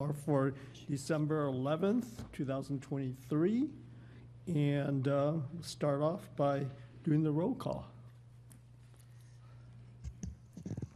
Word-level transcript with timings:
are 0.00 0.12
for 0.12 0.54
December 0.88 1.48
11th, 1.48 2.06
2023. 2.32 3.68
And 4.46 5.08
uh, 5.08 5.32
start 5.60 6.02
off 6.02 6.30
by 6.36 6.66
doing 7.02 7.24
the 7.24 7.32
roll 7.32 7.56
call. 7.56 7.84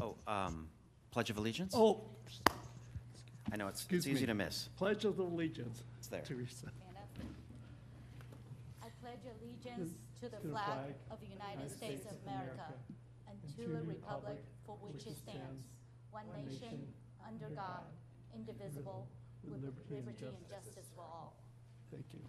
Oh, 0.00 0.14
um, 0.28 0.68
Pledge 1.10 1.30
of 1.30 1.38
Allegiance? 1.38 1.74
Oh, 1.76 2.02
I 3.52 3.56
know, 3.56 3.66
it's, 3.66 3.80
excuse 3.80 4.06
it's 4.06 4.14
easy 4.14 4.20
me. 4.20 4.26
to 4.26 4.34
miss. 4.34 4.68
Pledge 4.76 5.04
of 5.04 5.18
Allegiance. 5.18 5.82
It's 5.98 6.06
there. 6.06 6.20
Teresa. 6.20 6.58
Stand 6.58 6.74
up. 6.94 7.26
I 8.84 8.86
pledge 9.02 9.26
allegiance 9.26 9.94
to 10.20 10.28
the 10.28 10.36
To 10.36 10.42
the 10.44 10.48
flag 10.50 10.64
flag 10.64 10.94
of 11.10 11.18
the 11.18 11.26
United 11.26 11.76
States 11.76 12.06
of 12.06 12.16
America 12.24 12.72
and 13.28 13.36
to 13.56 13.62
the 13.68 13.82
republic 13.82 14.44
for 14.64 14.76
which 14.80 15.08
it 15.08 15.16
stands, 15.16 15.66
one 16.12 16.26
nation, 16.46 16.86
under 17.26 17.48
God, 17.48 17.82
indivisible, 18.34 19.08
with 19.44 19.62
liberty 19.62 19.96
and 19.96 20.18
justice 20.48 20.90
for 20.94 21.02
all. 21.02 21.36
Thank 21.90 22.04
you. 22.12 22.20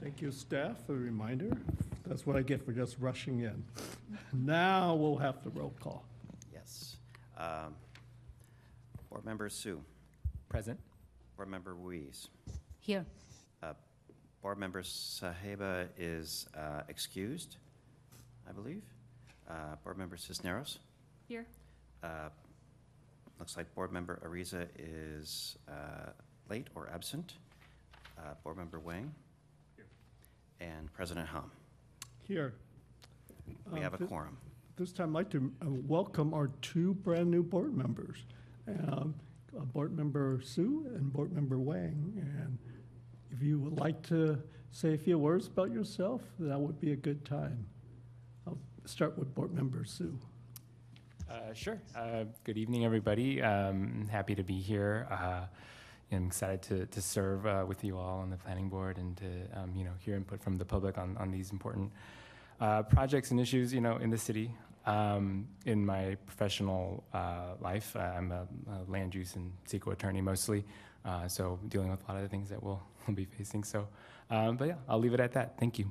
Thank 0.00 0.20
you, 0.20 0.30
staff, 0.30 0.84
for 0.86 0.92
the 0.92 0.98
reminder. 0.98 1.50
That's 2.06 2.26
what 2.26 2.36
I 2.36 2.42
get 2.42 2.64
for 2.64 2.72
just 2.72 2.98
rushing 2.98 3.40
in. 3.40 3.64
Now 4.32 4.94
we'll 4.94 5.16
have 5.16 5.42
the 5.42 5.50
roll 5.50 5.72
call. 5.80 6.04
Yes. 6.52 6.96
Um, 7.38 7.74
Board 9.10 9.24
Member 9.24 9.48
Sue, 9.48 9.80
Present. 10.48 10.78
Board 11.36 11.48
Member 11.48 11.74
Ruiz, 11.74 12.28
Here. 12.80 13.04
uh, 13.62 13.72
Board 14.42 14.58
Member 14.58 14.82
Saheba 14.82 15.88
is 15.98 16.46
uh, 16.56 16.82
excused, 16.88 17.56
I 18.48 18.52
believe. 18.52 18.82
Uh, 19.48 19.76
Board 19.82 19.98
Member 19.98 20.16
Cisneros, 20.16 20.78
Here. 21.26 21.46
Looks 23.38 23.56
like 23.56 23.72
Board 23.74 23.92
Member 23.92 24.20
Ariza 24.24 24.66
is 24.78 25.56
uh, 25.68 26.10
late 26.48 26.68
or 26.74 26.88
absent. 26.92 27.34
Uh, 28.18 28.34
Board 28.42 28.56
Member 28.56 28.78
Wang. 28.78 29.12
And 30.60 30.92
President 30.92 31.26
Hom. 31.28 31.50
Here. 32.22 32.54
We 33.46 33.78
Um, 33.78 33.82
have 33.82 33.94
a 33.94 33.98
thi- 33.98 34.06
quorum. 34.06 34.36
This 34.76 34.92
time, 34.92 35.14
I'd 35.14 35.20
like 35.20 35.30
to 35.30 35.52
uh, 35.62 35.66
welcome 35.86 36.32
our 36.34 36.48
two 36.62 36.94
brand-new 36.94 37.44
board 37.44 37.76
members. 37.76 38.24
Um, 38.66 39.14
uh, 39.56 39.60
Board 39.60 39.96
Member 39.96 40.40
Sue 40.42 40.86
and 40.96 41.12
Board 41.12 41.32
Member 41.32 41.58
Wang. 41.58 42.14
And 42.16 42.58
if 43.30 43.42
you 43.42 43.58
would 43.60 43.78
like 43.78 44.02
to 44.08 44.42
say 44.72 44.94
a 44.94 44.98
few 44.98 45.18
words 45.18 45.46
about 45.46 45.70
yourself, 45.70 46.22
that 46.40 46.58
would 46.58 46.80
be 46.80 46.92
a 46.92 46.96
good 46.96 47.24
time. 47.24 47.66
I'll 48.46 48.58
start 48.84 49.16
with 49.18 49.32
Board 49.34 49.52
Member 49.52 49.84
Sue. 49.84 50.18
Uh, 51.30 51.54
sure. 51.54 51.80
Uh, 51.96 52.24
good 52.44 52.58
evening, 52.58 52.84
everybody. 52.84 53.40
Um, 53.40 54.06
happy 54.10 54.34
to 54.34 54.42
be 54.42 54.60
here. 54.60 55.06
Uh, 55.10 55.46
I'm 56.12 56.26
excited 56.26 56.62
to, 56.62 56.86
to 56.86 57.00
serve 57.00 57.46
uh, 57.46 57.64
with 57.66 57.82
you 57.82 57.96
all 57.96 58.20
on 58.20 58.30
the 58.30 58.36
planning 58.36 58.68
board 58.68 58.98
and 58.98 59.16
to 59.16 59.26
um, 59.54 59.74
you 59.74 59.84
know 59.84 59.90
hear 59.98 60.16
input 60.16 60.42
from 60.42 60.58
the 60.58 60.64
public 60.64 60.98
on, 60.98 61.16
on 61.16 61.30
these 61.30 61.50
important 61.50 61.90
uh, 62.60 62.82
projects 62.82 63.30
and 63.30 63.40
issues 63.40 63.72
you 63.72 63.80
know 63.80 63.96
in 63.96 64.10
the 64.10 64.18
city. 64.18 64.50
Um, 64.86 65.48
in 65.64 65.84
my 65.84 66.16
professional 66.26 67.04
uh, 67.14 67.54
life, 67.58 67.96
I'm 67.96 68.30
a, 68.30 68.46
a 68.70 68.90
land 68.90 69.14
use 69.14 69.34
and 69.34 69.50
CEQA 69.66 69.94
attorney 69.94 70.20
mostly, 70.20 70.62
so 71.26 71.58
dealing 71.68 71.90
with 71.90 72.06
a 72.06 72.12
lot 72.12 72.16
of 72.18 72.22
the 72.22 72.28
things 72.28 72.50
that 72.50 72.62
we'll, 72.62 72.82
we'll 73.06 73.16
be 73.16 73.24
facing. 73.24 73.64
So, 73.64 73.88
but 74.28 74.68
yeah, 74.68 74.74
I'll 74.86 74.98
leave 74.98 75.14
it 75.14 75.20
at 75.20 75.32
that. 75.32 75.58
Thank 75.58 75.78
you. 75.78 75.90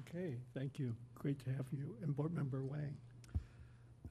Okay, 0.00 0.34
thank 0.52 0.80
you. 0.80 0.96
Great 1.14 1.38
to 1.44 1.50
have 1.50 1.66
you. 1.70 1.94
And 2.02 2.14
Board 2.14 2.34
Member 2.34 2.64
Wang. 2.64 2.96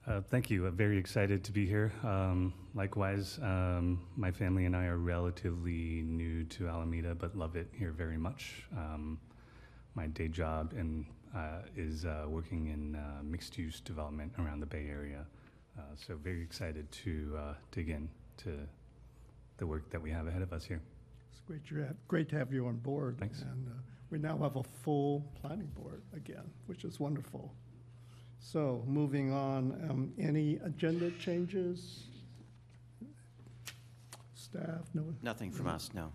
Uh, 0.06 0.20
Thank 0.20 0.50
you. 0.50 0.66
I'm 0.66 0.76
very 0.76 0.98
excited 0.98 1.42
to 1.44 1.52
be 1.52 1.66
here. 1.66 1.92
Um, 2.02 2.52
Likewise, 2.74 3.38
um, 3.40 4.00
my 4.16 4.32
family 4.32 4.66
and 4.66 4.74
I 4.76 4.86
are 4.86 4.98
relatively 4.98 6.02
new 6.02 6.44
to 6.44 6.68
Alameda, 6.68 7.14
but 7.14 7.36
love 7.36 7.54
it 7.56 7.68
here 7.72 7.92
very 7.92 8.18
much. 8.18 8.64
Um, 8.76 9.18
My 9.94 10.08
day 10.08 10.28
job 10.28 10.74
and 10.76 11.06
uh, 11.34 11.62
is 11.76 12.04
uh, 12.04 12.26
working 12.28 12.66
in 12.66 12.96
uh, 12.96 13.22
mixed-use 13.22 13.80
development 13.80 14.32
around 14.38 14.60
the 14.60 14.66
Bay 14.66 14.86
Area. 14.90 15.24
Uh, 15.78 15.82
So 15.94 16.16
very 16.16 16.42
excited 16.42 16.90
to 17.04 17.36
uh, 17.38 17.54
dig 17.70 17.88
in 17.88 18.08
to 18.38 18.50
the 19.56 19.66
work 19.66 19.88
that 19.90 20.02
we 20.02 20.10
have 20.10 20.26
ahead 20.26 20.42
of 20.42 20.52
us 20.52 20.64
here. 20.64 20.82
It's 21.30 21.40
great 21.40 21.64
to 21.68 21.76
have, 21.76 21.96
great 22.08 22.28
to 22.30 22.36
have 22.36 22.52
you 22.52 22.66
on 22.66 22.76
board. 22.76 23.16
Thanks. 23.18 23.40
And 23.42 23.68
uh, 23.68 23.70
we 24.10 24.18
now 24.18 24.36
have 24.38 24.56
a 24.56 24.64
full 24.82 25.24
planning 25.40 25.70
board 25.74 26.02
again, 26.14 26.50
which 26.66 26.84
is 26.84 27.00
wonderful. 27.00 27.54
So 28.44 28.84
moving 28.86 29.32
on, 29.32 29.72
um, 29.88 30.12
any 30.18 30.56
agenda 30.56 31.10
changes? 31.12 32.04
Staff, 34.34 34.82
no? 34.92 35.02
Nothing 35.22 35.50
from 35.50 35.66
us, 35.66 35.90
no. 35.94 36.12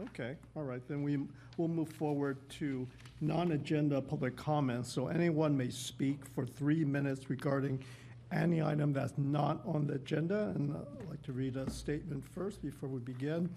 Okay, 0.00 0.36
all 0.54 0.62
right, 0.62 0.86
then 0.86 1.02
we, 1.02 1.18
we'll 1.56 1.68
move 1.68 1.88
forward 1.88 2.38
to 2.50 2.86
non-agenda 3.20 4.00
public 4.00 4.36
comments. 4.36 4.92
So 4.92 5.08
anyone 5.08 5.56
may 5.56 5.68
speak 5.68 6.24
for 6.24 6.46
three 6.46 6.84
minutes 6.84 7.28
regarding 7.28 7.82
any 8.30 8.62
item 8.62 8.92
that's 8.92 9.18
not 9.18 9.60
on 9.66 9.88
the 9.88 9.94
agenda. 9.94 10.52
And 10.54 10.76
I'd 10.76 11.10
like 11.10 11.22
to 11.22 11.32
read 11.32 11.56
a 11.56 11.68
statement 11.68 12.24
first 12.34 12.62
before 12.62 12.88
we 12.88 13.00
begin. 13.00 13.50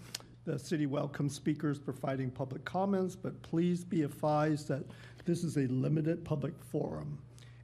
The 0.45 0.57
city 0.57 0.87
welcomes 0.87 1.35
speakers 1.35 1.77
providing 1.77 2.31
public 2.31 2.65
comments, 2.65 3.15
but 3.15 3.39
please 3.43 3.83
be 3.83 4.01
advised 4.01 4.67
that 4.69 4.83
this 5.25 5.43
is 5.43 5.57
a 5.57 5.67
limited 5.67 6.25
public 6.25 6.53
forum. 6.71 7.19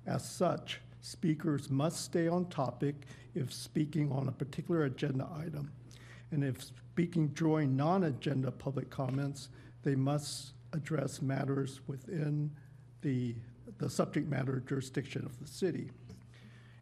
As 0.06 0.30
such, 0.30 0.82
speakers 1.02 1.70
must 1.70 2.04
stay 2.04 2.28
on 2.28 2.46
topic 2.46 2.96
if 3.36 3.54
speaking 3.54 4.12
on 4.12 4.28
a 4.28 4.32
particular 4.32 4.86
agenda 4.86 5.28
item. 5.38 5.72
And 6.32 6.44
if 6.44 6.64
speaking 6.64 7.30
during 7.30 7.76
non-agenda 7.76 8.52
public 8.52 8.90
comments, 8.90 9.50
they 9.84 9.96
must 9.96 10.54
address 10.74 11.22
matters 11.22 11.82
within 11.88 12.52
the, 13.02 13.36
the 13.78 13.90
subject 13.90 14.30
matter 14.30 14.64
jurisdiction 14.68 15.26
of 15.26 15.40
the 15.40 15.48
city. 15.48 15.92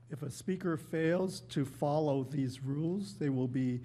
If 0.09 0.23
a 0.23 0.31
speaker 0.31 0.77
fails 0.77 1.41
to 1.49 1.65
follow 1.65 2.23
these 2.23 2.61
rules, 2.61 3.15
they 3.15 3.29
will 3.29 3.47
be 3.47 3.81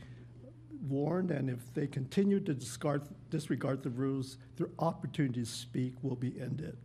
warned, 0.88 1.30
and 1.30 1.48
if 1.48 1.72
they 1.74 1.86
continue 1.86 2.40
to 2.40 2.54
discard, 2.54 3.02
disregard 3.30 3.82
the 3.82 3.90
rules, 3.90 4.38
their 4.56 4.68
opportunity 4.78 5.40
to 5.40 5.46
speak 5.46 5.94
will 6.02 6.16
be 6.16 6.38
ended. 6.40 6.76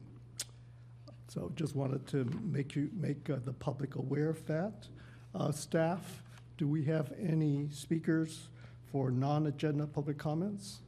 So 1.33 1.49
just 1.55 1.77
wanted 1.77 2.05
to 2.07 2.25
make 2.43 2.75
you, 2.75 2.89
make 2.93 3.29
uh, 3.29 3.37
the 3.45 3.53
public 3.53 3.95
aware 3.95 4.29
of 4.29 4.45
that. 4.47 4.85
Uh, 5.33 5.49
Staff, 5.49 6.23
do 6.57 6.67
we 6.67 6.83
have 6.83 7.13
any 7.17 7.69
speakers 7.71 8.49
for 8.91 9.11
non-agenda 9.11 9.87
public 9.87 10.17
comments? 10.17 10.79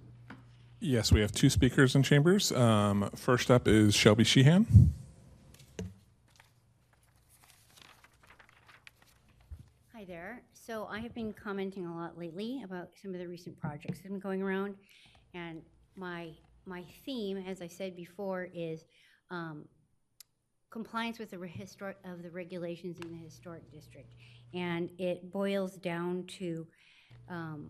Yes, 0.81 1.13
we 1.13 1.21
have 1.21 1.31
two 1.31 1.49
speakers 1.49 1.95
in 1.95 2.03
chambers. 2.03 2.51
Um, 2.51 3.09
first 3.15 3.49
up 3.49 3.69
is 3.69 3.95
Shelby 3.95 4.25
Sheehan. 4.25 4.93
Hi 9.93 10.03
there. 10.03 10.41
So 10.51 10.87
I 10.91 10.99
have 10.99 11.15
been 11.15 11.31
commenting 11.31 11.85
a 11.85 11.95
lot 11.95 12.17
lately 12.17 12.61
about 12.65 12.89
some 13.01 13.13
of 13.13 13.21
the 13.21 13.29
recent 13.29 13.57
projects 13.61 13.99
that 13.99 14.03
have 14.03 14.11
been 14.11 14.19
going 14.19 14.41
around. 14.41 14.75
And 15.33 15.61
my, 15.95 16.31
my 16.65 16.83
theme, 17.05 17.37
as 17.47 17.61
I 17.61 17.69
said 17.69 17.95
before, 17.95 18.49
is 18.53 18.83
um, 19.31 19.63
compliance 20.73 21.19
with 21.19 21.29
the 21.29 21.37
historic, 21.47 21.97
of 22.03 22.23
the 22.23 22.31
regulations 22.31 22.97
in 22.99 23.11
the 23.11 23.23
historic 23.23 23.71
district. 23.71 24.15
And 24.55 24.89
it 24.97 25.31
boils 25.31 25.75
down 25.75 26.25
to 26.39 26.65
um, 27.29 27.69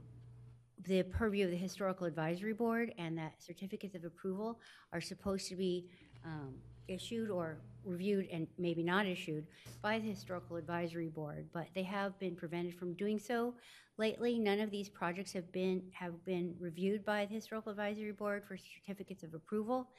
the 0.88 1.04
purview 1.04 1.46
of 1.46 1.52
the 1.52 1.58
Historical 1.58 2.08
Advisory 2.08 2.54
Board 2.54 2.94
and 2.98 3.18
that 3.18 3.34
certificates 3.42 3.94
of 3.94 4.06
approval 4.06 4.60
are 4.94 5.02
supposed 5.02 5.50
to 5.50 5.56
be 5.58 5.90
um, 6.26 6.56
issued 6.88 7.30
or 7.30 7.58
reviewed 7.84 8.28
and 8.32 8.48
maybe 8.58 8.84
not 8.84 9.06
issued 9.06 9.46
by 9.82 10.00
the 10.00 10.08
Historical 10.08 10.56
Advisory 10.56 11.10
Board, 11.10 11.50
but 11.54 11.68
they 11.76 11.84
have 11.84 12.18
been 12.20 12.36
prevented 12.36 12.74
from 12.74 12.94
doing 12.94 13.20
so 13.20 13.54
lately. 13.98 14.40
None 14.40 14.62
of 14.62 14.72
these 14.72 14.88
projects 14.88 15.34
have 15.34 15.52
been, 15.52 15.84
have 15.92 16.24
been 16.24 16.56
reviewed 16.58 17.04
by 17.04 17.26
the 17.26 17.36
Historical 17.36 17.72
Advisory 17.72 18.14
Board 18.14 18.44
for 18.48 18.58
certificates 18.58 19.24
of 19.24 19.34
approval. 19.34 19.90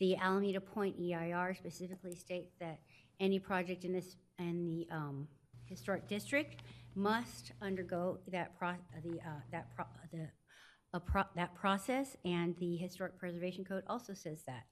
The 0.00 0.16
Alameda 0.16 0.60
Point 0.60 0.96
EIR 1.00 1.54
specifically 1.56 2.14
states 2.14 2.54
that 2.60 2.78
any 3.20 3.38
project 3.38 3.84
in 3.84 3.92
this, 3.92 4.16
in 4.38 4.64
the 4.64 4.86
um, 4.94 5.28
historic 5.66 6.08
district 6.08 6.62
must 6.94 7.52
undergo 7.60 8.18
that 8.28 8.56
pro, 8.58 8.74
the, 9.02 9.18
uh, 9.20 9.40
that 9.50 9.74
pro, 9.74 9.84
the, 10.12 11.00
pro, 11.00 11.22
that 11.36 11.54
process, 11.54 12.16
and 12.24 12.56
the 12.58 12.76
Historic 12.76 13.18
Preservation 13.18 13.64
Code 13.64 13.82
also 13.88 14.14
says 14.14 14.44
that. 14.46 14.64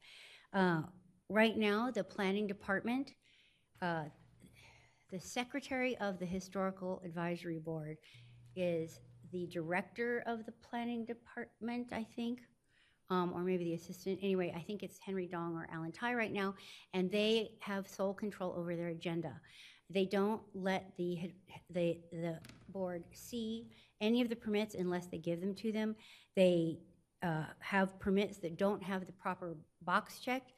Uh, 0.53 0.83
Right 1.29 1.57
now, 1.57 1.91
the 1.91 2.05
Planning 2.05 2.47
Department, 2.47 3.13
uh, 3.83 4.05
the 5.11 5.19
Secretary 5.19 5.97
of 5.99 6.21
the 6.21 6.27
Historical 6.27 7.03
Advisory 7.05 7.59
Board 7.59 7.97
is 8.55 9.01
the 9.33 9.49
Director 9.49 10.23
of 10.25 10.47
the 10.47 10.53
Planning 10.53 11.05
Department, 11.05 11.89
I 11.93 12.07
think, 12.15 12.39
um, 13.11 13.33
or 13.35 13.43
maybe 13.43 13.65
the 13.65 13.75
Assistant. 13.75 14.19
Anyway, 14.23 14.53
I 14.57 14.61
think 14.61 14.83
it's 14.83 14.99
Henry 14.99 15.27
Dong 15.27 15.55
or 15.55 15.69
Allen 15.73 15.93
Tai 15.93 16.15
right 16.15 16.33
now, 16.33 16.55
and 16.95 17.11
they 17.11 17.53
have 17.61 17.89
sole 17.89 18.15
control 18.15 18.55
over 18.57 18.77
their 18.77 18.89
agenda. 18.89 19.41
They 19.89 20.05
don't 20.05 20.43
let 20.55 20.93
the, 20.97 21.31
the, 21.71 21.99
the 22.13 22.39
board 22.71 23.05
see 23.13 23.69
any 24.01 24.21
of 24.21 24.29
the 24.29 24.37
permits 24.37 24.75
unless 24.75 25.07
they 25.07 25.19
give 25.19 25.41
them 25.41 25.55
to 25.55 25.73
them. 25.73 25.95
They 26.35 26.79
uh, 27.23 27.45
have 27.61 27.99
permits 28.01 28.39
that 28.39 28.59
don't 28.59 28.83
have 28.83 29.07
the 29.07 29.13
proper 29.13 29.57
box 29.83 30.19
checked. 30.19 30.53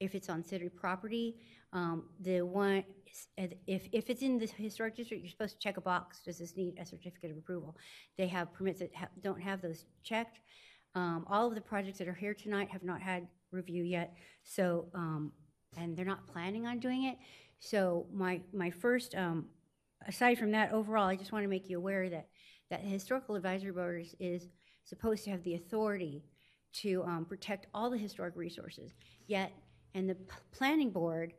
If 0.00 0.14
it's 0.14 0.28
on 0.28 0.44
city 0.44 0.68
property, 0.68 1.36
um, 1.72 2.04
the 2.20 2.42
one, 2.42 2.84
if, 3.38 3.88
if 3.92 4.10
it's 4.10 4.22
in 4.22 4.38
the 4.38 4.46
historic 4.46 4.96
district, 4.96 5.22
you're 5.22 5.30
supposed 5.30 5.54
to 5.54 5.58
check 5.60 5.76
a 5.76 5.80
box, 5.80 6.20
does 6.24 6.38
this 6.38 6.56
need 6.56 6.78
a 6.78 6.84
certificate 6.84 7.30
of 7.30 7.38
approval? 7.38 7.76
They 8.18 8.26
have 8.28 8.52
permits 8.52 8.80
that 8.80 8.94
ha- 8.94 9.08
don't 9.22 9.40
have 9.40 9.62
those 9.62 9.86
checked. 10.02 10.40
Um, 10.94 11.24
All 11.28 11.48
of 11.48 11.54
the 11.54 11.60
projects 11.60 11.98
that 11.98 12.08
are 12.08 12.14
here 12.14 12.34
tonight 12.34 12.68
have 12.70 12.84
not 12.84 13.00
had 13.00 13.26
review 13.50 13.84
yet, 13.84 14.14
so, 14.42 14.86
um, 14.94 15.32
and 15.76 15.96
they're 15.96 16.04
not 16.04 16.26
planning 16.26 16.66
on 16.66 16.78
doing 16.78 17.04
it. 17.04 17.16
So 17.58 18.06
my, 18.12 18.40
my 18.52 18.70
first, 18.70 19.14
um, 19.14 19.46
aside 20.06 20.38
from 20.38 20.50
that, 20.52 20.72
overall, 20.72 21.08
I 21.08 21.16
just 21.16 21.32
want 21.32 21.44
to 21.44 21.48
make 21.48 21.68
you 21.68 21.78
aware 21.78 22.08
that, 22.10 22.28
that 22.70 22.82
the 22.82 22.88
Historical 22.88 23.34
Advisory 23.34 23.72
Board 23.72 24.02
is, 24.02 24.14
is 24.20 24.48
supposed 24.84 25.24
to 25.24 25.30
have 25.30 25.42
the 25.42 25.54
authority 25.54 26.22
to 26.74 27.02
um, 27.04 27.24
protect 27.24 27.66
all 27.74 27.90
the 27.90 27.98
historic 27.98 28.36
resources. 28.36 28.92
Yet, 29.26 29.52
and 29.94 30.08
the 30.08 30.16
p- 30.16 30.36
planning 30.52 30.90
board 30.90 31.32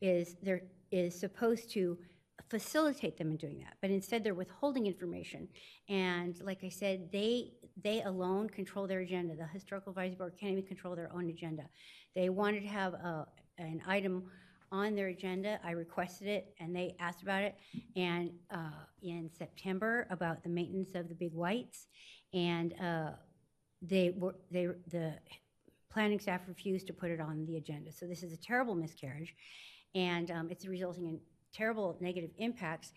is, 0.00 0.36
there, 0.42 0.62
is 0.90 1.18
supposed 1.18 1.70
to 1.72 1.98
facilitate 2.48 3.18
them 3.18 3.30
in 3.30 3.36
doing 3.36 3.58
that, 3.58 3.74
but 3.80 3.90
instead 3.90 4.22
they're 4.22 4.34
withholding 4.34 4.86
information. 4.86 5.48
And 5.88 6.40
like 6.42 6.62
I 6.62 6.68
said, 6.68 7.10
they, 7.12 7.52
they 7.82 8.02
alone 8.02 8.48
control 8.48 8.86
their 8.86 9.00
agenda. 9.00 9.34
The 9.34 9.46
Historical 9.46 9.90
Advisory 9.90 10.16
Board 10.16 10.34
can't 10.38 10.52
even 10.52 10.64
control 10.64 10.94
their 10.94 11.12
own 11.12 11.28
agenda. 11.28 11.64
They 12.14 12.28
wanted 12.28 12.60
to 12.62 12.68
have 12.68 12.94
a, 12.94 13.26
an 13.58 13.82
item 13.86 14.24
on 14.72 14.94
their 14.94 15.08
agenda. 15.08 15.60
I 15.64 15.72
requested 15.72 16.28
it, 16.28 16.54
and 16.60 16.74
they 16.74 16.96
asked 16.98 17.22
about 17.22 17.42
it, 17.42 17.56
and 17.94 18.30
uh, 18.50 18.84
in 19.02 19.30
September, 19.36 20.06
about 20.10 20.42
the 20.42 20.48
maintenance 20.48 20.94
of 20.94 21.08
the 21.08 21.14
big 21.14 21.32
whites. 21.32 21.86
And 22.34 22.74
uh, 22.80 23.10
they 23.82 24.10
were, 24.16 24.34
they, 24.50 24.66
the 24.90 25.14
planning 25.90 26.18
staff 26.20 26.42
refused 26.48 26.86
to 26.88 26.92
put 26.92 27.10
it 27.10 27.20
on 27.20 27.46
the 27.46 27.56
agenda. 27.56 27.92
So 27.92 28.06
this 28.06 28.22
is 28.22 28.32
a 28.32 28.36
terrible 28.36 28.74
miscarriage, 28.74 29.34
and 29.94 30.30
um, 30.30 30.48
it's 30.50 30.66
resulting 30.66 31.06
in 31.06 31.20
terrible 31.52 31.96
negative 32.00 32.30
impacts. 32.38 32.92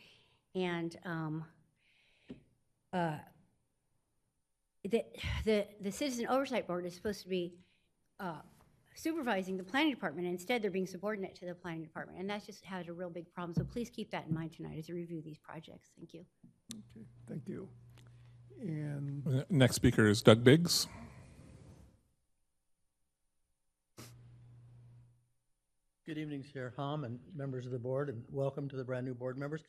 And 0.55 0.97
um, 1.05 1.45
uh, 2.93 3.17
the, 4.83 5.03
the, 5.45 5.67
the 5.81 5.91
Citizen 5.91 6.27
Oversight 6.27 6.67
Board 6.67 6.85
is 6.85 6.95
supposed 6.95 7.21
to 7.23 7.29
be 7.29 7.53
uh, 8.19 8.41
supervising 8.95 9.57
the 9.57 9.63
planning 9.63 9.91
department, 9.93 10.27
and 10.27 10.35
instead 10.35 10.61
they're 10.61 10.71
being 10.71 10.87
subordinate 10.87 11.35
to 11.35 11.45
the 11.45 11.53
planning 11.53 11.83
department. 11.83 12.19
And 12.19 12.29
that's 12.29 12.45
just 12.45 12.65
had 12.65 12.87
a 12.89 12.93
real 12.93 13.09
big 13.09 13.31
problem. 13.33 13.55
So 13.55 13.63
please 13.63 13.89
keep 13.89 14.11
that 14.11 14.27
in 14.27 14.33
mind 14.33 14.53
tonight 14.53 14.77
as 14.77 14.89
you 14.89 14.95
review 14.95 15.21
these 15.23 15.37
projects. 15.37 15.89
Thank 15.97 16.13
you. 16.13 16.25
Okay, 16.73 17.05
thank 17.27 17.47
you. 17.47 17.67
And 18.61 19.45
Next 19.49 19.75
speaker 19.75 20.07
is 20.07 20.21
Doug 20.21 20.43
Biggs. 20.43 20.87
Good 26.09 26.17
evening, 26.17 26.43
Chair 26.43 26.73
Hom 26.75 27.03
and 27.03 27.19
members 27.35 27.67
of 27.67 27.71
the 27.71 27.77
board, 27.77 28.09
and 28.09 28.23
welcome 28.31 28.67
to 28.69 28.75
the 28.75 28.83
brand-new 28.83 29.13
board 29.13 29.37
members. 29.37 29.61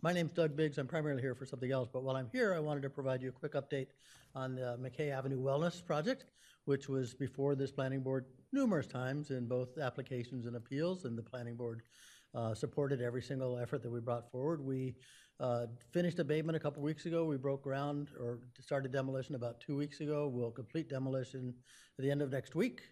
My 0.00 0.12
name's 0.12 0.30
Doug 0.30 0.54
Biggs. 0.54 0.78
I'm 0.78 0.86
primarily 0.86 1.20
here 1.20 1.34
for 1.34 1.44
something 1.44 1.72
else, 1.72 1.88
but 1.92 2.04
while 2.04 2.14
I'm 2.14 2.28
here, 2.30 2.54
I 2.54 2.60
wanted 2.60 2.82
to 2.84 2.90
provide 2.90 3.20
you 3.20 3.30
a 3.30 3.32
quick 3.32 3.54
update 3.54 3.88
on 4.36 4.54
the 4.54 4.78
McKay 4.80 5.10
Avenue 5.10 5.42
Wellness 5.42 5.84
Project, 5.84 6.26
which 6.66 6.88
was 6.88 7.14
before 7.14 7.56
this 7.56 7.72
planning 7.72 8.00
board 8.00 8.26
numerous 8.52 8.86
times 8.86 9.32
in 9.32 9.48
both 9.48 9.76
applications 9.76 10.46
and 10.46 10.54
appeals, 10.54 11.04
and 11.04 11.18
the 11.18 11.22
planning 11.22 11.56
board 11.56 11.82
uh, 12.36 12.54
supported 12.54 13.02
every 13.02 13.20
single 13.20 13.58
effort 13.58 13.82
that 13.82 13.90
we 13.90 13.98
brought 13.98 14.30
forward. 14.30 14.64
We 14.64 14.94
uh, 15.40 15.66
finished 15.92 16.20
abatement 16.20 16.54
a 16.54 16.60
couple 16.60 16.80
weeks 16.84 17.06
ago. 17.06 17.24
We 17.24 17.38
broke 17.38 17.64
ground 17.64 18.10
or 18.20 18.38
started 18.60 18.92
demolition 18.92 19.34
about 19.34 19.60
two 19.60 19.76
weeks 19.76 19.98
ago. 19.98 20.28
We'll 20.28 20.52
complete 20.52 20.88
demolition 20.88 21.52
at 21.98 22.04
the 22.04 22.10
end 22.12 22.22
of 22.22 22.30
next 22.30 22.54
week 22.54 22.82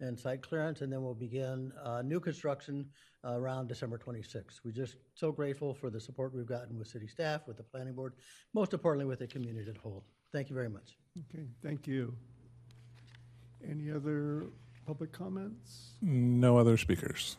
and 0.00 0.18
site 0.18 0.42
clearance, 0.42 0.80
and 0.80 0.92
then 0.92 1.02
we'll 1.02 1.14
begin 1.14 1.72
uh, 1.84 2.02
new 2.02 2.20
construction 2.20 2.86
uh, 3.24 3.32
around 3.32 3.68
December 3.68 3.98
26th. 3.98 4.60
We're 4.64 4.72
just 4.72 4.96
so 5.14 5.30
grateful 5.30 5.74
for 5.74 5.90
the 5.90 6.00
support 6.00 6.34
we've 6.34 6.46
gotten 6.46 6.78
with 6.78 6.88
city 6.88 7.06
staff, 7.06 7.46
with 7.46 7.56
the 7.56 7.62
planning 7.62 7.94
board, 7.94 8.14
most 8.54 8.72
importantly 8.72 9.06
with 9.06 9.18
the 9.18 9.26
community 9.26 9.70
at 9.70 9.76
whole. 9.76 10.04
Thank 10.32 10.48
you 10.48 10.54
very 10.54 10.68
much. 10.68 10.96
Okay, 11.30 11.44
thank 11.62 11.86
you. 11.86 12.14
Any 13.68 13.90
other 13.90 14.46
public 14.86 15.12
comments? 15.12 15.94
No 16.00 16.56
other 16.56 16.76
speakers. 16.76 17.36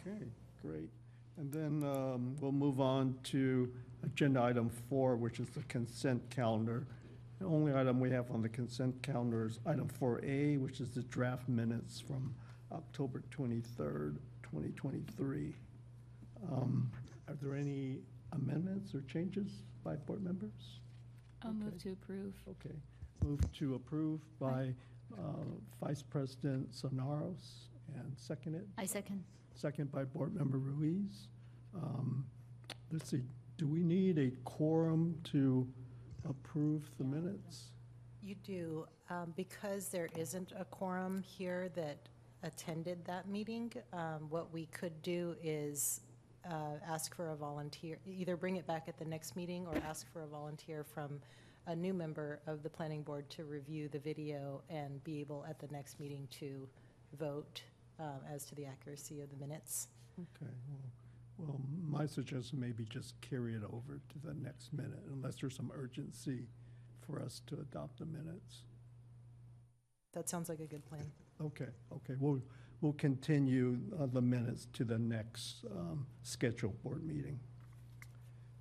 Okay, 0.00 0.24
great. 0.62 0.90
And 1.36 1.52
then 1.52 1.88
um, 1.88 2.36
we'll 2.40 2.52
move 2.52 2.80
on 2.80 3.14
to 3.24 3.70
agenda 4.02 4.42
item 4.42 4.68
four, 4.88 5.16
which 5.16 5.38
is 5.38 5.48
the 5.50 5.62
consent 5.64 6.28
calendar. 6.30 6.86
The 7.40 7.46
only 7.46 7.74
item 7.74 8.00
we 8.00 8.10
have 8.10 8.30
on 8.30 8.42
the 8.42 8.50
consent 8.50 9.02
calendar 9.02 9.46
is 9.46 9.58
item 9.64 9.88
4A, 10.00 10.60
which 10.60 10.80
is 10.80 10.90
the 10.90 11.02
draft 11.04 11.48
minutes 11.48 11.98
from 11.98 12.34
October 12.70 13.22
23rd, 13.30 14.16
2023. 14.42 15.54
Um, 16.52 16.90
Are 17.28 17.34
there 17.40 17.54
any 17.56 18.00
amendments 18.32 18.94
or 18.94 19.00
changes 19.02 19.62
by 19.82 19.96
board 19.96 20.22
members? 20.22 20.80
I'll 21.42 21.54
move 21.54 21.78
to 21.82 21.92
approve. 21.92 22.34
Okay, 22.46 22.76
move 23.24 23.40
to 23.54 23.74
approve 23.74 24.20
by 24.38 24.74
uh, 25.18 25.22
Vice 25.82 26.02
President 26.02 26.74
Cisneros 26.74 27.68
and 27.96 28.12
second 28.16 28.54
it, 28.54 28.66
I 28.76 28.84
second. 28.84 29.24
second 29.54 29.90
by 29.90 30.04
Board 30.04 30.34
Member 30.34 30.58
Ruiz. 30.58 31.28
Um, 31.74 32.26
Let's 32.92 33.08
see, 33.10 33.22
do 33.56 33.66
we 33.68 33.82
need 33.84 34.18
a 34.18 34.30
quorum 34.44 35.16
to 35.32 35.66
approve 36.28 36.90
the 36.98 37.04
minutes? 37.04 37.70
You 38.22 38.34
do, 38.34 38.86
um, 39.08 39.32
because 39.36 39.88
there 39.88 40.08
isn't 40.16 40.52
a 40.58 40.64
quorum 40.64 41.22
here 41.22 41.70
that 41.74 42.08
attended 42.42 43.04
that 43.04 43.28
meeting, 43.28 43.72
um, 43.92 44.28
what 44.28 44.52
we 44.52 44.66
could 44.66 45.00
do 45.02 45.36
is 45.42 46.00
uh, 46.48 46.78
ask 46.86 47.14
for 47.14 47.30
a 47.30 47.36
volunteer, 47.36 47.98
either 48.06 48.36
bring 48.36 48.56
it 48.56 48.66
back 48.66 48.88
at 48.88 48.98
the 48.98 49.04
next 49.04 49.36
meeting 49.36 49.66
or 49.66 49.76
ask 49.86 50.10
for 50.12 50.22
a 50.22 50.26
volunteer 50.26 50.84
from 50.84 51.20
a 51.66 51.76
new 51.76 51.92
member 51.92 52.40
of 52.46 52.62
the 52.62 52.70
planning 52.70 53.02
board 53.02 53.28
to 53.30 53.44
review 53.44 53.88
the 53.88 53.98
video 53.98 54.62
and 54.70 55.02
be 55.04 55.20
able 55.20 55.44
at 55.48 55.58
the 55.58 55.68
next 55.68 56.00
meeting 56.00 56.26
to 56.30 56.68
vote 57.18 57.62
um, 57.98 58.20
as 58.32 58.44
to 58.46 58.54
the 58.54 58.64
accuracy 58.64 59.20
of 59.20 59.30
the 59.30 59.36
minutes. 59.36 59.88
Okay, 60.18 60.50
well, 60.68 60.90
well, 61.40 61.60
my 61.88 62.06
suggestion 62.06 62.60
may 62.60 62.72
be 62.72 62.84
just 62.84 63.20
carry 63.20 63.54
it 63.54 63.62
over 63.64 64.00
to 64.08 64.18
the 64.26 64.34
next 64.34 64.72
minute 64.72 65.02
unless 65.12 65.36
there's 65.36 65.56
some 65.56 65.72
urgency 65.74 66.46
for 67.00 67.20
us 67.20 67.40
to 67.46 67.54
adopt 67.56 67.98
the 67.98 68.06
minutes. 68.06 68.62
That 70.12 70.28
sounds 70.28 70.48
like 70.48 70.60
a 70.60 70.66
good 70.66 70.84
plan. 70.84 71.10
Okay, 71.40 71.68
okay, 71.92 72.14
we'll, 72.18 72.42
we'll 72.80 72.92
continue 72.92 73.78
uh, 73.98 74.06
the 74.12 74.20
minutes 74.20 74.66
to 74.74 74.84
the 74.84 74.98
next 74.98 75.64
um, 75.70 76.06
scheduled 76.22 76.82
board 76.82 77.04
meeting. 77.04 77.40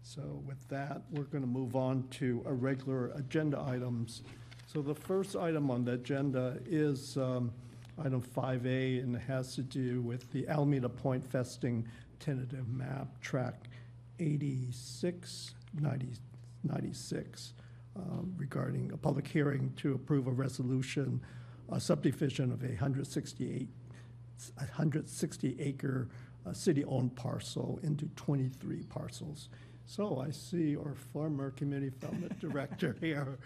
So 0.02 0.42
with 0.46 0.68
that, 0.70 1.02
we're 1.12 1.24
going 1.24 1.44
to 1.44 1.50
move 1.50 1.76
on 1.76 2.08
to 2.12 2.42
our 2.46 2.54
regular 2.54 3.10
agenda 3.16 3.64
items. 3.68 4.24
So 4.66 4.82
the 4.82 4.96
first 4.96 5.36
item 5.36 5.70
on 5.70 5.84
the 5.84 5.94
agenda 5.94 6.60
is 6.66 7.18
um, 7.18 7.52
item 8.04 8.22
5A, 8.22 9.04
and 9.04 9.16
it 9.16 9.22
has 9.22 9.56
to 9.56 9.62
do 9.62 10.02
with 10.02 10.32
the 10.32 10.48
Alameda 10.48 10.90
Point 10.90 11.26
Festing 11.26 11.88
tentative 12.20 12.68
map, 12.68 13.20
track 13.22 13.70
86, 14.20 15.56
90 15.80 16.08
96, 16.64 17.54
um, 17.96 18.34
regarding 18.38 18.92
a 18.92 18.98
public 18.98 19.26
hearing 19.28 19.72
to 19.78 19.94
approve 19.94 20.28
a 20.28 20.32
resolution, 20.32 21.22
a 21.72 21.80
subdivision 21.80 22.52
of 22.52 22.64
a 22.64 22.68
168 22.68 23.68
160 24.58 25.58
acre 25.60 26.08
uh, 26.46 26.54
city-owned 26.54 27.16
parcel 27.16 27.80
into 27.84 28.06
23 28.16 28.84
parcels. 28.84 29.50
So 29.86 30.24
I 30.26 30.32
see 30.32 30.78
our 30.78 30.96
former 31.14 31.52
community 31.52 31.90
development 31.90 32.40
director 32.40 32.96
here. 33.02 33.40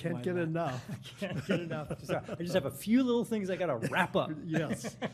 Can't 0.00 0.22
get 0.22 0.36
enough. 0.36 0.84
Can't 1.20 1.46
get 1.46 1.60
enough. 1.60 1.88
Just, 1.98 2.10
uh, 2.10 2.20
I 2.38 2.42
just 2.42 2.54
have 2.54 2.66
a 2.66 2.70
few 2.70 3.02
little 3.02 3.24
things 3.24 3.50
I 3.50 3.56
gotta 3.56 3.76
wrap 3.76 4.16
up. 4.16 4.30
Yes. 4.46 4.96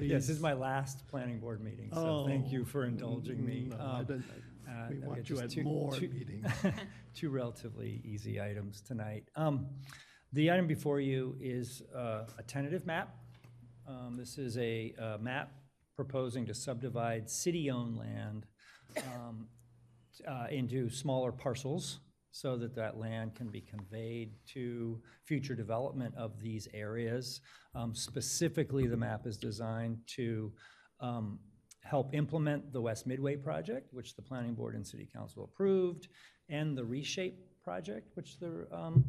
Yes, 0.00 0.26
this 0.28 0.30
is 0.30 0.40
my 0.40 0.52
last 0.54 1.06
planning 1.08 1.38
board 1.40 1.62
meeting, 1.62 1.90
so 1.92 2.24
thank 2.26 2.50
you 2.50 2.64
for 2.64 2.84
indulging 2.86 3.44
me. 3.44 3.66
No, 3.70 3.76
I 3.76 3.98
Um, 4.00 4.24
uh, 4.66 4.86
We 4.88 4.96
I've 4.96 5.02
want 5.04 5.18
you 5.28 5.36
just 5.36 5.42
at 5.42 5.50
two- 5.50 5.62
more 5.64 5.92
two- 5.92 6.08
meetings. 6.08 6.46
Two 7.14 7.28
relatively 7.30 8.00
easy 8.04 8.40
items 8.40 8.80
tonight. 8.80 9.28
Um, 9.36 9.66
The 10.32 10.50
item 10.50 10.66
before 10.66 11.00
you 11.00 11.36
is 11.40 11.82
uh, 11.94 12.24
a 12.38 12.42
tentative 12.46 12.86
map. 12.86 13.14
Um, 13.86 14.16
This 14.16 14.38
is 14.38 14.56
a 14.58 14.94
uh, 14.98 15.18
map 15.20 15.52
proposing 15.96 16.46
to 16.46 16.54
subdivide 16.54 17.28
city-owned 17.28 17.98
land 17.98 18.46
um, 19.14 19.48
uh, 20.26 20.46
into 20.50 20.88
smaller 20.88 21.32
parcels 21.32 22.00
so 22.32 22.56
that 22.56 22.74
that 22.74 22.98
land 22.98 23.34
can 23.34 23.48
be 23.48 23.60
conveyed 23.60 24.32
to 24.46 25.00
future 25.24 25.54
development 25.54 26.14
of 26.16 26.40
these 26.40 26.66
areas. 26.74 27.42
Um, 27.74 27.94
Specifically, 27.94 28.86
the 28.86 28.96
map 28.96 29.26
is 29.26 29.36
designed 29.36 29.98
to 30.16 30.50
um, 31.00 31.38
help 31.84 32.14
implement 32.14 32.72
the 32.72 32.80
West 32.80 33.06
Midway 33.06 33.36
project, 33.36 33.92
which 33.92 34.16
the 34.16 34.22
Planning 34.22 34.54
Board 34.54 34.74
and 34.74 34.86
City 34.86 35.08
Council 35.12 35.44
approved, 35.44 36.08
and 36.48 36.76
the 36.76 36.84
Reshape 36.84 37.38
project, 37.62 38.16
which 38.16 38.38
the 38.38 38.66
um, 38.72 39.04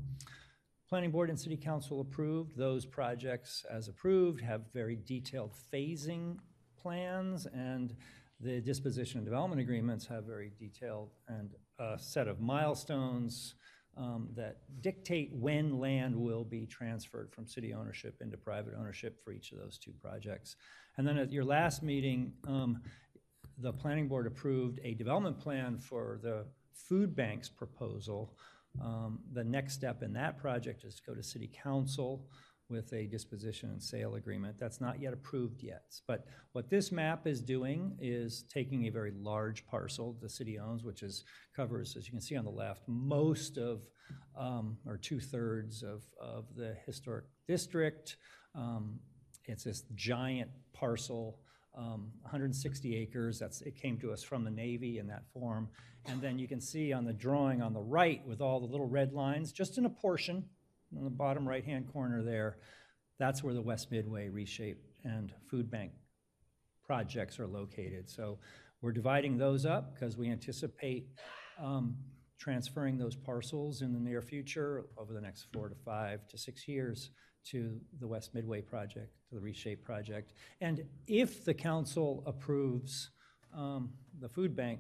Planning 0.89 1.11
Board 1.11 1.29
and 1.29 1.39
City 1.39 1.57
Council 1.57 2.01
approved. 2.01 2.57
Those 2.57 2.85
projects, 2.85 3.65
as 3.71 3.87
approved, 3.87 4.41
have 4.41 4.71
very 4.73 4.97
detailed 4.97 5.53
phasing 5.73 6.37
plans, 6.77 7.47
and 7.47 7.95
the 8.41 8.59
disposition 8.59 9.19
and 9.19 9.25
development 9.25 9.61
agreements 9.61 10.05
have 10.07 10.25
very 10.25 10.51
detailed 10.59 11.11
and 11.29 11.51
a 11.83 11.99
set 11.99 12.27
of 12.27 12.39
milestones 12.39 13.55
um, 13.95 14.29
that 14.35 14.55
dictate 14.81 15.29
when 15.33 15.79
land 15.79 16.15
will 16.15 16.43
be 16.43 16.65
transferred 16.65 17.29
from 17.31 17.45
city 17.47 17.73
ownership 17.73 18.15
into 18.21 18.37
private 18.37 18.73
ownership 18.79 19.13
for 19.23 19.31
each 19.31 19.51
of 19.51 19.59
those 19.59 19.77
two 19.77 19.93
projects. 20.01 20.55
And 20.97 21.07
then 21.07 21.17
at 21.17 21.31
your 21.31 21.45
last 21.45 21.83
meeting, 21.83 22.33
um, 22.47 22.81
the 23.57 23.73
planning 23.73 24.07
board 24.07 24.25
approved 24.25 24.79
a 24.83 24.93
development 24.95 25.39
plan 25.39 25.77
for 25.77 26.19
the 26.23 26.45
food 26.73 27.15
bank's 27.15 27.49
proposal. 27.49 28.21
Um, 28.81 29.19
The 29.33 29.43
next 29.43 29.73
step 29.73 30.01
in 30.01 30.13
that 30.13 30.37
project 30.37 30.83
is 30.83 30.95
to 30.95 31.03
go 31.03 31.13
to 31.13 31.23
city 31.23 31.49
council 31.63 32.11
with 32.73 32.91
a 32.91 33.05
disposition 33.05 33.69
and 33.69 33.81
sale 33.81 34.15
agreement. 34.15 34.55
That's 34.59 34.81
not 34.81 34.99
yet 34.99 35.13
approved 35.13 35.63
yet. 35.63 36.01
But 36.07 36.25
what 36.51 36.69
this 36.69 36.91
map 36.91 37.27
is 37.27 37.39
doing 37.39 37.95
is 38.01 38.43
taking 38.51 38.87
a 38.87 38.89
very 38.89 39.11
large 39.11 39.65
parcel 39.67 40.17
the 40.21 40.27
city 40.27 40.59
owns, 40.59 40.83
which 40.83 41.03
is, 41.03 41.23
covers, 41.55 41.95
as 41.95 42.07
you 42.07 42.11
can 42.11 42.19
see 42.19 42.35
on 42.35 42.43
the 42.43 42.51
left, 42.51 42.81
most 42.87 43.57
of, 43.57 43.81
um, 44.37 44.77
or 44.85 44.97
two-thirds 44.97 45.83
of, 45.83 46.01
of 46.19 46.45
the 46.55 46.75
historic 46.85 47.25
district. 47.47 48.17
Um, 48.55 48.99
It's 49.45 49.63
this 49.63 49.83
giant 49.95 50.49
parcel, 50.73 51.39
um, 51.77 52.11
160 52.21 52.95
acres. 52.95 53.39
That's, 53.39 53.61
it 53.61 53.75
came 53.75 53.97
to 53.99 54.11
us 54.11 54.23
from 54.23 54.43
the 54.43 54.51
Navy 54.51 54.97
in 54.97 55.07
that 55.07 55.23
form. 55.33 55.69
And 56.05 56.21
then 56.21 56.37
you 56.39 56.47
can 56.47 56.59
see 56.59 56.91
on 56.91 57.05
the 57.05 57.13
drawing 57.13 57.61
on 57.61 57.73
the 57.73 57.81
right 57.81 58.25
with 58.27 58.41
all 58.41 58.59
the 58.59 58.65
little 58.65 58.87
red 58.87 59.13
lines, 59.13 59.51
just 59.51 59.77
in 59.77 59.85
a 59.85 59.89
portion, 59.89 60.45
in 60.97 61.03
the 61.03 61.09
bottom 61.09 61.47
right-hand 61.47 61.91
corner 61.91 62.21
there, 62.23 62.57
that's 63.19 63.43
where 63.43 63.53
the 63.53 63.61
West 63.61 63.91
Midway 63.91 64.29
Reshape 64.29 64.81
and 65.03 65.33
Food 65.49 65.69
Bank 65.69 65.91
projects 66.85 67.39
are 67.39 67.47
located. 67.47 68.09
So 68.09 68.39
we're 68.81 68.91
dividing 68.91 69.37
those 69.37 69.65
up 69.65 69.93
because 69.93 70.17
we 70.17 70.29
anticipate 70.29 71.07
um, 71.61 71.95
transferring 72.39 72.97
those 72.97 73.15
parcels 73.15 73.81
in 73.81 73.93
the 73.93 73.99
near 73.99 74.21
future 74.21 74.85
over 74.97 75.13
the 75.13 75.21
next 75.21 75.47
four 75.53 75.69
to 75.69 75.75
five 75.75 76.27
to 76.27 76.37
six 76.37 76.67
years 76.67 77.11
to 77.45 77.79
the 77.99 78.07
West 78.07 78.33
Midway 78.33 78.61
project, 78.61 79.13
to 79.29 79.35
the 79.35 79.41
Reshape 79.41 79.83
project. 79.83 80.33
And 80.61 80.83
if 81.07 81.45
the 81.45 81.53
council 81.53 82.23
approves 82.25 83.11
um, 83.55 83.91
the 84.19 84.29
food 84.29 84.55
bank 84.55 84.79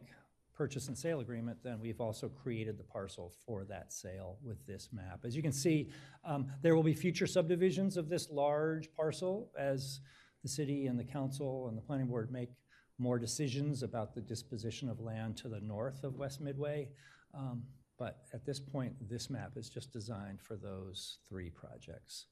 purchase 0.55 0.87
and 0.87 0.97
sale 0.97 1.19
agreement, 1.19 1.57
then 1.63 1.79
we've 1.79 1.99
also 1.99 2.29
created 2.29 2.77
the 2.77 2.83
parcel 2.83 3.33
for 3.45 3.63
that 3.65 3.91
sale 3.91 4.37
with 4.43 4.65
this 4.65 4.89
map. 4.91 5.19
As 5.25 5.35
you 5.35 5.41
can 5.41 5.51
see, 5.51 5.89
um, 6.23 6.47
there 6.61 6.75
will 6.75 6.83
be 6.83 6.93
future 6.93 7.27
subdivisions 7.27 7.97
of 7.97 8.09
this 8.09 8.29
large 8.29 8.93
parcel 8.93 9.51
as 9.57 10.01
the 10.43 10.49
city 10.49 10.87
and 10.87 10.99
the 10.99 11.03
council 11.03 11.67
and 11.67 11.77
the 11.77 11.81
planning 11.81 12.07
board 12.07 12.31
make 12.31 12.49
more 12.97 13.17
decisions 13.19 13.83
about 13.83 14.13
the 14.13 14.21
disposition 14.21 14.89
of 14.89 14.99
land 14.99 15.35
to 15.37 15.49
the 15.49 15.59
north 15.59 16.03
of 16.03 16.15
West 16.15 16.41
Midway. 16.41 16.89
Um, 17.33 17.63
But 17.97 18.15
at 18.33 18.43
this 18.45 18.59
point, 18.59 18.93
this 19.09 19.29
map 19.29 19.51
is 19.55 19.69
just 19.69 19.93
designed 19.93 20.41
for 20.41 20.57
those 20.57 21.19
three 21.27 21.49
projects. 21.49 22.27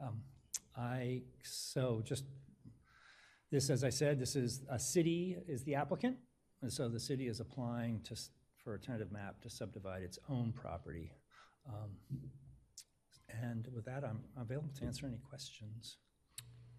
Um, 0.00 0.22
I, 0.76 1.22
so 1.42 2.02
just, 2.04 2.24
this, 3.50 3.70
as 3.70 3.84
I 3.84 3.90
said, 3.90 4.18
this 4.18 4.34
is, 4.36 4.62
a 4.68 4.78
city 4.78 5.36
is 5.48 5.62
the 5.64 5.76
applicant, 5.76 6.16
and 6.64 6.72
so 6.72 6.88
the 6.88 6.98
city 6.98 7.28
is 7.28 7.40
applying 7.40 8.00
to, 8.04 8.16
for 8.56 8.72
a 8.74 8.78
tentative 8.78 9.12
map 9.12 9.38
to 9.42 9.50
subdivide 9.50 10.02
its 10.02 10.18
own 10.30 10.50
property. 10.52 11.12
Um, 11.68 11.90
And 13.42 13.68
with 13.74 13.84
that, 13.84 14.02
I'm 14.04 14.20
available 14.40 14.70
to 14.78 14.84
answer 14.86 15.06
any 15.06 15.18
questions. 15.28 15.98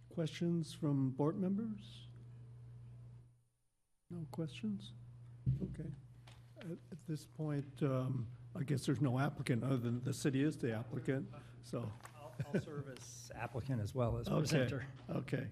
Questions 0.09 0.73
from 0.73 1.11
board 1.11 1.37
members? 1.39 2.07
No 4.09 4.25
questions? 4.31 4.93
Okay. 5.61 5.89
At 6.61 6.65
at 6.91 6.97
this 7.07 7.25
point, 7.37 7.65
um, 7.83 8.25
I 8.59 8.63
guess 8.63 8.85
there's 8.85 9.01
no 9.01 9.19
applicant 9.19 9.63
other 9.63 9.77
than 9.77 10.01
the 10.03 10.13
city 10.13 10.41
is 10.43 10.57
the 10.57 10.71
applicant, 10.73 11.27
so. 11.63 11.77
I'll 12.17 12.33
I'll 12.53 12.61
serve 12.61 12.85
as 12.97 13.31
applicant 13.35 13.81
as 13.81 13.93
well 13.93 14.17
as 14.17 14.27
Okay, 14.27 14.39
presenter. 14.39 14.85
okay, 15.15 15.45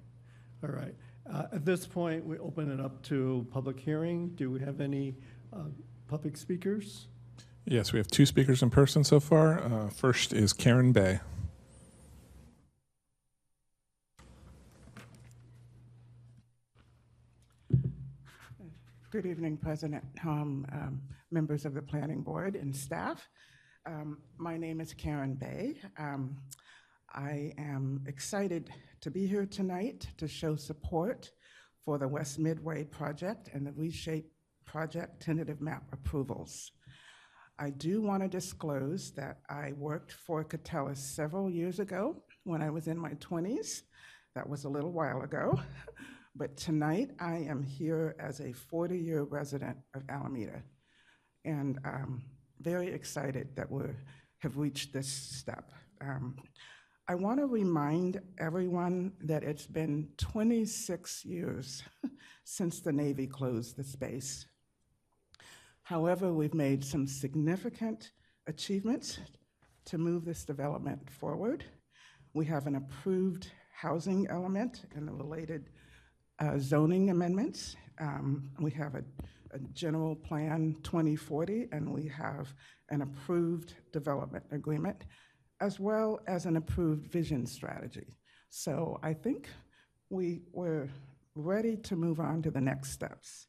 all 0.64 0.70
right. 0.70 0.96
Uh, 1.32 1.44
At 1.54 1.66
this 1.66 1.86
point, 1.86 2.26
we 2.26 2.38
open 2.40 2.72
it 2.72 2.80
up 2.80 3.02
to 3.04 3.48
public 3.52 3.80
hearing. 3.80 4.30
Do 4.36 4.52
we 4.52 4.60
have 4.60 4.82
any 4.82 5.16
uh, 5.54 5.66
public 6.08 6.38
speakers? 6.38 7.08
Yes, 7.66 7.94
we 7.94 8.00
have 8.00 8.08
two 8.08 8.26
speakers 8.26 8.62
in 8.62 8.70
person 8.70 9.04
so 9.04 9.20
far. 9.20 9.64
Uh, 9.64 9.90
first 9.90 10.34
is 10.34 10.52
Karen 10.52 10.92
Bey. 10.92 11.20
Good 19.12 19.26
evening, 19.28 19.58
President 19.58 20.04
Hom, 20.22 20.66
um, 20.74 21.02
members 21.32 21.66
of 21.66 21.74
the 21.76 21.82
Planning 21.82 22.22
Board 22.24 22.56
and 22.56 22.76
staff. 22.76 23.30
Um, 23.86 24.18
My 24.38 24.58
name 24.58 24.82
is 24.82 24.94
Karen 24.94 25.36
Bey. 25.36 25.76
Um, 25.98 26.36
I 27.16 27.54
am 27.60 28.04
excited 28.08 28.72
to 29.02 29.12
be 29.12 29.28
here 29.28 29.46
tonight 29.46 30.08
to 30.18 30.28
show 30.28 30.56
support 30.56 31.30
for 31.86 32.00
the 32.00 32.08
West 32.08 32.40
Midway 32.40 32.86
project 32.86 33.52
and 33.54 33.68
the 33.68 33.72
Reshape 33.74 34.32
project 34.66 35.22
tentative 35.22 35.62
map 35.62 35.84
approvals. 35.92 36.72
I 37.60 37.70
do 37.70 38.02
want 38.02 38.24
to 38.24 38.28
disclose 38.28 39.12
that 39.12 39.42
I 39.48 39.74
worked 39.78 40.12
for 40.12 40.44
Catellus 40.44 40.98
several 40.98 41.52
years 41.52 41.80
ago 41.80 42.24
when 42.46 42.64
I 42.64 42.72
was 42.72 42.88
in 42.88 42.98
my 42.98 43.12
20s. 43.12 43.82
That 44.34 44.50
was 44.50 44.64
a 44.64 44.70
little 44.70 44.92
while 44.92 45.22
ago. 45.22 45.60
But 46.36 46.58
tonight, 46.58 47.12
I 47.20 47.36
am 47.48 47.62
here 47.62 48.16
as 48.20 48.40
a 48.40 48.56
40-year 48.74 49.22
resident 49.22 49.78
of 49.94 50.02
Alameda, 50.10 50.64
and 51.46 51.78
um, 51.86 52.24
very 52.60 52.88
excited 52.88 53.50
that 53.56 53.70
we 53.70 53.84
have 54.40 54.58
reached 54.58 54.94
this 54.94 55.08
step. 55.08 55.72
Um, 56.02 56.36
I 57.06 57.16
want 57.16 57.40
to 57.40 57.48
remind 57.48 58.22
everyone 58.38 59.12
that 59.26 59.44
it's 59.44 59.68
been 59.68 60.08
26 60.18 61.26
years 61.26 61.84
since 62.46 62.80
the 62.80 62.94
Navy 62.94 63.28
closed 63.28 63.76
the 63.76 63.84
space. 63.84 64.46
However, 65.82 66.32
we've 66.32 66.54
made 66.54 66.86
some 66.86 67.06
significant 67.06 68.12
achievements 68.48 69.20
to 69.84 69.98
move 69.98 70.24
this 70.24 70.46
development 70.46 71.10
forward. 71.10 71.66
We 72.34 72.46
have 72.46 72.68
an 72.68 72.76
approved 72.76 73.52
housing 73.76 74.28
element 74.30 74.86
and 74.96 75.06
the 75.06 75.12
related 75.12 75.72
uh, 76.40 76.58
zoning 76.58 77.10
amendments. 77.10 77.76
Um, 78.00 78.50
We 78.62 78.72
have 78.72 78.96
a, 78.96 79.04
a 79.52 79.60
general 79.74 80.16
plan 80.16 80.78
2040, 80.84 81.68
and 81.74 81.94
we 81.94 82.08
have 82.08 82.54
an 82.92 83.02
approved 83.02 83.74
development 83.92 84.46
agreement, 84.52 85.04
as 85.64 85.80
well 85.80 86.20
as 86.28 86.46
an 86.46 86.58
approved 86.58 87.10
vision 87.10 87.46
strategy. 87.46 88.18
So 88.50 89.00
I 89.02 89.14
think 89.14 89.48
we, 90.10 90.42
we're 90.52 90.90
ready 91.36 91.78
to 91.78 91.96
move 91.96 92.20
on 92.20 92.42
to 92.42 92.52
the 92.52 92.60
next 92.60 92.92
steps. 92.92 93.48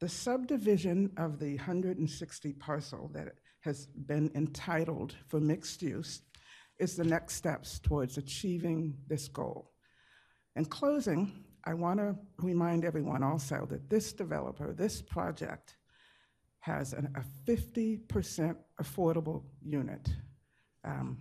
The 0.00 0.08
subdivision 0.08 1.12
of 1.16 1.38
the 1.38 1.54
160 1.54 2.52
parcel 2.54 3.12
that 3.14 3.28
has 3.60 3.86
been 3.86 4.28
entitled 4.34 5.14
for 5.28 5.38
mixed 5.38 5.82
use 5.82 6.22
is 6.80 6.96
the 6.96 7.04
next 7.04 7.34
steps 7.34 7.78
towards 7.78 8.18
achieving 8.18 8.96
this 9.06 9.28
goal. 9.28 9.70
In 10.56 10.64
closing, 10.64 11.44
I 11.64 11.74
want 11.74 12.00
to 12.00 12.16
remind 12.38 12.84
everyone 12.84 13.22
also 13.22 13.68
that 13.70 13.88
this 13.88 14.12
developer, 14.12 14.72
this 14.72 15.00
project, 15.00 15.76
has 16.58 16.92
an, 16.92 17.08
a 17.14 17.22
50% 17.48 18.56
affordable 18.82 19.44
unit, 19.62 20.08
um, 20.84 21.18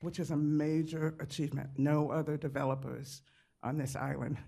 which 0.00 0.18
is 0.18 0.30
a 0.30 0.36
major 0.36 1.14
achievement. 1.20 1.70
No 1.76 2.10
other 2.10 2.36
developers 2.36 3.22
on 3.62 3.76
this 3.76 3.96
island 3.96 4.38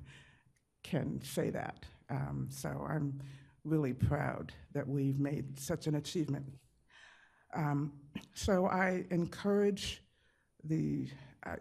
can 0.84 1.20
say 1.22 1.50
that. 1.50 1.84
Um, 2.08 2.48
so 2.50 2.86
I'm 2.88 3.20
really 3.64 3.92
proud 3.92 4.52
that 4.72 4.88
we've 4.88 5.18
made 5.18 5.58
such 5.58 5.86
an 5.86 5.96
achievement. 5.96 6.46
Um, 7.54 7.92
so 8.34 8.66
I 8.66 9.04
encourage 9.10 10.02
the 10.64 11.08
uh, 11.46 11.56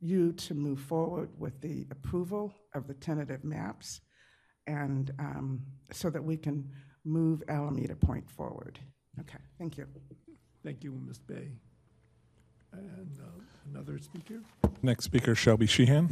you 0.00 0.32
to 0.32 0.54
move 0.54 0.80
forward 0.80 1.28
with 1.38 1.60
the 1.60 1.86
approval 1.90 2.54
of 2.74 2.86
the 2.86 2.94
tentative 2.94 3.42
maps, 3.42 4.00
and 4.66 5.10
um, 5.18 5.60
so 5.92 6.08
that 6.10 6.22
we 6.22 6.36
can 6.36 6.70
move 7.04 7.42
Alameda 7.48 7.96
Point 7.96 8.30
forward. 8.30 8.78
Okay, 9.20 9.38
thank 9.58 9.76
you. 9.76 9.86
Thank 10.64 10.84
you, 10.84 10.92
Ms. 10.92 11.18
Bey. 11.18 11.50
And 12.76 13.20
uh, 13.20 13.40
another 13.72 13.98
speaker? 13.98 14.40
Next 14.82 15.04
speaker, 15.04 15.34
Shelby 15.34 15.66
Sheehan. 15.66 16.08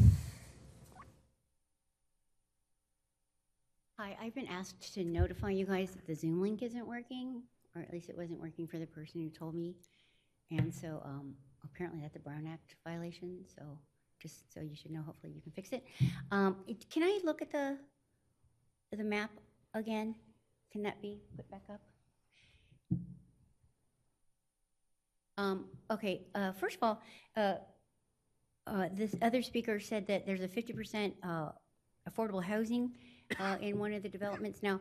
Hi, 3.99 4.17
I've 4.21 4.35
been 4.35 4.49
asked 4.49 4.95
to 4.95 5.05
notify 5.05 5.51
you 5.51 5.67
guys 5.67 5.91
that 5.93 6.07
the 6.07 6.15
Zoom 6.15 6.41
link 6.41 6.63
isn't 6.63 6.87
working, 6.87 7.43
or 7.77 7.83
at 7.83 7.93
least 7.93 8.09
it 8.09 8.17
wasn't 8.17 8.41
working 8.41 8.67
for 8.67 8.79
the 8.79 8.87
person 8.87 9.21
who 9.21 9.29
told 9.31 9.55
me. 9.55 9.75
And 10.51 10.75
so 10.75 11.01
um, 11.05 11.35
apparently 11.65 12.01
that's 12.01 12.17
a 12.17 12.21
Brown 12.21 12.47
Act 12.51 12.77
violation, 12.87 13.39
so 13.57 13.63
just 14.21 14.53
so 14.53 14.61
you 14.61 14.75
should 14.77 14.91
know, 14.91 15.03
hopefully 15.03 15.33
you 15.35 15.41
can 15.41 15.53
fix 15.53 15.71
it. 15.73 15.85
Um, 16.31 16.57
it- 16.67 16.89
Can 16.91 17.03
I 17.03 17.21
look 17.25 17.43
at 17.43 17.51
the, 17.53 17.77
the 18.97 19.05
map 19.05 19.31
again? 19.75 20.15
Can 20.73 20.83
that 20.85 21.01
be 21.03 21.19
put 21.37 21.51
back 21.51 21.63
up? 21.71 21.81
Um, 25.39 25.67
Okay, 25.93 26.23
uh, 26.35 26.53
first 26.53 26.77
of 26.77 26.83
all, 26.83 27.03
uh, 27.37 27.55
uh, 28.67 28.89
this 28.93 29.15
other 29.21 29.43
speaker 29.43 29.79
said 29.79 30.07
that 30.07 30.25
there's 30.25 30.41
a 30.41 30.49
50% 30.49 31.13
uh, 31.23 31.51
affordable 32.09 32.43
housing 32.43 32.93
uh, 33.39 33.57
in 33.61 33.79
one 33.79 33.93
of 33.93 34.03
the 34.03 34.09
developments. 34.09 34.63
Now, 34.63 34.81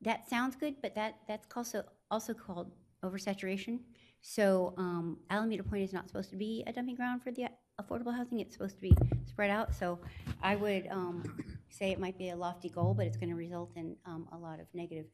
that 0.00 0.28
sounds 0.28 0.56
good, 0.56 0.76
but 0.80 0.94
that, 0.94 1.16
that's 1.28 1.46
also, 1.54 1.84
also 2.10 2.32
called 2.32 2.70
oversaturation. 3.04 3.80
So 4.22 4.72
um, 4.78 5.18
Alameda 5.28 5.62
Point 5.62 5.82
is 5.82 5.92
not 5.92 6.08
supposed 6.08 6.30
to 6.30 6.36
be 6.36 6.64
a 6.66 6.72
dumping 6.72 6.96
ground 6.96 7.22
for 7.22 7.30
the 7.32 7.48
affordable 7.80 8.14
housing. 8.14 8.40
It's 8.40 8.54
supposed 8.54 8.76
to 8.76 8.80
be 8.80 8.96
spread 9.26 9.50
out. 9.50 9.74
So 9.74 9.98
I 10.42 10.56
would 10.56 10.88
um, 10.90 11.22
say 11.68 11.90
it 11.90 12.00
might 12.00 12.16
be 12.16 12.30
a 12.30 12.36
lofty 12.36 12.70
goal, 12.70 12.94
but 12.94 13.06
it's 13.06 13.16
going 13.16 13.30
to 13.30 13.36
result 13.36 13.72
in 13.76 13.96
um, 14.06 14.26
a 14.32 14.38
lot 14.38 14.58
of 14.58 14.66
negative 14.72 15.06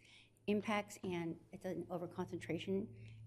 impacts, 0.47 0.99
and 1.03 1.35
it's 1.53 1.65
an 1.65 1.85
overconcentration 1.91 2.87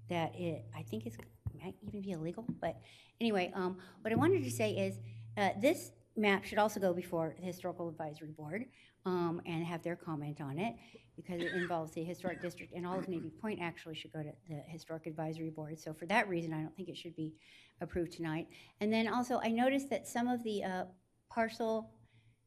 that 0.10 0.34
it, 0.36 0.66
I 0.76 0.84
think 0.84 1.08
is, 1.08 1.18
might 1.64 1.76
even 1.88 2.02
be 2.02 2.12
illegal. 2.12 2.46
But 2.62 2.76
anyway, 3.20 3.52
um, 3.56 3.78
what 4.02 4.12
I 4.12 4.16
wanted 4.16 4.44
to 4.44 4.52
say 4.52 4.72
is, 4.72 5.00
uh, 5.38 5.50
this 5.62 5.92
map 6.16 6.46
should 6.46 6.58
also 6.58 6.80
go 6.80 6.94
before 6.94 7.36
the 7.38 7.46
Historical 7.46 7.90
Advisory 7.90 8.32
Board 8.32 8.66
um, 9.06 9.42
and 9.46 9.64
have 9.66 9.84
their 9.84 9.96
comment 9.96 10.40
on 10.42 10.58
it, 10.58 10.76
because 11.16 11.42
it 11.42 11.52
involves 11.54 11.92
the 11.92 12.04
Historic 12.04 12.42
District, 12.42 12.74
and 12.74 12.88
all 12.88 12.98
of 12.98 13.08
Navy 13.08 13.32
Point 13.42 13.60
actually 13.62 13.96
should 13.96 14.14
go 14.14 14.24
to 14.24 14.32
the 14.50 14.62
Historic 14.68 15.06
Advisory 15.06 15.50
Board. 15.50 15.80
So 15.80 15.94
for 15.94 16.06
that 16.08 16.28
reason, 16.28 16.54
I 16.54 16.62
don't 16.62 16.76
think 16.76 16.90
it 16.90 16.98
should 16.98 17.16
be 17.16 17.34
approved 17.82 18.14
tonight. 18.14 18.48
And 18.80 18.92
then 18.92 19.08
also, 19.08 19.40
I 19.44 19.50
noticed 19.50 19.90
that 19.90 20.08
some 20.08 20.28
of 20.28 20.44
the 20.44 20.64
uh, 20.64 20.84
parcel 21.30 21.92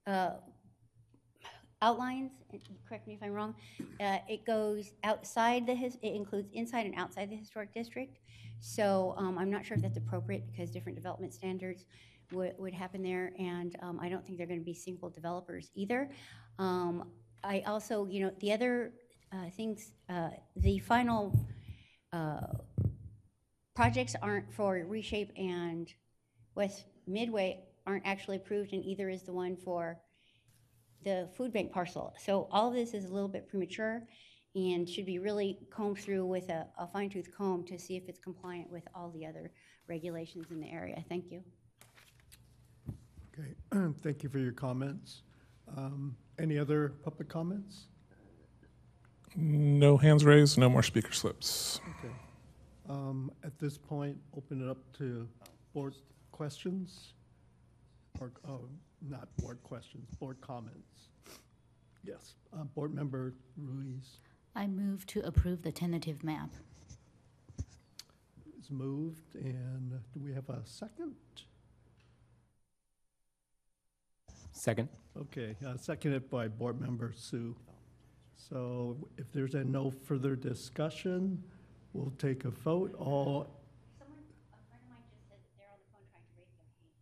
uh, 0.06 0.30
outlines, 1.82 2.32
correct 2.88 3.06
me 3.06 3.14
if 3.14 3.22
I'm 3.22 3.32
wrong, 3.32 3.54
uh, 4.00 4.18
it 4.28 4.44
goes 4.44 4.92
outside 5.04 5.66
the, 5.66 5.74
it 5.74 6.14
includes 6.14 6.48
inside 6.52 6.86
and 6.86 6.94
outside 6.96 7.30
the 7.30 7.36
historic 7.36 7.72
district. 7.72 8.18
So 8.60 9.14
um, 9.16 9.38
I'm 9.38 9.50
not 9.50 9.64
sure 9.64 9.76
if 9.76 9.82
that's 9.82 9.96
appropriate 9.96 10.44
because 10.50 10.70
different 10.70 10.96
development 10.96 11.34
standards 11.34 11.84
would, 12.32 12.54
would 12.58 12.74
happen 12.74 13.02
there. 13.02 13.32
And 13.38 13.76
um, 13.82 13.98
I 14.00 14.08
don't 14.08 14.24
think 14.24 14.38
they're 14.38 14.46
going 14.46 14.60
to 14.60 14.64
be 14.64 14.74
single 14.74 15.10
developers 15.10 15.70
either. 15.74 16.10
Um, 16.58 17.08
I 17.44 17.62
also, 17.66 18.06
you 18.06 18.20
know, 18.24 18.32
the 18.40 18.52
other 18.52 18.92
uh, 19.32 19.50
things, 19.56 19.92
uh, 20.08 20.30
the 20.56 20.78
final 20.78 21.38
uh, 22.12 22.46
projects 23.76 24.16
aren't 24.20 24.52
for 24.52 24.84
Reshape 24.86 25.32
and 25.36 25.92
West 26.54 26.84
Midway 27.06 27.60
aren't 27.86 28.06
actually 28.06 28.36
approved, 28.36 28.72
and 28.72 28.84
either 28.84 29.08
is 29.08 29.22
the 29.22 29.32
one 29.32 29.56
for 29.56 29.98
the 31.04 31.28
food 31.36 31.52
bank 31.52 31.72
parcel. 31.72 32.12
So 32.18 32.48
all 32.50 32.68
of 32.68 32.74
this 32.74 32.92
is 32.92 33.04
a 33.04 33.14
little 33.14 33.28
bit 33.28 33.48
premature 33.48 34.02
and 34.54 34.88
should 34.88 35.06
be 35.06 35.18
really 35.18 35.58
combed 35.70 35.98
through 35.98 36.24
with 36.26 36.48
a 36.48 36.66
a 36.78 36.86
fine 36.86 37.10
tooth 37.10 37.30
comb 37.36 37.64
to 37.64 37.78
see 37.78 37.96
if 37.96 38.08
it's 38.08 38.18
compliant 38.18 38.70
with 38.70 38.86
all 38.94 39.10
the 39.10 39.26
other 39.26 39.50
regulations 39.88 40.46
in 40.50 40.60
the 40.60 40.70
area. 40.70 41.02
Thank 41.08 41.30
you. 41.30 41.42
Okay, 43.38 43.54
thank 44.02 44.22
you 44.22 44.28
for 44.28 44.38
your 44.38 44.52
comments. 44.52 45.22
Um, 45.76 46.16
Any 46.38 46.58
other 46.58 46.90
public 47.02 47.28
comments? 47.28 47.86
No 49.36 49.96
hands 49.96 50.24
raised, 50.24 50.58
no 50.58 50.68
more 50.68 50.82
speaker 50.82 51.12
slips. 51.12 51.80
Okay. 51.98 52.14
Um, 52.88 53.30
At 53.44 53.58
this 53.58 53.76
point, 53.76 54.16
open 54.36 54.62
it 54.62 54.68
up 54.68 54.78
to 54.98 55.28
board 55.74 55.94
questions? 56.32 57.12
Or, 58.20 58.32
oh, 58.48 58.68
not 59.08 59.28
board 59.36 59.62
questions, 59.62 60.10
board 60.18 60.40
comments. 60.40 61.08
Yes, 62.02 62.34
uh, 62.52 62.64
Board 62.64 62.94
Member 62.94 63.34
Ruiz 63.56 64.20
I 64.58 64.66
move 64.66 65.06
to 65.06 65.20
approve 65.20 65.62
the 65.62 65.70
tentative 65.70 66.24
map. 66.24 66.50
It's 68.58 68.72
moved, 68.72 69.36
and 69.36 69.92
do 70.12 70.20
we 70.20 70.32
have 70.32 70.48
a 70.48 70.58
second? 70.64 71.14
Second? 74.50 74.88
Okay, 75.16 75.54
uh, 75.64 75.76
seconded 75.76 76.28
by 76.28 76.48
Board 76.48 76.80
Member 76.80 77.12
Sue. 77.14 77.54
So 78.34 78.96
if 79.16 79.30
there's 79.32 79.54
a 79.54 79.62
no 79.62 79.92
further 79.92 80.34
discussion, 80.34 81.40
we'll 81.92 82.12
take 82.18 82.44
a 82.44 82.50
vote. 82.50 82.96
All, 82.98 83.46
Someone, 83.96 84.18
a 84.52 84.58
friend 84.66 84.82
of 84.82 84.88
mine 84.90 85.06
just 85.08 85.22
said 85.30 85.38
that 85.38 85.54
they're 85.56 85.70
on 85.70 85.78
the 85.78 85.86
phone 85.94 86.02
trying 86.10 86.26
to 86.26 86.34
raise 86.34 86.50
their 86.58 86.66
hand. 86.66 86.98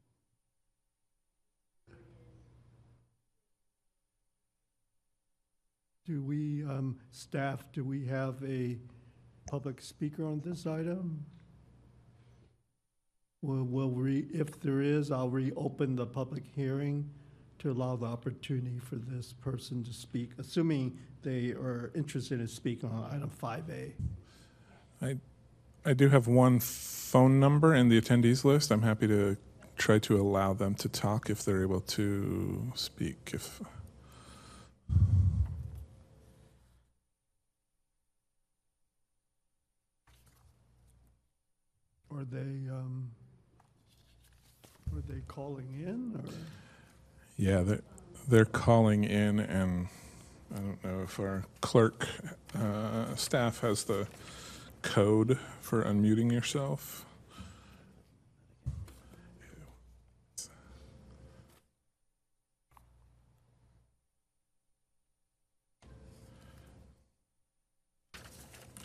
Do 6.06 6.22
we, 6.22 6.62
um, 6.64 6.96
staff, 7.10 7.64
do 7.72 7.82
we 7.82 8.06
have 8.06 8.42
a 8.44 8.78
public 9.50 9.80
speaker 9.80 10.24
on 10.24 10.40
this 10.44 10.66
item? 10.66 11.24
Will, 13.42 13.64
will 13.64 13.90
re, 13.90 14.26
if 14.32 14.60
there 14.60 14.80
is, 14.80 15.10
I'll 15.10 15.28
reopen 15.28 15.96
the 15.96 16.06
public 16.06 16.44
hearing 16.54 17.10
to 17.58 17.70
allow 17.70 17.96
the 17.96 18.06
opportunity 18.06 18.78
for 18.78 18.96
this 18.96 19.32
person 19.32 19.82
to 19.84 19.92
speak, 19.92 20.30
assuming 20.38 20.98
they 21.22 21.50
are 21.50 21.90
interested 21.94 22.40
in 22.40 22.46
speaking 22.46 22.88
on 22.90 23.10
item 23.12 23.30
five 23.30 23.64
A. 23.70 23.94
I, 25.04 25.16
I 25.84 25.92
do 25.92 26.08
have 26.08 26.28
one 26.28 26.60
phone 26.60 27.40
number 27.40 27.74
in 27.74 27.88
the 27.88 28.00
attendees 28.00 28.44
list. 28.44 28.70
I'm 28.70 28.82
happy 28.82 29.08
to 29.08 29.36
try 29.76 29.98
to 30.00 30.20
allow 30.20 30.52
them 30.52 30.74
to 30.76 30.88
talk 30.88 31.28
if 31.30 31.44
they're 31.44 31.62
able 31.62 31.80
to 31.80 32.72
speak. 32.74 33.32
If 33.34 33.60
they, 42.30 42.70
um, 42.70 43.10
are 44.94 45.02
they 45.08 45.20
calling 45.28 45.68
in, 45.74 46.18
or? 46.18 46.32
yeah, 47.36 47.62
they're, 47.62 47.82
they're 48.28 48.44
calling 48.44 49.04
in, 49.04 49.40
and 49.40 49.88
I 50.54 50.58
don't 50.58 50.84
know 50.84 51.02
if 51.02 51.18
our 51.20 51.44
clerk 51.60 52.08
uh, 52.58 53.14
staff 53.14 53.60
has 53.60 53.84
the 53.84 54.06
code 54.82 55.38
for 55.60 55.84
unmuting 55.84 56.32
yourself. 56.32 57.04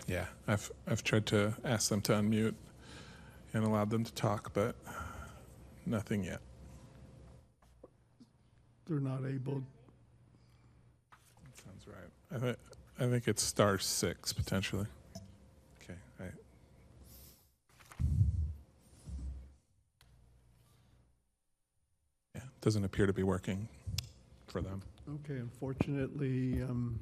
Yeah, 0.07 0.25
I've 0.45 0.69
I've 0.85 1.05
tried 1.05 1.25
to 1.27 1.55
ask 1.63 1.89
them 1.89 2.01
to 2.01 2.13
unmute 2.13 2.55
and 3.53 3.63
allowed 3.63 3.89
them 3.89 4.03
to 4.03 4.13
talk, 4.13 4.53
but 4.53 4.75
nothing 5.85 6.23
yet. 6.23 6.39
They're 8.85 8.99
not 8.99 9.25
able, 9.25 9.63
Sounds 11.63 11.87
right. 11.87 12.09
I 12.35 12.37
think 12.39 12.57
I 12.99 13.07
think 13.07 13.27
it's 13.27 13.41
star 13.43 13.77
six 13.77 14.33
potentially. 14.33 14.85
Okay, 15.81 15.97
I, 16.19 16.23
yeah, 22.35 22.41
doesn't 22.61 22.83
appear 22.83 23.05
to 23.05 23.13
be 23.13 23.23
working 23.23 23.67
for 24.47 24.61
them. 24.61 24.81
okay, 25.23 25.39
unfortunately, 25.39 26.61
um, 26.63 26.99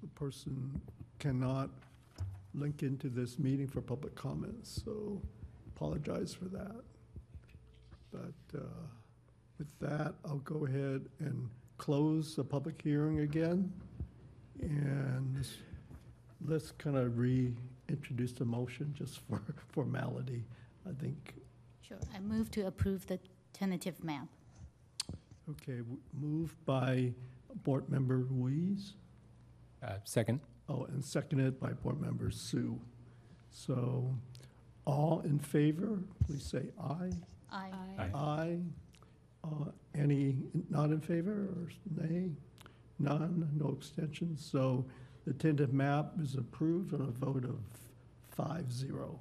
the 0.00 0.08
person 0.14 0.80
cannot 1.18 1.70
link 2.56 2.82
into 2.82 3.08
this 3.08 3.38
meeting 3.38 3.68
for 3.68 3.80
public 3.80 4.14
comments, 4.14 4.82
so 4.84 5.20
apologize 5.74 6.32
for 6.34 6.46
that. 6.46 6.82
But, 8.10 8.58
uh, 8.58 8.62
with 9.58 9.68
that, 9.80 10.14
I'll 10.24 10.38
go 10.38 10.66
ahead 10.66 11.06
and 11.18 11.48
close 11.78 12.34
the 12.36 12.44
public 12.44 12.80
hearing 12.82 13.20
again. 13.20 13.72
And 14.60 15.34
let's- 15.36 15.58
let's 16.44 16.72
kind 16.72 16.96
of 16.96 17.18
reintroduce 17.18 18.32
the 18.32 18.44
motion 18.44 18.94
just 18.94 19.18
for 19.20 19.40
formality. 19.68 20.44
I 20.86 20.92
think, 20.92 21.34
Sure. 21.82 21.98
I 22.14 22.20
move 22.20 22.50
to 22.52 22.66
approve 22.66 23.06
the 23.06 23.18
tentative 23.52 24.02
map. 24.02 24.28
okay, 25.48 25.78
w- 25.78 26.00
moved 26.12 26.56
by 26.64 27.12
Board 27.62 27.88
Member 27.88 28.18
Ruiz. 28.18 28.94
Uh, 29.82 29.98
Second? 30.04 30.40
Oh, 30.68 30.84
and 30.84 31.04
seconded 31.04 31.60
by 31.60 31.72
Board 31.72 32.00
Member 32.00 32.30
Sue. 32.30 32.80
So, 33.50 34.14
all 34.84 35.20
in 35.24 35.38
favor, 35.38 36.00
please 36.26 36.44
say 36.44 36.70
aye. 36.80 37.12
Aye. 37.52 37.70
Aye. 37.98 38.10
Aye. 38.14 38.58
Uh, 39.44 39.70
Any 39.94 40.36
not 40.70 40.90
in 40.90 41.00
favor 41.00 41.30
or 41.32 41.68
nay? 42.04 42.30
None, 42.98 43.48
no 43.54 43.70
extensions. 43.78 44.44
So 44.44 44.84
the 45.26 45.32
tentative 45.34 45.72
map 45.72 46.12
is 46.20 46.34
approved 46.34 46.94
on 46.94 47.02
a 47.02 47.04
vote 47.24 47.44
of 47.44 47.58
five 48.30 48.72
zero. 48.72 49.20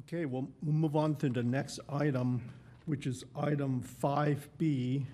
Okay, 0.00 0.24
we'll, 0.24 0.48
we'll 0.62 0.74
move 0.74 0.96
on 0.96 1.16
to 1.16 1.28
the 1.28 1.42
next 1.42 1.80
item, 1.90 2.40
which 2.86 3.06
is 3.06 3.24
item 3.36 3.82
5B, 4.02 5.04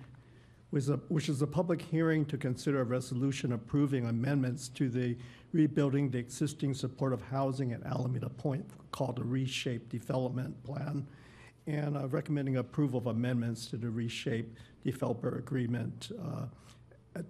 which 0.69 0.83
is 0.83 0.89
a, 0.89 0.97
which 1.07 1.29
is 1.29 1.41
a 1.41 1.47
public 1.47 1.81
hearing 1.81 2.25
to 2.25 2.37
consider 2.37 2.81
a 2.81 2.83
resolution 2.83 3.53
approving 3.53 4.05
amendments 4.05 4.67
to 4.69 4.89
the 4.89 5.15
rebuilding 5.53 6.09
the 6.11 6.17
existing 6.17 6.73
supportive 6.73 7.21
housing 7.21 7.71
at 7.71 7.83
Alameda 7.85 8.29
Point 8.29 8.65
called 8.91 9.15
the 9.15 9.23
Reshape 9.23 9.89
Development 9.89 10.61
Plan, 10.63 11.07
and 11.67 11.97
uh, 11.97 12.07
recommending 12.07 12.57
approval 12.57 12.99
of 12.99 13.07
amendments 13.07 13.67
to 13.67 13.77
the 13.77 13.89
Reshape 13.89 14.53
Developer 14.83 15.37
Agreement 15.37 16.11
uh, 16.21 16.45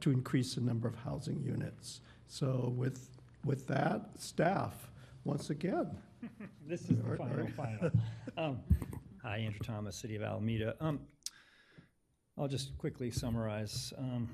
to 0.02 0.12
increase 0.12 0.56
the 0.56 0.62
number 0.62 0.88
of 0.88 0.96
housing 0.96 1.42
units. 1.44 2.02
So 2.28 2.74
with, 2.76 3.10
with 3.46 3.68
that, 3.68 4.10
staff, 4.18 4.90
once 5.24 5.50
again. 5.50 5.92
This 6.68 6.82
is 6.82 6.98
the 6.98 7.16
final, 7.16 7.48
final. 7.50 7.92
Um, 8.36 8.60
Hi, 9.22 9.38
Andrew 9.38 9.60
Thomas, 9.64 9.96
City 9.96 10.16
of 10.16 10.24
Alameda. 10.24 10.76
Um, 10.80 11.00
I'll 12.38 12.50
just 12.50 12.78
quickly 12.78 13.12
summarize 13.12 13.94
um, 13.98 14.28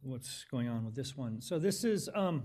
what's 0.00 0.46
going 0.50 0.68
on 0.68 0.86
with 0.86 0.94
this 0.94 1.18
one. 1.18 1.42
So 1.42 1.58
this 1.58 1.84
is, 1.84 2.08
um, 2.14 2.44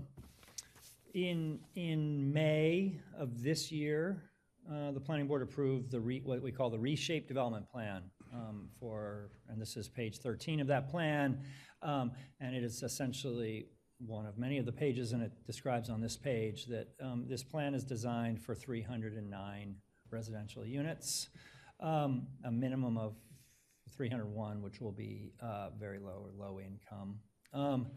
in, 1.14 1.60
in 1.76 2.30
May 2.30 3.00
of 3.18 3.42
this 3.42 3.72
year, 3.72 4.22
uh, 4.70 4.92
the 4.92 5.00
planning 5.00 5.26
board 5.26 5.40
approved 5.40 5.90
the, 5.90 6.00
re- 6.00 6.20
what 6.22 6.42
we 6.42 6.52
call 6.52 6.68
the 6.68 6.78
reshape 6.78 7.26
development 7.26 7.70
plan 7.70 8.02
um, 8.34 8.68
for, 8.78 9.30
and 9.48 9.58
this 9.58 9.78
is 9.78 9.88
page 9.88 10.18
13 10.18 10.60
of 10.60 10.66
that 10.66 10.90
plan. 10.90 11.40
Um, 11.82 12.12
And 12.40 12.54
it 12.54 12.62
is 12.62 12.82
essentially 12.82 13.68
one 13.98 14.26
of 14.26 14.36
many 14.36 14.58
of 14.58 14.66
the 14.66 14.72
pages, 14.72 15.12
and 15.12 15.22
it 15.22 15.32
describes 15.46 15.88
on 15.88 16.02
this 16.02 16.18
page 16.18 16.66
that 16.66 16.88
um, 17.00 17.24
this 17.26 17.42
plan 17.42 17.74
is 17.74 17.82
designed 17.82 18.42
for 18.42 18.54
309 18.54 19.76
residential 20.10 20.66
units, 20.66 21.30
um, 21.80 22.26
a 22.44 22.50
minimum 22.50 22.98
of 22.98 23.14
301, 23.94 24.62
which 24.62 24.80
will 24.80 24.92
be 24.92 25.32
uh, 25.42 25.70
very 25.78 25.98
low 25.98 26.24
or 26.24 26.32
low 26.36 26.60
income. 26.60 27.18
Um, 27.52 27.88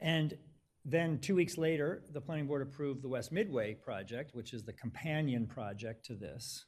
And 0.00 0.36
then, 0.84 1.18
two 1.18 1.34
weeks 1.34 1.56
later, 1.56 2.02
the 2.12 2.20
planning 2.20 2.46
board 2.46 2.60
approved 2.60 3.02
the 3.02 3.08
West 3.08 3.32
Midway 3.32 3.74
project, 3.74 4.34
which 4.34 4.52
is 4.52 4.64
the 4.64 4.72
companion 4.72 5.46
project 5.46 6.04
to 6.06 6.14
this. 6.14 6.66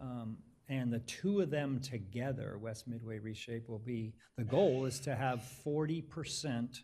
Um, 0.00 0.38
And 0.68 0.92
the 0.92 1.00
two 1.00 1.40
of 1.40 1.50
them 1.50 1.80
together, 1.80 2.58
West 2.58 2.86
Midway 2.88 3.18
Reshape, 3.18 3.68
will 3.68 3.78
be, 3.78 4.14
the 4.36 4.44
goal 4.44 4.86
is 4.86 5.00
to 5.00 5.14
have 5.14 5.42
40% 5.66 6.82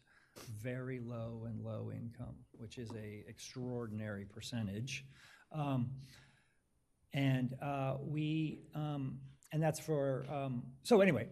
very 0.63 1.01
low 1.01 1.47
and 1.49 1.65
low 1.65 1.91
income, 1.91 2.37
which 2.53 2.79
is 2.79 2.91
a 2.93 3.25
extraordinary 3.29 4.25
percentage. 4.25 5.07
Um, 5.53 5.91
And 7.15 7.55
uh, 7.63 7.97
we, 8.03 8.61
um, 8.75 9.21
and 9.53 9.63
that's 9.63 9.81
for, 9.81 10.27
um, 10.31 10.63
so 10.83 11.01
anyway, 11.01 11.29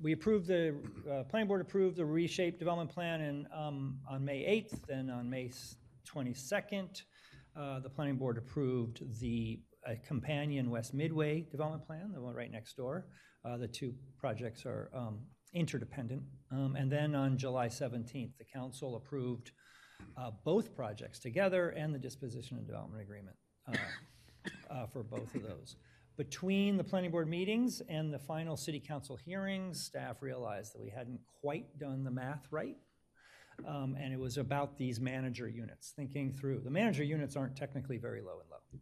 we 0.00 0.12
approved 0.12 0.46
the, 0.46 0.76
uh, 1.10 1.24
planning 1.24 1.48
board 1.48 1.60
approved 1.60 1.96
the 1.96 2.04
reshape 2.04 2.58
development 2.58 2.90
plan 2.90 3.20
in, 3.20 3.48
um, 3.52 3.98
on 4.08 4.24
May 4.24 4.44
8th, 4.44 4.82
then 4.86 5.10
on 5.10 5.28
May 5.28 5.48
s- 5.48 5.76
22nd, 6.04 7.02
uh, 7.56 7.80
the 7.80 7.90
planning 7.90 8.16
board 8.16 8.38
approved 8.38 9.02
the 9.20 9.60
uh, 9.86 9.94
companion 10.06 10.68
West 10.70 10.94
Midway 10.94 11.42
development 11.50 11.84
plan, 11.86 12.12
the 12.12 12.20
one 12.20 12.34
right 12.34 12.50
next 12.50 12.76
door. 12.76 13.06
Uh, 13.44 13.56
The 13.56 13.68
two 13.68 13.94
projects 14.18 14.66
are 14.66 14.90
um, 14.92 15.24
interdependent. 15.54 16.22
Um, 16.50 16.76
And 16.76 16.90
then 16.90 17.14
on 17.14 17.38
July 17.38 17.68
17th, 17.68 18.36
the 18.36 18.44
council 18.44 18.96
approved 18.96 19.52
uh, 20.16 20.30
both 20.44 20.74
projects 20.74 21.18
together 21.20 21.70
and 21.70 21.94
the 21.94 21.98
disposition 21.98 22.58
and 22.58 22.66
development 22.66 23.00
agreement 23.02 23.36
uh, 23.68 23.76
uh, 24.70 24.86
for 24.88 25.02
both 25.02 25.34
of 25.34 25.42
those. 25.42 25.76
Between 26.16 26.76
the 26.76 26.84
planning 26.84 27.10
board 27.10 27.28
meetings 27.28 27.82
and 27.88 28.12
the 28.12 28.18
final 28.18 28.56
city 28.56 28.80
council 28.80 29.16
hearings, 29.16 29.82
staff 29.82 30.22
realized 30.22 30.74
that 30.74 30.80
we 30.80 30.90
hadn't 30.90 31.20
quite 31.40 31.78
done 31.78 32.04
the 32.04 32.10
math 32.10 32.46
right. 32.50 32.76
Um, 33.66 33.96
And 33.98 34.12
it 34.12 34.18
was 34.18 34.36
about 34.38 34.76
these 34.76 35.00
manager 35.00 35.48
units, 35.48 35.92
thinking 35.94 36.32
through. 36.32 36.60
The 36.60 36.70
manager 36.70 37.04
units 37.04 37.36
aren't 37.36 37.56
technically 37.56 37.98
very 37.98 38.20
low 38.20 38.40
and 38.40 38.50
low. 38.50 38.80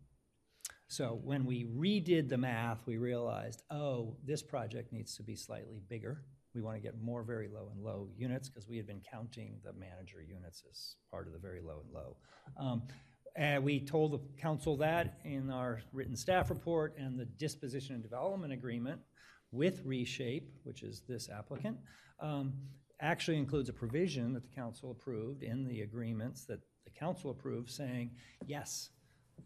So 0.88 1.20
when 1.24 1.44
we 1.44 1.64
redid 1.64 2.28
the 2.28 2.38
math, 2.38 2.86
we 2.86 2.98
realized, 2.98 3.62
oh, 3.70 4.16
this 4.24 4.42
project 4.42 4.92
needs 4.92 5.16
to 5.16 5.22
be 5.22 5.34
slightly 5.34 5.80
bigger. 5.88 6.22
We 6.54 6.60
want 6.60 6.76
to 6.76 6.80
get 6.80 7.00
more 7.00 7.24
very 7.24 7.48
low 7.48 7.70
and 7.72 7.82
low 7.82 8.10
units 8.16 8.48
because 8.48 8.68
we 8.68 8.76
had 8.76 8.86
been 8.86 9.00
counting 9.00 9.58
the 9.64 9.72
manager 9.72 10.22
units 10.22 10.62
as 10.70 10.96
part 11.10 11.26
of 11.26 11.32
the 11.32 11.38
very 11.40 11.60
low 11.60 11.82
and 11.84 11.92
low. 11.92 12.16
Um, 12.56 12.82
And 13.36 13.64
we 13.64 13.80
told 13.80 14.12
the 14.12 14.40
council 14.40 14.76
that 14.76 15.18
in 15.24 15.50
our 15.50 15.80
written 15.92 16.16
staff 16.16 16.50
report 16.50 16.94
and 16.98 17.18
the 17.18 17.24
disposition 17.24 17.94
and 17.94 18.02
development 18.02 18.52
agreement 18.52 19.00
with 19.50 19.82
Reshape, 19.84 20.52
which 20.62 20.82
is 20.82 21.02
this 21.08 21.28
applicant, 21.28 21.78
um, 22.20 22.52
actually 23.00 23.38
includes 23.38 23.68
a 23.68 23.72
provision 23.72 24.32
that 24.34 24.42
the 24.42 24.54
council 24.54 24.92
approved 24.92 25.42
in 25.42 25.66
the 25.66 25.82
agreements 25.82 26.44
that 26.44 26.60
the 26.84 26.90
council 26.90 27.30
approved, 27.30 27.70
saying, 27.70 28.10
yes, 28.46 28.90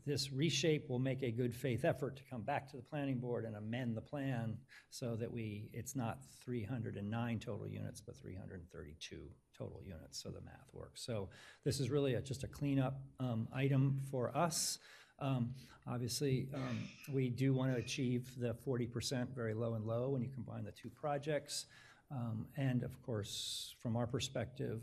this 0.06 0.32
reshape 0.32 0.88
will 0.88 0.98
make 0.98 1.22
a 1.22 1.30
good 1.30 1.54
faith 1.54 1.84
effort 1.84 2.16
to 2.16 2.22
come 2.30 2.42
back 2.42 2.68
to 2.70 2.76
the 2.76 2.82
planning 2.82 3.18
board 3.18 3.44
and 3.44 3.56
amend 3.56 3.96
the 3.96 4.00
plan 4.00 4.56
so 4.90 5.14
that 5.16 5.30
we, 5.30 5.68
it's 5.72 5.94
not 5.94 6.18
309 6.44 7.38
total 7.38 7.66
units, 7.68 8.00
but 8.00 8.16
332 8.16 9.20
total 9.56 9.82
units, 9.84 10.22
so 10.22 10.30
the 10.30 10.40
math 10.40 10.72
works. 10.72 11.02
So 11.04 11.28
this 11.64 11.80
is 11.80 11.90
really 11.90 12.14
a- 12.14 12.22
just 12.22 12.44
a 12.44 12.48
cleanup 12.48 13.00
um, 13.20 13.48
item 13.52 14.00
for 14.10 14.36
us. 14.36 14.78
Um, 15.18 15.54
Obviously, 15.90 16.48
um, 16.52 16.80
we 17.10 17.30
do 17.30 17.54
want 17.54 17.72
to 17.72 17.78
achieve 17.78 18.30
the 18.38 18.54
40% 18.66 19.34
very 19.34 19.54
low 19.54 19.72
and 19.72 19.86
low 19.86 20.10
when 20.10 20.20
you 20.20 20.28
combine 20.28 20.62
the 20.62 20.70
two 20.70 20.90
projects. 20.90 21.64
Um, 22.10 22.46
And 22.58 22.82
of 22.82 23.00
course, 23.02 23.74
from 23.80 23.96
our 23.96 24.06
perspective, 24.06 24.82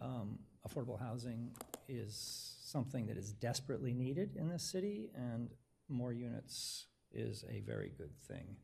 um, 0.00 0.36
affordable 0.68 0.98
housing 0.98 1.52
is 1.88 2.56
something 2.70 3.06
that 3.06 3.16
is 3.16 3.32
desperately 3.32 3.92
needed 3.92 4.36
in 4.36 4.48
this 4.48 4.70
city, 4.70 5.10
and 5.14 5.50
more 5.88 6.12
units 6.12 6.86
is 7.12 7.44
a 7.50 7.60
very 7.60 7.92
good 7.98 8.14
thing. 8.28 8.56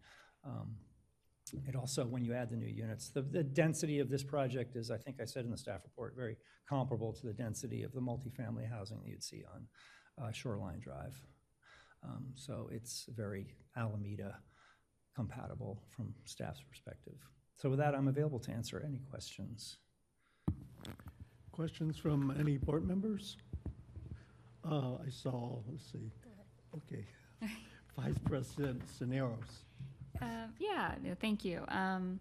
Um, 0.45 0.77
It 1.71 1.77
also, 1.77 2.05
when 2.15 2.25
you 2.25 2.35
add 2.35 2.51
the 2.51 2.57
new 2.57 2.75
units, 2.87 3.11
the, 3.11 3.23
the 3.23 3.45
density 3.45 4.01
of 4.01 4.09
this 4.09 4.25
project 4.25 4.77
is, 4.77 4.91
I 4.91 4.99
think 4.99 5.21
I 5.21 5.27
said 5.27 5.45
in 5.45 5.51
the 5.51 5.57
staff 5.57 5.81
report, 5.85 6.17
very 6.17 6.37
comparable 6.69 7.13
to 7.13 7.27
the 7.27 7.33
density 7.33 7.85
of 7.85 7.93
the 7.93 8.01
multifamily 8.01 8.69
housing 8.69 8.99
that 9.01 9.09
you'd 9.09 9.23
see 9.23 9.45
on 9.55 9.61
uh, 10.21 10.33
Shoreline 10.33 10.81
Drive. 10.81 11.17
Um, 12.03 12.25
So 12.35 12.69
it's 12.77 13.09
very 13.17 13.45
Alameda 13.77 14.33
compatible 15.15 15.83
from 15.95 16.15
staff's 16.25 16.63
perspective. 16.71 17.19
So 17.57 17.71
with 17.71 17.79
that, 17.79 17.95
I'm 17.95 18.09
available 18.09 18.41
to 18.41 18.53
answer 18.53 18.83
any 18.85 19.01
questions. 19.11 19.79
Questions 21.53 21.97
from 21.97 22.21
any 22.39 22.59
board 22.59 22.85
members? 22.87 23.37
Uh, 24.69 24.97
I 25.07 25.11
saw, 25.11 25.59
let's 25.71 25.85
see, 25.93 26.11
okay. 26.77 27.05
Vice 27.97 28.19
President 28.25 28.83
Cisneros. 28.89 29.65
Uh, 30.21 30.47
yeah, 30.59 30.95
no, 31.03 31.15
thank 31.21 31.45
you. 31.45 31.65
Um, 31.69 32.19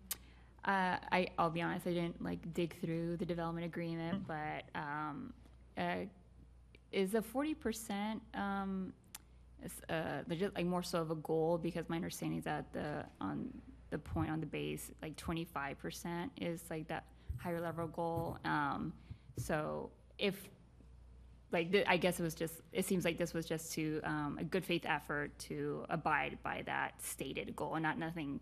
uh, 0.66 0.98
I, 1.12 1.28
I'll 1.38 1.50
be 1.50 1.62
honest, 1.62 1.88
I 1.88 1.92
didn't 1.94 2.24
like 2.24 2.54
dig 2.54 2.80
through 2.82 3.18
the 3.18 3.26
development 3.26 3.66
agreement, 3.66 4.26
but 4.28 4.64
um, 4.80 5.34
uh, 5.78 6.06
is 6.92 7.12
the 7.12 7.22
forty 7.22 7.54
percent 7.54 8.22
um, 8.34 8.94
is, 9.64 9.72
uh, 9.90 10.24
the 10.28 10.36
ju- 10.36 10.52
like 10.56 10.66
more 10.66 10.84
so 10.84 11.02
of 11.02 11.12
a 11.12 11.16
goal? 11.16 11.58
Because 11.58 11.88
my 11.90 11.96
understanding 11.96 12.40
is 12.40 12.46
that 12.46 12.72
the 12.74 13.06
on 13.22 13.50
the 13.92 13.98
point 13.98 14.30
on 14.32 14.40
the 14.40 14.46
base, 14.46 14.92
like 15.02 15.16
twenty 15.18 15.46
five 15.46 15.78
percent 15.78 16.32
is 16.42 16.62
like 16.70 16.88
that 16.88 17.06
higher 17.38 17.62
level 17.62 17.88
goal. 17.88 18.38
Um, 18.44 18.92
so 19.38 19.90
if 20.18 20.50
like 21.56 21.72
th- 21.72 21.88
I 21.88 21.98
guess 21.98 22.20
it 22.20 22.24
was 22.24 22.36
just 22.44 22.56
it 22.80 22.86
seems 22.86 23.04
like 23.08 23.18
this 23.18 23.34
was 23.34 23.46
just 23.46 23.74
to 23.76 23.84
um, 24.04 24.38
a 24.40 24.44
good 24.54 24.66
faith 24.72 24.86
effort 24.98 25.30
to 25.48 25.86
abide 25.90 26.38
by 26.44 26.58
that 26.66 26.92
stated 27.02 27.56
goal 27.56 27.74
and 27.76 27.84
not 27.84 27.98
nothing 27.98 28.40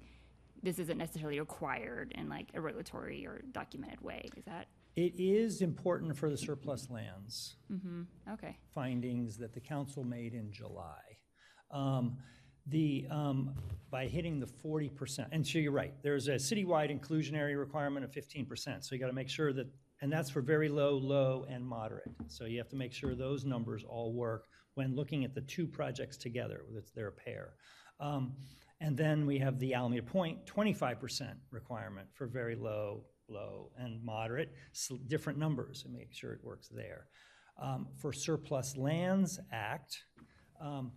this 0.62 0.80
isn't 0.80 0.98
necessarily 0.98 1.40
required 1.40 2.08
in 2.20 2.26
like 2.28 2.48
a 2.54 2.60
regulatory 2.60 3.26
or 3.30 3.36
documented 3.52 4.02
way 4.02 4.22
is 4.36 4.46
that 4.46 4.66
It 4.96 5.14
is 5.18 5.62
important 5.62 6.12
for 6.18 6.30
the 6.30 6.38
surplus 6.38 6.90
lands 6.90 7.56
mm-hmm. 7.72 8.02
okay 8.36 8.58
findings 8.74 9.38
that 9.38 9.54
the 9.54 9.62
council 9.74 10.04
made 10.04 10.34
in 10.42 10.52
July. 10.52 11.04
Um, 11.72 12.06
The, 12.66 12.92
um, 13.12 13.38
by 13.96 14.04
hitting 14.08 14.40
the 14.40 14.52
forty 14.64 14.90
percent, 15.00 15.28
and 15.34 15.46
so 15.46 15.60
you're 15.64 15.78
right, 15.84 15.94
there's 16.02 16.28
a 16.30 16.38
citywide 16.50 16.90
inclusionary 16.98 17.56
requirement 17.66 18.06
of 18.06 18.12
fifteen 18.20 18.46
percent. 18.52 18.78
So 18.86 18.96
you 18.96 19.02
gotta 19.02 19.20
make 19.22 19.32
sure 19.40 19.52
that, 19.58 19.68
and 20.04 20.12
that's 20.12 20.30
for 20.30 20.42
very 20.42 20.68
low, 20.68 20.98
low, 20.98 21.46
and 21.50 21.66
moderate. 21.66 22.12
So 22.28 22.44
you 22.44 22.58
have 22.58 22.68
to 22.72 22.76
make 22.76 22.92
sure 22.92 23.16
those 23.16 23.46
numbers 23.46 23.86
all 23.88 24.12
work 24.12 24.48
when 24.74 24.98
looking 24.98 25.24
at 25.24 25.34
the 25.34 25.40
two 25.40 25.66
projects 25.66 26.18
together, 26.18 26.66
they're 26.94 27.08
a 27.08 27.12
pair. 27.12 27.54
Um, 28.02 28.36
And 28.82 28.98
then 28.98 29.26
we 29.26 29.40
have 29.40 29.60
the 29.60 29.74
Alameda 29.74 30.04
Point 30.04 30.46
25% 30.46 31.36
requirement 31.52 32.10
for 32.12 32.28
very 32.28 32.54
low, 32.54 33.06
low, 33.30 33.72
and 33.78 34.04
moderate, 34.04 34.54
different 35.08 35.40
numbers, 35.40 35.86
and 35.86 35.94
make 35.94 36.12
sure 36.12 36.34
it 36.34 36.44
works 36.44 36.68
there. 36.68 37.08
Um, 37.58 37.88
For 37.96 38.12
Surplus 38.12 38.76
Lands 38.76 39.40
Act, 39.54 40.04
um, 40.60 40.92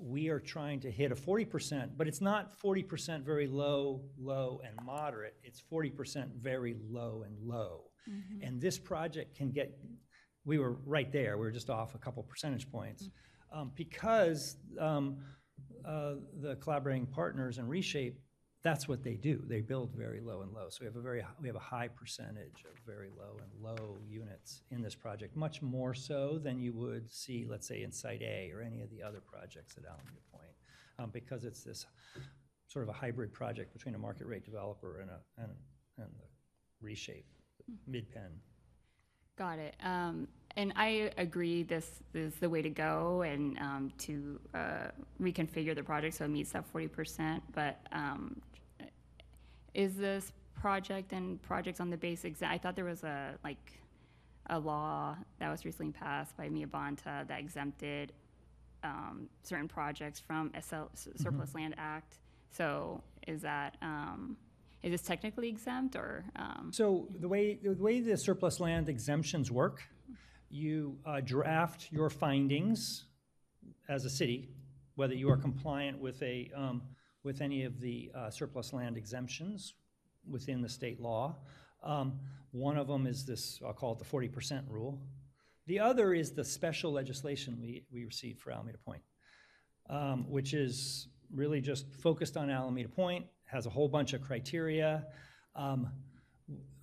we 0.00 0.30
are 0.30 0.40
trying 0.40 0.80
to 0.80 0.90
hit 0.90 1.12
a 1.12 1.14
40%, 1.14 1.96
but 1.96 2.08
it's 2.08 2.20
not 2.20 2.58
40% 2.58 3.24
very 3.24 3.46
low, 3.46 4.02
low, 4.18 4.60
and 4.66 4.74
moderate. 4.84 5.36
It's 5.44 5.62
40% 5.62 6.34
very 6.42 6.74
low 6.90 7.22
and 7.24 7.38
low. 7.38 7.87
And 8.42 8.60
this 8.60 8.78
project 8.78 9.36
can 9.36 9.50
get, 9.50 9.78
we 10.44 10.58
were 10.58 10.72
right 10.84 11.10
there, 11.12 11.36
we 11.38 11.44
were 11.44 11.50
just 11.52 11.70
off 11.70 11.94
a 11.94 11.98
couple 11.98 12.22
percentage 12.22 12.70
points. 12.70 13.10
Um, 13.52 13.72
Because 13.74 14.56
um, 14.78 15.18
uh, 15.84 16.14
the 16.40 16.56
collaborating 16.56 17.06
partners 17.06 17.58
and 17.58 17.68
Reshape, 17.68 18.18
that's 18.64 18.88
what 18.88 19.04
they 19.04 19.14
do. 19.14 19.42
They 19.46 19.60
build 19.60 19.94
very 19.94 20.20
low 20.20 20.42
and 20.42 20.52
low. 20.52 20.66
So 20.68 20.78
we 20.80 20.86
have 20.86 20.96
a 20.96 21.00
very, 21.00 21.24
we 21.40 21.46
have 21.46 21.56
a 21.56 21.60
high 21.60 21.88
percentage 21.88 22.64
of 22.64 22.76
very 22.84 23.08
low 23.16 23.36
and 23.40 23.62
low 23.62 23.98
units 24.08 24.62
in 24.70 24.82
this 24.82 24.96
project, 24.96 25.36
much 25.36 25.62
more 25.62 25.94
so 25.94 26.38
than 26.42 26.60
you 26.60 26.72
would 26.72 27.10
see, 27.10 27.46
let's 27.48 27.68
say, 27.68 27.82
in 27.82 27.92
Site 27.92 28.22
A 28.22 28.50
or 28.52 28.60
any 28.60 28.82
of 28.82 28.90
the 28.90 29.00
other 29.02 29.20
projects 29.20 29.76
at 29.78 29.84
Alameda 29.84 30.22
Point. 30.32 30.54
um, 30.98 31.10
Because 31.10 31.44
it's 31.44 31.62
this 31.62 31.86
sort 32.66 32.82
of 32.82 32.88
a 32.88 32.92
hybrid 32.92 33.32
project 33.32 33.72
between 33.72 33.94
a 33.94 33.98
market 33.98 34.26
rate 34.26 34.44
developer 34.44 35.00
and 35.00 35.10
a, 35.10 35.20
and, 35.38 35.52
and 35.96 36.08
the 36.18 36.26
Reshape, 36.82 37.26
MidPen. 37.90 38.30
Got 39.36 39.58
it. 39.58 39.76
Um, 39.82 40.28
and 40.56 40.72
I 40.74 41.12
agree 41.16 41.62
this 41.62 42.02
is 42.14 42.34
the 42.34 42.50
way 42.50 42.62
to 42.62 42.70
go 42.70 43.22
and 43.22 43.56
um, 43.58 43.92
to 43.98 44.40
uh, 44.54 44.88
reconfigure 45.20 45.74
the 45.74 45.84
project 45.84 46.16
so 46.16 46.24
it 46.24 46.28
meets 46.28 46.50
that 46.52 46.64
40%. 46.72 47.40
But 47.54 47.78
um, 47.92 48.40
is 49.74 49.94
this 49.94 50.32
project 50.54 51.12
and 51.12 51.40
projects 51.42 51.78
on 51.78 51.90
the 51.90 51.96
basics? 51.96 52.42
I 52.42 52.58
thought 52.58 52.74
there 52.74 52.84
was 52.84 53.04
a 53.04 53.34
like 53.44 53.80
a 54.50 54.58
law 54.58 55.16
that 55.38 55.48
was 55.50 55.64
recently 55.64 55.92
passed 55.92 56.36
by 56.36 56.48
Mia 56.48 56.66
Bonta 56.66 57.26
that 57.28 57.38
exempted 57.38 58.12
um, 58.82 59.28
certain 59.42 59.68
projects 59.68 60.18
from 60.18 60.50
SL, 60.60 60.84
Surplus 61.16 61.54
Land 61.54 61.74
Act. 61.78 62.18
So 62.50 63.02
is 63.26 63.42
that 63.42 63.76
um, 63.82 64.36
is 64.82 64.90
this 64.92 65.02
technically 65.02 65.48
exempt 65.48 65.96
or? 65.96 66.24
Um, 66.36 66.70
So 66.72 67.08
the 67.20 67.28
way, 67.28 67.58
the 67.62 67.74
way 67.74 68.00
the 68.00 68.16
surplus 68.16 68.60
land 68.60 68.88
exemptions 68.88 69.50
work, 69.50 69.82
you 70.50 70.98
uh, 71.04 71.20
draft 71.20 71.88
your 71.90 72.10
findings 72.10 73.04
as 73.88 74.04
a 74.04 74.10
city, 74.10 74.48
whether 74.94 75.14
you 75.14 75.30
are 75.30 75.36
compliant 75.36 75.98
with 75.98 76.22
a, 76.22 76.50
um, 76.54 76.82
with 77.22 77.40
any 77.40 77.64
of 77.64 77.80
the 77.80 78.10
uh, 78.14 78.30
surplus 78.30 78.72
land 78.72 78.96
exemptions 78.96 79.74
within 80.30 80.62
the 80.62 80.68
state 80.68 81.00
law. 81.00 81.36
Um, 81.82 82.20
One 82.52 82.78
of 82.78 82.86
them 82.86 83.06
is 83.06 83.24
this, 83.24 83.60
I'll 83.64 83.74
call 83.74 83.92
it 83.92 83.98
the 83.98 84.04
forty 84.04 84.28
percent 84.28 84.64
rule. 84.68 84.98
The 85.66 85.80
other 85.80 86.14
is 86.14 86.32
the 86.32 86.44
special 86.44 86.92
legislation 86.92 87.58
we, 87.60 87.84
we 87.92 88.04
received 88.06 88.40
for 88.40 88.50
Alameda 88.52 88.78
Point, 88.78 89.02
um, 89.90 90.24
which 90.30 90.54
is 90.54 91.08
really 91.30 91.60
just 91.60 91.84
focused 91.94 92.36
on 92.38 92.48
Alameda 92.48 92.88
Point, 92.88 93.26
has 93.48 93.66
a 93.66 93.70
whole 93.70 93.88
bunch 93.88 94.12
of 94.12 94.22
criteria. 94.22 95.06
Um, 95.56 95.90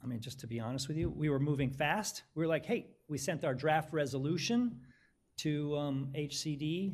I 0.04 0.08
mean, 0.08 0.20
just 0.20 0.40
to 0.42 0.48
be 0.48 0.60
honest 0.60 0.88
with 0.88 0.98
you, 0.98 1.10
we 1.10 1.30
were 1.30 1.40
moving 1.40 1.72
fast. 1.72 2.24
We 2.36 2.44
were 2.44 2.48
like, 2.48 2.66
hey, 2.66 2.88
we 3.08 3.18
sent 3.18 3.44
our 3.44 3.54
draft 3.56 3.94
resolution 3.94 4.82
to 5.38 5.76
um, 5.78 6.10
HCD 6.16 6.94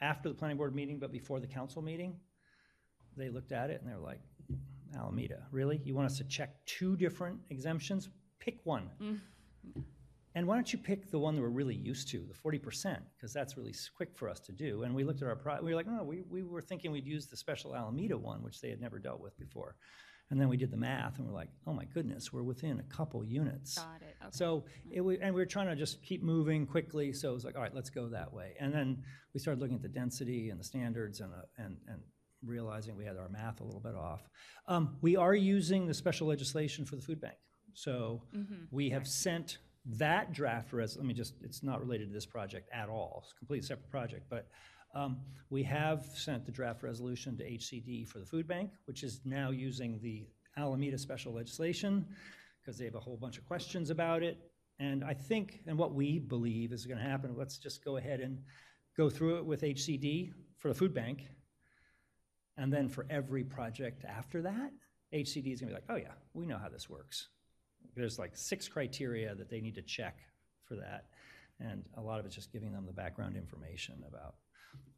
after 0.00 0.28
the 0.28 0.34
planning 0.34 0.56
board 0.56 0.74
meeting, 0.74 0.98
but 0.98 1.12
before 1.12 1.40
the 1.40 1.46
council 1.46 1.82
meeting. 1.82 2.16
They 3.16 3.28
looked 3.28 3.52
at 3.52 3.70
it 3.70 3.80
and 3.82 3.90
they 3.90 3.94
were 3.94 4.02
like, 4.02 4.20
Alameda, 4.96 5.46
really? 5.50 5.80
You 5.84 5.94
want 5.94 6.06
us 6.06 6.18
to 6.18 6.24
check 6.24 6.64
two 6.66 6.96
different 6.96 7.38
exemptions? 7.50 8.08
Pick 8.40 8.58
one. 8.64 8.90
And 10.34 10.46
why 10.46 10.54
don't 10.54 10.72
you 10.72 10.78
pick 10.78 11.10
the 11.10 11.18
one 11.18 11.34
that 11.34 11.42
we're 11.42 11.48
really 11.48 11.74
used 11.74 12.08
to, 12.08 12.24
the 12.26 12.34
forty 12.34 12.58
percent, 12.58 13.02
because 13.16 13.32
that's 13.32 13.56
really 13.56 13.74
quick 13.96 14.16
for 14.16 14.28
us 14.28 14.40
to 14.40 14.52
do. 14.52 14.84
And 14.84 14.94
we 14.94 15.04
looked 15.04 15.22
at 15.22 15.28
our, 15.28 15.36
pro- 15.36 15.60
we 15.60 15.70
were 15.70 15.76
like, 15.76 15.86
no, 15.86 16.02
we, 16.02 16.22
we 16.30 16.42
were 16.42 16.62
thinking 16.62 16.90
we'd 16.90 17.06
use 17.06 17.26
the 17.26 17.36
special 17.36 17.76
Alameda 17.76 18.16
one, 18.16 18.42
which 18.42 18.60
they 18.60 18.70
had 18.70 18.80
never 18.80 18.98
dealt 18.98 19.20
with 19.20 19.38
before. 19.38 19.76
And 20.30 20.40
then 20.40 20.48
we 20.48 20.56
did 20.56 20.70
the 20.70 20.78
math 20.78 21.18
and 21.18 21.26
we're 21.26 21.34
like, 21.34 21.50
oh 21.66 21.74
my 21.74 21.84
goodness, 21.84 22.32
we're 22.32 22.42
within 22.42 22.80
a 22.80 22.94
couple 22.94 23.22
units. 23.22 23.76
Got 23.76 24.00
it, 24.00 24.16
okay. 24.22 24.30
So 24.30 24.64
it 24.90 25.02
was, 25.02 25.18
and 25.20 25.34
we 25.34 25.42
were 25.42 25.46
trying 25.46 25.66
to 25.66 25.76
just 25.76 26.02
keep 26.02 26.22
moving 26.22 26.66
quickly, 26.66 27.12
so 27.12 27.30
it 27.30 27.34
was 27.34 27.44
like, 27.44 27.54
all 27.54 27.60
right, 27.60 27.74
let's 27.74 27.90
go 27.90 28.08
that 28.08 28.32
way. 28.32 28.54
And 28.58 28.72
then 28.72 29.02
we 29.34 29.40
started 29.40 29.60
looking 29.60 29.76
at 29.76 29.82
the 29.82 29.88
density 29.88 30.48
and 30.48 30.58
the 30.58 30.64
standards 30.64 31.20
and, 31.20 31.34
uh, 31.34 31.42
and, 31.58 31.76
and 31.86 32.00
realizing 32.42 32.96
we 32.96 33.04
had 33.04 33.18
our 33.18 33.28
math 33.28 33.60
a 33.60 33.64
little 33.64 33.80
bit 33.80 33.94
off. 33.94 34.22
Um, 34.66 34.96
we 35.02 35.16
are 35.16 35.34
using 35.34 35.86
the 35.86 35.92
special 35.94 36.28
legislation 36.28 36.86
for 36.86 36.96
the 36.96 37.02
food 37.02 37.20
bank. 37.20 37.36
So 37.74 38.22
we 38.70 38.88
have 38.90 39.06
sent 39.06 39.58
that 39.84 40.32
draft 40.32 40.72
res, 40.72 40.96
let 40.96 41.06
me 41.06 41.14
just, 41.14 41.34
it's 41.42 41.62
not 41.62 41.80
related 41.80 42.08
to 42.08 42.14
this 42.14 42.26
project 42.26 42.68
at 42.72 42.88
all, 42.88 43.22
it's 43.24 43.32
a 43.32 43.38
completely 43.38 43.66
separate 43.66 43.90
project, 43.90 44.26
but 44.30 44.48
um, 44.94 45.18
we 45.50 45.62
have 45.62 46.04
sent 46.14 46.44
the 46.44 46.52
draft 46.52 46.82
resolution 46.82 47.36
to 47.38 47.44
HCD 47.44 48.06
for 48.06 48.18
the 48.18 48.26
food 48.26 48.46
bank, 48.46 48.70
which 48.84 49.02
is 49.02 49.20
now 49.24 49.50
using 49.50 49.98
the 50.02 50.26
Alameda 50.56 50.98
special 50.98 51.32
legislation, 51.32 52.06
because 52.60 52.78
they 52.78 52.84
have 52.84 52.94
a 52.94 53.00
whole 53.00 53.16
bunch 53.16 53.38
of 53.38 53.46
questions 53.46 53.90
about 53.90 54.22
it. 54.22 54.38
And 54.78 55.02
I 55.02 55.14
think, 55.14 55.60
and 55.66 55.78
what 55.78 55.94
we 55.94 56.18
believe 56.18 56.72
is 56.72 56.86
gonna 56.86 57.00
happen, 57.00 57.34
let's 57.36 57.58
just 57.58 57.84
go 57.84 57.96
ahead 57.96 58.20
and 58.20 58.38
go 58.96 59.08
through 59.08 59.38
it 59.38 59.46
with 59.46 59.62
HCD 59.62 60.32
for 60.58 60.68
the 60.68 60.74
food 60.74 60.92
bank. 60.94 61.28
And 62.58 62.72
then 62.72 62.88
for 62.88 63.06
every 63.08 63.44
project 63.44 64.04
after 64.04 64.42
that, 64.42 64.70
HCD 65.14 65.52
is 65.52 65.60
gonna 65.60 65.70
be 65.70 65.74
like, 65.74 65.84
oh 65.88 65.96
yeah, 65.96 66.12
we 66.34 66.46
know 66.46 66.58
how 66.58 66.68
this 66.68 66.88
works. 66.90 67.28
There's 67.94 68.18
like 68.18 68.36
six 68.36 68.68
criteria 68.68 69.34
that 69.34 69.50
they 69.50 69.60
need 69.60 69.74
to 69.74 69.82
check 69.82 70.18
for 70.66 70.76
that. 70.76 71.06
And 71.60 71.84
a 71.96 72.00
lot 72.00 72.18
of 72.18 72.26
it's 72.26 72.34
just 72.34 72.52
giving 72.52 72.72
them 72.72 72.86
the 72.86 72.92
background 72.92 73.36
information 73.36 74.02
about 74.08 74.34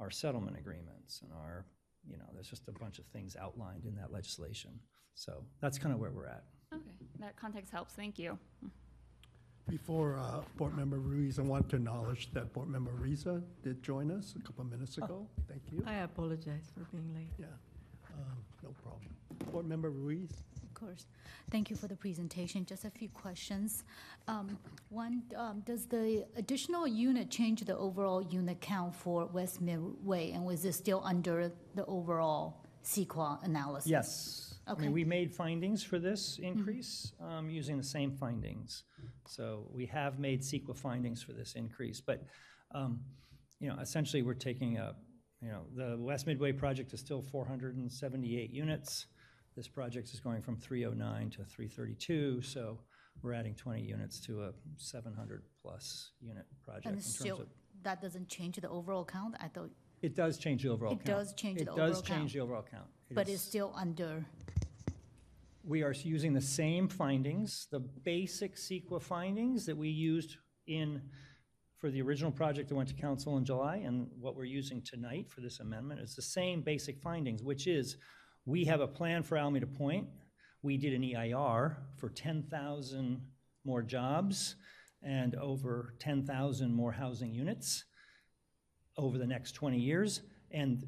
our 0.01 0.11
settlement 0.11 0.57
agreements 0.57 1.21
and 1.23 1.33
our, 1.33 1.67
you 2.09 2.17
know, 2.17 2.25
there's 2.33 2.49
just 2.49 2.69
a 2.69 2.73
bunch 2.73 2.99
of 2.99 3.07
things 3.07 3.37
outlined 3.41 3.85
in 3.85 3.95
that 3.97 4.13
legislation. 4.13 4.71
So 5.15 5.45
that's 5.61 5.79
kind 5.79 5.93
of 5.95 6.01
where 6.01 6.11
we're 6.11 6.27
at. 6.27 6.45
okay, 6.73 6.91
that 7.21 7.37
context 7.37 7.71
helps. 7.73 7.95
Thank 7.95 8.19
you. 8.19 8.39
Before 9.69 10.19
uh, 10.19 10.43
Board 10.59 10.77
Member 10.77 10.99
Ruiz, 10.99 11.39
I 11.39 11.43
want 11.43 11.71
to 11.71 11.77
acknowledge 11.77 12.31
that 12.35 12.53
Board 12.53 12.69
Member 12.69 12.91
Riza 12.93 13.43
did 13.63 13.83
join 13.83 14.11
us 14.11 14.35
a 14.39 14.43
couple 14.43 14.63
of 14.63 14.71
minutes 14.71 14.99
ago. 14.99 15.27
Thank 15.49 15.63
you. 15.73 15.83
I 15.87 15.95
apologize 16.01 16.71
for 16.75 16.85
being 16.95 17.15
late. 17.15 17.31
Yeah, 17.39 17.47
um, 18.13 18.37
no 18.63 18.71
problem. 18.83 19.09
Board 19.51 19.67
Member 19.67 19.91
Ruiz? 19.91 20.44
Of 20.75 20.81
course. 20.81 21.07
Thank 21.53 21.71
you 21.71 21.77
for 21.77 21.87
the 21.87 21.95
presentation. 21.95 22.67
Just 22.67 22.85
a 22.85 22.91
few 22.91 23.09
questions. 23.09 23.85
Um, 24.27 24.59
One, 24.89 25.23
um, 25.37 25.63
does 25.65 25.87
the 25.87 26.27
additional 26.37 26.87
unit 26.89 27.31
change 27.31 27.61
the 27.61 27.77
overall 27.77 28.21
unit 28.23 28.61
count 28.61 28.95
for 28.97 29.27
West 29.27 29.61
Midway? 29.61 30.33
And 30.33 30.45
was 30.45 30.65
it 30.65 30.73
still 30.73 31.01
under 31.05 31.53
the 31.77 31.87
overall 31.87 32.65
CEQA 32.83 33.45
analysis? 33.45 33.89
Yes. 33.91 34.51
I 34.67 34.73
Okay. 34.73 34.83
mean, 34.83 34.93
we 34.93 35.05
made 35.05 35.33
findings 35.33 35.85
for 35.85 35.99
this 36.01 36.39
increase 36.43 37.13
um, 37.21 37.49
using 37.51 37.77
the 37.77 37.85
same 37.85 38.17
findings. 38.17 38.83
So 39.29 39.69
we 39.73 39.87
have 39.87 40.19
made 40.19 40.41
CEQA 40.43 40.77
findings 40.77 41.23
for 41.23 41.35
this 41.35 41.55
increase, 41.55 42.01
but, 42.01 42.25
um, 42.75 43.01
you 43.61 43.69
know, 43.69 43.77
essentially, 43.79 44.23
we're 44.23 44.35
taking 44.35 44.79
a, 44.79 44.97
you 45.41 45.49
know, 45.53 45.67
the 45.77 45.97
West 46.03 46.27
Midway 46.27 46.51
project 46.53 46.93
is 46.95 47.01
still 47.01 47.23
478 47.23 48.51
units. 48.51 49.07
This 49.57 49.69
project 49.69 50.13
is 50.13 50.21
going 50.21 50.43
from 50.43 50.57
309 50.57 51.31
to 51.31 51.45
332, 51.45 52.43
so 52.43 52.79
we're 53.23 53.33
adding 53.35 53.55
20 53.55 53.83
units 53.83 54.19
to 54.27 54.43
a 54.45 54.53
700-plus 54.79 56.11
unit 56.21 56.45
project 56.65 56.87
in 56.87 56.93
And 56.95 57.01
terms 57.01 57.19
still, 57.19 57.41
of. 57.43 57.49
that 57.85 58.03
doesn't 58.03 58.29
change 58.29 58.57
the 58.57 58.69
overall 58.69 59.05
count? 59.05 59.37
I 59.41 59.47
thought, 59.49 59.71
It 60.03 60.17
does 60.17 60.39
change 60.39 60.65
the 60.65 60.71
overall 60.71 60.93
It 60.95 60.97
count. 61.05 61.07
does 61.07 61.35
change 61.35 61.59
the 61.59 61.63
It 61.63 61.69
overall 61.69 61.89
does 61.89 62.03
change 62.03 62.19
count. 62.19 62.33
the 62.33 62.41
overall 62.41 62.63
count. 62.69 62.89
It 63.11 63.15
but 63.15 63.29
is- 63.29 63.35
it's 63.37 63.43
still 63.45 63.73
under, 63.77 64.25
We 65.67 65.83
are 65.83 65.93
using 65.93 66.35
the 66.35 66.43
same 66.43 66.89
findings, 66.89 67.69
the 67.71 67.81
basic 67.81 68.57
CEQA 68.57 69.01
findings 69.01 69.65
that 69.67 69.77
we 69.77 69.89
used 69.89 70.37
in, 70.67 71.01
for 71.79 71.91
the 71.91 72.03
original 72.03 72.31
project 72.33 72.69
that 72.69 72.75
went 72.75 72.89
to 72.91 72.95
council 72.95 73.39
in 73.39 73.45
July, 73.47 73.77
and 73.77 74.11
what 74.21 74.35
we're 74.37 74.45
using 74.45 74.83
tonight 74.83 75.31
for 75.31 75.41
this 75.41 75.61
amendment 75.61 76.01
is 76.01 76.15
the 76.17 76.21
same 76.23 76.61
basic 76.61 77.01
findings, 77.01 77.43
which 77.43 77.67
is, 77.67 77.97
we 78.47 78.63
mm-hmm. 78.63 78.71
have 78.71 78.81
a 78.81 78.87
plan 78.87 79.23
for 79.23 79.37
Alameda 79.37 79.67
Point. 79.67 80.09
We 80.63 80.77
did 80.77 80.95
an 80.95 81.03
EIR 81.03 81.77
for 81.97 82.09
10,000 82.09 83.21
more 83.65 83.83
jobs 83.83 84.57
and 85.03 85.35
over 85.37 85.95
10,000 85.99 86.73
more 86.73 86.93
housing 86.93 87.35
units 87.35 87.85
over 88.97 89.19
the 89.19 89.27
next 89.27 89.53
20 89.53 89.79
years. 89.79 90.23
And 90.51 90.87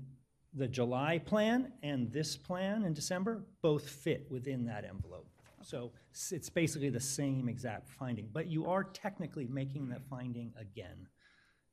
the 0.54 0.68
July 0.68 1.18
plan 1.18 1.72
and 1.82 2.10
this 2.10 2.36
plan 2.36 2.84
in 2.84 2.94
December 2.94 3.44
both 3.60 3.88
fit 3.88 4.26
within 4.30 4.64
that 4.66 4.84
envelope. 4.84 5.28
So 5.62 5.92
it's 6.30 6.48
basically 6.48 6.90
the 6.90 7.00
same 7.00 7.48
exact 7.48 7.88
finding, 7.88 8.28
but 8.32 8.46
you 8.46 8.66
are 8.66 8.84
technically 8.84 9.46
making 9.48 9.88
that 9.88 10.02
finding 10.08 10.52
again. 10.58 11.08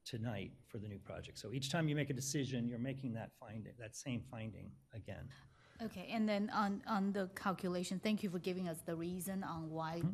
tonight 0.05 0.51
for 0.67 0.79
the 0.79 0.87
new 0.87 0.99
project. 0.99 1.39
So 1.39 1.53
each 1.53 1.71
time 1.71 1.87
you 1.87 1.95
make 1.95 2.09
a 2.09 2.13
decision, 2.13 2.67
you're 2.67 2.77
making 2.77 3.13
that 3.13 3.31
finding, 3.39 3.71
that 3.79 3.95
same 3.95 4.21
finding 4.29 4.69
again. 4.93 5.29
Okay, 5.85 6.07
and 6.11 6.27
then 6.27 6.49
on, 6.53 6.81
on 6.87 7.11
the 7.11 7.29
calculation, 7.35 7.99
thank 8.01 8.23
you 8.23 8.29
for 8.29 8.39
giving 8.39 8.69
us 8.69 8.77
the 8.85 8.95
reason 8.95 9.43
on 9.43 9.69
why, 9.69 9.99
hmm? 9.99 10.09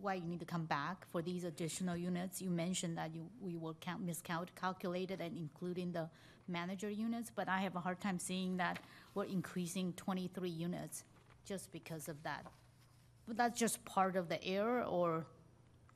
why 0.00 0.14
you 0.14 0.24
need 0.24 0.38
to 0.40 0.46
come 0.46 0.64
back 0.64 1.06
for 1.10 1.22
these 1.22 1.44
additional 1.44 1.96
units. 1.96 2.40
You 2.40 2.50
mentioned 2.50 2.96
that 2.98 3.14
you, 3.14 3.26
we 3.40 3.56
will 3.56 3.74
count, 3.80 4.02
miscalculated 4.02 5.20
and 5.20 5.36
including 5.36 5.92
the 5.92 6.08
manager 6.46 6.90
units, 6.90 7.30
but 7.34 7.48
I 7.48 7.60
have 7.60 7.74
a 7.74 7.80
hard 7.80 8.00
time 8.00 8.18
seeing 8.18 8.56
that 8.58 8.78
we're 9.14 9.24
increasing 9.24 9.92
twenty-three 9.94 10.50
units 10.50 11.04
just 11.44 11.72
because 11.72 12.08
of 12.08 12.22
that. 12.22 12.46
But 13.26 13.36
that's 13.36 13.58
just 13.58 13.84
part 13.84 14.14
of 14.16 14.28
the 14.28 14.42
error, 14.44 14.82
or, 14.84 15.26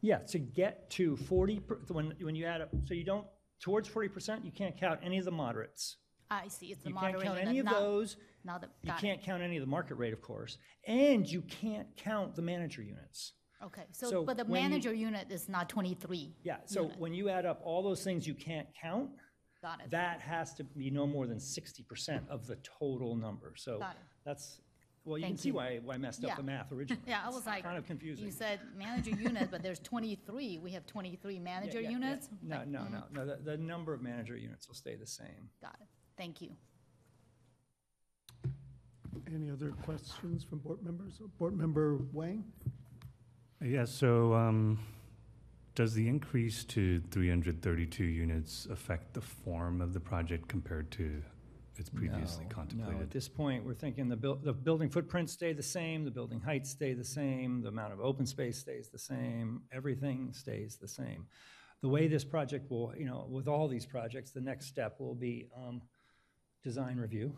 Yeah, 0.00 0.18
to 0.28 0.38
get 0.38 0.90
to 0.90 1.16
40, 1.16 1.60
per- 1.60 1.78
when, 1.88 2.14
when 2.20 2.34
you 2.36 2.44
add 2.46 2.60
up, 2.60 2.70
so 2.84 2.94
you 2.94 3.02
don't, 3.04 3.26
towards 3.60 3.88
40%, 3.88 4.44
you 4.44 4.52
can't 4.52 4.76
count 4.76 5.00
any 5.02 5.18
of 5.18 5.24
the 5.24 5.32
moderates. 5.32 5.96
I 6.30 6.46
see, 6.48 6.66
it's 6.66 6.82
the 6.82 6.90
You 6.90 6.94
can't 6.94 7.14
moderator. 7.14 7.34
count 7.34 7.48
any 7.48 7.58
of 7.60 7.66
those. 7.66 8.16
Now 8.46 8.58
that, 8.58 8.70
You 8.82 8.92
can't 8.98 9.20
count 9.20 9.42
any 9.42 9.56
of 9.56 9.60
the 9.60 9.66
market 9.66 9.96
rate, 9.96 10.12
of 10.12 10.22
course, 10.22 10.56
and 10.86 11.26
you 11.26 11.42
can't 11.42 11.88
count 11.96 12.36
the 12.36 12.42
manager 12.42 12.80
units. 12.80 13.32
Okay, 13.64 13.82
so 13.90 14.08
so, 14.10 14.24
but 14.24 14.36
the 14.36 14.44
when 14.44 14.62
you- 14.62 14.68
manager 14.68 14.94
unit 14.94 15.26
is 15.30 15.48
not 15.48 15.68
twenty-three. 15.68 16.36
Yeah, 16.44 16.58
so 16.66 16.82
unit. 16.82 16.98
when 17.00 17.12
you 17.12 17.28
add 17.28 17.44
up 17.44 17.60
all 17.64 17.82
those 17.82 18.04
things 18.04 18.24
you 18.26 18.34
can't 18.34 18.68
count, 18.80 19.10
Got 19.62 19.80
it. 19.82 19.90
that 19.90 20.20
has 20.20 20.54
to 20.54 20.64
be 20.64 20.90
no 20.90 21.06
more 21.06 21.26
than 21.26 21.38
60% 21.38 22.28
of 22.28 22.46
the 22.46 22.56
total 22.78 23.16
number. 23.16 23.54
So 23.56 23.78
Got 23.80 23.92
it. 23.96 24.02
that's, 24.24 24.60
well, 25.04 25.16
you 25.18 25.24
can 25.24 25.30
Thank 25.32 25.40
see 25.40 25.48
you. 25.48 25.54
why, 25.54 25.80
why 25.82 25.94
I 25.94 25.98
messed 25.98 26.22
up 26.22 26.28
Yeah. 26.28 26.34
the 26.36 26.42
math 26.44 26.70
originally. 26.70 27.02
Yeah, 27.08 27.22
I 27.24 27.26
It's 27.28 27.34
was 27.36 27.46
like. 27.46 27.64
Kind 27.64 27.78
of 27.78 27.86
confusing. 27.86 28.26
You 28.26 28.30
said 28.30 28.60
manager 28.76 29.10
unit, 29.10 29.50
but 29.50 29.62
there's 29.62 29.80
twenty-three, 29.80 30.58
we 30.58 30.70
have 30.72 30.86
twenty-three 30.86 31.34
Yeah, 31.38 31.40
manager 31.40 31.80
yeah, 31.80 31.88
yeah. 31.88 31.96
units? 31.98 32.28
No, 32.42 32.62
no, 32.64 32.80
mhm, 32.80 32.92
no, 32.92 33.02
no, 33.10 33.26
the, 33.26 33.42
the 33.42 33.56
number 33.56 33.92
of 33.94 34.02
manager 34.02 34.36
units 34.36 34.68
will 34.68 34.74
stay 34.76 34.94
the 34.94 35.06
same. 35.06 35.48
Got 35.60 35.76
it, 35.80 35.88
thank 36.16 36.40
you. 36.42 36.50
Any 39.34 39.50
other 39.50 39.70
questions 39.82 40.44
from 40.44 40.58
board 40.58 40.82
members? 40.84 41.20
Board 41.38 41.56
Member 41.56 41.98
Wang? 42.12 42.44
Yeah, 43.62 43.84
so 43.84 44.34
um, 44.34 44.78
does 45.74 45.94
the 45.94 46.08
increase 46.08 46.64
to 46.64 47.00
332 47.10 48.04
units 48.04 48.66
affect 48.70 49.14
the 49.14 49.20
form 49.20 49.80
of 49.80 49.92
the 49.92 50.00
project 50.00 50.48
compared 50.48 50.90
to 50.92 51.22
its 51.78 51.90
previously 51.90 52.44
No, 52.44 52.50
No, 52.90 53.00
at 53.00 53.10
this 53.10 53.28
point, 53.28 53.64
we're 53.64 53.74
thinking 53.74 54.08
the 54.08 54.16
buil, 54.16 54.36
the 54.36 54.52
building 54.52 54.88
footprints 54.88 55.32
stay 55.32 55.52
the 55.52 55.62
same, 55.62 56.04
the 56.04 56.10
building 56.10 56.40
heights 56.40 56.70
stay 56.70 56.94
the 56.94 57.04
same, 57.04 57.62
the 57.62 57.68
amount 57.68 57.92
of 57.92 58.00
open 58.00 58.26
space 58.26 58.58
stays 58.58 58.88
the 58.88 58.98
same, 58.98 59.62
everything 59.72 60.32
stays 60.32 60.76
the 60.76 60.88
same. 60.88 61.26
The 61.82 61.88
way 61.88 62.08
this 62.08 62.24
project 62.24 62.70
will, 62.70 62.94
you 62.96 63.04
know, 63.04 63.26
with 63.28 63.46
all 63.48 63.68
these 63.68 63.84
projects, 63.84 64.30
the 64.30 64.40
next 64.40 64.66
step 64.66 64.98
will 64.98 65.14
be 65.14 65.48
um, 65.54 65.82
design 66.62 66.96
review. 66.96 67.34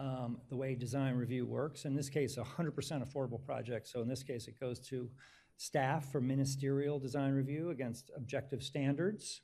Um, 0.00 0.38
The 0.48 0.56
way 0.56 0.74
design 0.74 1.14
review 1.14 1.44
works, 1.44 1.84
in 1.84 1.94
this 1.94 2.08
case, 2.08 2.38
a 2.38 2.42
100% 2.42 3.06
affordable 3.06 3.44
project, 3.44 3.86
so 3.86 4.00
in 4.00 4.08
this 4.08 4.22
case, 4.22 4.48
it 4.48 4.58
goes 4.58 4.80
to 4.88 5.10
staff 5.58 6.10
for 6.10 6.22
ministerial 6.22 6.98
design 6.98 7.34
review 7.34 7.68
against 7.68 8.10
objective 8.16 8.62
standards 8.62 9.42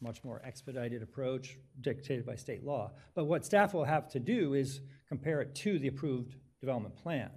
much 0.00 0.24
more 0.24 0.40
expedited 0.44 1.02
approach 1.02 1.58
dictated 1.80 2.24
by 2.24 2.34
state 2.34 2.64
law. 2.64 2.90
But 3.14 3.26
what 3.26 3.44
staff 3.44 3.74
will 3.74 3.84
have 3.84 4.08
to 4.10 4.20
do 4.20 4.54
is 4.54 4.80
compare 5.08 5.40
it 5.40 5.54
to 5.56 5.78
the 5.78 5.88
approved 5.88 6.36
development 6.60 6.96
plan. 6.96 7.30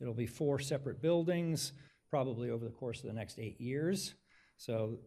It'll 0.00 0.14
be 0.14 0.26
four 0.26 0.58
separate 0.58 1.00
buildings, 1.00 1.72
probably 2.10 2.50
over 2.50 2.64
the 2.64 2.70
course 2.70 3.00
of 3.00 3.06
the 3.06 3.12
next 3.12 3.38
eight 3.38 3.60
years. 3.60 4.14
So 4.56 4.98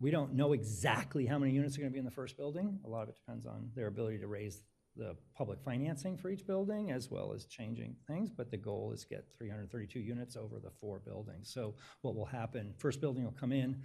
we 0.00 0.10
don't 0.10 0.34
know 0.34 0.52
exactly 0.52 1.26
how 1.26 1.38
many 1.38 1.52
units 1.52 1.76
are 1.76 1.80
gonna 1.80 1.90
be 1.90 1.98
in 1.98 2.04
the 2.04 2.10
first 2.10 2.36
building. 2.36 2.80
A 2.84 2.88
lot 2.88 3.02
of 3.02 3.10
it 3.10 3.16
depends 3.16 3.46
on 3.46 3.70
their 3.74 3.86
ability 3.86 4.18
to 4.18 4.26
raise 4.26 4.64
the 4.96 5.16
public 5.34 5.58
financing 5.64 6.16
for 6.16 6.30
each 6.30 6.46
building, 6.46 6.90
as 6.90 7.10
well 7.10 7.32
as 7.32 7.46
changing 7.46 7.96
things, 8.06 8.30
but 8.30 8.50
the 8.50 8.56
goal 8.56 8.92
is 8.92 9.04
get 9.04 9.26
332 9.36 9.98
units 10.00 10.36
over 10.36 10.58
the 10.58 10.70
four 10.80 10.98
buildings. 10.98 11.50
So 11.52 11.74
what 12.02 12.14
will 12.14 12.26
happen, 12.26 12.74
first 12.78 13.00
building 13.00 13.24
will 13.24 13.32
come 13.32 13.52
in, 13.52 13.80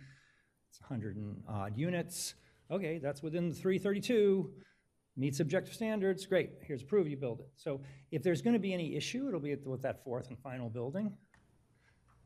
it's 0.69 0.81
100 0.81 1.15
and 1.15 1.41
odd 1.47 1.77
units. 1.77 2.35
Okay, 2.69 2.97
that's 2.97 3.23
within 3.23 3.49
the 3.49 3.55
332, 3.55 4.51
meets 5.15 5.39
objective 5.39 5.73
standards, 5.73 6.25
great, 6.25 6.51
here's 6.61 6.83
proof, 6.83 7.07
you 7.07 7.15
build 7.15 7.39
it. 7.39 7.49
So 7.55 7.81
if 8.11 8.21
there's 8.21 8.41
going 8.41 8.53
to 8.53 8.59
be 8.59 8.73
any 8.73 8.95
issue, 8.95 9.27
it'll 9.27 9.39
be 9.39 9.55
with 9.55 9.81
that 9.83 10.03
fourth 10.03 10.27
and 10.27 10.37
final 10.39 10.69
building, 10.69 11.13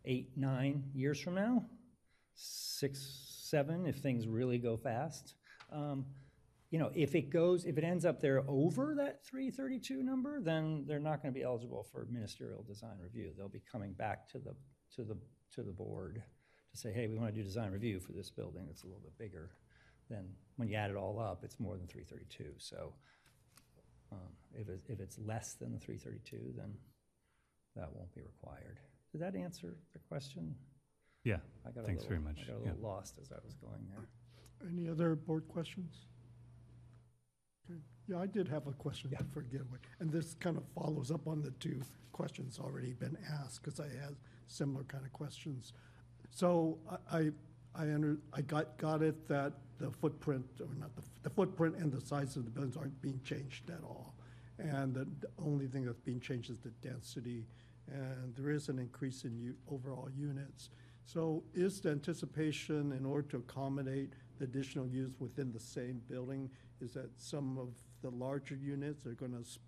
eight, 0.06 0.32
nine 0.36 0.84
years 0.94 1.20
from 1.22 1.36
now, 1.36 1.66
six, 2.34 3.46
seven, 3.50 3.86
if 3.86 3.98
things 3.98 4.28
really 4.28 4.58
go 4.58 4.76
fast. 4.76 5.36
Um, 5.72 6.06
You 6.72 6.80
know, 6.80 6.90
if 6.96 7.16
it 7.16 7.30
goes, 7.30 7.66
if 7.66 7.78
it 7.78 7.84
ends 7.84 8.06
up 8.06 8.22
there 8.22 8.44
over 8.48 8.96
that 8.96 9.26
332 9.26 10.02
number, 10.04 10.40
then 10.40 10.86
they're 10.88 11.00
not 11.00 11.22
going 11.22 11.34
to 11.34 11.38
be 11.38 11.44
eligible 11.44 11.84
for 11.92 12.08
ministerial 12.10 12.64
design 12.64 12.98
review. 12.98 13.32
They'll 13.38 13.50
be 13.50 13.62
coming 13.70 13.92
back 13.92 14.28
to 14.30 14.40
the, 14.40 14.56
to 14.96 15.04
the, 15.04 15.18
to 15.56 15.64
the 15.64 15.72
board 15.74 16.24
to 16.72 16.78
say, 16.78 16.94
hey, 16.94 17.08
we 17.08 17.18
want 17.18 17.30
to 17.36 17.36
do 17.36 17.44
design 17.44 17.72
review 17.72 18.00
for 18.00 18.14
this 18.14 18.30
building 18.30 18.64
that's 18.68 18.84
a 18.84 18.86
little 18.88 19.02
bit 19.02 19.18
bigger. 19.18 19.52
Then 20.10 20.30
when 20.56 20.70
you 20.70 20.76
add 20.76 20.90
it 20.90 20.96
all 20.96 21.20
up, 21.20 21.44
it's 21.44 21.60
more 21.60 21.76
than 21.78 21.88
332. 21.88 22.54
So 22.58 22.94
um, 24.14 24.20
if 24.54 24.70
it, 24.70 24.80
if 24.88 25.02
it's 25.02 25.20
less 25.20 25.56
than 25.56 25.74
the 25.74 25.80
332, 25.80 26.54
then 26.56 26.74
that 27.76 27.94
won't 27.94 28.14
be 28.16 28.22
required. 28.22 28.80
Did 29.12 29.22
that 29.22 29.36
answer 29.36 29.76
the 29.92 30.00
question? 30.00 30.56
Yeah, 31.26 31.38
I 31.68 31.72
got 31.72 31.84
a 31.84 31.88
thanks 31.88 32.06
very 32.06 32.20
much. 32.22 32.40
I 32.44 32.52
got 32.52 32.62
a 32.62 32.64
Yeah. 32.64 32.72
little 32.72 32.90
lost 32.90 33.20
as 33.22 33.34
I 33.34 33.40
was 33.44 33.56
going 33.56 33.86
there. 33.90 34.08
Any 34.70 34.88
other 34.88 35.16
board 35.16 35.48
questions? 35.50 36.06
Yeah, 38.08 38.20
I 38.20 38.26
did 38.26 38.48
have 38.50 38.68
a 38.68 38.74
question 38.74 39.10
to 39.12 39.24
forget, 39.32 39.62
what- 39.70 39.80
and 40.00 40.12
this 40.12 40.34
kind 40.34 40.58
of 40.58 40.64
follows 40.76 41.12
up 41.12 41.28
on 41.28 41.42
the 41.42 41.52
two 41.52 41.82
questions 42.12 42.60
already 42.60 42.94
been 42.94 43.18
asked, 43.30 43.64
because 43.64 43.80
I 43.80 43.88
had 43.88 44.18
similar 44.48 44.84
kind 44.84 45.06
of 45.06 45.14
questions. 45.14 45.72
So 46.30 46.78
I, 46.90 47.18
I, 47.18 47.32
I 47.74 47.94
under, 47.94 48.18
I 48.34 48.42
got, 48.42 48.78
got 48.78 49.02
it 49.02 49.28
that 49.30 49.54
the 49.78 49.92
footprint, 49.92 50.46
or 50.60 50.68
not 50.78 50.94
the, 50.96 51.04
the 51.24 51.30
footprint 51.30 51.76
and 51.78 51.90
the 51.92 52.02
size 52.02 52.36
of 52.36 52.44
the 52.44 52.52
buildings 52.52 52.76
aren't 52.76 53.02
being 53.02 53.22
changed 53.24 53.70
at 53.70 53.82
all. 53.84 54.14
And 54.60 54.94
the 54.94 55.06
the 55.22 55.30
only 55.40 55.68
thing 55.68 55.86
that's 55.86 56.02
being 56.02 56.20
changed 56.20 56.52
is 56.52 56.60
the 56.60 56.70
density, 56.88 57.48
and 57.92 58.36
there 58.36 58.52
is 58.52 58.70
an 58.70 58.78
increase 58.78 59.24
in 59.24 59.40
u, 59.40 59.56
overall 59.72 60.08
units. 60.16 60.70
So 61.06 61.44
is 61.56 61.82
the 61.82 61.90
anticipation, 61.92 62.92
in 62.92 63.06
order 63.06 63.28
to 63.30 63.38
accommodate 63.38 64.14
additional 64.42 64.88
use 64.88 65.12
within 65.20 65.52
the 65.52 65.60
same 65.60 66.02
building, 66.10 66.50
is 66.82 66.94
that 66.94 67.10
some 67.18 67.58
of 67.58 67.70
the 68.02 68.10
larger 68.10 68.56
units 68.56 69.06
are 69.06 69.14
gonna 69.14 69.40
s- 69.42 69.60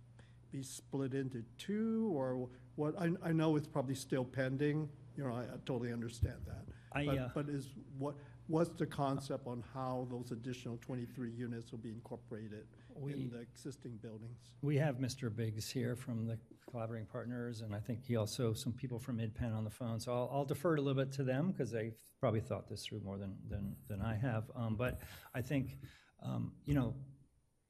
be 0.50 0.62
split 0.62 1.14
into 1.14 1.42
two, 1.58 2.10
or 2.14 2.48
what? 2.76 2.98
I, 3.00 3.10
I 3.22 3.32
know 3.32 3.56
it's 3.56 3.66
probably 3.68 3.94
still 3.94 4.24
pending, 4.24 4.88
you 5.16 5.24
know, 5.24 5.32
I 5.34 5.42
I 5.42 5.56
totally 5.64 5.92
understand 5.92 6.38
that. 6.46 6.64
I, 6.92 7.06
But- 7.06 7.18
uh, 7.18 7.28
But 7.34 7.48
is, 7.48 7.70
what, 7.98 8.14
what's 8.46 8.70
the 8.70 8.86
concept 8.86 9.46
on 9.46 9.62
how 9.74 10.06
those 10.10 10.30
additional 10.32 10.76
twenty-three 10.78 11.30
units 11.32 11.70
will 11.72 11.78
be 11.80 11.90
incorporated 11.90 12.66
We- 12.96 13.12
in 13.12 13.30
the 13.30 13.40
existing 13.40 13.98
buildings? 14.02 14.38
We 14.62 14.76
have 14.76 14.96
Mr. 14.96 15.34
Biggs 15.34 15.70
here 15.70 15.96
from 15.96 16.26
the 16.26 16.38
collaborating 16.70 17.06
partners, 17.06 17.60
and 17.60 17.74
I 17.74 17.80
think 17.80 18.04
he 18.04 18.16
also, 18.16 18.52
some 18.52 18.72
people 18.72 18.98
from 18.98 19.18
MidPen 19.18 19.54
on 19.54 19.64
the 19.64 19.70
phone. 19.70 20.00
So 20.00 20.12
I'll, 20.12 20.30
I'll 20.32 20.44
defer 20.44 20.74
it 20.74 20.78
a 20.78 20.82
little 20.82 21.02
bit 21.02 21.12
to 21.14 21.24
them, 21.24 21.50
because 21.50 21.70
they've 21.70 21.96
probably 22.20 22.40
thought 22.40 22.68
this 22.68 22.84
through 22.86 23.00
more 23.00 23.18
than, 23.18 23.36
than, 23.48 23.76
than 23.88 24.00
I 24.00 24.14
have. 24.16 24.50
Um, 24.56 24.76
But 24.76 25.00
I 25.34 25.42
think, 25.42 25.78
um, 26.22 26.52
you 26.64 26.74
know, 26.74 26.94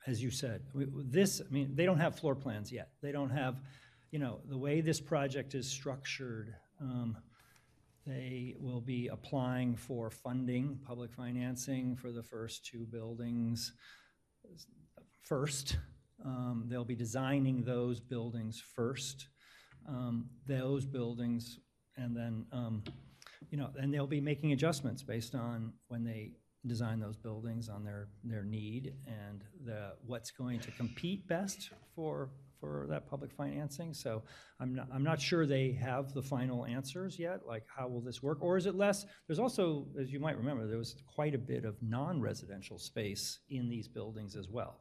as 0.07 0.23
you 0.23 0.31
said, 0.31 0.63
we- 0.75 0.87
this, 0.91 1.41
I 1.41 1.51
mean, 1.53 1.75
they 1.75 1.85
don't 1.87 1.99
have 1.99 2.19
floor 2.19 2.35
plans 2.35 2.71
yet. 2.73 2.93
They 3.03 3.13
don't 3.13 3.31
have, 3.31 3.61
you 4.11 4.19
know, 4.19 4.41
the 4.49 4.59
way 4.59 4.81
this 4.81 5.01
project 5.01 5.55
is 5.55 5.69
structured, 5.69 6.55
um, 6.81 7.17
they 8.07 8.55
will 8.59 8.83
be 8.83 9.09
applying 9.09 9.77
for 9.77 10.11
funding, 10.11 10.79
public 10.85 11.11
financing 11.11 11.97
for 11.97 12.13
the 12.13 12.23
first 12.23 12.67
two 12.67 12.85
buildings 12.87 13.73
first. 15.25 15.79
Um, 16.25 16.67
They'll 16.69 16.85
be 16.85 16.95
designing 16.95 17.65
those 17.65 18.01
buildings 18.01 18.63
first, 18.75 19.29
um, 19.89 20.31
those 20.47 20.87
buildings, 20.87 21.59
and 21.97 22.17
then, 22.17 22.47
um, 22.53 22.83
you 23.51 23.59
know, 23.59 23.71
and 23.79 23.93
they'll 23.93 24.07
be 24.07 24.21
making 24.21 24.53
adjustments 24.53 25.03
based 25.03 25.35
on 25.35 25.73
when 25.89 26.03
they 26.05 26.33
design 26.67 26.99
those 26.99 27.17
buildings 27.17 27.69
on 27.69 27.85
their, 27.85 28.09
their 28.25 28.43
need 28.43 28.95
and 29.07 29.45
the, 29.67 29.93
what's 30.07 30.31
going 30.31 30.59
to 30.61 30.71
compete 30.73 31.29
best 31.29 31.71
for, 31.95 32.31
for 32.59 32.87
that 32.89 33.07
public 33.07 33.31
financing. 33.31 33.93
So 33.93 34.23
I'm 34.61 34.75
not, 34.75 34.89
I'm 34.93 35.05
not 35.05 35.21
sure 35.21 35.45
they 35.45 35.73
have 35.73 36.15
the 36.15 36.23
final 36.23 36.65
answers 36.65 37.19
yet, 37.19 37.41
like 37.47 37.65
how 37.69 37.87
will 37.89 38.01
this 38.01 38.23
work? 38.23 38.39
Or 38.41 38.57
is 38.57 38.65
it 38.65 38.75
less? 38.75 39.05
There's 39.27 39.39
also, 39.39 39.87
as 40.01 40.11
you 40.11 40.21
might 40.21 40.39
remember, 40.39 40.67
there 40.67 40.79
was 40.79 40.97
quite 41.07 41.35
a 41.35 41.39
bit 41.39 41.67
of 41.67 41.77
non-residential 41.83 42.79
space 42.79 43.41
in 43.51 43.69
these 43.69 43.87
buildings 43.87 44.35
as 44.35 44.49
well. 44.49 44.81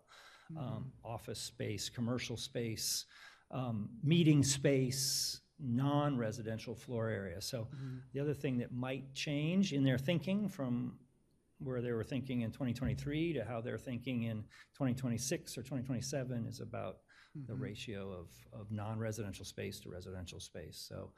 Um, 0.57 0.91
Office 1.03 1.39
space, 1.39 1.89
commercial 1.89 2.37
space, 2.37 3.05
um, 3.51 3.89
meeting 4.03 4.43
space, 4.43 5.41
non-residential 5.59 6.75
floor 6.75 7.09
area. 7.09 7.41
So 7.41 7.67
the 8.13 8.19
other 8.19 8.33
thing 8.33 8.57
that 8.59 8.71
might 8.73 9.13
change 9.13 9.73
in 9.73 9.83
their 9.83 9.97
thinking 9.97 10.47
from 10.49 10.97
where 11.59 11.81
they 11.81 11.91
were 11.91 12.03
thinking 12.03 12.41
in 12.41 12.51
2023 12.51 13.33
to 13.33 13.43
how 13.45 13.61
they're 13.61 13.77
thinking 13.77 14.23
in 14.23 14.43
2026 14.73 15.57
or 15.57 15.61
2027 15.61 16.45
is 16.47 16.59
about 16.59 16.97
the 17.47 17.55
ratio 17.55 18.11
of, 18.11 18.27
of 18.59 18.71
non-residential 18.71 19.45
space 19.45 19.79
to 19.79 19.89
residential 19.89 20.39
space. 20.39 20.85
So, 20.87 21.11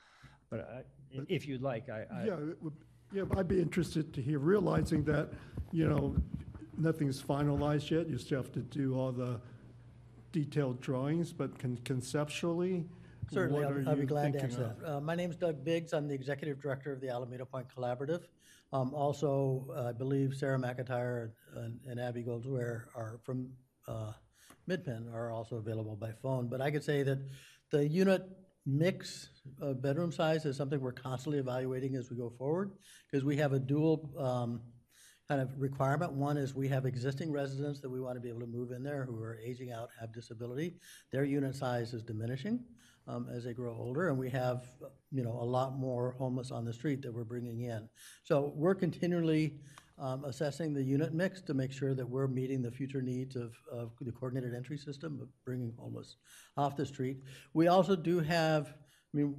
but 0.50 0.60
I- 0.62 0.84
if 1.28 1.48
you'd 1.48 1.62
like, 1.62 1.90
I, 1.90 2.06
I, 2.12 2.26
Yeah, 2.26 2.36
would- 2.62 2.74
yeah, 3.14 3.24
I'd 3.38 3.48
be 3.48 3.62
interested 3.62 4.14
to 4.14 4.22
hear, 4.22 4.40
realizing 4.40 5.04
that, 5.06 5.32
you 5.72 5.88
know, 5.88 6.16
nothing's 6.78 7.22
finalized 7.22 7.90
yet, 7.90 8.10
you 8.10 8.18
still 8.18 8.42
have 8.42 8.52
to 8.54 8.60
do 8.62 8.96
all 8.98 9.12
the 9.12 9.40
detailed 10.32 10.82
drawings, 10.82 11.32
but 11.32 11.58
con- 11.60 11.80
conceptually, 11.86 12.86
Certainly, 13.32 13.64
what 13.64 13.72
are 13.74 13.80
I'll- 13.80 13.90
I'll 13.90 13.96
be 13.96 14.02
you 14.02 14.08
glad 14.08 14.34
to 14.34 14.40
thinking 14.40 14.52
answer 14.52 14.64
of? 14.66 14.80
that. 14.80 14.96
Uh, 14.98 15.02
My 15.02 15.16
name's 15.16 15.36
Doug 15.36 15.64
Biggs. 15.64 15.94
I'm 15.94 16.08
the 16.08 16.14
Executive 16.14 16.62
Director 16.62 16.92
of 16.92 17.02
the 17.02 17.10
Alameda 17.10 17.46
Point 17.46 17.68
Collaborative. 17.70 18.28
Um, 18.72 18.94
Also, 18.94 19.66
uh, 19.76 19.86
I 19.90 19.92
believe 19.94 20.36
Sarah 20.36 20.60
McIntyre 20.60 21.32
and 21.56 21.80
and 21.88 22.00
Abby 22.00 22.24
Goldswear 22.24 22.86
are 22.96 23.20
from 23.24 23.52
uh, 23.88 24.14
MidPen 24.68 25.12
are 25.14 25.32
also 25.32 25.58
available 25.58 25.96
by 25.96 26.12
phone. 26.12 26.48
But 26.50 26.60
I 26.62 26.70
could 26.72 26.84
say 26.84 27.02
that 27.04 27.20
the 27.72 27.88
unit 27.88 28.24
mix 28.66 29.30
of 29.60 29.82
bedroom 29.82 30.12
size 30.12 30.46
is 30.46 30.58
something 30.58 30.80
we're 30.82 30.92
constantly 30.92 31.40
evaluating 31.40 31.96
as 31.96 32.10
we 32.10 32.18
go 32.18 32.30
forward, 32.32 32.72
because 33.10 33.24
we 33.24 33.38
have 33.38 33.54
a 33.54 33.60
dual 33.60 34.12
um, 34.18 34.62
kind 35.28 35.42
of 35.42 35.50
requirement. 35.58 36.14
One 36.14 36.38
is 36.38 36.54
we 36.54 36.68
have 36.68 36.86
existing 36.86 37.32
residents 37.32 37.80
that 37.80 37.90
we 37.90 38.00
want 38.00 38.16
to 38.16 38.22
be 38.22 38.30
able 38.30 38.42
to 38.42 38.48
move 38.48 38.72
in 38.72 38.84
there 38.84 39.06
who 39.06 39.22
are 39.22 39.40
aging 39.44 39.72
out, 39.72 39.90
have 40.00 40.14
disability. 40.14 40.76
Their 41.12 41.24
unit 41.24 41.56
size 41.56 41.94
is 41.94 42.04
diminishing 42.04 42.64
um, 43.08 43.28
as 43.34 43.44
they 43.44 43.54
grow 43.54 43.76
older, 43.76 44.10
and 44.10 44.18
we 44.18 44.30
have, 44.30 44.66
you 45.12 45.24
know, 45.24 45.32
a 45.32 45.46
lot 45.46 45.78
more 45.78 46.16
homeless 46.18 46.52
on 46.52 46.66
the 46.66 46.74
street 46.74 47.02
that 47.02 47.14
we're 47.14 47.24
bringing 47.24 47.62
in. 47.62 47.90
So 48.24 48.54
we're 48.56 48.76
continually 48.76 49.60
um, 49.98 50.26
assessing 50.26 50.74
the 50.74 50.84
unit 50.84 51.14
mix 51.14 51.42
to 51.42 51.54
make 51.54 51.72
sure 51.72 51.94
that 51.94 52.08
we're 52.08 52.28
meeting 52.28 52.62
the 52.62 52.72
future 52.72 53.02
needs 53.02 53.36
of, 53.36 53.56
of 53.72 53.92
the 54.02 54.12
coordinated 54.12 54.54
entry 54.54 54.78
system 54.78 55.20
of 55.22 55.30
bringing 55.46 55.74
homeless 55.78 56.18
off 56.58 56.76
the 56.76 56.86
street. 56.86 57.18
We 57.54 57.68
also 57.68 57.96
do 57.96 58.20
have, 58.20 58.68
I 58.68 59.18
mean, 59.18 59.36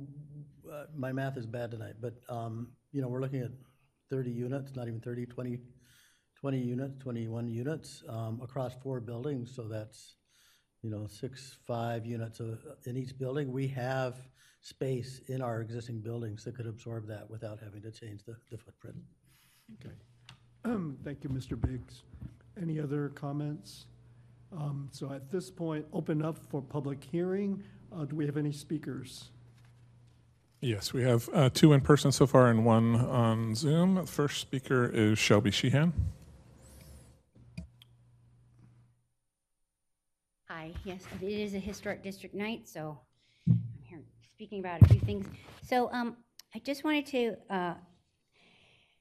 uh, 0.73 0.85
my 0.97 1.13
math 1.13 1.37
is 1.37 1.47
bad 1.47 1.71
tonight, 1.71 1.95
but, 2.01 2.15
um, 2.29 2.69
you 2.93 3.03
know, 3.03 3.09
we're 3.09 3.21
looking 3.21 3.43
at 3.43 3.51
30 4.11 4.31
units, 4.31 4.75
not 4.77 4.89
even 4.89 5.01
30, 5.01 5.27
20, 5.27 5.59
20 6.47 6.59
units, 6.59 7.03
21 7.03 7.49
units 7.49 8.05
um, 8.09 8.41
across 8.41 8.73
four 8.81 9.01
buildings, 9.01 9.53
so 9.53 9.63
that's, 9.63 10.15
you 10.81 10.89
know, 10.89 11.05
six, 11.09 11.57
five 11.67 12.07
units 12.07 12.41
uh, 12.41 12.55
in 12.85 12.97
each 12.97 13.19
building. 13.19 13.51
We 13.51 13.67
have 13.67 14.15
space 14.61 15.23
in 15.27 15.43
our 15.43 15.61
existing 15.61 16.03
buildings 16.03 16.45
that 16.45 16.55
could 16.55 16.69
absorb 16.69 17.09
that 17.09 17.29
without 17.29 17.59
having 17.59 17.83
to 17.83 17.91
change 17.91 18.23
the, 18.23 18.37
the 18.53 18.59
footprint. 18.59 18.95
Okay. 19.75 19.93
Thank 21.03 21.25
you, 21.25 21.31
Mr. 21.31 21.61
Biggs. 21.61 22.05
Any 22.63 22.79
other 22.79 23.09
comments? 23.09 23.87
Um, 24.57 24.89
So 24.93 25.13
at 25.13 25.29
this 25.33 25.51
point, 25.51 25.85
open 25.93 26.25
up 26.25 26.39
for 26.49 26.63
public 26.63 27.03
hearing. 27.03 27.65
Uh, 27.93 28.05
Do 28.05 28.15
we 28.15 28.25
have 28.25 28.37
any 28.37 28.53
speakers? 28.53 29.31
Yes, 30.61 30.93
we 30.93 31.03
have 31.03 31.29
uh, 31.35 31.51
two 31.53 31.73
in 31.73 31.81
person 31.81 32.13
so 32.13 32.25
far 32.25 32.51
and 32.51 32.65
one 32.65 32.95
on 32.95 33.57
Zoom. 33.57 33.97
The 33.97 34.07
First 34.07 34.41
speaker 34.41 34.89
is 34.95 35.19
Shelby 35.19 35.51
Sheehan. 35.51 35.93
Hi, 40.67 40.73
yes, 40.83 41.05
it 41.23 41.25
is 41.25 41.55
a 41.55 41.61
historic 41.61 42.03
district 42.03 42.35
night, 42.35 42.69
so 42.69 42.99
I'm 43.49 43.61
here 43.85 44.03
speaking 44.35 44.59
about 44.59 44.83
a 44.83 44.89
few 44.89 44.99
things. 44.99 45.25
So 45.63 45.89
um, 45.93 46.17
I 46.57 46.59
just 46.59 46.83
wanted 46.83 47.07
to 47.07 47.37
uh, 47.49 47.75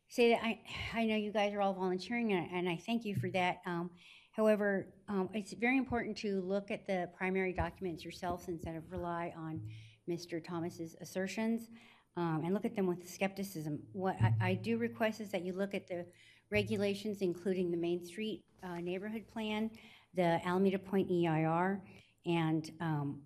say 0.08 0.30
that 0.30 0.44
I, 0.44 0.60
I 0.94 1.06
know 1.06 1.16
you 1.16 1.32
guys 1.32 1.56
are 1.56 1.62
all 1.62 1.74
volunteering, 1.74 2.34
and 2.34 2.48
and 2.54 2.70
I 2.70 2.78
thank 2.86 3.04
you 3.04 3.16
for 3.16 3.30
that. 3.32 3.62
Um, 3.66 3.90
However, 4.30 4.94
um, 5.08 5.30
it's 5.34 5.54
very 5.54 5.78
important 5.78 6.18
to 6.18 6.42
look 6.42 6.70
at 6.70 6.86
the 6.86 7.10
primary 7.18 7.54
documents 7.54 8.04
yourselves 8.04 8.48
instead 8.48 8.76
of 8.76 8.84
rely 8.92 9.34
on 9.36 9.62
Mr. 10.08 10.44
Thomas's 10.46 10.96
assertions, 11.02 11.70
um, 12.16 12.42
and 12.44 12.54
look 12.54 12.66
at 12.66 12.76
them 12.76 12.86
with 12.86 13.10
skepticism. 13.10 13.80
What 13.92 14.18
I 14.22 14.34
I 14.50 14.54
do 14.54 14.78
request 14.78 15.20
is 15.20 15.32
that 15.32 15.44
you 15.44 15.54
look 15.54 15.74
at 15.74 15.88
the 15.88 16.06
regulations, 16.52 17.22
including 17.22 17.72
the 17.72 17.78
Main 17.78 18.06
Street 18.06 18.44
uh, 18.62 18.78
Neighborhood 18.82 19.26
Plan, 19.32 19.72
the 20.16 20.40
Alameda 20.46 20.80
Point 20.80 21.10
EIR, 21.12 21.82
and 22.26 22.72
um, 22.80 23.22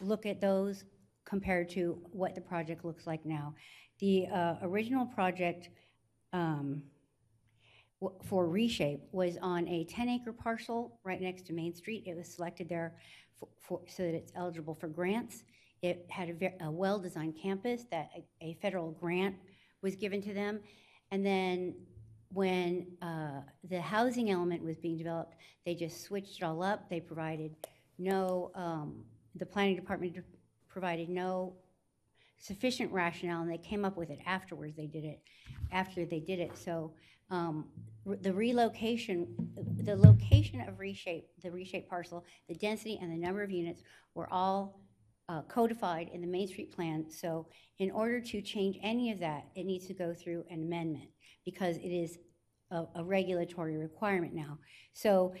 look 0.00 0.26
at 0.26 0.40
those 0.40 0.84
compared 1.24 1.68
to 1.70 1.98
what 2.12 2.34
the 2.34 2.40
project 2.40 2.84
looks 2.84 3.06
like 3.06 3.24
now. 3.24 3.54
The 4.00 4.26
uh, 4.26 4.54
original 4.62 5.06
project 5.06 5.68
um, 6.32 6.82
for 8.24 8.46
Reshape 8.48 9.00
was 9.12 9.36
on 9.42 9.68
a 9.68 9.84
10-acre 9.84 10.32
parcel 10.32 10.98
right 11.04 11.20
next 11.20 11.46
to 11.46 11.52
Main 11.52 11.74
Street. 11.74 12.04
It 12.06 12.16
was 12.16 12.28
selected 12.28 12.68
there 12.68 12.96
for- 13.38 13.48
for, 13.58 13.80
so 13.86 14.02
that 14.02 14.14
it's 14.14 14.32
eligible 14.34 14.74
for 14.74 14.88
grants. 14.88 15.44
It 15.82 16.06
had 16.10 16.30
a 16.30 16.64
a 16.66 16.70
well-designed 16.70 17.36
campus 17.40 17.84
that 17.90 18.10
a- 18.16 18.46
a 18.48 18.54
federal 18.54 18.90
grant 18.92 19.36
was 19.82 19.96
given 19.96 20.20
to 20.22 20.34
them. 20.34 20.60
And 21.10 21.24
then 21.24 21.74
when 22.32 22.86
uh, 23.02 23.40
the 23.68 23.80
housing 23.80 24.30
element 24.30 24.62
was 24.62 24.76
being 24.78 24.96
developed, 24.96 25.34
they 25.64 25.74
just 25.74 26.02
switched 26.02 26.38
it 26.38 26.44
all 26.44 26.62
up. 26.62 26.88
They 26.88 27.00
provided 27.00 27.54
no, 27.98 28.50
um, 28.54 29.04
the 29.34 29.46
planning 29.46 29.76
department 29.76 30.16
provided 30.68 31.08
no 31.08 31.54
sufficient 32.38 32.90
rationale, 32.92 33.42
and 33.42 33.50
they 33.50 33.58
came 33.58 33.84
up 33.84 33.96
with 33.96 34.10
it 34.10 34.20
afterwards. 34.26 34.76
They 34.76 34.86
did 34.86 35.04
it 35.04 35.20
after 35.72 36.06
they 36.06 36.20
did 36.20 36.38
it. 36.38 36.56
So 36.56 36.92
um, 37.30 37.66
the 38.06 38.32
relocation, 38.32 39.28
the 39.84 39.96
location 39.96 40.60
of 40.62 40.78
reshape, 40.78 41.28
the 41.42 41.50
reshape 41.50 41.88
parcel, 41.88 42.24
the 42.48 42.54
density 42.54 42.98
and 43.00 43.12
the 43.12 43.18
number 43.18 43.42
of 43.42 43.50
units 43.50 43.82
were 44.14 44.32
all 44.32 44.80
uh, 45.28 45.42
codified 45.42 46.10
in 46.12 46.20
the 46.20 46.26
Main 46.26 46.48
Street 46.48 46.74
plan. 46.74 47.08
So 47.10 47.46
in 47.78 47.90
order 47.90 48.20
to 48.20 48.42
change 48.42 48.78
any 48.82 49.12
of 49.12 49.20
that, 49.20 49.46
it 49.54 49.64
needs 49.64 49.86
to 49.86 49.94
go 49.94 50.12
through 50.14 50.44
an 50.50 50.62
amendment 50.62 51.10
because 51.44 51.76
it 51.76 51.88
is 51.88 52.18
a, 52.70 52.84
a 52.96 53.04
regulatory 53.04 53.76
requirement 53.76 54.34
now. 54.34 54.58
So 54.92 55.34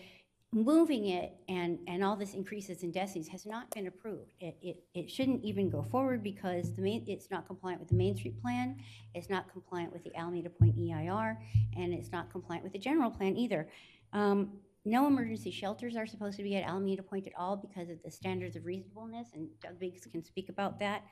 moving 0.52 1.06
it 1.06 1.32
and, 1.48 1.78
and 1.86 2.02
all 2.02 2.16
this 2.16 2.34
increases 2.34 2.82
in 2.82 2.90
densities 2.90 3.28
has 3.28 3.46
not 3.46 3.70
been 3.70 3.86
approved. 3.86 4.32
It, 4.40 4.56
it, 4.60 4.82
it 4.94 5.10
shouldn't 5.10 5.44
even 5.44 5.70
go 5.70 5.82
forward 5.82 6.24
because 6.24 6.74
the 6.74 6.82
main, 6.82 7.04
it's 7.06 7.30
not 7.30 7.46
compliant 7.46 7.80
with 7.80 7.88
the 7.88 7.94
Main 7.94 8.16
Street 8.16 8.40
Plan, 8.42 8.76
it's 9.14 9.30
not 9.30 9.50
compliant 9.52 9.92
with 9.92 10.02
the 10.02 10.14
Alameda 10.16 10.50
Point 10.50 10.76
EIR, 10.76 11.38
and 11.76 11.94
it's 11.94 12.10
not 12.10 12.30
compliant 12.32 12.64
with 12.64 12.72
the 12.72 12.78
general 12.78 13.10
plan 13.10 13.36
either. 13.36 13.68
Um, 14.12 14.54
no 14.84 15.06
emergency 15.06 15.50
shelters 15.50 15.94
are 15.94 16.06
supposed 16.06 16.36
to 16.38 16.42
be 16.42 16.56
at 16.56 16.64
Alameda 16.68 17.02
Point 17.02 17.26
at 17.26 17.32
all 17.38 17.56
because 17.56 17.88
of 17.88 18.02
the 18.02 18.10
standards 18.10 18.56
of 18.56 18.64
reasonableness, 18.64 19.28
and 19.34 19.48
Doug 19.62 19.78
Biggs 19.78 20.04
can 20.06 20.24
speak 20.24 20.48
about 20.48 20.80
that. 20.80 21.04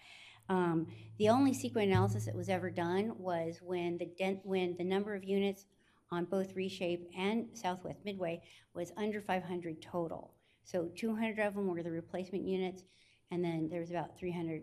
Um, 0.49 0.87
the 1.19 1.29
only 1.29 1.53
CEQA 1.53 1.83
analysis 1.83 2.25
that 2.27 2.35
was 2.35 2.49
ever 2.49 2.71
done 2.71 3.13
was 3.19 3.61
when 3.63 3.99
the 3.99 4.07
dent, 4.19 4.41
when 4.45 4.77
the 4.77 4.85
number 4.85 5.15
of 5.15 5.25
units 5.25 5.67
on 6.11 6.25
both 6.25 6.55
Reshape 6.55 7.11
and 7.17 7.47
Southwest 7.53 8.01
Midway 8.05 8.41
was 8.75 8.93
under 8.97 9.21
500 9.21 9.83
total. 9.83 10.35
So 10.65 10.91
200 10.97 11.39
of 11.39 11.55
them 11.55 11.67
were 11.67 11.83
the 11.83 11.91
replacement 11.91 12.45
units, 12.45 12.85
and 13.31 13.45
then 13.45 13.69
there 13.71 13.81
was 13.81 13.91
about 13.91 14.19
300, 14.19 14.63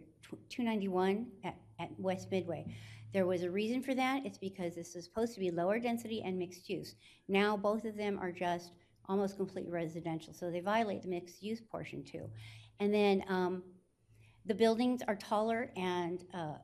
291 0.50 1.28
at, 1.44 1.56
at 1.80 1.90
West 2.00 2.32
Midway. 2.32 2.66
There 3.14 3.26
was 3.26 3.44
a 3.44 3.52
reason 3.52 3.82
for 3.82 3.96
that. 3.96 4.26
It's 4.26 4.38
because 4.38 4.76
this 4.76 4.96
is 4.96 5.06
supposed 5.06 5.34
to 5.36 5.40
be 5.40 5.52
lower 5.52 5.80
density 5.80 6.22
and 6.24 6.38
mixed 6.38 6.70
use. 6.70 6.96
Now, 7.28 7.56
both 7.56 7.86
of 7.86 7.96
them 7.96 8.20
are 8.20 8.32
just 8.32 8.72
almost 9.08 9.38
completely 9.38 9.72
residential, 9.72 10.34
so 10.34 10.50
they 10.50 10.60
violate 10.60 11.04
the 11.04 11.08
mixed 11.08 11.42
use 11.44 11.62
portion 11.62 12.04
too. 12.04 12.30
And 12.80 12.94
then 12.94 13.24
um, 13.30 13.64
the 14.46 14.54
buildings 14.54 15.02
are 15.08 15.16
taller 15.16 15.72
and 15.76 16.24
uh, 16.34 16.56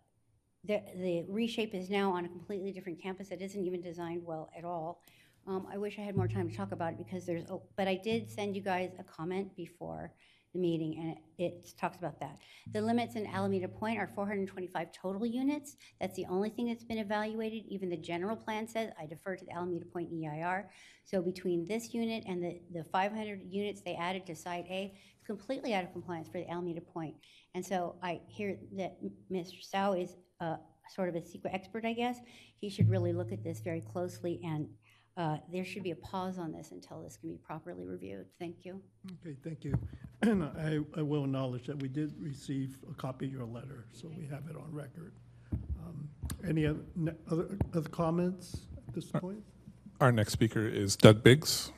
the, 0.63 0.81
the 0.95 1.25
reshape 1.27 1.73
is 1.73 1.89
now 1.89 2.11
on 2.11 2.25
a 2.25 2.29
completely 2.29 2.71
different 2.71 3.01
campus 3.01 3.29
that 3.29 3.41
isn't 3.41 3.65
even 3.65 3.81
designed 3.81 4.23
well 4.23 4.49
at 4.57 4.63
all. 4.63 5.01
Um, 5.47 5.67
I 5.71 5.77
wish 5.77 5.97
I 5.97 6.01
had 6.01 6.15
more 6.15 6.27
time 6.27 6.49
to 6.49 6.55
talk 6.55 6.71
about 6.71 6.93
it 6.93 6.97
because 6.99 7.25
there's, 7.25 7.43
oh, 7.49 7.63
but 7.75 7.87
I 7.87 7.95
did 7.95 8.29
send 8.29 8.55
you 8.55 8.61
guys 8.61 8.91
a 8.99 9.03
comment 9.03 9.55
before 9.55 10.13
the 10.53 10.59
meeting 10.59 10.97
and 10.99 11.11
it, 11.11 11.17
it 11.43 11.77
talks 11.79 11.97
about 11.97 12.19
that. 12.19 12.37
The 12.73 12.81
limits 12.81 13.15
in 13.15 13.25
Alameda 13.25 13.67
Point 13.67 13.97
are 13.97 14.07
425 14.13 14.91
total 14.91 15.25
units. 15.25 15.77
That's 15.99 16.15
the 16.15 16.25
only 16.29 16.49
thing 16.49 16.67
that's 16.67 16.83
been 16.83 16.97
evaluated. 16.99 17.63
Even 17.67 17.89
the 17.89 17.97
general 17.97 18.35
plan 18.35 18.67
says, 18.67 18.91
I 18.99 19.07
defer 19.07 19.35
to 19.35 19.45
the 19.45 19.51
Alameda 19.51 19.85
Point 19.85 20.09
EIR. 20.11 20.69
So 21.05 21.21
between 21.21 21.65
this 21.65 21.93
unit 21.93 22.23
and 22.27 22.43
the, 22.43 22.61
the 22.71 22.83
500 22.83 23.41
units 23.49 23.81
they 23.81 23.95
added 23.95 24.25
to 24.27 24.35
Site 24.35 24.65
A, 24.69 24.93
it's 25.21 25.27
completely 25.27 25.73
out 25.73 25.83
of 25.83 25.91
compliance 25.91 26.27
for 26.27 26.39
the 26.39 26.49
Alameda 26.49 26.81
Point. 26.81 27.15
And 27.53 27.65
so 27.65 27.95
I 28.01 28.21
hear 28.27 28.57
that 28.77 28.97
Mr. 29.31 29.61
Stowe 29.61 29.93
is 29.93 30.15
uh, 30.39 30.57
sort 30.93 31.09
of 31.09 31.15
a 31.15 31.23
secret 31.25 31.53
expert, 31.53 31.85
I 31.85 31.93
guess. 31.93 32.17
He 32.59 32.69
should 32.69 32.89
really 32.89 33.13
look 33.13 33.31
at 33.31 33.43
this 33.43 33.59
very 33.59 33.81
closely, 33.81 34.39
and 34.43 34.67
uh, 35.17 35.37
there 35.51 35.65
should 35.65 35.83
be 35.83 35.91
a 35.91 35.95
pause 35.95 36.37
on 36.37 36.51
this 36.51 36.71
until 36.71 37.01
this 37.01 37.17
can 37.17 37.29
be 37.29 37.37
properly 37.37 37.85
reviewed. 37.85 38.25
Thank 38.39 38.57
you. 38.63 38.81
Okay, 39.25 39.35
thank 39.43 39.63
you. 39.63 39.73
And 40.23 40.43
I, 40.43 40.77
I 40.95 41.01
will 41.01 41.23
acknowledge 41.23 41.65
that 41.65 41.81
we 41.81 41.87
did 41.87 42.13
receive 42.19 42.77
a 42.87 42.93
copy 42.93 43.25
of 43.25 43.31
your 43.31 43.45
letter, 43.45 43.87
so 43.91 44.07
we 44.15 44.27
have 44.27 44.43
it 44.51 44.55
on 44.55 44.71
record. 44.71 45.13
Um, 45.83 46.07
Any 46.47 46.67
oth- 46.67 46.77
ne- 46.95 47.15
other, 47.31 47.57
other 47.73 47.89
comments 47.89 48.67
at 48.87 48.93
this 48.93 49.05
point? 49.05 49.39
Our 49.99 50.11
next 50.11 50.33
speaker 50.33 50.67
is 50.67 50.95
Doug 50.95 51.23
Biggs. 51.23 51.71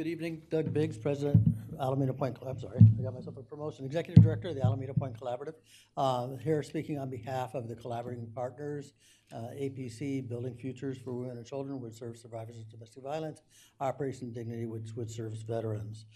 Good 0.00 0.06
evening, 0.06 0.40
Doug 0.48 0.72
Biggs, 0.72 0.96
President, 0.96 1.46
Alameda 1.78 2.14
Point, 2.14 2.38
I'm 2.46 2.58
sorry, 2.58 2.78
I 2.98 3.02
got 3.02 3.12
myself 3.12 3.36
a 3.36 3.42
promotion, 3.42 3.84
Executive 3.84 4.24
Director 4.24 4.48
of 4.48 4.54
the 4.54 4.64
Alameda 4.64 4.94
Point 4.94 5.12
Collaborative. 5.20 5.52
Uh, 5.94 6.36
Here 6.36 6.62
speaking 6.62 6.98
on 6.98 7.10
behalf 7.10 7.54
of 7.54 7.68
the 7.68 7.76
collaborating 7.76 8.26
partners, 8.34 8.94
uh, 9.30 9.48
APC, 9.52 10.26
Building 10.26 10.54
Futures 10.54 10.96
for 10.96 11.12
Women 11.12 11.36
and 11.36 11.44
Children, 11.44 11.82
which 11.82 11.92
serves 11.92 12.22
survivors 12.22 12.56
of 12.56 12.66
domestic 12.70 13.02
violence, 13.02 13.42
Operation 13.78 14.32
Dignity, 14.32 14.64
which, 14.64 14.88
which 14.94 15.10
serves 15.10 15.42
veterans. 15.42 16.06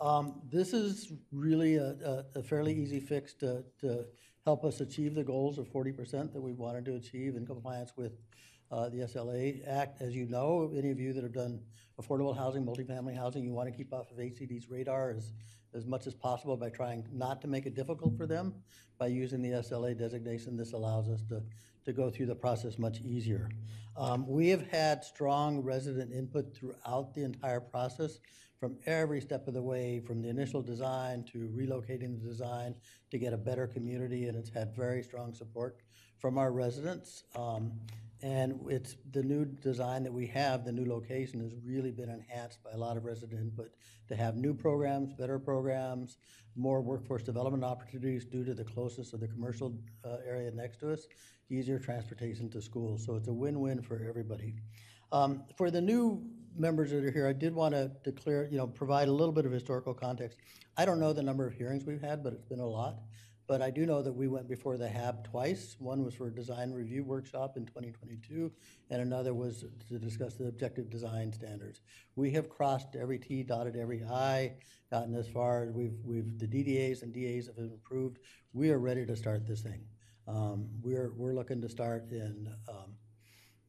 Um, 0.00 0.40
This 0.50 0.72
is 0.72 1.12
really 1.30 1.76
a, 1.76 1.96
a- 2.34 2.38
a 2.38 2.42
fairly 2.42 2.72
easy 2.72 2.98
fix 2.98 3.34
to, 3.34 3.62
to 3.82 4.06
help 4.46 4.64
us 4.64 4.80
achieve 4.80 5.14
the 5.14 5.22
goals 5.22 5.58
of 5.58 5.68
forty 5.68 5.92
percent 5.92 6.32
that 6.32 6.40
we 6.40 6.54
wanted 6.54 6.86
to 6.86 6.94
achieve 6.94 7.36
in 7.36 7.44
compliance 7.44 7.92
with 7.94 8.12
uh, 8.70 8.88
the 8.88 8.98
SLA 8.98 9.66
Act. 9.66 10.00
As 10.00 10.14
you 10.14 10.26
know, 10.26 10.72
any 10.76 10.90
of 10.90 10.98
you 10.98 11.12
that 11.12 11.22
have 11.22 11.32
done 11.32 11.60
affordable 12.00 12.36
housing, 12.36 12.64
multifamily 12.64 13.16
housing, 13.16 13.44
you 13.44 13.52
want 13.52 13.70
to 13.70 13.76
keep 13.76 13.92
off 13.92 14.10
of 14.10 14.18
HCD's 14.18 14.68
radar 14.68 15.10
as, 15.10 15.32
as 15.74 15.86
much 15.86 16.06
as 16.06 16.14
possible 16.14 16.56
by 16.56 16.68
trying 16.70 17.06
not 17.12 17.40
to 17.42 17.48
make 17.48 17.66
it 17.66 17.74
difficult 17.74 18.16
for 18.16 18.26
them. 18.26 18.54
By 18.98 19.08
using 19.08 19.42
the 19.42 19.50
SLA 19.50 19.96
designation, 19.98 20.56
this 20.56 20.72
allows 20.72 21.08
us 21.08 21.22
to, 21.28 21.42
to 21.84 21.92
go 21.92 22.10
through 22.10 22.26
the 22.26 22.34
process 22.34 22.78
much 22.78 23.00
easier. 23.00 23.50
Um, 23.96 24.26
We 24.26 24.48
have 24.48 24.66
had 24.68 25.04
strong 25.04 25.62
resident 25.62 26.12
input 26.12 26.54
throughout 26.54 27.14
the 27.14 27.22
entire 27.22 27.60
process, 27.60 28.18
from 28.58 28.76
every 28.86 29.20
step 29.20 29.46
of 29.46 29.54
the 29.54 29.62
way, 29.62 30.00
from 30.00 30.22
the 30.22 30.28
initial 30.28 30.62
design 30.62 31.22
to 31.24 31.50
relocating 31.54 32.18
the 32.18 32.26
design 32.26 32.74
to 33.10 33.18
get 33.18 33.32
a 33.32 33.36
better 33.36 33.66
community, 33.66 34.26
and 34.26 34.36
it's 34.36 34.48
had 34.48 34.74
very 34.74 35.02
strong 35.02 35.34
support 35.34 35.82
from 36.18 36.38
our 36.38 36.50
residents. 36.50 37.24
Um, 37.36 37.72
and 38.22 38.58
it's, 38.68 38.96
the 39.12 39.22
new 39.22 39.44
design 39.44 40.02
that 40.04 40.12
we 40.12 40.26
have, 40.28 40.64
the 40.64 40.72
new 40.72 40.86
location 40.86 41.40
has 41.40 41.52
really 41.64 41.90
been 41.90 42.08
enhanced 42.08 42.62
by 42.62 42.70
a 42.72 42.76
lot 42.76 42.96
of 42.96 43.04
resident 43.04 43.40
input 43.40 43.70
to 44.08 44.16
have 44.16 44.36
new 44.36 44.54
programs, 44.54 45.12
better 45.12 45.38
programs, 45.38 46.18
more 46.56 46.80
workforce 46.80 47.22
development 47.22 47.64
opportunities 47.64 48.24
due 48.24 48.44
to 48.44 48.54
the 48.54 48.64
closeness 48.64 49.12
of 49.12 49.20
the 49.20 49.28
commercial 49.28 49.76
uh, 50.04 50.16
area 50.26 50.50
next 50.50 50.78
to 50.78 50.92
us, 50.92 51.06
easier 51.50 51.78
transportation 51.78 52.48
to 52.50 52.62
schools. 52.62 53.04
So 53.04 53.16
it's 53.16 53.28
a 53.28 53.32
win-win 53.32 53.82
for 53.82 54.04
everybody. 54.08 54.54
Um, 55.12 55.42
For 55.56 55.70
the 55.70 55.80
new 55.80 56.22
members 56.56 56.90
that 56.90 57.04
are 57.04 57.10
here, 57.10 57.26
I 57.28 57.32
did 57.32 57.54
want 57.54 57.74
to 57.74 57.90
declare, 58.04 58.48
you 58.50 58.56
know, 58.56 58.66
provide 58.66 59.08
a 59.08 59.12
little 59.12 59.32
bit 59.32 59.44
of 59.44 59.52
historical 59.52 59.92
context. 59.92 60.38
I 60.76 60.84
don't 60.84 61.00
know 61.00 61.12
the 61.12 61.22
number 61.22 61.46
of 61.46 61.54
hearings 61.54 61.84
we've 61.84 62.00
had, 62.00 62.22
but 62.22 62.32
it's 62.32 62.44
been 62.44 62.60
a 62.60 62.66
lot. 62.66 62.96
But 63.46 63.60
I 63.60 63.70
do 63.70 63.84
know 63.84 64.00
that 64.00 64.12
we 64.12 64.26
went 64.26 64.48
before 64.48 64.78
the 64.78 64.88
HAB 64.88 65.24
twice. 65.24 65.76
One 65.78 66.02
was 66.02 66.14
for 66.14 66.28
a 66.28 66.34
design 66.34 66.72
review 66.72 67.04
workshop 67.04 67.58
in 67.58 67.66
2022, 67.66 68.50
and 68.88 69.02
another 69.02 69.34
was 69.34 69.66
to 69.88 69.98
discuss 69.98 70.34
the 70.34 70.46
objective 70.46 70.88
design 70.88 71.30
standards. 71.30 71.82
We 72.16 72.30
have 72.32 72.48
crossed 72.48 72.96
every 72.96 73.18
T, 73.18 73.42
dotted 73.42 73.76
every 73.76 74.02
I, 74.02 74.54
gotten 74.90 75.14
as 75.14 75.28
far, 75.28 75.64
as 75.64 75.72
we've, 75.72 75.98
we've, 76.04 76.38
the 76.38 76.46
DDAs 76.46 77.02
and 77.02 77.12
DAs 77.12 77.48
have 77.48 77.58
improved. 77.58 78.18
We 78.54 78.70
are 78.70 78.78
ready 78.78 79.04
to 79.04 79.14
start 79.14 79.46
this 79.46 79.60
thing. 79.60 79.84
Um, 80.26 80.68
We're, 80.80 81.12
we're 81.14 81.34
looking 81.34 81.60
to 81.60 81.68
start 81.68 82.10
in 82.12 82.48
um, 82.68 82.94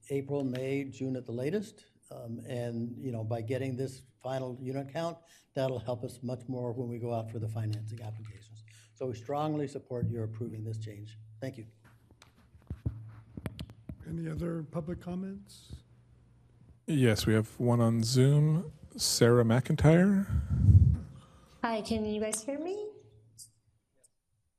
April, 0.10 0.46
May, 0.46 0.86
June 0.86 1.18
at 1.18 1.26
the 1.26 1.34
latest. 1.34 1.84
Um, 2.12 2.40
And, 2.48 2.96
you 2.98 3.12
know, 3.12 3.24
by 3.24 3.42
getting 3.42 3.76
this 3.76 4.04
final 4.24 4.58
unit 4.62 4.94
count, 4.94 5.18
that'll 5.54 5.80
help 5.80 6.04
us 6.04 6.20
much 6.24 6.42
more 6.48 6.72
when 6.72 6.88
we 6.88 6.98
go 6.98 7.14
out 7.14 7.30
for 7.30 7.40
the 7.40 7.50
financing 7.50 8.02
applications. 8.02 8.55
So 8.96 9.08
we 9.08 9.14
strongly 9.14 9.68
support 9.68 10.10
your 10.10 10.24
approving 10.24 10.64
this 10.64 10.78
change. 10.78 11.18
Thank 11.42 11.58
you. 11.58 11.66
Any 14.08 14.30
other 14.30 14.64
public 14.72 15.02
comments? 15.02 15.76
Yes, 16.88 17.26
we 17.26 17.34
have 17.34 17.50
one 17.60 17.82
on 17.82 18.04
Zoom. 18.04 18.72
Sarah 18.96 19.44
McIntyre. 19.44 20.26
Hi, 21.62 21.82
can 21.82 22.06
you 22.06 22.22
guys 22.22 22.42
hear 22.42 22.58
me? 22.58 22.88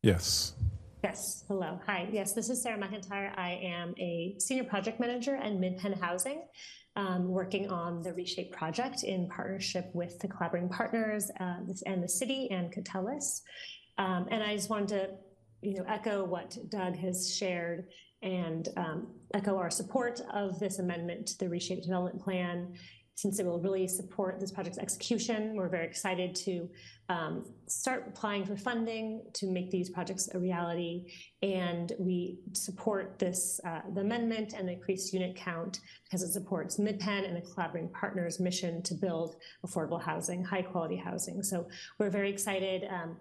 Yes. 0.03 0.53
Yes, 1.03 1.45
hello. 1.49 1.80
Hi, 1.87 2.07
yes, 2.12 2.34
this 2.34 2.51
is 2.51 2.62
Sarah 2.62 2.78
McIntyre. 2.78 3.32
I 3.39 3.53
am 3.62 3.95
a 3.99 4.34
senior 4.39 4.64
project 4.64 5.01
manager 5.01 5.37
at 5.37 5.53
MidPen 5.53 5.99
Housing, 5.99 6.43
um, 6.97 7.28
working 7.28 7.70
on 7.70 8.03
the 8.03 8.12
Reshape 8.12 8.53
project 8.53 9.05
in 9.05 9.28
partnership 9.28 9.89
with 9.95 10.18
the 10.18 10.28
collaborating 10.28 10.68
partners 10.68 11.30
uh, 11.41 11.61
and 11.87 12.03
the 12.03 12.09
city 12.09 12.49
and 12.51 12.70
Catellus. 12.72 13.41
Um, 13.99 14.26
and 14.30 14.42
I 14.42 14.55
just 14.55 14.70
wanted 14.70 14.88
to, 14.88 15.11
you 15.62 15.74
know, 15.78 15.84
echo 15.88 16.24
what 16.24 16.57
Doug 16.68 16.97
has 16.97 17.34
shared 17.34 17.86
and 18.22 18.68
um, 18.76 19.09
echo 19.34 19.57
our 19.57 19.70
support 19.70 20.20
of 20.32 20.59
this 20.59 20.78
amendment 20.78 21.26
to 21.28 21.38
the 21.38 21.49
Reshape 21.49 21.82
Development 21.82 22.22
Plan 22.22 22.74
since 23.16 23.38
it 23.38 23.47
will 23.47 23.59
really 23.61 23.88
support 23.88 24.38
this 24.38 24.53
project's 24.53 24.78
execution. 24.78 25.55
We're 25.57 25.70
very 25.70 25.86
excited 25.86 26.34
to 26.36 26.68
um, 27.09 27.47
start 27.66 28.05
applying 28.09 28.44
for 28.44 28.57
funding 28.57 29.22
to 29.34 29.51
make 29.51 29.70
these 29.70 29.88
projects 29.88 30.28
a 30.34 30.38
reality. 30.38 31.11
And 31.42 31.94
we 31.99 32.40
support 32.53 33.18
this, 33.18 33.59
uh, 33.64 33.80
the 33.94 34.03
amendment 34.03 34.53
and 34.53 34.68
the 34.68 34.74
increased 34.74 35.14
unit 35.14 35.34
count 35.34 35.80
because 36.05 36.22
it 36.22 36.32
supports 36.32 36.78
MidPen 36.78 37.26
and 37.26 37.34
the 37.34 37.40
collaborating 37.40 37.90
partners' 37.90 38.38
mission 38.38 38.82
to 38.82 38.94
build 38.94 39.36
affordable 39.64 40.03
housing, 40.03 40.44
high 40.44 40.62
quality 40.62 40.97
housing. 40.97 41.42
So 41.42 41.66
we're 41.99 42.11
very 42.11 42.28
excited. 42.28 42.86
Um, 42.90 43.16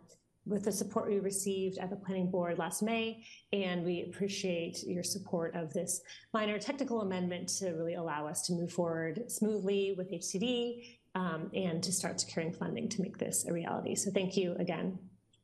with 0.46 0.64
the 0.64 0.72
support 0.72 1.10
we 1.10 1.20
received 1.20 1.78
at 1.78 1.90
the 1.90 1.96
planning 1.96 2.30
board 2.30 2.58
last 2.58 2.84
May, 2.84 3.24
and 3.52 3.84
we 3.84 4.04
appreciate 4.04 4.84
your 4.84 5.04
support 5.04 5.56
of 5.56 5.74
this 5.74 6.02
minor 6.34 6.60
technical 6.60 7.02
amendment 7.02 7.50
to 7.60 7.72
really 7.72 7.96
allow 7.96 8.28
us 8.28 8.44
to 8.44 8.54
move 8.54 8.72
forward 8.72 9.32
smoothly 9.32 9.96
with 9.98 10.12
HCD 10.12 10.98
um, 11.16 11.50
and 11.54 11.82
to 11.82 11.92
start 11.92 12.20
securing 12.20 12.54
funding 12.54 12.88
to 12.90 13.02
make 13.02 13.18
this 13.18 13.46
a 13.48 13.54
reality. 13.54 13.96
So 13.96 14.12
thank 14.12 14.38
you 14.38 14.56
again. 14.60 15.00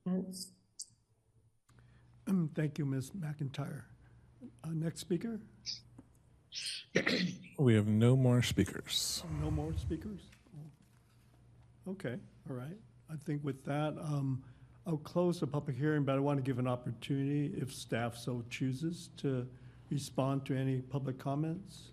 Um, 0.06 0.26
Thank 2.56 2.78
you, 2.78 2.86
Ms. 2.86 3.12
McIntyre. 3.12 3.82
Uh, 4.64 4.70
Next 4.72 5.02
speaker? 5.02 5.40
We 7.58 7.76
have 7.76 7.88
no 7.88 8.16
more 8.16 8.42
speakers. 8.42 9.24
No 9.42 9.52
more 9.52 9.74
speakers? 9.78 10.22
Okay, 11.88 12.18
all 12.50 12.56
right. 12.56 12.78
I 13.10 13.16
think 13.26 13.44
with 13.44 13.64
that, 13.66 13.96
um, 14.00 14.44
I'll 14.86 14.98
close 14.98 15.40
the 15.40 15.48
public 15.48 15.78
hearing, 15.78 16.04
but 16.04 16.16
I 16.16 16.20
want 16.20 16.38
to 16.38 16.44
give 16.44 16.58
an 16.58 16.68
opportunity, 16.68 17.54
if 17.56 17.74
staff 17.74 18.18
so 18.18 18.44
chooses, 18.50 19.10
to 19.18 19.48
respond 19.92 20.46
to 20.46 20.58
any 20.58 20.78
public 20.78 21.20
comments. 21.20 21.90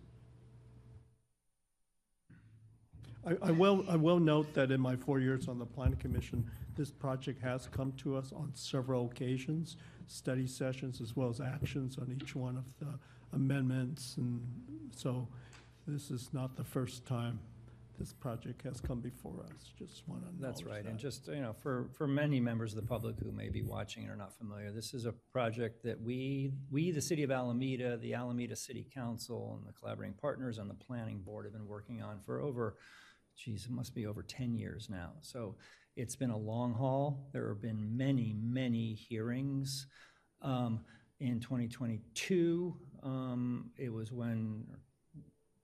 I, 3.27 3.37
I 3.43 3.51
will, 3.51 3.85
I 3.89 3.97
will 3.97 4.19
note 4.19 4.55
that 4.55 4.71
in 4.71 4.81
my 4.81 4.97
four 4.97 5.21
years 5.21 5.49
on 5.49 5.59
the 5.59 5.67
planning 5.67 5.99
commission, 5.99 6.51
this 6.77 6.91
project 6.91 7.43
has 7.43 7.69
come 7.71 7.93
to 7.99 8.17
us 8.17 8.33
on 8.33 8.53
several 8.55 9.07
occasions, 9.07 9.77
study 10.07 10.47
sessions 10.47 11.01
as 11.03 11.15
well 11.15 11.29
as 11.29 11.41
actions 11.41 11.99
on 11.99 12.17
each 12.23 12.35
one 12.35 12.57
of 12.57 12.65
the 12.79 12.99
amendments, 13.35 14.17
and 14.17 14.41
so 14.97 15.29
this 15.87 16.11
is 16.11 16.31
not 16.33 16.57
the 16.57 16.65
first 16.65 17.05
time 17.05 17.39
this 17.99 18.13
project 18.13 18.63
has 18.63 18.81
come 18.81 19.01
before 19.01 19.45
us. 19.45 19.73
Just 19.79 20.07
want 20.09 20.23
to 20.23 20.29
That's 20.41 20.63
right, 20.63 20.85
and 20.85 20.99
just, 20.99 21.29
you 21.29 21.41
know, 21.41 21.53
for, 21.53 21.89
for 21.93 22.07
many 22.07 22.41
members 22.41 22.73
of 22.73 22.77
the 22.77 22.87
public 22.87 23.17
who 23.19 23.33
may 23.33 23.49
be 23.49 23.63
watching 23.63 24.05
and 24.05 24.13
are 24.13 24.17
not 24.17 24.37
familiar, 24.37 24.71
this 24.71 24.95
is 24.95 25.05
a 25.07 25.13
project 25.13 25.83
that 25.85 26.01
we, 26.01 26.53
we, 26.71 26.91
the 26.91 27.01
city 27.01 27.23
of 27.23 27.31
Alameda, 27.31 27.97
the 27.97 28.15
Alameda 28.15 28.57
City 28.57 28.87
Council, 28.95 29.59
and 29.59 29.69
the 29.69 29.73
collaborating 29.79 30.15
partners 30.15 30.59
on 30.59 30.69
the 30.69 30.75
planning 30.75 31.19
board 31.21 31.45
have 31.45 31.53
been 31.53 31.67
working 31.67 32.01
on 32.03 32.21
for 32.25 32.41
over, 32.41 32.77
geez, 33.37 33.65
it 33.65 33.73
must 33.73 33.95
be 33.95 34.07
over 34.07 34.23
10 34.23 34.55
years 34.55 34.89
now. 34.91 35.13
So 35.21 35.57
it's 35.97 36.17
been 36.17 36.31
a 36.31 36.39
long 36.39 36.75
haul. 36.75 37.29
There 37.33 37.49
have 37.49 37.61
been 37.61 37.97
many, 37.97 38.35
many 38.41 38.95
hearings. 38.95 39.87
Um, 40.43 40.85
In 41.21 41.41
2022, 41.41 42.77
um, 43.03 43.73
it 43.77 43.93
was 43.93 44.13
when, 44.13 44.67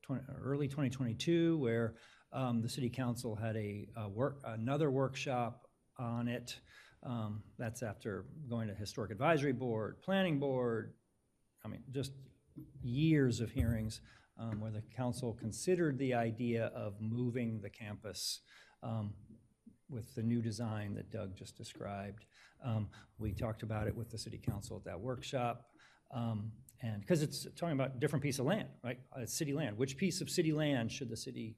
20 0.02 0.22
early 0.42 0.68
2022, 0.68 1.56
where 1.58 1.94
um, 2.34 2.60
the 2.60 2.68
city 2.68 2.90
council 2.90 3.36
had 3.36 3.56
a, 3.56 3.86
a 3.96 4.08
work, 4.08 4.40
another 4.44 4.90
workshop 4.90 5.68
on 5.98 6.28
it. 6.28 6.58
Um, 7.02 7.42
That's 7.58 7.82
after 7.82 8.26
going 8.48 8.68
to 8.68 8.74
Historic 8.74 9.10
Advisory 9.10 9.52
Board, 9.52 10.02
Planning 10.02 10.40
Board, 10.40 10.94
I 11.64 11.68
mean, 11.68 11.82
just 11.92 12.12
years 12.82 13.40
of 13.40 13.50
hearings 13.50 14.00
um, 14.38 14.60
where 14.60 14.70
the 14.70 14.82
council 14.96 15.32
considered 15.34 15.98
the 15.98 16.14
idea 16.14 16.72
of 16.74 17.00
moving 17.00 17.60
the 17.60 17.70
campus 17.70 18.40
um, 18.82 19.12
with 19.88 20.14
the 20.14 20.22
new 20.22 20.42
design 20.42 20.94
that 20.94 21.10
Doug 21.10 21.36
just 21.36 21.56
described. 21.56 22.24
Um, 22.64 22.88
We 23.18 23.32
talked 23.32 23.62
about 23.62 23.86
it 23.86 23.94
with 23.94 24.10
the 24.10 24.18
city 24.18 24.38
council 24.38 24.76
at 24.76 24.84
that 24.84 24.98
workshop. 24.98 25.66
um, 26.10 26.50
And, 26.82 27.00
because 27.00 27.22
it's 27.22 27.46
talking 27.56 27.74
about 27.74 28.00
different 28.00 28.22
piece 28.22 28.38
of 28.38 28.46
land, 28.46 28.68
right? 28.82 28.98
Uh, 29.16 29.20
It's 29.20 29.36
city 29.36 29.52
land. 29.52 29.78
Which 29.78 29.96
piece 29.96 30.20
of 30.20 30.28
city 30.28 30.52
land 30.52 30.90
should 30.90 31.10
the 31.10 31.16
city 31.16 31.56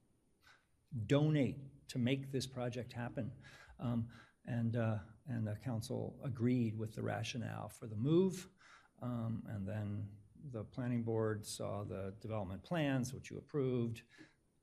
donate 1.07 1.57
to 1.89 1.99
make 1.99 2.31
this 2.31 2.47
project 2.47 2.93
happen? 2.93 3.31
Um, 3.79 4.07
And, 4.45 4.77
uh, 4.77 4.99
and 5.27 5.45
the 5.45 5.55
council 5.55 6.15
agreed 6.23 6.77
with 6.77 6.95
the 6.95 7.01
rationale 7.01 7.69
for 7.69 7.87
the 7.87 7.97
move. 7.97 8.47
Um, 9.01 9.43
And 9.47 9.67
then 9.67 10.07
the 10.51 10.63
planning 10.63 11.03
board 11.03 11.45
saw 11.45 11.83
the 11.83 12.13
development 12.21 12.63
plans, 12.63 13.13
which 13.13 13.29
you 13.29 13.37
approved, 13.37 14.01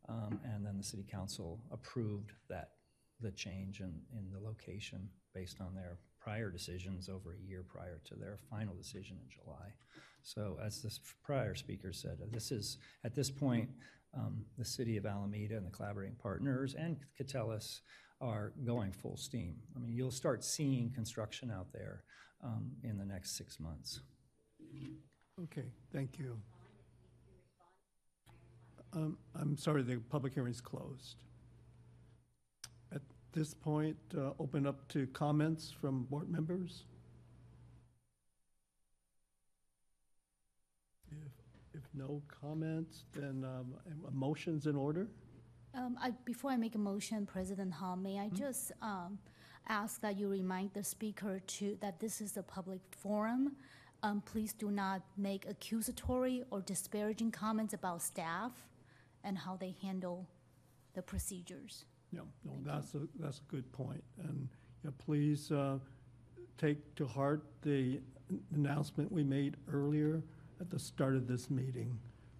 um, 0.08 0.40
and 0.44 0.64
then 0.64 0.76
the 0.78 0.82
city 0.82 1.04
council 1.04 1.60
approved 1.70 2.32
that, 2.48 2.70
the 3.20 3.32
change 3.32 3.80
in, 3.80 3.92
in 4.12 4.30
the 4.32 4.40
location 4.40 5.08
based 5.32 5.60
on 5.60 5.74
their 5.74 5.98
prior 6.18 6.50
decisions 6.50 7.08
over 7.08 7.34
a 7.34 7.38
year 7.38 7.62
prior 7.62 8.00
to 8.04 8.14
their 8.14 8.38
final 8.50 8.74
decision 8.74 9.18
in 9.22 9.28
July. 9.28 9.72
So 10.22 10.58
as 10.62 10.82
this 10.82 10.98
prior 11.22 11.54
speaker 11.54 11.92
said, 11.92 12.18
this 12.32 12.50
is, 12.50 12.78
at 13.04 13.14
this 13.14 13.30
point, 13.30 13.68
um, 14.16 14.44
the 14.58 14.64
city 14.64 14.96
of 14.96 15.06
Alameda 15.06 15.56
and 15.56 15.66
the 15.66 15.70
collaborating 15.70 16.16
partners 16.16 16.74
and 16.74 16.98
Catellus 17.20 17.80
are 18.20 18.52
going 18.64 18.92
full 18.92 19.16
steam. 19.16 19.56
I 19.76 19.80
mean, 19.80 19.92
you'll 19.92 20.10
start 20.10 20.44
seeing 20.44 20.90
construction 20.90 21.50
out 21.50 21.72
there 21.72 22.04
um, 22.42 22.70
in 22.82 22.96
the 22.96 23.04
next 23.04 23.36
six 23.36 23.58
months. 23.58 24.00
Okay, 25.42 25.64
thank 25.92 26.18
you. 26.18 26.38
Um, 28.94 29.18
I'm 29.34 29.56
sorry, 29.56 29.82
the 29.82 29.96
public 29.96 30.34
hearing 30.34 30.52
is 30.52 30.60
closed. 30.60 31.24
At 32.92 33.02
this 33.32 33.52
point, 33.52 33.96
uh, 34.16 34.30
open 34.38 34.66
up 34.66 34.86
to 34.88 35.06
comments 35.08 35.74
from 35.80 36.04
board 36.04 36.30
members. 36.30 36.84
If, 41.74 41.82
no 41.92 42.22
comments, 42.40 43.04
then 43.12 43.44
um, 43.44 43.74
a 44.06 44.10
motion's 44.10 44.66
in 44.66 44.76
order? 44.76 45.08
Um, 45.74 45.98
I, 46.00 46.12
before 46.24 46.52
I 46.52 46.56
make 46.56 46.76
a 46.76 46.78
motion, 46.78 47.26
President 47.26 47.72
Hom, 47.72 48.02
may 48.02 48.18
I 48.18 48.28
just, 48.28 48.72
um, 48.80 49.18
ask 49.68 50.00
that 50.00 50.18
you 50.18 50.28
remind 50.28 50.72
the 50.72 50.84
speaker 50.84 51.40
to, 51.46 51.76
that 51.80 51.98
this 52.00 52.20
is 52.20 52.36
a 52.36 52.42
public 52.42 52.80
forum? 52.96 53.56
Um, 54.02 54.20
please 54.20 54.52
do 54.52 54.70
not 54.70 55.02
make 55.16 55.46
accusatory 55.48 56.44
or 56.50 56.60
disparaging 56.60 57.30
comments 57.30 57.72
about 57.72 58.02
staff 58.02 58.52
and 59.24 59.38
how 59.38 59.56
they 59.56 59.74
handle 59.80 60.28
the 60.94 61.02
procedures. 61.02 61.86
No, 62.12 62.22
no, 62.44 62.52
that's 62.62 62.94
a, 62.94 63.00
that's 63.18 63.38
a 63.38 63.50
good 63.50 63.70
point. 63.72 64.04
And, 64.22 64.48
know, 64.84 64.92
please, 64.98 65.50
uh, 65.50 65.78
take 66.58 66.94
to 66.96 67.06
heart 67.06 67.42
the 67.62 68.00
announcement 68.54 69.10
we 69.10 69.24
made 69.24 69.56
earlier 69.72 70.22
at 70.60 70.70
the 70.70 70.78
start 70.78 71.14
of 71.14 71.26
this 71.26 71.50
meeting 71.50 71.98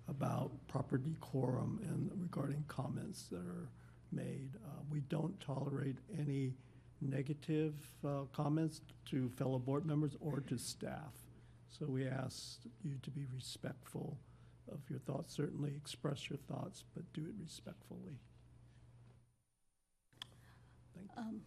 about 0.09 0.51
proper 0.69 0.99
decorum 0.99 1.81
and 1.83 2.11
regarding 2.17 2.65
comments 2.69 3.25
that 3.31 3.39
are 3.47 3.69
made. 4.13 4.51
Uh, 4.65 4.83
We 4.91 5.01
don't 5.01 5.39
tolerate 5.41 5.97
any 6.19 6.55
negative 7.01 7.75
uh, 8.07 8.25
comments 8.33 8.81
to 9.07 9.29
fellow 9.31 9.59
board 9.59 9.87
members 9.87 10.17
or 10.21 10.41
to 10.41 10.59
staff. 10.59 11.15
So 11.69 11.87
we 11.87 12.07
ask 12.07 12.61
you 12.83 12.97
to 13.03 13.11
be 13.11 13.25
respectful 13.35 14.19
of 14.71 14.79
your 14.89 15.01
thoughts. 15.01 15.35
Certainly 15.35 15.73
express 15.77 16.31
your 16.31 16.39
thoughts, 16.39 16.85
but 16.95 17.11
do 17.13 17.23
it 17.23 17.35
respectfully. 17.43 18.19
Thank 20.95 21.11
you. 21.17 21.23
Um, 21.23 21.41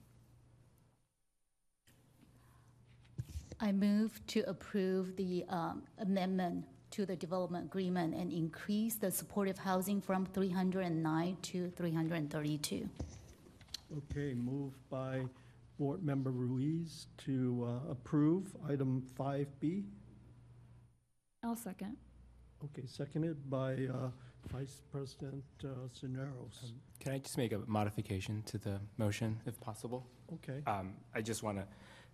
I 3.60 3.72
move 3.72 4.20
to 4.28 4.41
approve 4.47 5.16
the 5.16 5.45
um, 5.49 5.84
amendment 5.99 6.66
to 6.91 7.05
the 7.05 7.16
development 7.16 7.66
agreement 7.66 8.14
and 8.14 8.32
increase 8.32 8.95
the 8.95 9.12
supportive 9.12 9.58
housing 9.58 9.99
from 9.99 10.26
309 10.28 11.38
to 11.41 11.70
332. 11.72 12.89
Okay, 13.97 14.34
moved 14.34 14.78
by 14.89 15.22
Board 15.80 16.03
Member 16.03 16.32
Ruiz 16.32 17.08
to 17.26 17.68
uh, 17.88 17.91
approve 17.91 18.55
item 18.70 19.03
5B. 19.18 19.84
I'll 21.43 21.55
second. 21.55 21.97
Okay, 22.64 22.86
seconded 22.88 23.49
by 23.49 23.74
uh, 23.74 24.10
Vice 24.51 24.82
President 24.91 25.43
uh, 25.64 25.68
Cisneros. 25.93 26.74
Can 26.99 27.14
I 27.14 27.18
just 27.20 27.38
make 27.38 27.51
a 27.53 27.60
modification 27.68 28.43
to 28.47 28.58
the 28.58 28.80
motion, 28.97 29.39
if 29.45 29.60
possible? 29.62 30.05
Okay, 30.34 30.62
Um, 30.68 30.93
I 31.14 31.22
just 31.22 31.43
want 31.43 31.58
to 31.60 31.66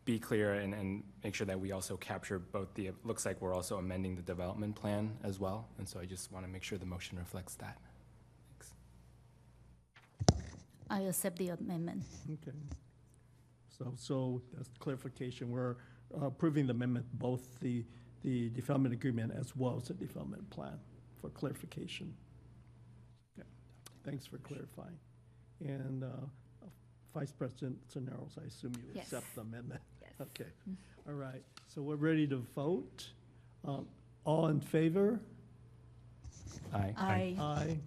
be 0.05 0.19
clear 0.19 0.53
and, 0.55 0.73
and 0.73 1.03
make 1.23 1.33
sure 1.33 1.45
that 1.47 1.59
we 1.59 1.71
also 1.71 1.95
capture 1.97 2.39
both 2.39 2.73
the, 2.75 2.87
it 2.87 2.95
looks 3.05 3.25
like 3.25 3.41
we're 3.41 3.53
also 3.53 3.77
amending 3.77 4.15
the 4.15 4.21
development 4.21 4.75
plan 4.75 5.11
as 5.23 5.39
well, 5.39 5.67
and 5.77 5.87
so 5.87 5.99
I 5.99 6.05
just 6.05 6.31
want 6.31 6.45
to 6.45 6.51
make 6.51 6.63
sure 6.63 6.77
the 6.77 6.85
motion 6.85 7.17
reflects 7.17 7.55
that. 7.55 7.77
Thanks. 8.49 8.73
I 10.89 10.99
accept 11.01 11.37
the 11.37 11.49
amendment. 11.49 12.03
okay. 12.29 12.57
So, 13.77 13.93
so 13.97 14.41
that's 14.53 14.69
clarification. 14.79 15.49
We're 15.49 15.77
uh, 16.21 16.27
approving 16.27 16.67
the 16.67 16.71
amendment, 16.73 17.05
both 17.13 17.59
the, 17.59 17.83
the 18.23 18.49
development 18.49 18.93
agreement 18.93 19.33
as 19.39 19.55
well 19.55 19.77
as 19.81 19.87
the 19.87 19.93
development 19.93 20.47
plan 20.49 20.77
for 21.21 21.29
clarification. 21.29 22.13
Okay, 23.39 23.47
Thanks 24.03 24.25
for 24.25 24.37
clarifying. 24.39 24.97
And 25.61 26.03
uh, 26.03 26.07
Vice 27.13 27.31
President 27.31 27.77
Cisneros, 27.91 28.37
I 28.41 28.45
assume 28.47 28.73
you 28.75 28.83
Yes. 28.93 29.05
accept 29.05 29.33
the 29.35 29.41
amendment? 29.41 29.81
Yes. 30.19 30.27
Okay, 30.37 30.49
all 31.07 31.13
right. 31.13 31.41
So 31.67 31.81
we're 31.81 31.95
ready 31.95 32.27
to 32.27 32.37
vote. 32.55 33.07
Um, 33.65 33.87
All 34.25 34.47
in 34.47 34.59
favor? 34.59 35.19
Aye. 36.73 36.93
I, 36.97 37.35
Aye. 37.39 37.77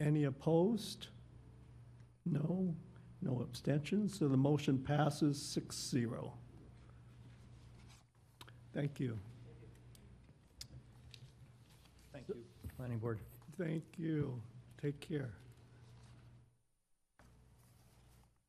Any 0.00 0.24
opposed? 0.24 1.08
No? 2.24 2.74
No 3.20 3.40
abstentions? 3.42 4.18
So 4.18 4.28
the 4.28 4.36
motion 4.36 4.78
passes 4.78 5.36
6-0. 5.38 6.30
Thank 8.74 8.98
you. 9.00 9.18
Thank 12.12 12.28
you. 12.28 12.36
Planning 12.76 12.98
board. 12.98 13.20
Thank 13.58 13.84
you. 13.98 14.40
Take 14.80 15.00
care. 15.00 15.30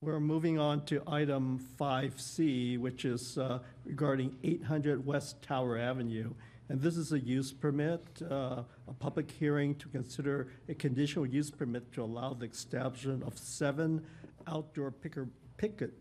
We're 0.03 0.19
moving 0.19 0.59
on 0.59 0.83
to 0.87 1.01
item 1.07 1.65
5C, 1.79 2.77
which 2.77 3.05
is 3.05 3.37
uh, 3.37 3.59
regarding 3.85 4.35
800 4.43 5.05
West 5.05 5.41
Tower 5.41 5.77
Avenue. 5.77 6.33
And 6.67 6.81
this 6.81 6.97
is 6.97 7.13
a 7.13 7.19
use 7.19 7.53
permit, 7.53 8.01
uh, 8.29 8.63
a 8.85 8.93
public 8.99 9.31
hearing 9.31 9.75
to 9.75 9.87
consider 9.87 10.49
a 10.67 10.73
conditional 10.73 11.25
use 11.25 11.49
permit 11.49 11.93
to 11.93 12.03
allow 12.03 12.33
the 12.33 12.47
establishment 12.47 13.23
of 13.23 13.37
seven 13.37 14.05
outdoor 14.45 14.91
picker, 14.91 15.29
picket, 15.55 15.93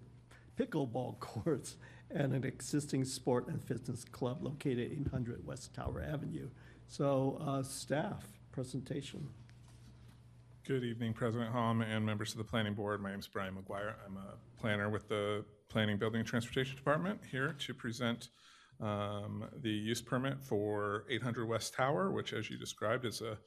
pickleball 0.59 1.17
courts 1.21 1.77
and 2.11 2.35
an 2.35 2.43
existing 2.43 3.05
sport 3.05 3.47
and 3.47 3.63
fitness 3.63 4.05
club 4.05 4.43
located 4.43 4.91
at 4.91 4.99
800 4.99 5.47
West 5.47 5.75
Tower 5.75 6.03
Avenue. 6.03 6.49
So, 6.89 7.41
uh, 7.41 7.63
staff 7.63 8.27
presentation. 8.51 9.29
Good 10.65 10.85
evening, 10.85 11.13
President 11.13 11.51
Hom 11.51 11.81
and 11.81 12.07
members 12.07 12.31
of 12.31 12.39
the 12.39 12.45
Planning 12.45 12.75
Board. 12.75 13.03
My 13.03 13.11
name 13.11 13.19
is 13.19 13.27
Brian 13.27 13.53
McGuire. 13.53 13.95
I'm 14.07 14.17
a 14.17 14.61
planner 14.61 14.89
with 14.89 15.09
the 15.09 15.45
Planning, 15.69 15.97
Building, 15.97 16.21
and 16.21 16.29
Transportation 16.29 16.77
Department 16.77 17.19
here 17.29 17.57
to 17.59 17.75
present 17.75 18.29
um, 18.81 19.49
the 19.61 19.71
use 19.73 20.01
permit 20.01 20.41
for 20.41 21.05
800 21.11 21.47
West 21.47 21.75
Tower, 21.75 22.13
which, 22.13 22.33
as 22.33 22.49
you 22.49 22.59
described, 22.59 23.05
is 23.05 23.21
a 23.23 23.39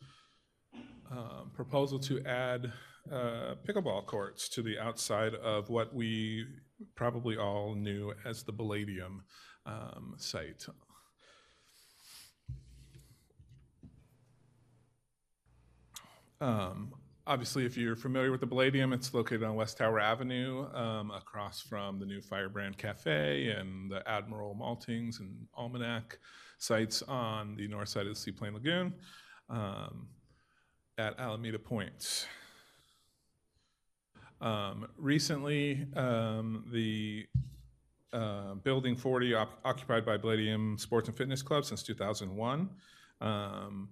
um, 1.10 1.52
proposal 1.54 2.00
to 2.00 2.22
add 2.26 2.74
uh, 3.10 3.56
pickleball 3.66 4.06
courts 4.06 4.50
to 4.50 4.62
the 4.62 4.78
outside 4.78 5.36
of 5.36 5.70
what 5.70 5.96
we 5.96 6.46
probably 6.96 7.38
all 7.38 7.76
knew 7.76 8.14
as 8.26 8.44
the 8.44 8.52
Palladium 8.52 9.24
um, 9.66 10.16
site. 10.18 10.66
Um, 16.42 16.92
obviously, 17.28 17.66
if 17.66 17.78
you're 17.78 17.96
familiar 17.96 18.32
with 18.32 18.42
the 18.42 18.48
Palladium, 18.48 18.94
it's 18.94 19.14
located 19.14 19.44
on 19.44 19.56
West 19.56 19.78
Tower 19.78 20.00
Avenue, 20.00 20.68
um, 20.74 21.12
across 21.12 21.62
from 21.62 22.00
the 22.00 22.06
new 22.06 22.22
Firebrand 22.22 22.78
Cafe 22.78 23.50
and 23.50 23.92
the 23.92 24.08
Admiral 24.08 24.56
Maltings 24.56 25.20
and 25.20 25.48
Almanac 25.56 26.20
sites 26.58 27.02
on 27.04 27.56
the 27.56 27.68
north 27.68 27.90
side 27.90 28.08
of 28.08 28.14
the 28.14 28.20
Seaplane 28.20 28.54
Lagoon 28.54 28.94
um, 29.50 30.08
at 30.98 31.20
Alameda 31.20 31.60
Point. 31.60 32.28
Um, 34.42 34.88
recently, 34.98 35.88
um, 35.96 36.66
the 36.72 37.26
uh, 38.14 38.54
Building 38.56 38.96
40 38.96 39.34
op- 39.34 39.60
occupied 39.66 40.06
by 40.06 40.18
Palladium 40.18 40.78
Sports 40.78 41.08
and 41.08 41.18
Fitness 41.18 41.42
Club 41.42 41.66
since 41.66 41.84
2001. 41.84 42.70
Um, 43.22 43.90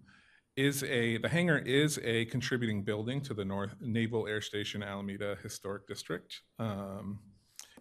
is 0.55 0.83
a 0.83 1.17
the 1.17 1.29
hangar 1.29 1.57
is 1.57 1.99
a 2.03 2.25
contributing 2.25 2.83
building 2.83 3.21
to 3.21 3.33
the 3.33 3.45
North 3.45 3.75
Naval 3.81 4.27
Air 4.27 4.41
Station 4.41 4.83
Alameda 4.83 5.37
Historic 5.41 5.87
District. 5.87 6.41
Um, 6.59 7.19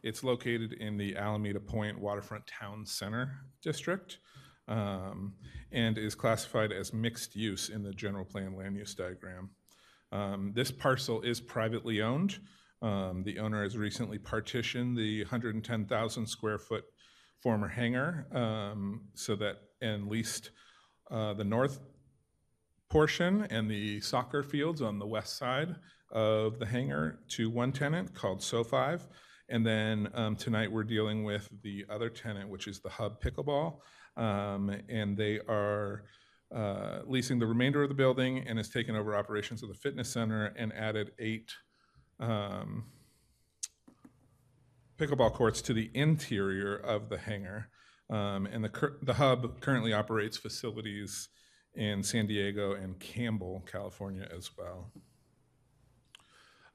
it's 0.02 0.24
located 0.24 0.72
in 0.74 0.96
the 0.96 1.16
Alameda 1.16 1.60
Point 1.60 1.98
Waterfront 2.00 2.46
Town 2.46 2.84
Center 2.86 3.30
District 3.62 4.18
um, 4.68 5.34
and 5.70 5.98
is 5.98 6.14
classified 6.14 6.72
as 6.72 6.92
mixed 6.92 7.36
use 7.36 7.68
in 7.68 7.82
the 7.82 7.92
general 7.92 8.24
plan 8.24 8.56
land 8.56 8.76
use 8.76 8.94
diagram. 8.94 9.50
Um, 10.10 10.52
this 10.54 10.70
parcel 10.70 11.22
is 11.22 11.40
privately 11.40 12.02
owned. 12.02 12.38
Um, 12.80 13.22
the 13.22 13.38
owner 13.38 13.62
has 13.62 13.76
recently 13.76 14.18
partitioned 14.18 14.96
the 14.96 15.22
110,000 15.22 16.26
square 16.26 16.58
foot 16.58 16.84
former 17.40 17.68
hangar, 17.68 18.26
um, 18.32 19.02
so 19.14 19.36
that, 19.36 19.58
and 19.80 20.08
leased 20.08 20.50
uh, 21.10 21.34
the 21.34 21.44
north 21.44 21.80
portion 22.92 23.46
and 23.48 23.70
the 23.70 23.98
soccer 24.02 24.42
fields 24.42 24.82
on 24.82 24.98
the 24.98 25.06
west 25.06 25.38
side 25.38 25.74
of 26.10 26.58
the 26.58 26.66
hangar 26.66 27.20
to 27.26 27.48
one 27.48 27.72
tenant 27.72 28.14
called 28.14 28.40
So5. 28.40 29.00
And 29.48 29.66
then 29.66 30.10
um, 30.12 30.36
tonight 30.36 30.70
we're 30.70 30.84
dealing 30.84 31.24
with 31.24 31.48
the 31.62 31.86
other 31.88 32.10
tenant, 32.10 32.50
which 32.50 32.68
is 32.68 32.80
the 32.80 32.90
Hub 32.90 33.18
Pickleball. 33.22 33.78
Um, 34.18 34.76
and 34.90 35.16
they 35.16 35.40
are 35.48 36.04
uh, 36.54 36.98
leasing 37.06 37.38
the 37.38 37.46
remainder 37.46 37.82
of 37.82 37.88
the 37.88 37.94
building 37.94 38.46
and 38.46 38.58
has 38.58 38.68
taken 38.68 38.94
over 38.94 39.16
operations 39.16 39.62
of 39.62 39.70
the 39.70 39.74
fitness 39.74 40.12
center 40.12 40.52
and 40.58 40.70
added 40.74 41.12
eight 41.18 41.50
um, 42.20 42.84
pickleball 44.98 45.32
courts 45.32 45.62
to 45.62 45.72
the 45.72 45.90
interior 45.94 46.76
of 46.76 47.08
the 47.08 47.16
hangar. 47.16 47.70
Um, 48.10 48.44
and 48.44 48.62
the, 48.62 48.92
the 49.00 49.14
hub 49.14 49.62
currently 49.62 49.94
operates 49.94 50.36
facilities 50.36 51.30
in 51.74 52.02
San 52.02 52.26
Diego 52.26 52.74
and 52.74 52.98
Campbell, 52.98 53.64
California 53.70 54.28
as 54.36 54.50
well. 54.56 54.90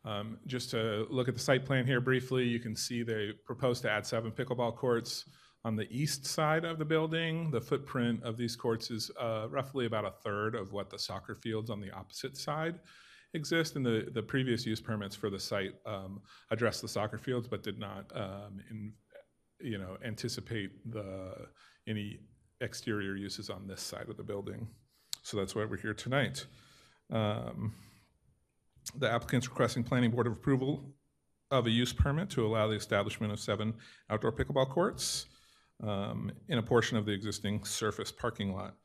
Um, 0.05 0.37
just 0.47 0.71
to 0.71 1.05
look 1.09 1.27
at 1.27 1.33
the 1.33 1.39
site 1.39 1.65
plan 1.65 1.85
here 1.85 1.99
briefly, 1.99 2.45
you 2.45 2.59
can 2.59 2.75
see 2.75 3.03
they 3.03 3.31
propose 3.45 3.81
to 3.81 3.91
add 3.91 4.05
seven 4.05 4.31
pickleball 4.31 4.75
courts 4.75 5.25
on 5.65 5.75
the 5.75 5.87
east 5.91 6.25
side 6.25 6.63
of 6.63 6.79
the 6.79 6.85
building. 6.85 7.51
The 7.51 7.59
footprint 7.59 8.23
of 8.23 8.37
these 8.37 8.55
courts 8.55 8.89
is 8.89 9.11
uh, 9.19 9.47
roughly 9.49 9.85
about 9.85 10.05
a 10.05 10.11
third 10.23 10.55
of 10.55 10.71
what 10.71 10.89
the 10.89 10.97
soccer 10.97 11.35
fields 11.35 11.69
on 11.69 11.81
the 11.81 11.91
opposite 11.91 12.37
side 12.37 12.79
exist. 13.33 13.75
And 13.75 13.85
the, 13.85 14.07
the 14.13 14.23
previous 14.23 14.65
use 14.65 14.79
permits 14.79 15.15
for 15.15 15.29
the 15.29 15.39
site 15.39 15.73
um, 15.85 16.21
addressed 16.51 16.81
the 16.81 16.87
soccer 16.87 17.17
fields, 17.17 17.47
but 17.49 17.63
did 17.63 17.77
not, 17.77 18.09
um, 18.15 18.61
in, 18.69 18.93
you 19.59 19.77
know, 19.77 19.97
anticipate 20.05 20.71
the 20.89 21.33
any 21.85 22.19
exterior 22.61 23.15
uses 23.15 23.49
on 23.49 23.67
this 23.67 23.81
side 23.81 24.09
of 24.09 24.15
the 24.15 24.23
building. 24.23 24.67
So 25.27 25.35
that's 25.35 25.53
why 25.53 25.65
we're 25.65 25.75
here 25.75 25.93
tonight. 25.93 26.45
Um, 27.11 27.73
the 28.97 29.11
applicant's 29.11 29.49
requesting 29.49 29.83
planning 29.83 30.09
board 30.09 30.25
of 30.25 30.31
approval 30.31 30.93
of 31.51 31.65
a 31.65 31.69
use 31.69 31.91
permit 31.91 32.29
to 32.29 32.45
allow 32.45 32.69
the 32.69 32.75
establishment 32.75 33.33
of 33.33 33.39
seven 33.41 33.73
outdoor 34.09 34.31
pickleball 34.31 34.69
courts 34.69 35.25
um, 35.83 36.31
in 36.47 36.59
a 36.59 36.63
portion 36.63 36.97
of 36.97 37.05
the 37.05 37.11
existing 37.11 37.65
surface 37.65 38.09
parking 38.09 38.53
lot. 38.53 38.75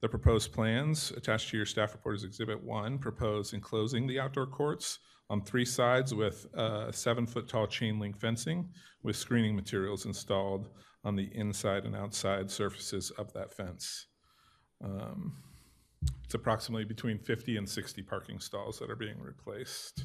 The 0.00 0.08
proposed 0.08 0.52
plans 0.52 1.10
attached 1.16 1.50
to 1.50 1.56
your 1.56 1.66
staff 1.66 1.94
report 1.94 2.14
is 2.14 2.22
Exhibit 2.22 2.62
1 2.62 2.98
propose 2.98 3.52
enclosing 3.52 4.06
the 4.06 4.20
outdoor 4.20 4.46
courts 4.46 5.00
on 5.30 5.42
three 5.42 5.64
sides 5.64 6.14
with 6.14 6.46
uh, 6.54 6.92
seven 6.92 7.26
foot 7.26 7.48
tall 7.48 7.66
chain 7.66 7.98
link 7.98 8.16
fencing 8.16 8.68
with 9.02 9.16
screening 9.16 9.56
materials 9.56 10.06
installed 10.06 10.68
on 11.02 11.16
the 11.16 11.28
inside 11.34 11.86
and 11.86 11.96
outside 11.96 12.52
surfaces 12.52 13.10
of 13.18 13.32
that 13.32 13.52
fence. 13.52 14.06
Um, 14.80 15.32
it's 16.02 16.34
approximately 16.34 16.84
between 16.84 17.18
50 17.18 17.56
and 17.56 17.68
60 17.68 18.02
parking 18.02 18.38
stalls 18.38 18.78
that 18.78 18.90
are 18.90 18.96
being 18.96 19.18
replaced. 19.20 20.04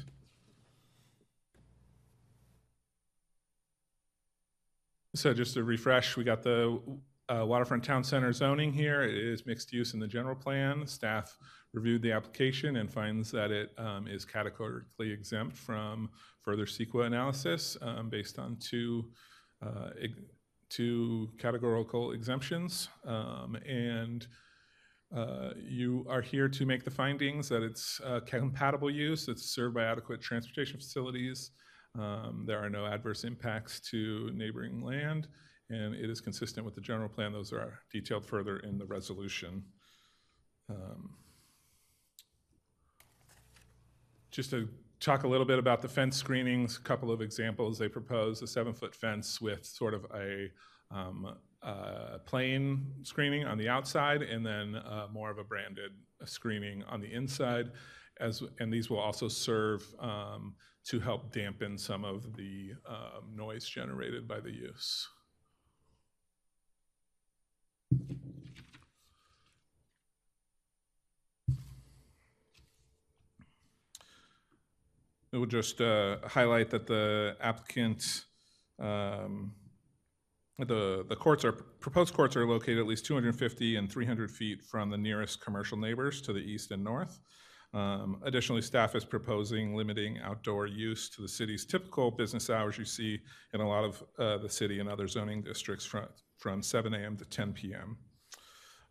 So 5.14 5.32
just 5.32 5.54
to 5.54 5.62
refresh, 5.62 6.16
we 6.16 6.24
got 6.24 6.42
the 6.42 6.80
uh, 7.28 7.44
waterfront 7.46 7.84
town 7.84 8.02
center 8.04 8.32
zoning 8.32 8.72
here. 8.72 9.02
It 9.02 9.16
is 9.16 9.46
mixed 9.46 9.72
use 9.72 9.94
in 9.94 10.00
the 10.00 10.08
general 10.08 10.34
plan. 10.34 10.86
Staff 10.86 11.38
reviewed 11.72 12.02
the 12.02 12.12
application 12.12 12.76
and 12.76 12.90
finds 12.90 13.30
that 13.30 13.50
it 13.50 13.72
um, 13.78 14.08
is 14.08 14.24
categorically 14.24 15.10
exempt 15.12 15.56
from 15.56 16.10
further 16.42 16.66
CEQA 16.66 17.06
analysis 17.06 17.76
um, 17.82 18.08
based 18.08 18.38
on 18.38 18.56
two, 18.56 19.10
uh, 19.64 19.90
two 20.68 21.28
categorical 21.38 22.12
exemptions. 22.12 22.88
Um, 23.06 23.56
and 23.66 24.26
uh, 25.14 25.50
you 25.56 26.04
are 26.08 26.20
here 26.20 26.48
to 26.48 26.66
make 26.66 26.84
the 26.84 26.90
findings 26.90 27.48
that 27.48 27.62
it's 27.62 28.00
uh, 28.04 28.20
compatible 28.26 28.90
use, 28.90 29.28
it's 29.28 29.44
served 29.54 29.74
by 29.74 29.84
adequate 29.84 30.20
transportation 30.20 30.78
facilities, 30.78 31.52
um, 31.98 32.44
there 32.46 32.58
are 32.58 32.70
no 32.70 32.86
adverse 32.86 33.24
impacts 33.24 33.80
to 33.90 34.30
neighboring 34.34 34.82
land, 34.82 35.28
and 35.70 35.94
it 35.94 36.10
is 36.10 36.20
consistent 36.20 36.64
with 36.64 36.74
the 36.74 36.80
general 36.80 37.08
plan. 37.08 37.32
Those 37.32 37.52
are 37.52 37.78
detailed 37.92 38.26
further 38.26 38.58
in 38.58 38.78
the 38.78 38.86
resolution. 38.86 39.62
Um, 40.68 41.10
just 44.30 44.50
to 44.50 44.68
talk 44.98 45.22
a 45.22 45.28
little 45.28 45.46
bit 45.46 45.58
about 45.58 45.82
the 45.82 45.88
fence 45.88 46.16
screenings, 46.16 46.78
a 46.78 46.80
couple 46.80 47.12
of 47.12 47.20
examples. 47.20 47.78
They 47.78 47.88
propose 47.88 48.42
a 48.42 48.46
seven 48.46 48.74
foot 48.74 48.94
fence 48.94 49.40
with 49.40 49.64
sort 49.64 49.94
of 49.94 50.06
a 50.14 50.48
um, 50.90 51.36
uh, 51.64 52.18
plain 52.26 52.86
screening 53.02 53.44
on 53.46 53.58
the 53.58 53.68
outside 53.68 54.22
and 54.22 54.44
then 54.44 54.76
uh, 54.76 55.06
more 55.12 55.30
of 55.30 55.38
a 55.38 55.44
branded 55.44 55.92
screening 56.24 56.84
on 56.84 57.00
the 57.00 57.12
inside. 57.12 57.70
As, 58.20 58.42
and 58.60 58.72
these 58.72 58.90
will 58.90 59.00
also 59.00 59.28
serve 59.28 59.82
um, 59.98 60.54
to 60.84 61.00
help 61.00 61.32
dampen 61.32 61.78
some 61.78 62.04
of 62.04 62.36
the 62.36 62.72
um, 62.86 63.34
noise 63.34 63.66
generated 63.66 64.28
by 64.28 64.40
the 64.40 64.52
use. 64.52 65.08
It 75.32 75.38
will 75.38 75.46
just 75.46 75.80
uh, 75.80 76.18
highlight 76.24 76.70
that 76.70 76.86
the 76.86 77.36
applicant, 77.40 78.26
um, 78.78 79.52
the, 80.58 81.04
the 81.08 81.16
courts 81.16 81.44
are, 81.44 81.52
proposed 81.52 82.14
courts 82.14 82.36
are 82.36 82.46
located 82.46 82.78
at 82.78 82.86
least 82.86 83.04
250 83.06 83.76
and 83.76 83.90
300 83.90 84.30
feet 84.30 84.62
from 84.62 84.90
the 84.90 84.98
nearest 84.98 85.40
commercial 85.40 85.76
neighbors 85.76 86.20
to 86.22 86.32
the 86.32 86.40
east 86.40 86.70
and 86.70 86.82
north. 86.84 87.20
Um, 87.72 88.20
additionally, 88.22 88.62
staff 88.62 88.94
is 88.94 89.04
proposing 89.04 89.74
limiting 89.74 90.20
outdoor 90.20 90.68
use 90.68 91.10
to 91.10 91.22
the 91.22 91.28
city's 91.28 91.66
typical 91.66 92.12
business 92.12 92.48
hours 92.48 92.78
you 92.78 92.84
see 92.84 93.18
in 93.52 93.60
a 93.60 93.68
lot 93.68 93.82
of 93.82 94.04
uh, 94.16 94.38
the 94.38 94.48
city 94.48 94.78
and 94.78 94.88
other 94.88 95.08
zoning 95.08 95.42
districts 95.42 95.84
from, 95.84 96.06
from 96.38 96.62
7 96.62 96.94
a.m. 96.94 97.16
to 97.16 97.24
10 97.24 97.52
p.m. 97.52 97.96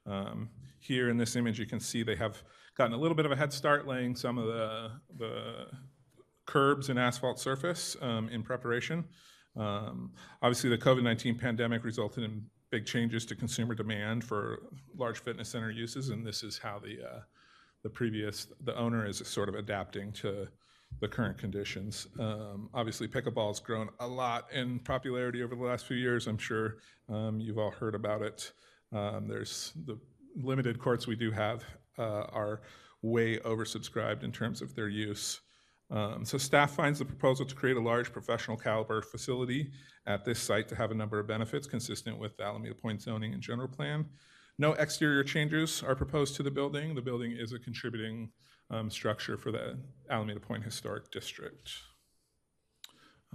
Um, 0.06 0.50
here 0.82 1.10
in 1.10 1.18
this 1.18 1.38
image, 1.38 1.60
you 1.60 1.66
can 1.66 1.80
see 1.80 2.04
they 2.04 2.18
have 2.18 2.44
gotten 2.78 2.94
a 2.94 2.98
little 2.98 3.16
bit 3.16 3.26
of 3.26 3.32
a 3.32 3.38
head 3.38 3.54
start 3.54 3.88
laying 3.88 4.18
some 4.18 4.38
of 4.38 4.48
the, 4.48 4.92
the 5.18 5.68
curbs 6.46 6.90
and 6.90 7.00
asphalt 7.00 7.40
surface 7.40 7.96
um, 8.02 8.28
in 8.28 8.44
preparation. 8.44 9.06
Um, 9.56 10.12
obviously, 10.42 10.70
the 10.70 10.78
COVID 10.78 11.04
19 11.04 11.38
pandemic 11.38 11.84
resulted 11.84 12.24
in 12.24 12.46
big 12.70 12.86
changes 12.86 13.26
to 13.28 13.36
consumer 13.36 13.76
demand 13.76 14.24
for 14.24 14.64
large 14.98 15.20
fitness 15.20 15.50
center 15.50 15.70
uses, 15.70 16.10
and 16.10 16.26
this 16.26 16.44
is 16.44 16.58
how 16.58 16.80
the 16.80 16.98
uh, 17.08 17.20
the 17.84 17.90
previous, 17.90 18.48
the 18.64 18.76
owner 18.78 19.06
is 19.06 19.22
sort 19.28 19.50
of 19.50 19.56
adapting 19.56 20.12
to 20.14 20.48
the 21.02 21.08
current 21.08 21.38
conditions. 21.38 22.08
Um, 22.20 22.70
obviously, 22.74 23.10
has 23.14 23.60
grown 23.60 23.90
a 24.00 24.08
lot 24.08 24.52
in 24.54 24.80
popularity 24.80 25.44
over 25.44 25.56
the 25.56 25.64
last 25.64 25.86
few 25.86 25.98
years. 25.98 26.28
I'm 26.28 26.38
sure 26.38 26.78
um, 27.10 27.40
you've 27.40 27.58
all 27.58 27.72
heard 27.72 27.96
about 27.96 28.22
it. 28.22 28.54
Um, 28.92 29.28
there's 29.28 29.74
the 29.86 30.00
limited 30.36 30.80
courts 30.80 31.08
we 31.08 31.16
do 31.16 31.32
have 31.32 31.64
uh, 31.98 32.26
are 32.32 32.62
way 33.02 33.38
oversubscribed 33.40 34.24
in 34.24 34.32
terms 34.32 34.62
of 34.62 34.76
their 34.76 34.88
use. 34.88 35.42
Um, 35.94 36.26
so 36.26 36.40
staff 36.40 36.72
finds 36.72 36.98
the 36.98 37.06
proposal 37.06 37.46
to 37.46 37.54
create 37.54 37.78
a 37.78 37.82
large 37.82 38.12
professional 38.12 38.58
caliber 38.58 39.04
facility 39.04 39.72
at 40.08 40.26
this 40.26 40.40
site 40.40 40.68
to 40.70 40.76
have 40.76 40.90
a 40.90 40.96
number 40.96 41.20
of 41.20 41.28
benefits 41.28 41.68
consistent 41.68 42.18
with 42.18 42.36
the 42.36 42.44
Alameda 42.44 42.74
Point 42.74 43.02
zoning 43.02 43.34
and 43.34 43.42
general 43.42 43.68
plan. 43.68 44.06
No 44.58 44.74
exterior 44.74 45.24
changes 45.24 45.84
are 45.84 45.96
proposed 45.96 46.36
to 46.36 46.44
the 46.44 46.50
building. 46.50 46.96
The 46.96 47.02
building 47.02 47.36
is 47.38 47.54
a 47.54 47.60
contributing 47.60 48.32
um, 48.72 48.90
structure 48.90 49.38
for 49.38 49.52
the 49.52 49.78
Alameda 50.10 50.40
Point 50.40 50.64
Historic 50.64 51.12
District. 51.12 51.72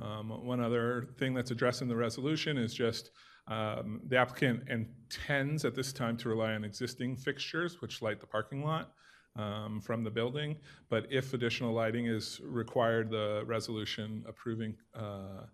Um, 0.02 0.44
one 0.44 0.60
other 0.60 1.08
thing 1.16 1.34
that's 1.34 1.52
addressed 1.52 1.82
in 1.82 1.88
the 1.88 1.96
resolution 1.96 2.58
is 2.58 2.74
just 2.74 3.10
um, 3.46 4.00
the 4.08 4.16
applicant 4.16 4.68
intends 4.68 5.64
at 5.64 5.74
this 5.74 5.92
time 5.92 6.16
to 6.18 6.28
rely 6.28 6.52
on 6.54 6.64
existing 6.64 7.16
fixtures 7.16 7.80
which 7.80 8.02
light 8.02 8.20
the 8.20 8.26
parking 8.26 8.62
lot 8.62 8.92
um, 9.38 9.80
from 9.80 10.04
the 10.04 10.10
building. 10.10 10.56
But 10.90 11.06
if 11.10 11.32
additional 11.32 11.72
lighting 11.72 12.06
is 12.06 12.40
required, 12.44 13.10
the 13.10 13.44
resolution 13.46 14.24
approving 14.28 14.74
uh, 14.94 15.46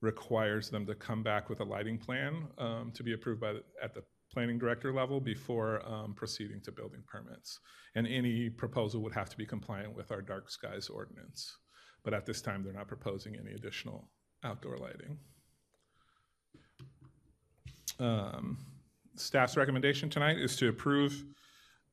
requires 0.00 0.70
them 0.70 0.86
to 0.86 0.94
come 0.94 1.22
back 1.22 1.50
with 1.50 1.60
a 1.60 1.64
lighting 1.64 1.98
plan 1.98 2.46
um, 2.56 2.92
to 2.94 3.02
be 3.02 3.12
approved 3.12 3.40
by 3.40 3.54
the, 3.54 3.62
at 3.82 3.94
the 3.94 4.02
planning 4.32 4.58
director 4.58 4.92
level 4.92 5.20
before 5.20 5.82
um, 5.86 6.14
proceeding 6.14 6.60
to 6.62 6.70
building 6.70 7.02
permits. 7.06 7.58
And 7.94 8.06
any 8.06 8.48
proposal 8.48 9.02
would 9.02 9.14
have 9.14 9.28
to 9.30 9.36
be 9.36 9.44
compliant 9.44 9.96
with 9.96 10.12
our 10.12 10.22
dark 10.22 10.50
skies 10.50 10.88
ordinance. 10.88 11.56
But 12.04 12.14
at 12.14 12.24
this 12.24 12.40
time, 12.40 12.62
they're 12.62 12.72
not 12.72 12.88
proposing 12.88 13.36
any 13.36 13.52
additional 13.54 14.08
outdoor 14.44 14.76
lighting. 14.76 15.18
Um, 17.98 18.58
staff's 19.16 19.56
recommendation 19.56 20.08
tonight 20.08 20.38
is 20.38 20.54
to 20.56 20.68
approve 20.68 21.24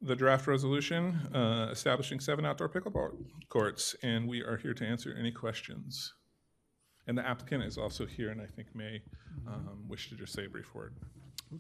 the 0.02 0.16
draft 0.16 0.48
resolution 0.48 1.16
uh, 1.34 1.70
establishing 1.72 2.20
seven 2.20 2.46
outdoor 2.46 2.70
pickleball 2.70 3.12
courts, 3.50 3.96
and 4.04 4.28
we 4.28 4.42
are 4.42 4.58
here 4.58 4.74
to 4.74 4.86
answer 4.86 5.16
any 5.18 5.32
questions. 5.32 6.14
And 7.08 7.18
the 7.18 7.28
applicant 7.28 7.64
is 7.64 7.78
also 7.78 8.06
here, 8.06 8.30
and 8.30 8.42
I 8.42 8.46
think 8.46 8.76
may 8.76 9.02
um, 9.48 9.84
wish 9.88 10.10
to 10.10 10.16
just 10.16 10.34
say 10.34 10.46
a 10.46 10.50
brief 10.50 10.74
word. 10.74 10.96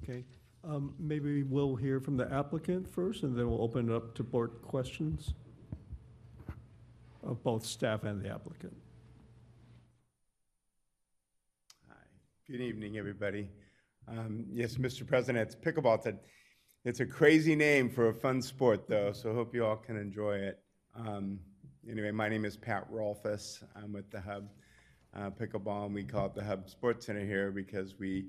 Okay, 0.03 0.25
um, 0.63 0.95
maybe 0.99 1.43
we'll 1.43 1.75
hear 1.75 1.99
from 1.99 2.17
the 2.17 2.31
applicant 2.33 2.91
first, 2.91 3.23
and 3.23 3.37
then 3.37 3.49
we'll 3.49 3.61
open 3.61 3.89
it 3.89 3.95
up 3.95 4.15
to 4.15 4.23
board 4.23 4.51
questions 4.63 5.33
of 7.23 7.43
both 7.43 7.65
staff 7.65 8.03
and 8.03 8.23
the 8.23 8.29
applicant. 8.29 8.75
Hi. 11.89 11.95
Good 12.47 12.61
evening, 12.61 12.97
everybody. 12.97 13.49
Um, 14.07 14.45
Yes, 14.51 14.75
Mr. 14.75 15.05
President, 15.07 15.47
it's 15.47 15.55
pickleball. 15.55 15.97
It's 15.97 16.07
a, 16.07 16.15
it's 16.85 16.99
a 16.99 17.05
crazy 17.05 17.55
name 17.55 17.89
for 17.89 18.09
a 18.09 18.13
fun 18.13 18.41
sport, 18.43 18.87
though, 18.87 19.11
so 19.11 19.31
I 19.31 19.33
hope 19.33 19.55
you 19.55 19.65
all 19.65 19.75
can 19.75 19.97
enjoy 19.97 20.37
it. 20.37 20.59
Um, 20.95 21.39
Anyway, 21.87 22.09
my 22.09 22.27
name 22.27 22.45
is 22.45 22.57
Pat 22.57 22.91
Rolfus. 22.91 23.63
I'm 23.75 23.93
with 23.93 24.09
the 24.09 24.19
Hub 24.19 24.49
uh, 25.15 25.29
Pickleball, 25.29 25.85
and 25.85 25.93
we 25.93 26.03
call 26.03 26.25
it 26.25 26.33
the 26.33 26.43
Hub 26.43 26.67
Sports 26.67 27.05
Center 27.05 27.23
here 27.23 27.51
because 27.51 27.99
we 27.99 28.25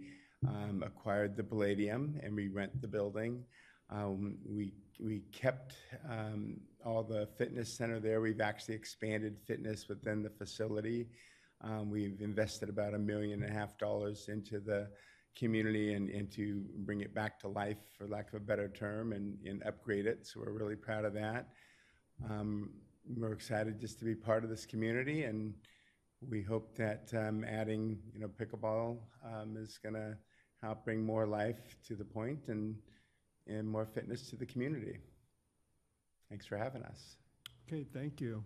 um, 0.47 0.83
acquired 0.85 1.39
the 1.39 1.43
Palladium 1.43 2.21
and 2.23 2.37
we 2.37 2.49
rent 2.49 2.79
the 2.83 2.87
building. 2.87 3.43
Um, 3.89 4.37
We, 4.47 4.75
we 5.01 5.21
kept 5.33 5.77
um, 6.07 6.61
all 6.85 7.03
the 7.03 7.27
fitness 7.39 7.73
center 7.73 7.99
there. 7.99 8.21
We've 8.21 8.43
actually 8.43 8.75
expanded 8.75 9.39
fitness 9.47 9.89
within 9.89 10.23
the 10.23 10.29
facility. 10.29 11.09
Um, 11.63 11.89
We've 11.89 12.21
invested 12.21 12.69
about 12.69 12.93
a 12.93 12.99
million 12.99 13.43
and 13.43 13.51
a 13.51 13.55
half 13.55 13.79
dollars 13.79 14.29
into 14.29 14.61
the 14.61 14.91
community 15.37 15.95
and, 15.95 16.09
and 16.11 16.31
to 16.33 16.65
bring 16.79 17.01
it 17.03 17.15
back 17.15 17.39
to 17.41 17.49
life, 17.49 17.79
for 17.97 18.09
lack 18.09 18.29
of 18.29 18.35
a 18.35 18.45
better 18.45 18.69
term, 18.69 19.13
and, 19.13 19.37
and 19.45 19.63
upgrade 19.65 20.07
it. 20.07 20.27
So 20.27 20.41
we're 20.41 20.53
really 20.53 20.77
proud 20.77 21.05
of 21.05 21.13
that. 21.15 21.49
Um, 22.29 22.71
We're 23.17 23.33
excited 23.33 23.79
just 23.79 23.99
to 24.01 24.05
be 24.05 24.15
part 24.15 24.43
of 24.45 24.51
this 24.51 24.67
community, 24.67 25.25
and 25.25 25.55
we 26.33 26.43
hope 26.43 26.75
that 26.77 27.13
um, 27.15 27.45
adding, 27.45 27.99
you 28.13 28.21
know, 28.21 28.29
pickleball 28.41 28.99
um, 29.25 29.57
is 29.57 29.79
going 29.79 29.95
to 29.95 30.17
help 30.61 30.85
bring 30.85 31.05
more 31.05 31.27
life 31.27 31.77
to 31.87 31.95
the 31.95 32.05
point 32.05 32.49
and, 32.49 32.75
and 33.47 33.69
more 33.69 33.87
fitness 33.87 34.29
to 34.31 34.37
the 34.37 34.47
community. 34.47 34.99
Thanks 36.29 36.47
for 36.47 36.57
having 36.57 36.83
us. 36.83 37.17
Okay, 37.69 37.85
thank 37.93 38.21
you. 38.21 38.43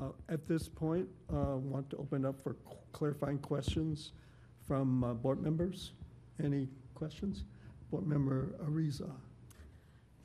Uh, 0.00 0.12
At 0.28 0.46
this 0.46 0.68
point, 0.68 1.08
uh, 1.30 1.56
want 1.56 1.90
to 1.90 1.96
open 1.96 2.24
up 2.24 2.40
for 2.40 2.56
clarifying 2.92 3.38
questions 3.38 4.12
from 4.66 5.04
uh, 5.04 5.14
board 5.14 5.42
members? 5.42 5.92
Any 6.42 6.68
questions? 6.94 7.44
Board 7.90 8.06
Member 8.06 8.54
Ariza. 8.64 9.10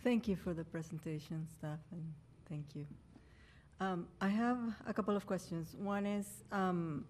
Thank 0.03 0.27
you 0.27 0.35
for 0.35 0.53
the 0.53 0.63
presentation, 0.63 1.47
staff, 1.47 1.79
and 1.91 2.03
thank 2.49 2.75
you. 2.75 2.85
Um, 3.79 4.07
I 4.19 4.29
have 4.29 4.57
a 4.87 4.93
couple 4.93 5.15
of 5.15 5.25
questions. 5.25 5.75
One 5.77 6.05
is, 6.05 6.43
um, 6.51 7.05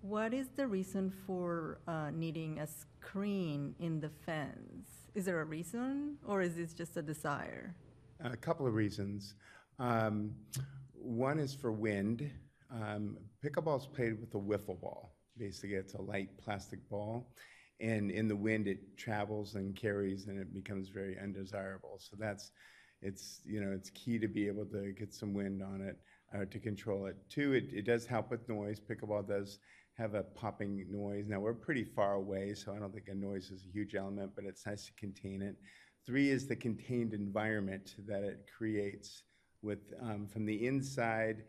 what 0.00 0.32
is 0.32 0.48
the 0.56 0.66
reason 0.66 1.12
for 1.26 1.80
uh, 1.86 2.10
needing 2.10 2.58
a 2.60 2.66
screen 2.66 3.74
in 3.78 4.00
the 4.00 4.08
fence? 4.08 4.88
Is 5.14 5.26
there 5.26 5.40
a 5.40 5.44
reason, 5.44 6.16
or 6.26 6.40
is 6.40 6.56
this 6.56 6.72
just 6.72 6.96
a 6.96 7.02
desire? 7.02 7.74
A 8.20 8.36
couple 8.36 8.66
of 8.66 8.74
reasons. 8.74 9.34
Um, 9.78 10.34
One 10.94 11.38
is 11.38 11.54
for 11.54 11.72
wind. 11.72 12.30
Um, 12.70 13.16
is 13.42 13.86
played 13.94 14.20
with 14.20 14.34
a 14.34 14.38
wiffle 14.38 14.80
ball. 14.80 15.17
Basically, 15.38 15.76
it's 15.76 15.94
a 15.94 16.02
light 16.02 16.30
plastic 16.42 16.88
ball, 16.88 17.32
and 17.80 18.10
in 18.10 18.26
the 18.28 18.36
wind, 18.36 18.66
it 18.66 18.96
travels 18.96 19.54
and 19.54 19.76
carries, 19.76 20.26
and 20.26 20.38
it 20.38 20.52
becomes 20.52 20.88
very 20.88 21.16
undesirable. 21.22 21.98
So 21.98 22.16
that's, 22.18 22.50
it's, 23.00 23.40
you 23.44 23.60
know, 23.60 23.72
it's 23.72 23.90
key 23.90 24.18
to 24.18 24.28
be 24.28 24.48
able 24.48 24.66
to 24.66 24.92
get 24.92 25.14
some 25.14 25.32
wind 25.32 25.62
on 25.62 25.80
it, 25.80 25.96
uh, 26.34 26.44
to 26.46 26.58
control 26.58 27.06
it. 27.06 27.16
Two, 27.28 27.52
it, 27.52 27.66
it 27.72 27.86
does 27.86 28.04
help 28.04 28.30
with 28.30 28.48
noise. 28.48 28.80
Pickleball 28.80 29.28
does 29.28 29.60
have 29.96 30.14
a 30.14 30.22
popping 30.22 30.86
noise. 30.90 31.26
Now, 31.28 31.40
we're 31.40 31.54
pretty 31.54 31.84
far 31.84 32.14
away, 32.14 32.54
so 32.54 32.74
I 32.74 32.78
don't 32.78 32.92
think 32.92 33.08
a 33.08 33.14
noise 33.14 33.50
is 33.50 33.64
a 33.64 33.72
huge 33.72 33.94
element, 33.94 34.32
but 34.34 34.44
it's 34.44 34.66
nice 34.66 34.86
to 34.86 34.92
contain 34.94 35.42
it. 35.42 35.56
Three 36.06 36.30
is 36.30 36.46
the 36.46 36.56
contained 36.56 37.14
environment 37.14 37.96
that 38.06 38.22
it 38.22 38.48
creates 38.56 39.22
with, 39.62 39.92
um, 40.00 40.26
from 40.26 40.46
the 40.46 40.66
inside, 40.66 41.44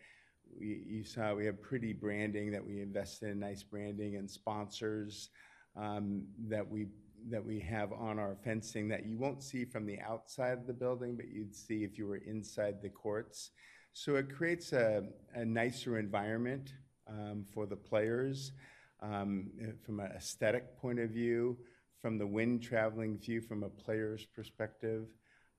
we, 0.58 0.84
you 0.88 1.04
saw 1.04 1.34
we 1.34 1.45
have 1.45 1.62
pretty 1.62 1.93
branding 1.93 2.52
that 2.52 2.66
we 2.66 2.82
invested 2.82 3.30
in, 3.30 3.39
nice 3.39 3.64
branding 3.64 4.16
and 4.16 4.30
sponsors 4.30 5.30
um, 5.76 6.24
that 6.47 6.68
we, 6.68 6.88
that 7.30 7.43
we 7.43 7.60
have 7.60 7.91
on 7.93 8.20
our 8.20 8.38
fencing 8.43 8.88
that 8.89 9.06
you 9.06 9.18
won't 9.18 9.43
see 9.43 9.66
from 9.66 9.86
the 9.86 10.00
outside 10.00 10.58
of 10.58 10.68
the 10.68 10.74
building, 10.74 11.16
but 11.16 11.30
you'd 11.30 11.56
see 11.56 11.84
if 11.84 11.97
you 11.97 12.08
were 12.08 12.22
inside 12.26 12.82
the 12.82 12.89
courts. 12.89 13.52
So 13.93 14.16
it 14.16 14.34
creates 14.34 14.72
a, 14.74 15.04
a 15.34 15.43
nicer 15.43 15.97
environment 15.97 16.74
um, 17.08 17.45
for 17.52 17.66
the 17.66 17.76
players 17.76 18.54
um, 19.02 19.50
from 19.84 20.00
an 20.00 20.12
aesthetic 20.16 20.78
point 20.78 21.00
of 21.00 21.10
view, 21.10 21.58
from 22.02 22.18
the 22.18 22.28
wind 22.28 22.62
traveling 22.62 23.18
view 23.18 23.41
from 23.41 23.64
a 23.64 23.70
player's 23.70 24.26
perspective. 24.26 25.08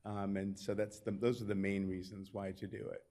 Um, 0.07 0.36
and 0.36 0.59
so 0.59 0.74
that's 0.74 1.01
the, 1.01 1.11
those 1.11 1.43
are 1.43 1.47
the 1.47 1.55
main 1.55 1.86
reasons 1.88 2.30
why 2.32 2.53
to 2.53 2.66
do 2.66 2.78
it. 2.78 3.03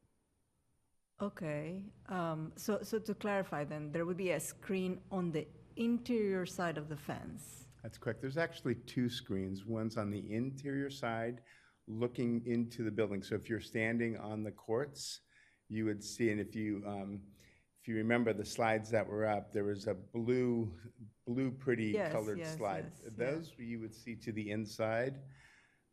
Okay, 1.21 1.81
um, 2.07 2.51
so, 2.55 2.79
so 2.81 2.97
to 2.99 3.13
clarify 3.13 3.65
then, 3.65 3.91
there 3.91 4.05
would 4.05 4.15
be 4.17 4.31
a 4.31 4.39
screen 4.39 4.99
on 5.11 5.31
the 5.31 5.45
interior 5.75 6.45
side 6.45 6.77
of 6.77 6.87
the 6.87 6.95
fence? 6.95 7.65
That's 7.83 7.97
correct. 7.97 8.21
There's 8.21 8.37
actually 8.37 8.75
two 8.75 9.09
screens. 9.09 9.65
One's 9.65 9.97
on 9.97 10.11
the 10.11 10.23
interior 10.33 10.89
side, 10.89 11.41
looking 11.87 12.41
into 12.45 12.83
the 12.83 12.91
building. 12.91 13.21
So 13.21 13.35
if 13.35 13.49
you're 13.49 13.59
standing 13.59 14.17
on 14.17 14.43
the 14.43 14.51
courts, 14.51 15.21
you 15.67 15.85
would 15.85 16.03
see, 16.03 16.31
and 16.31 16.39
if 16.39 16.55
you, 16.55 16.83
um, 16.87 17.19
if 17.81 17.87
you 17.87 17.95
remember 17.95 18.31
the 18.33 18.45
slides 18.45 18.89
that 18.91 19.05
were 19.07 19.25
up, 19.25 19.51
there 19.53 19.65
was 19.65 19.87
a 19.87 19.95
blue, 20.13 20.71
blue 21.27 21.51
pretty 21.51 21.91
Yes, 21.91 22.13
colored 22.13 22.39
yes, 22.39 22.55
slide. 22.55 22.85
yes, 23.03 23.11
yeah. 23.17 23.25
Those 23.31 23.51
you 23.57 23.79
would 23.81 23.93
see 23.93 24.15
to 24.15 24.31
the 24.31 24.51
inside. 24.51 25.15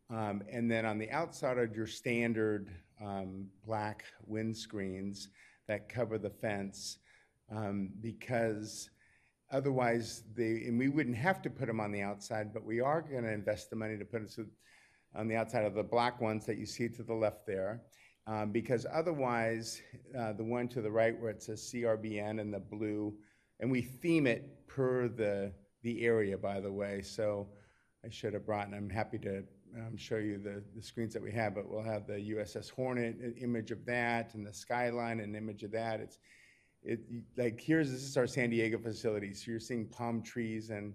Um, 0.09 0.43
And 0.51 0.71
then 0.71 0.87
on 0.87 0.99
the 0.99 1.11
outside 1.11 1.59
are 1.59 1.71
your 1.75 1.89
standard 1.89 2.71
um, 3.05 3.47
black 3.67 4.05
windscreens 4.31 5.29
that 5.69 5.89
cover 5.89 6.19
the 6.19 6.31
fence 6.31 6.99
um, 7.55 7.91
because 8.01 8.91
otherwise 9.53 10.23
they, 10.35 10.65
and 10.67 10.79
we 10.79 10.89
wouldn't 10.89 11.17
have 11.17 11.43
to 11.43 11.51
put 11.51 11.67
them 11.67 11.81
on 11.81 11.93
the 11.93 12.03
outside, 12.03 12.53
but 12.53 12.65
we 12.65 12.81
are 12.81 13.03
going 13.03 13.25
to 13.25 13.33
invest 13.33 13.71
the 13.71 13.77
money 13.77 13.97
to 13.97 14.05
put 14.05 14.35
them 14.35 14.51
on 15.15 15.29
the 15.29 15.37
outside 15.37 15.65
of 15.65 15.75
the 15.75 15.83
black 15.83 16.21
ones 16.21 16.45
that 16.47 16.59
you 16.59 16.67
see 16.67 16.89
to 16.89 17.03
the 17.03 17.15
left 17.15 17.47
there. 17.47 17.83
um, 18.27 18.53
Because 18.53 18.87
otherwise, 18.93 19.81
uh, 20.19 20.33
the 20.33 20.45
one 20.45 20.69
to 20.69 20.83
the 20.83 20.91
right 20.91 21.19
where 21.21 21.31
it 21.31 21.43
says 21.43 21.71
CRBN 21.73 22.41
and 22.41 22.53
the 22.53 22.59
blue, 22.59 23.15
and 23.61 23.71
we 23.71 23.83
theme 23.83 24.27
it 24.27 24.67
per 24.67 25.09
the, 25.09 25.53
the 25.83 26.05
area, 26.05 26.37
by 26.37 26.61
the 26.61 26.73
way. 26.73 27.01
So 27.03 27.49
I 28.05 28.11
should 28.11 28.35
have 28.35 28.45
brought, 28.45 28.67
and 28.67 28.75
I'm 28.75 28.91
happy 28.91 29.19
to 29.19 29.45
um, 29.77 29.97
show 29.97 30.17
you 30.17 30.39
the, 30.39 30.63
the 30.75 30.83
screens 30.83 31.13
that 31.15 31.23
we 31.23 31.33
have, 31.33 31.55
but 31.55 31.69
we'll 31.69 31.83
have 31.83 32.07
the 32.07 32.15
USS 32.15 32.71
Hornet, 32.71 33.17
an 33.17 33.35
image 33.41 33.71
of 33.71 33.85
that, 33.87 34.35
and 34.35 34.47
the 34.47 34.53
skyline, 34.53 35.21
an 35.21 35.35
image 35.35 35.63
of 35.63 35.73
that. 35.73 36.01
It's, 36.01 36.19
it, 36.83 37.01
like, 37.37 37.61
here's, 37.61 37.91
this 37.91 38.03
is 38.03 38.17
our 38.17 38.27
San 38.27 38.51
Diego 38.51 38.79
facility, 38.79 39.35
so 39.35 39.51
you're 39.51 39.61
seeing 39.61 39.87
palm 39.87 40.23
trees 40.23 40.71
and, 40.71 40.95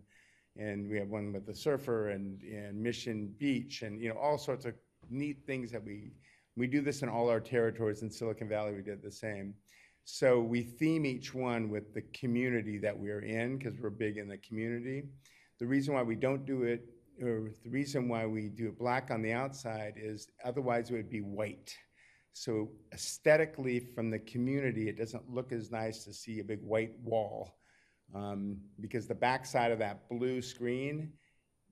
and 0.57 0.89
we 0.89 0.97
have 0.97 1.09
one 1.09 1.33
with 1.33 1.45
the 1.45 1.55
surfer 1.55 2.09
and, 2.09 2.41
and 2.43 2.81
Mission 2.81 3.33
Beach 3.37 3.81
and, 3.81 4.01
you 4.01 4.09
know, 4.09 4.19
all 4.19 4.37
sorts 4.37 4.65
of 4.65 4.73
neat 5.09 5.45
things 5.45 5.71
that 5.71 5.83
we, 5.83 6.11
we 6.55 6.67
do 6.67 6.81
this 6.81 7.01
in 7.01 7.09
all 7.09 7.29
our 7.29 7.39
territories. 7.39 8.01
In 8.01 8.09
Silicon 8.09 8.47
Valley, 8.47 8.73
we 8.73 8.81
did 8.81 9.01
the 9.01 9.11
same. 9.11 9.53
So 10.03 10.41
we 10.41 10.63
theme 10.63 11.05
each 11.05 11.33
one 11.33 11.69
with 11.69 11.93
the 11.93 12.01
community 12.13 12.77
that 12.79 12.97
we're 12.97 13.21
in, 13.21 13.57
because 13.57 13.79
we're 13.79 13.91
big 13.91 14.17
in 14.17 14.27
the 14.27 14.37
community. 14.37 15.03
The 15.59 15.67
reason 15.67 15.93
why 15.93 16.03
we 16.03 16.15
don't 16.15 16.45
do 16.45 16.63
it, 16.63 16.89
or 17.21 17.51
the 17.63 17.69
reason 17.69 18.07
why 18.09 18.25
we 18.25 18.49
do 18.49 18.67
it 18.69 18.77
black 18.79 19.11
on 19.11 19.21
the 19.21 19.31
outside 19.33 19.93
is 19.97 20.27
otherwise 20.43 20.89
it 20.89 20.93
would 20.93 21.09
be 21.09 21.21
white. 21.21 21.75
So 22.33 22.69
aesthetically, 22.93 23.79
from 23.79 24.09
the 24.09 24.19
community, 24.19 24.87
it 24.89 24.97
doesn't 24.97 25.29
look 25.29 25.51
as 25.51 25.69
nice 25.71 26.03
to 26.05 26.13
see 26.13 26.39
a 26.39 26.43
big 26.43 26.61
white 26.61 26.95
wall. 27.03 27.55
um, 28.15 28.57
Because 28.79 29.07
the 29.07 29.15
backside 29.15 29.71
of 29.71 29.79
that 29.79 30.07
blue 30.09 30.41
screen 30.41 31.13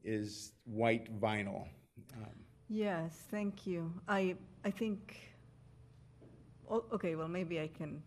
is 0.04 0.54
white 0.66 1.08
vinyl. 1.20 1.68
Um, 2.16 2.36
Yes, 2.72 3.26
thank 3.32 3.66
you. 3.66 3.92
I, 4.08 4.36
I 4.64 4.70
think, 4.70 5.18
o- 6.70 6.86
okay, 6.94 7.16
well, 7.16 7.28
maybe 7.28 7.60
I 7.60 7.68
can 7.68 8.04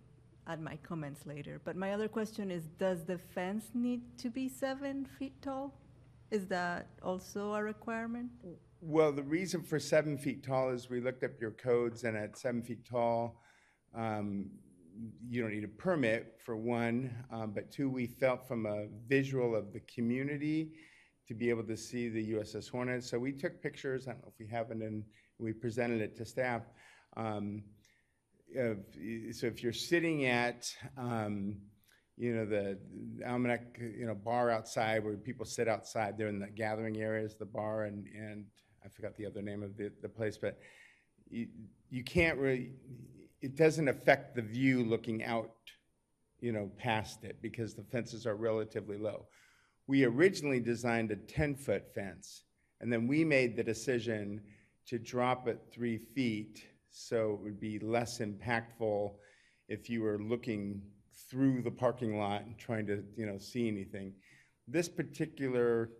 add 0.46 0.60
my 0.60 0.76
comments 0.84 1.26
later. 1.26 1.60
But 1.64 1.74
my 1.76 1.92
other 1.94 2.06
question 2.08 2.50
is, 2.50 2.66
does 2.78 3.02
the 3.04 3.18
fence 3.18 3.70
need 3.74 4.02
to 4.18 4.30
be 4.30 4.48
seven 4.48 5.04
feet 5.18 5.40
tall? 5.42 5.74
Is 6.32 6.46
that 6.46 6.86
also 7.02 7.52
a 7.52 7.62
requirement? 7.62 8.30
Well, 8.80 9.12
the 9.12 9.22
reason 9.22 9.62
for 9.62 9.78
seven 9.78 10.16
feet 10.16 10.42
tall 10.42 10.70
is 10.70 10.88
we 10.88 10.98
looked 10.98 11.22
up 11.24 11.32
your 11.38 11.50
codes, 11.50 12.04
and 12.04 12.16
at 12.16 12.38
seven 12.38 12.62
feet 12.62 12.86
tall, 12.86 13.42
um, 13.94 14.46
you 15.28 15.42
don't 15.42 15.52
need 15.52 15.64
a 15.64 15.68
permit, 15.68 16.40
for 16.42 16.56
one, 16.56 17.14
um, 17.30 17.52
but 17.54 17.70
two, 17.70 17.90
we 17.90 18.06
felt 18.06 18.48
from 18.48 18.64
a 18.64 18.86
visual 19.06 19.54
of 19.54 19.74
the 19.74 19.80
community 19.80 20.72
to 21.28 21.34
be 21.34 21.50
able 21.50 21.64
to 21.64 21.76
see 21.76 22.08
the 22.08 22.32
USS 22.32 22.70
Hornet. 22.70 23.04
So 23.04 23.18
we 23.18 23.32
took 23.32 23.62
pictures, 23.62 24.08
I 24.08 24.12
don't 24.12 24.22
know 24.22 24.32
if 24.32 24.38
we 24.40 24.48
haven't, 24.48 24.82
and 24.82 25.04
we 25.38 25.52
presented 25.52 26.00
it 26.00 26.16
to 26.16 26.24
staff. 26.24 26.62
Um, 27.14 27.62
So 28.54 29.46
if 29.46 29.62
you're 29.62 29.72
sitting 29.72 30.26
at, 30.26 30.74
um, 30.96 31.56
you 32.16 32.34
know, 32.34 32.44
the 32.44 32.78
Almanac, 33.26 33.78
you 33.78 34.06
know, 34.06 34.14
bar 34.14 34.50
outside 34.50 35.04
where 35.04 35.14
people 35.16 35.46
sit 35.46 35.68
outside. 35.68 36.16
They're 36.16 36.28
in 36.28 36.40
the 36.40 36.48
gathering 36.48 36.98
areas, 36.98 37.34
the 37.34 37.46
bar, 37.46 37.84
and, 37.84 38.06
and 38.14 38.44
I 38.84 38.88
forgot 38.88 39.16
the 39.16 39.26
other 39.26 39.42
name 39.42 39.62
of 39.62 39.76
the, 39.76 39.90
the 40.02 40.08
place, 40.08 40.36
but 40.36 40.58
you, 41.30 41.48
you 41.90 42.04
can't 42.04 42.38
really, 42.38 42.72
it 43.40 43.56
doesn't 43.56 43.88
affect 43.88 44.36
the 44.36 44.42
view 44.42 44.84
looking 44.84 45.24
out, 45.24 45.52
you 46.40 46.52
know, 46.52 46.70
past 46.76 47.24
it 47.24 47.38
because 47.40 47.74
the 47.74 47.84
fences 47.84 48.26
are 48.26 48.36
relatively 48.36 48.98
low. 48.98 49.26
We 49.86 50.04
originally 50.04 50.60
designed 50.60 51.10
a 51.10 51.16
10-foot 51.16 51.94
fence, 51.94 52.44
and 52.80 52.92
then 52.92 53.06
we 53.06 53.24
made 53.24 53.56
the 53.56 53.64
decision 53.64 54.42
to 54.86 54.98
drop 54.98 55.48
it 55.48 55.60
three 55.72 55.98
feet 55.98 56.64
so 56.90 57.32
it 57.32 57.42
would 57.42 57.60
be 57.60 57.78
less 57.78 58.18
impactful 58.18 59.12
if 59.68 59.88
you 59.88 60.02
were 60.02 60.18
looking 60.18 60.82
through 61.30 61.62
the 61.62 61.70
parking 61.70 62.18
lot 62.18 62.42
and 62.44 62.56
trying 62.58 62.86
to, 62.86 63.02
you 63.16 63.26
know, 63.26 63.38
see 63.38 63.68
anything. 63.68 64.12
This 64.68 64.88
particular 64.88 65.90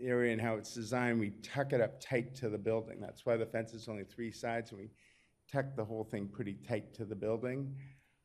area 0.00 0.32
and 0.32 0.40
how 0.40 0.54
it's 0.56 0.74
designed, 0.74 1.20
we 1.20 1.30
tuck 1.42 1.72
it 1.72 1.80
up 1.80 2.00
tight 2.00 2.34
to 2.36 2.48
the 2.48 2.58
building. 2.58 3.00
That's 3.00 3.24
why 3.26 3.36
the 3.36 3.46
fence 3.46 3.72
is 3.74 3.88
only 3.88 4.04
three 4.04 4.30
sides, 4.30 4.70
and 4.70 4.80
we 4.80 4.90
tuck 5.50 5.76
the 5.76 5.84
whole 5.84 6.04
thing 6.04 6.28
pretty 6.28 6.54
tight 6.68 6.92
to 6.94 7.04
the 7.04 7.14
building. 7.14 7.74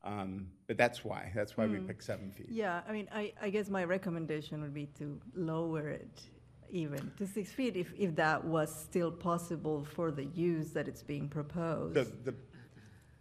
Um, 0.04 0.48
But 0.66 0.78
that's 0.78 1.04
why, 1.04 1.30
that's 1.34 1.56
why 1.56 1.66
we 1.66 1.78
Hmm. 1.78 1.86
picked 1.86 2.02
seven 2.02 2.32
feet. 2.32 2.48
Yeah, 2.50 2.82
I 2.88 2.92
mean, 2.92 3.08
I, 3.12 3.32
I 3.40 3.50
guess 3.50 3.68
my 3.70 3.84
recommendation 3.84 4.60
would 4.62 4.74
be 4.74 4.86
to 4.98 5.20
lower 5.34 5.88
it 5.88 6.22
even 6.70 7.12
to 7.18 7.26
six 7.26 7.52
feet 7.52 7.76
if, 7.76 7.92
if 7.98 8.16
that 8.16 8.42
was 8.44 8.74
still 8.74 9.12
possible 9.12 9.84
for 9.84 10.10
the 10.10 10.24
use 10.24 10.72
that 10.72 10.88
it's 10.88 11.02
being 11.02 11.28
proposed. 11.28 11.94
The, 11.94 12.04
the, 12.24 12.34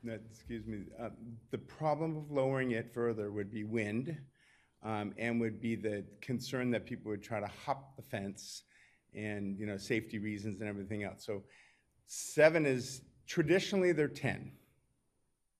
excuse 0.07 0.65
me, 0.65 0.83
uh, 0.99 1.09
the 1.51 1.57
problem 1.57 2.17
of 2.17 2.31
lowering 2.31 2.71
it 2.71 2.93
further 2.93 3.31
would 3.31 3.51
be 3.51 3.63
wind, 3.63 4.17
um, 4.83 5.13
and 5.17 5.39
would 5.39 5.61
be 5.61 5.75
the 5.75 6.03
concern 6.21 6.71
that 6.71 6.85
people 6.85 7.11
would 7.11 7.21
try 7.21 7.39
to 7.39 7.49
hop 7.65 7.95
the 7.95 8.01
fence 8.01 8.63
and, 9.13 9.57
you 9.59 9.65
know, 9.65 9.77
safety 9.77 10.17
reasons 10.17 10.59
and 10.59 10.69
everything 10.69 11.03
else. 11.03 11.23
So 11.25 11.43
seven 12.07 12.65
is, 12.65 13.01
traditionally, 13.27 13.91
they're 13.91 14.07
10. 14.07 14.51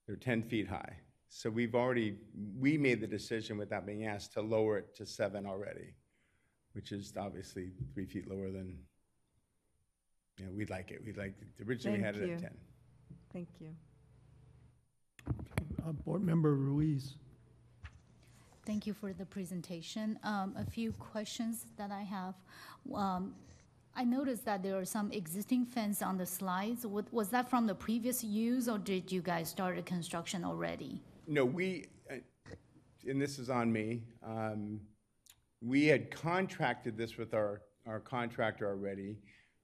They're 0.07 0.15
10 0.15 0.43
feet 0.43 0.67
high. 0.67 0.97
So 1.29 1.49
we've 1.49 1.75
already, 1.75 2.17
we 2.59 2.77
made 2.77 2.99
the 2.99 3.07
decision 3.07 3.57
without 3.57 3.85
being 3.85 4.05
asked 4.05 4.33
to 4.33 4.41
lower 4.41 4.79
it 4.79 4.95
to 4.97 5.05
seven 5.05 5.45
already, 5.45 5.93
which 6.73 6.91
is 6.91 7.13
obviously 7.17 7.69
three 7.93 8.05
feet 8.05 8.29
lower 8.29 8.51
than, 8.51 8.79
you 10.37 10.45
know, 10.45 10.51
we'd 10.51 10.69
like 10.69 10.91
it. 10.91 11.01
We'd 11.05 11.17
like, 11.17 11.35
originally 11.65 11.99
we 11.99 12.03
had 12.03 12.15
Thank 12.15 12.31
it 12.31 12.33
at 12.33 12.41
you. 12.41 12.47
10. 12.47 12.57
Thank 13.31 13.47
you. 13.59 13.75
Uh, 15.87 15.91
Board 15.91 16.21
Member 16.23 16.53
Ruiz. 16.55 17.15
Thank 18.65 18.85
you 18.85 18.93
for 18.93 19.13
the 19.13 19.25
presentation. 19.25 20.19
Um, 20.23 20.53
A 20.57 20.65
few 20.65 20.91
questions 20.93 21.65
that 21.77 21.91
I 21.91 22.01
have. 22.03 22.35
Um, 22.93 23.33
I 23.95 24.03
noticed 24.03 24.45
that 24.45 24.63
there 24.63 24.77
are 24.77 24.85
some 24.85 25.11
existing 25.11 25.65
fence 25.65 26.01
on 26.01 26.17
the 26.17 26.25
slides. 26.25 26.85
Wa- 26.85 27.01
Was 27.11 27.29
that 27.29 27.49
from 27.49 27.65
the 27.67 27.75
previous 27.75 28.23
use, 28.23 28.69
or 28.69 28.77
did 28.77 29.11
you 29.11 29.21
guys 29.21 29.49
start 29.49 29.75
the 29.75 29.81
construction 29.81 30.45
already? 30.45 31.01
No, 31.27 31.43
we, 31.43 31.85
uh, 32.09 32.15
and 33.07 33.19
this 33.21 33.39
is 33.39 33.49
on 33.49 33.71
me, 33.71 34.03
um, 34.23 34.79
we 35.61 35.85
had 35.87 36.09
contracted 36.11 36.97
this 36.97 37.17
with 37.17 37.33
our, 37.33 37.61
our 37.87 37.99
contractor 37.99 38.67
already. 38.69 39.17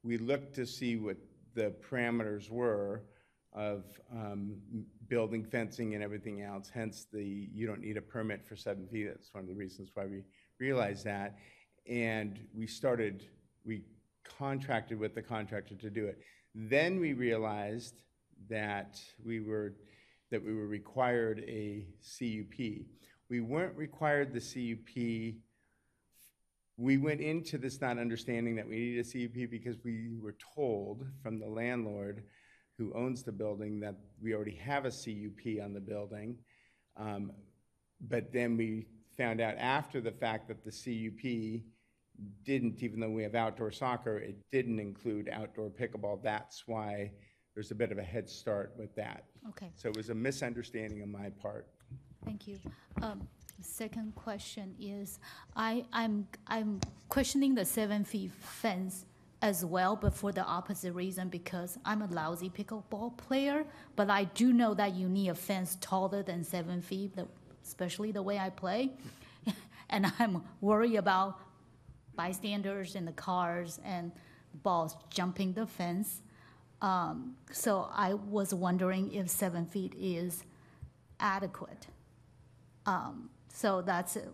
We 0.04 0.18
looked 0.18 0.54
to 0.56 0.66
see 0.66 0.96
what 0.98 1.18
the 1.54 1.74
parameters 1.90 2.50
were 2.50 3.04
of 3.54 3.86
um, 4.12 4.56
m- 4.74 4.86
building 5.10 5.44
fencing 5.44 5.96
and 5.96 6.04
everything 6.04 6.42
else, 6.42 6.70
hence 6.74 7.08
the, 7.12 7.24
you 7.54 7.68
don't 7.68 7.82
need 7.82 7.98
a 7.98 8.02
permit 8.02 8.46
for 8.46 8.56
seven 8.56 8.88
feet. 8.88 9.08
That's 9.08 9.34
one 9.34 9.44
of 9.44 9.50
the 9.50 9.56
reasons 9.56 9.90
why 9.94 10.06
we 10.06 10.24
realized 10.60 11.06
that. 11.06 11.38
And 11.90 12.40
we 12.56 12.68
started, 12.68 13.24
we 13.66 13.84
contracted 14.24 15.00
with 15.00 15.16
the 15.16 15.22
contractor 15.22 15.76
to 15.76 15.90
do 15.90 16.06
it. 16.06 16.20
Then 16.54 17.00
we 17.00 17.14
realized 17.14 18.04
that 18.50 19.00
we 19.24 19.40
were, 19.40 19.74
that 20.32 20.44
we 20.44 20.54
were 20.54 20.68
required 20.68 21.44
a 21.48 21.86
CUP. 22.02 22.86
We 23.30 23.42
weren't 23.42 23.76
required 23.76 24.34
the 24.34 24.40
CUP. 24.40 25.36
We 26.78 26.98
went 26.98 27.22
into 27.22 27.58
this 27.58 27.82
not 27.82 27.98
understanding 27.98 28.56
that 28.56 28.68
we 28.68 28.76
needed 28.76 29.06
a 29.06 29.28
CUP 29.28 29.50
because 29.50 29.78
we 29.84 30.10
were 30.22 30.36
told 30.56 31.06
from 31.24 31.40
the 31.40 31.48
landlord 31.48 32.24
who 32.78 32.94
owns 32.94 33.24
the 33.24 33.32
building 33.32 33.80
that 33.80 33.96
we 34.22 34.34
already 34.34 34.56
have 34.56 34.86
a 34.86 34.92
CUP 34.92 35.64
on 35.64 35.74
the 35.74 35.80
building. 35.80 36.38
Um, 36.96 37.32
But 38.00 38.32
then 38.32 38.58
we 38.58 38.86
found 39.18 39.42
out 39.42 39.56
after 39.58 40.00
the 40.00 40.12
fact 40.12 40.48
that 40.50 40.64
the 40.64 40.72
CUP 40.72 41.64
didn't, 42.44 42.84
even 42.84 43.00
though 43.00 43.10
we 43.10 43.24
have 43.24 43.34
outdoor 43.34 43.72
soccer, 43.72 44.20
it 44.20 44.38
didn't 44.52 44.80
include 44.80 45.30
outdoor 45.30 45.72
pickleball. 45.72 46.22
That's 46.22 46.68
why 46.68 47.12
there's 47.56 47.72
a 47.72 47.76
bit 47.76 47.92
of 47.92 47.98
a 47.98 48.04
head 48.04 48.30
start 48.30 48.74
with 48.78 48.94
that. 48.96 49.26
Okay. 49.50 49.72
So 49.76 49.90
it 49.90 49.98
was 49.98 50.10
a 50.12 50.16
misunderstanding 50.16 51.02
on 51.02 51.12
my 51.12 51.30
part. 51.42 51.68
Thank 52.24 52.48
you. 52.48 52.60
Um, 53.02 53.28
Second 53.60 54.14
question 54.14 54.76
is, 54.80 55.18
I, 55.56 55.84
I'm, 55.92 56.28
I'm 56.46 56.80
questioning 57.10 57.56
the 57.56 57.66
seven 57.66 58.04
feet 58.04 58.30
fence 58.32 59.06
as 59.42 59.64
well, 59.64 59.96
but 59.96 60.14
for 60.14 60.32
the 60.32 60.44
opposite 60.44 60.94
reason, 60.94 61.30
because 61.30 61.78
I'm 61.86 62.02
a 62.02 62.08
lousy 62.08 62.50
pickleball 62.50 63.18
player, 63.18 63.66
but 63.96 64.10
I 64.10 64.24
do 64.26 64.52
know 64.54 64.74
that 64.74 64.96
you 64.96 65.08
need 65.10 65.30
a 65.30 65.36
fence 65.36 65.78
taller 65.80 66.24
than 66.24 66.44
seven 66.44 66.82
feet, 66.82 67.14
especially 67.64 68.12
the 68.12 68.22
way 68.24 68.40
I 68.40 68.50
play. 68.50 68.92
And 69.90 70.12
I'm 70.20 70.44
worried 70.60 70.96
about 70.98 71.40
bystanders 72.16 72.96
in 72.96 73.06
the 73.06 73.14
cars 73.14 73.80
and 73.86 74.12
balls 74.64 74.98
jumping 75.10 75.54
the 75.54 75.66
fence. 75.66 76.22
Um, 76.82 77.38
So 77.52 77.88
I 77.94 78.16
was 78.16 78.54
wondering 78.54 79.14
if 79.14 79.30
seven 79.30 79.66
feet 79.66 79.94
is 79.98 80.44
adequate. 81.20 81.88
Um, 82.86 83.30
So 83.50 83.82
that's 83.82 84.16
it. 84.18 84.28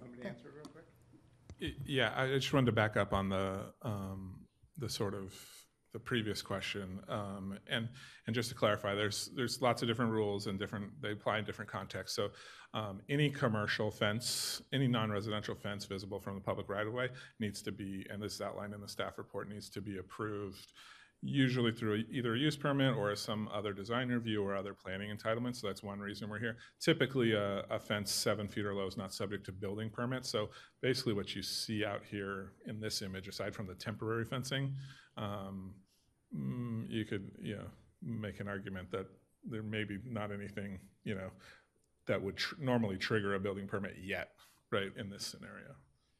Y- 1.61 1.75
Yeah, 1.85 2.13
I 2.15 2.27
just 2.29 2.51
wanted 2.51 2.67
to 2.67 2.71
back 2.71 2.97
up 2.97 3.13
on 3.13 3.29
the, 3.29 3.73
um, 3.83 4.42
the 4.78 4.89
sort 4.89 5.13
of, 5.13 5.34
the 5.93 5.99
previous 5.99 6.41
question. 6.41 6.99
Um, 7.07 7.59
And, 7.67 7.88
and 8.26 8.36
just 8.36 8.49
to 8.49 8.55
clarify, 8.55 8.95
there's, 8.95 9.30
there's 9.36 9.61
lots 9.61 9.84
of 9.84 9.88
different 9.88 10.11
rules 10.11 10.47
and 10.47 10.57
different, 10.57 10.89
they 11.01 11.11
apply 11.11 11.38
in 11.38 11.45
different 11.45 11.69
contexts. 11.69 12.15
So 12.15 12.30
um, 12.74 12.99
any 13.09 13.30
commercial 13.30 13.91
fence, 13.91 14.63
any 14.74 14.88
non-residential 14.88 15.53
fence 15.53 15.86
visible 15.86 16.19
from 16.19 16.34
the 16.34 16.41
public 16.41 16.67
right-of-way 16.67 17.09
needs 17.39 17.61
to 17.61 17.71
be, 17.71 18.07
and 18.09 18.19
this 18.19 18.34
is 18.34 18.41
outlined 18.41 18.74
in 18.74 18.82
the 18.82 18.88
staff 18.88 19.19
report, 19.19 19.49
needs 19.49 19.69
to 19.69 19.82
be 19.82 19.99
approved 19.99 20.74
usually 21.26 21.71
through 21.71 22.03
either 22.11 22.36
a 22.36 22.38
use 22.38 22.57
permit 22.57 22.95
or 22.95 23.15
some 23.15 23.47
other 23.53 23.71
design 23.71 24.09
review 24.09 24.43
or 24.43 24.55
other 24.55 24.74
planning 24.74 25.15
entitlement. 25.15 25.55
So 25.55 25.67
that's 25.67 25.82
one 25.82 25.99
reason 25.99 26.30
we're 26.30 26.39
here. 26.39 26.57
Typically, 26.82 27.34
a, 27.34 27.59
a 27.69 27.80
fence 27.80 28.11
seven 28.11 28.47
feet 28.47 28.65
or 28.65 28.74
low 28.74 28.86
is 28.88 28.97
not 28.97 29.13
subject 29.13 29.45
to 29.45 29.53
building 29.53 29.89
permits. 29.89 30.30
So 30.30 30.49
basically 30.82 31.13
what 31.13 31.34
you 31.34 31.41
see 31.41 31.86
out 31.86 32.01
here 32.03 32.51
in 32.65 32.80
this 32.82 33.01
image, 33.01 33.30
aside 33.30 33.55
from 33.55 33.67
the 33.67 33.76
temporary 33.76 34.26
fencing, 34.26 34.76
um, 35.15 35.74
mm, 36.36 36.86
you 36.89 37.05
could, 37.05 37.32
you 37.41 37.55
know, 37.55 37.67
make 38.01 38.41
an 38.41 38.49
argument 38.49 38.91
that 38.91 39.07
there 39.49 39.63
may 39.63 39.86
be 39.86 39.99
not 40.05 40.32
anything, 40.32 40.80
you 41.05 41.15
know, 41.15 41.30
that 42.05 42.21
would 42.21 42.36
tr- 42.36 42.55
normally 42.59 42.97
trigger 42.97 43.36
a 43.36 43.39
building 43.39 43.65
permit 43.65 43.95
yet, 44.03 44.32
right, 44.71 44.91
in 44.97 45.09
this 45.09 45.26
scenario. 45.26 45.76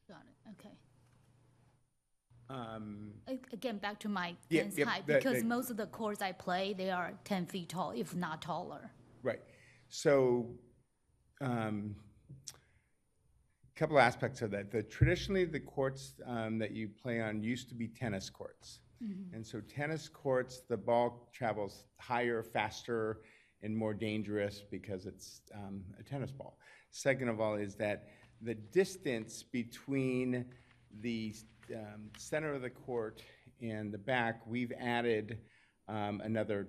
Got 0.08 0.22
it, 0.22 0.52
okay. 0.60 0.76
Um, 2.50 3.12
Again, 3.52 3.78
back 3.78 4.00
to 4.02 4.10
my 4.10 4.36
Yeah, 4.50 4.64
yep, 4.76 4.88
height, 4.88 5.08
that- 5.08 5.20
because 5.24 5.42
that- 5.42 5.48
most 5.48 5.70
of 5.70 5.78
the 5.78 5.88
courts 5.88 6.22
I 6.22 6.32
play, 6.32 6.74
they 6.74 6.90
are 6.92 7.14
10 7.24 7.46
feet 7.46 7.70
tall, 7.70 7.92
if 7.92 8.14
not 8.16 8.42
taller. 8.42 8.92
Right. 9.22 9.42
So, 9.90 10.58
um, 11.42 11.96
a 13.76 13.80
couple 13.80 14.00
aspects 14.00 14.42
of 14.42 14.52
that. 14.52 14.72
The 14.72 14.84
traditionally, 14.84 15.46
the 15.46 15.60
courts 15.60 16.16
um, 16.26 16.60
that 16.60 16.72
you 16.72 16.90
play 16.90 17.22
on 17.22 17.42
used 17.42 17.70
to 17.70 17.76
be 17.76 17.88
tennis 17.88 18.30
courts. 18.30 18.80
And 19.34 19.46
so 19.46 19.60
tennis 19.60 20.08
courts, 20.08 20.62
the 20.62 20.78
ball 20.78 21.30
travels 21.34 21.84
higher, 22.00 22.42
faster, 22.42 23.20
and 23.62 23.76
more 23.76 23.94
dangerous 23.94 24.62
because 24.62 25.06
it's 25.06 25.42
um, 25.54 25.84
a 26.00 26.04
tennis 26.04 26.32
ball. 26.32 26.58
Second 26.90 27.28
of 27.28 27.42
all 27.42 27.56
is 27.56 27.76
that 27.76 28.08
the 28.42 28.56
distance 28.56 29.44
between 29.44 30.46
the 31.02 31.36
um, 31.76 32.10
center 32.18 32.54
of 32.54 32.62
the 32.62 32.70
court 32.70 33.22
and 33.62 33.92
the 33.92 33.98
back, 33.98 34.42
we've 34.46 34.72
added 34.80 35.40
um, 35.88 36.22
another 36.24 36.68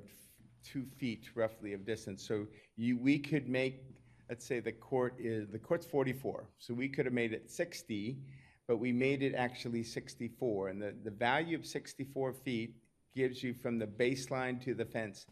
two 0.64 0.84
feet 0.98 1.28
roughly 1.34 1.72
of 1.72 1.84
distance. 1.84 2.26
So 2.26 2.46
you, 2.76 2.98
we 2.98 3.18
could 3.18 3.48
make, 3.48 3.82
let's 4.28 4.46
say 4.46 4.60
the 4.60 4.72
court 4.72 5.14
is, 5.18 5.48
the 5.50 5.58
court's 5.58 5.86
44, 5.86 6.48
so 6.58 6.74
we 6.74 6.88
could 6.88 7.04
have 7.04 7.14
made 7.14 7.32
it 7.32 7.50
60, 7.50 8.18
but 8.66 8.78
we 8.78 8.92
made 8.92 9.22
it 9.22 9.34
actually 9.34 9.82
64. 9.82 10.68
And 10.68 10.80
the, 10.80 10.94
the 11.04 11.10
value 11.10 11.56
of 11.56 11.66
64 11.66 12.32
feet 12.32 12.76
gives 13.14 13.42
you 13.42 13.54
from 13.54 13.78
the 13.78 13.86
baseline 13.86 14.62
to 14.64 14.74
the 14.74 14.84
fence 14.84 15.26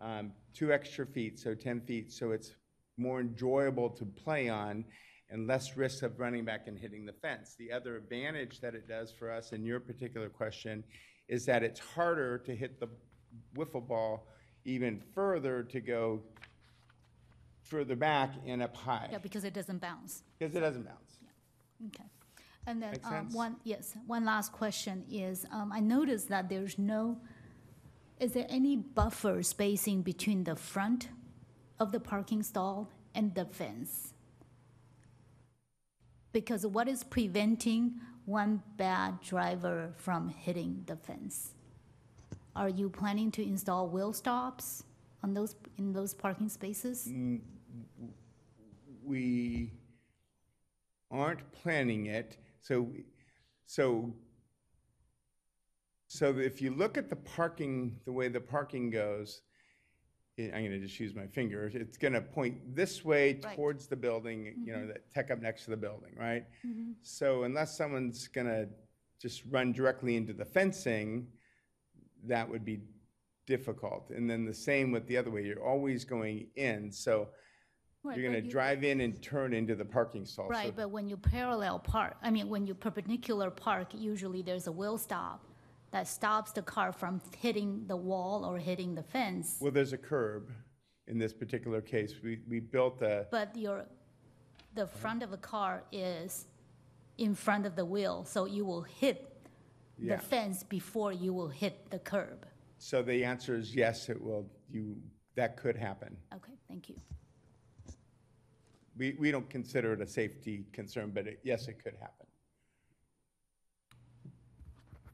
um, 0.00 0.32
two 0.52 0.72
extra 0.72 1.06
feet, 1.06 1.38
so 1.38 1.54
10 1.54 1.80
feet, 1.80 2.12
so 2.12 2.32
it's 2.32 2.52
more 2.96 3.20
enjoyable 3.20 3.88
to 3.90 4.04
play 4.04 4.48
on. 4.48 4.84
And 5.30 5.46
less 5.46 5.76
risk 5.76 6.02
of 6.02 6.18
running 6.20 6.44
back 6.44 6.66
and 6.66 6.78
hitting 6.78 7.06
the 7.06 7.12
fence. 7.12 7.54
The 7.58 7.72
other 7.72 7.96
advantage 7.96 8.60
that 8.60 8.74
it 8.74 8.88
does 8.88 9.12
for 9.12 9.30
us 9.30 9.52
in 9.52 9.64
your 9.64 9.80
particular 9.80 10.28
question 10.28 10.84
is 11.28 11.46
that 11.46 11.62
it's 11.62 11.80
harder 11.80 12.38
to 12.38 12.54
hit 12.54 12.78
the 12.80 12.88
wiffle 13.56 13.86
ball 13.86 14.28
even 14.64 15.00
further 15.14 15.62
to 15.62 15.80
go 15.80 16.20
further 17.62 17.96
back 17.96 18.30
and 18.46 18.62
up 18.62 18.76
high, 18.76 19.08
Yeah, 19.10 19.18
because 19.18 19.44
it 19.44 19.54
doesn't 19.54 19.80
bounce. 19.80 20.22
because 20.38 20.54
it 20.54 20.60
doesn't 20.60 20.84
bounce. 20.84 21.18
Okay. 21.86 22.04
And 22.66 22.82
then, 22.82 22.92
Make 22.92 23.06
um, 23.06 23.12
sense? 23.12 23.34
one, 23.34 23.56
yes, 23.64 23.94
one 24.06 24.24
last 24.24 24.52
question 24.52 25.04
is, 25.10 25.46
um, 25.52 25.70
I 25.72 25.80
noticed 25.80 26.28
that 26.28 26.48
there's 26.48 26.78
no, 26.78 27.18
is 28.20 28.32
there 28.32 28.46
any 28.48 28.76
buffer 28.76 29.42
spacing 29.42 30.02
between 30.02 30.44
the 30.44 30.56
front 30.56 31.08
of 31.78 31.92
the 31.92 32.00
parking 32.00 32.42
stall 32.42 32.90
and 33.14 33.34
the 33.34 33.44
fence? 33.44 34.13
Because 36.34 36.66
what 36.66 36.88
is 36.88 37.04
preventing 37.04 38.00
one 38.26 38.60
bad 38.76 39.20
driver 39.20 39.94
from 39.96 40.28
hitting 40.28 40.82
the 40.86 40.96
fence? 40.96 41.52
Are 42.56 42.68
you 42.68 42.90
planning 42.90 43.30
to 43.30 43.42
install 43.42 43.88
wheel 43.88 44.12
stops 44.12 44.82
on 45.22 45.32
those, 45.32 45.54
in 45.78 45.92
those 45.92 46.12
parking 46.12 46.48
spaces? 46.48 47.06
Mm, 47.08 47.40
We 49.04 49.70
aren't 51.08 51.52
planning 51.52 52.06
it, 52.06 52.36
so, 52.60 52.88
so, 53.66 54.12
so 56.08 56.38
if 56.38 56.60
you 56.60 56.70
look 56.74 56.98
at 56.98 57.10
the 57.10 57.16
parking, 57.16 58.00
the 58.06 58.12
way 58.12 58.26
the 58.26 58.40
parking 58.40 58.90
goes, 58.90 59.42
I'm 60.38 60.50
gonna 60.64 60.80
just 60.80 60.98
use 60.98 61.14
my 61.14 61.26
finger, 61.28 61.70
it's 61.72 61.96
gonna 61.96 62.20
point 62.20 62.74
this 62.74 63.04
way 63.04 63.40
Right. 63.44 63.54
towards 63.56 63.86
the 63.86 63.94
building, 63.96 64.64
you 64.64 64.72
know, 64.72 64.86
that 64.88 65.08
tech 65.12 65.30
up 65.30 65.40
next 65.40 65.64
to 65.64 65.70
the 65.70 65.76
building, 65.76 66.14
right? 66.18 66.44
Mhm. 66.66 66.94
So 67.02 67.44
unless 67.44 67.76
someone's 67.76 68.26
gonna 68.28 68.68
just 69.20 69.44
run 69.46 69.72
directly 69.72 70.16
into 70.16 70.32
the 70.32 70.44
fencing, 70.44 71.28
that 72.24 72.48
would 72.48 72.64
be 72.64 72.80
difficult. 73.46 74.10
And 74.10 74.28
then 74.28 74.44
the 74.44 74.54
same 74.54 74.90
with 74.90 75.06
the 75.06 75.16
other 75.16 75.30
way, 75.30 75.44
you're 75.44 75.62
always 75.62 76.04
going 76.04 76.50
in, 76.56 76.90
so 76.90 77.28
Right, 78.02 78.18
you're 78.18 78.28
but 78.30 78.34
gonna 78.38 78.44
you- 78.44 78.50
drive 78.50 78.82
in 78.82 79.02
and 79.02 79.22
turn 79.22 79.54
into 79.54 79.76
the 79.76 79.84
parking 79.84 80.26
stall. 80.26 80.46
So- 80.46 80.50
Right, 80.50 80.74
but 80.74 80.90
when 80.90 81.08
you 81.08 81.16
parallel 81.16 81.78
park, 81.78 82.16
I 82.22 82.30
mean, 82.30 82.48
when 82.48 82.66
you 82.66 82.74
perpendicular 82.74 83.50
park, 83.52 83.94
usually 83.94 84.42
there's 84.42 84.66
a 84.66 84.72
wheel 84.72 84.98
stop 84.98 85.46
that 85.94 86.08
stops 86.08 86.50
the 86.50 86.60
car 86.60 86.90
from 86.90 87.20
hitting 87.38 87.84
the 87.86 87.94
wall 87.94 88.44
or 88.44 88.58
hitting 88.58 88.96
the 88.96 89.02
fence. 89.04 89.58
Well, 89.60 89.70
there's 89.70 89.92
a 89.92 89.96
curb 89.96 90.50
in 91.06 91.18
this 91.18 91.32
particular 91.32 91.80
case. 91.80 92.14
We, 92.20 92.40
we 92.48 92.58
built 92.58 93.00
a, 93.00 93.28
But 93.30 93.56
your, 93.56 93.84
the 94.74 94.88
front 94.88 95.22
of 95.22 95.30
the 95.30 95.36
car 95.36 95.84
is 95.92 96.46
in 97.18 97.32
front 97.36 97.64
of 97.64 97.76
the 97.76 97.84
wheel, 97.84 98.24
so 98.24 98.44
you 98.44 98.64
will 98.64 98.82
hit 98.82 99.30
Yeah. 99.96 100.16
the 100.16 100.22
fence 100.22 100.64
before 100.64 101.12
you 101.12 101.32
will 101.32 101.52
hit 101.62 101.88
the 101.90 102.00
curb. 102.00 102.44
so 102.78 103.00
the 103.00 103.24
answer 103.24 103.54
is 103.54 103.72
yes, 103.72 104.08
it 104.08 104.20
will, 104.20 104.44
you, 104.72 104.96
that 105.36 105.56
could 105.56 105.76
happen. 105.76 106.16
Okay, 106.34 106.54
thank 106.66 106.88
you. 106.88 106.96
We, 108.98 109.14
we 109.20 109.30
don't 109.30 109.48
consider 109.48 109.92
it 109.92 110.00
a 110.00 110.06
safety 110.08 110.64
concern, 110.72 111.12
but 111.14 111.28
it, 111.28 111.38
yes, 111.44 111.68
it 111.68 111.76
could 111.84 111.94
happen. 112.00 112.26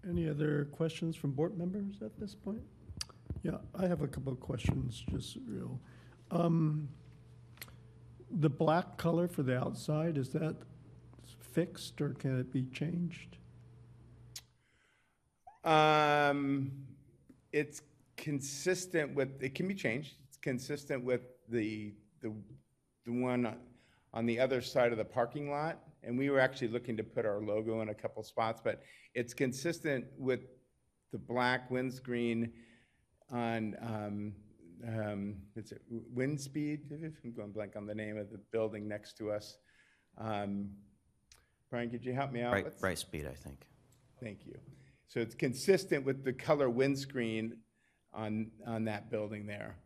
Any 0.08 0.28
other 0.28 0.64
questions 0.66 1.14
from 1.16 1.32
board 1.32 1.56
members 1.58 2.00
at 2.02 2.18
this 2.18 2.34
point? 2.34 2.62
Yeah, 3.42 3.58
I 3.74 3.86
have 3.86 4.02
a 4.02 4.08
couple 4.08 4.32
of 4.32 4.40
questions, 4.40 5.04
just 5.10 5.36
real. 5.46 5.80
Um, 6.30 6.88
The 8.38 8.48
black 8.48 8.96
color 8.96 9.26
for 9.26 9.42
the 9.42 9.58
outside, 9.58 10.16
is 10.16 10.28
that 10.30 10.54
fixed 11.40 12.00
or 12.00 12.10
can 12.10 12.38
it 12.38 12.52
be 12.52 12.64
changed? 12.66 13.36
Um, 15.64 16.70
it's 17.52 17.82
consistent 18.16 19.14
with, 19.14 19.42
it 19.42 19.54
can 19.54 19.66
be 19.66 19.74
changed. 19.74 20.14
It's 20.28 20.36
consistent 20.36 21.02
with 21.04 21.22
the, 21.48 21.92
the, 22.22 22.32
the 23.04 23.12
one 23.12 23.46
on- 23.46 23.58
on 24.12 24.26
the 24.26 24.40
other 24.40 24.60
side 24.60 24.90
of 24.92 24.98
the 24.98 25.04
parking 25.04 25.50
lot. 25.50 25.78
And 26.02 26.18
we 26.18 26.30
were 26.30 26.40
actually 26.40 26.68
looking 26.68 26.96
to 26.96 27.04
put 27.04 27.26
our 27.26 27.40
logo 27.40 27.80
in 27.82 27.90
a 27.90 27.94
couple 27.94 28.22
spots, 28.22 28.60
but 28.62 28.82
it's 29.14 29.34
consistent 29.34 30.06
with 30.18 30.40
the 31.12 31.18
black 31.18 31.70
windscreen 31.70 32.52
on, 33.30 33.76
um, 33.82 34.32
um, 34.86 35.36
is 35.56 35.72
it 35.72 35.82
Windspeed? 35.90 36.80
I'm 37.24 37.32
going 37.32 37.52
blank 37.52 37.76
on 37.76 37.86
the 37.86 37.94
name 37.94 38.16
of 38.16 38.30
the 38.30 38.38
building 38.50 38.88
next 38.88 39.16
to 39.18 39.30
us. 39.30 39.58
Um, 40.16 40.70
Brian, 41.70 41.90
could 41.90 42.04
you 42.04 42.12
help 42.12 42.32
me 42.32 42.42
out? 42.42 42.52
Right, 42.52 42.80
Wrightspeed, 42.80 43.30
I 43.30 43.34
think. 43.34 43.66
Thank 44.22 44.46
you. 44.46 44.58
So 45.06 45.20
it's 45.20 45.34
consistent 45.34 46.04
with 46.04 46.24
the 46.24 46.32
color 46.32 46.70
windscreen 46.70 47.56
on, 48.12 48.50
on 48.66 48.84
that 48.84 49.10
building 49.10 49.46
there. 49.46 49.76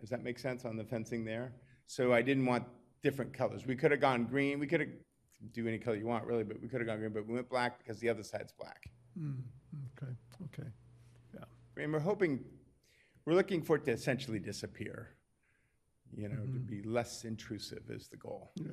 Does 0.00 0.10
that 0.10 0.22
make 0.22 0.38
sense 0.38 0.64
on 0.64 0.76
the 0.76 0.84
fencing 0.84 1.24
there? 1.24 1.52
So 1.86 2.12
I 2.12 2.22
didn't 2.22 2.46
want 2.46 2.64
different 3.02 3.32
colors. 3.32 3.66
We 3.66 3.74
could 3.74 3.90
have 3.90 4.00
gone 4.00 4.24
green, 4.24 4.58
we 4.58 4.66
could 4.66 4.80
have, 4.80 4.88
do 5.52 5.66
any 5.68 5.78
color 5.78 5.96
you 5.96 6.06
want 6.06 6.24
really, 6.24 6.44
but 6.44 6.60
we 6.60 6.68
could 6.68 6.80
have 6.80 6.86
gone 6.86 6.98
green, 6.98 7.12
but 7.12 7.26
we 7.26 7.34
went 7.34 7.48
black 7.48 7.78
because 7.78 7.98
the 8.00 8.08
other 8.08 8.22
side's 8.22 8.52
black. 8.52 8.90
Hmm, 9.18 9.32
Okay, 10.00 10.12
okay, 10.44 10.68
And 11.76 11.92
we're 11.92 12.00
hoping, 12.00 12.44
we're 13.24 13.34
looking 13.34 13.62
for 13.62 13.76
it 13.76 13.84
to 13.84 13.92
essentially 13.92 14.38
disappear. 14.38 15.10
You 16.16 16.28
know, 16.28 16.36
to 16.46 16.58
be 16.58 16.82
less 16.82 17.24
intrusive 17.24 17.82
is 17.90 18.08
the 18.08 18.16
goal. 18.16 18.50
yeah. 18.56 18.70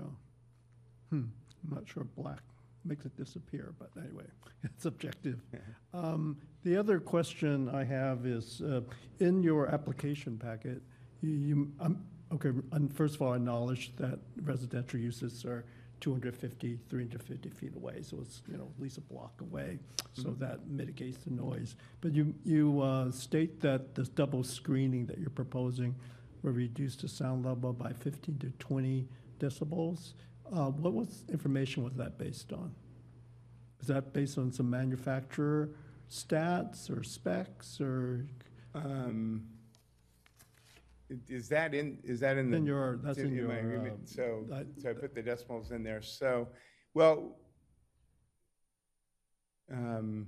Hmm, 1.10 1.26
I'm 1.68 1.76
not 1.76 1.88
sure 1.88 2.04
black 2.16 2.40
makes 2.86 3.06
it 3.06 3.16
disappear, 3.18 3.74
but 3.78 3.90
anyway, 4.02 4.26
it's 4.64 4.86
objective. 4.86 5.42
Um, 5.94 6.38
The 6.64 6.76
other 6.78 7.00
question 7.00 7.70
I 7.70 7.84
have 7.86 8.26
is, 8.26 8.62
uh, 8.62 8.82
in 9.20 9.44
your 9.44 9.68
application 9.68 10.38
packet, 10.38 10.82
you- 11.22 11.30
you, 11.50 11.72
um, 11.80 12.04
okay, 12.34 12.52
and 12.72 12.94
first 12.94 13.16
of 13.16 13.22
all, 13.22 13.34
I 13.34 13.36
acknowledge 13.38 13.96
that 13.98 14.20
residential 14.42 15.00
uses 15.00 15.46
are 15.46 15.64
250, 16.02 16.80
350 16.90 17.50
feet 17.50 17.76
away, 17.76 18.02
so 18.02 18.18
it's, 18.22 18.42
you 18.48 18.58
know, 18.58 18.70
at 18.76 18.82
least 18.82 18.98
a 18.98 19.02
block 19.02 19.34
away, 19.42 19.80
so 20.14 20.32
that 20.40 20.68
mitigates 20.68 21.18
the 21.24 21.32
noise. 21.32 21.76
But 22.02 22.14
you, 22.14 22.34
you 22.44 22.82
uh, 22.82 23.12
state 23.12 23.62
that 23.62 23.96
this 23.96 24.10
double 24.10 24.44
screening 24.44 25.06
that 25.08 25.18
you're 25.18 25.30
proposing 25.30 25.96
will 26.42 26.52
reduce 26.52 26.96
the 26.96 27.08
sound 27.08 27.46
level 27.46 27.74
by 27.74 27.92
15 27.94 28.38
to 28.40 28.50
20 28.60 29.08
decibels. 29.40 30.14
Uh, 30.54 30.70
What 30.70 30.94
was, 30.94 31.24
information 31.30 31.84
was 31.84 31.94
that 31.96 32.18
based 32.18 32.54
on? 32.54 32.74
Is 33.82 33.88
that 33.88 34.14
based 34.14 34.38
on 34.38 34.52
some 34.52 34.70
manufacturer 34.70 35.70
stats 36.10 36.90
or 36.90 37.04
specs 37.04 37.80
or? 37.82 38.26
Um, 38.74 39.44
Is 41.28 41.50
that 41.50 41.74
in, 41.76 42.00
is 42.04 42.20
that 42.22 42.38
in 42.38 42.50
the? 42.50 42.58
In 42.58 42.66
your- 42.66 42.98
that's 43.04 43.20
in 43.20 43.30
my 43.30 43.36
your, 43.36 43.52
agreement? 43.52 43.94
um, 44.00 44.06
So, 44.08 44.48
I- 44.52 44.66
so 44.82 44.90
I 44.90 44.94
put 44.94 45.14
the 45.14 45.22
decimals 45.22 45.72
in 45.72 45.84
there. 45.84 46.02
So, 46.02 46.48
well, 46.96 47.38
um, 49.72 50.28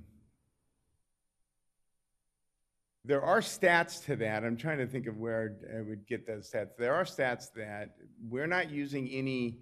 there 3.03 3.21
are 3.21 3.39
stats 3.39 4.03
to 4.05 4.15
that. 4.17 4.43
I'm 4.43 4.57
trying 4.57 4.77
to 4.79 4.87
think 4.87 5.07
of 5.07 5.17
where 5.17 5.57
I 5.75 5.81
would 5.81 6.05
get 6.05 6.27
those 6.27 6.51
stats. 6.51 6.75
There 6.77 6.93
are 6.93 7.05
stats 7.05 7.51
that 7.53 7.95
we're 8.21 8.47
not 8.47 8.69
using 8.69 9.09
any 9.09 9.59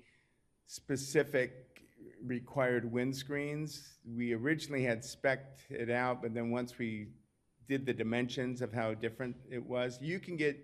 specific 0.67 1.81
required 2.23 2.91
windscreens. 2.91 3.93
We 4.05 4.33
originally 4.33 4.83
had 4.83 5.03
spec'd 5.03 5.61
it 5.69 5.89
out, 5.89 6.21
but 6.23 6.33
then 6.33 6.49
once 6.49 6.77
we 6.77 7.09
did 7.69 7.85
the 7.85 7.93
dimensions 7.93 8.61
of 8.61 8.73
how 8.73 8.93
different 8.95 9.35
it 9.49 9.63
was, 9.63 10.01
you 10.01 10.19
can 10.19 10.35
get, 10.35 10.57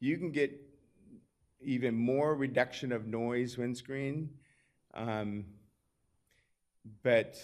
you 0.00 0.18
can 0.18 0.30
get 0.30 0.50
even 1.60 1.94
more 1.94 2.34
reduction 2.34 2.92
of 2.92 3.06
noise 3.06 3.56
windscreen. 3.56 4.30
Um, 4.94 5.44
But 7.02 7.36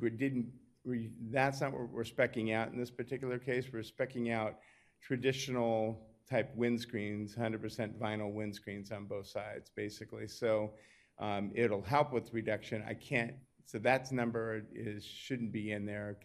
we 0.00 0.10
didn't, 0.10 0.52
we, 0.84 1.10
that's 1.30 1.60
not 1.60 1.72
what 1.72 1.88
we're 1.90 2.04
specking 2.04 2.54
out 2.54 2.72
in 2.72 2.78
this 2.78 2.90
particular 2.90 3.38
case. 3.38 3.64
We're 3.72 3.80
specking 3.80 4.30
out 4.30 4.58
traditional 5.00 6.06
type 6.28 6.54
windscreens, 6.56 7.34
hundred 7.36 7.62
percent 7.62 7.98
vinyl 7.98 8.34
windscreens 8.34 8.92
on 8.92 9.06
both 9.06 9.26
sides, 9.26 9.70
basically. 9.74 10.28
So 10.28 10.72
um, 11.18 11.52
it'll 11.54 11.82
help 11.82 12.12
with 12.12 12.34
reduction. 12.34 12.84
I 12.86 12.94
can't, 12.94 13.32
so 13.64 13.78
that's 13.78 14.12
number 14.12 14.62
is, 14.74 15.04
shouldn't 15.04 15.52
be 15.52 15.72
in 15.72 15.86
there 15.86 16.18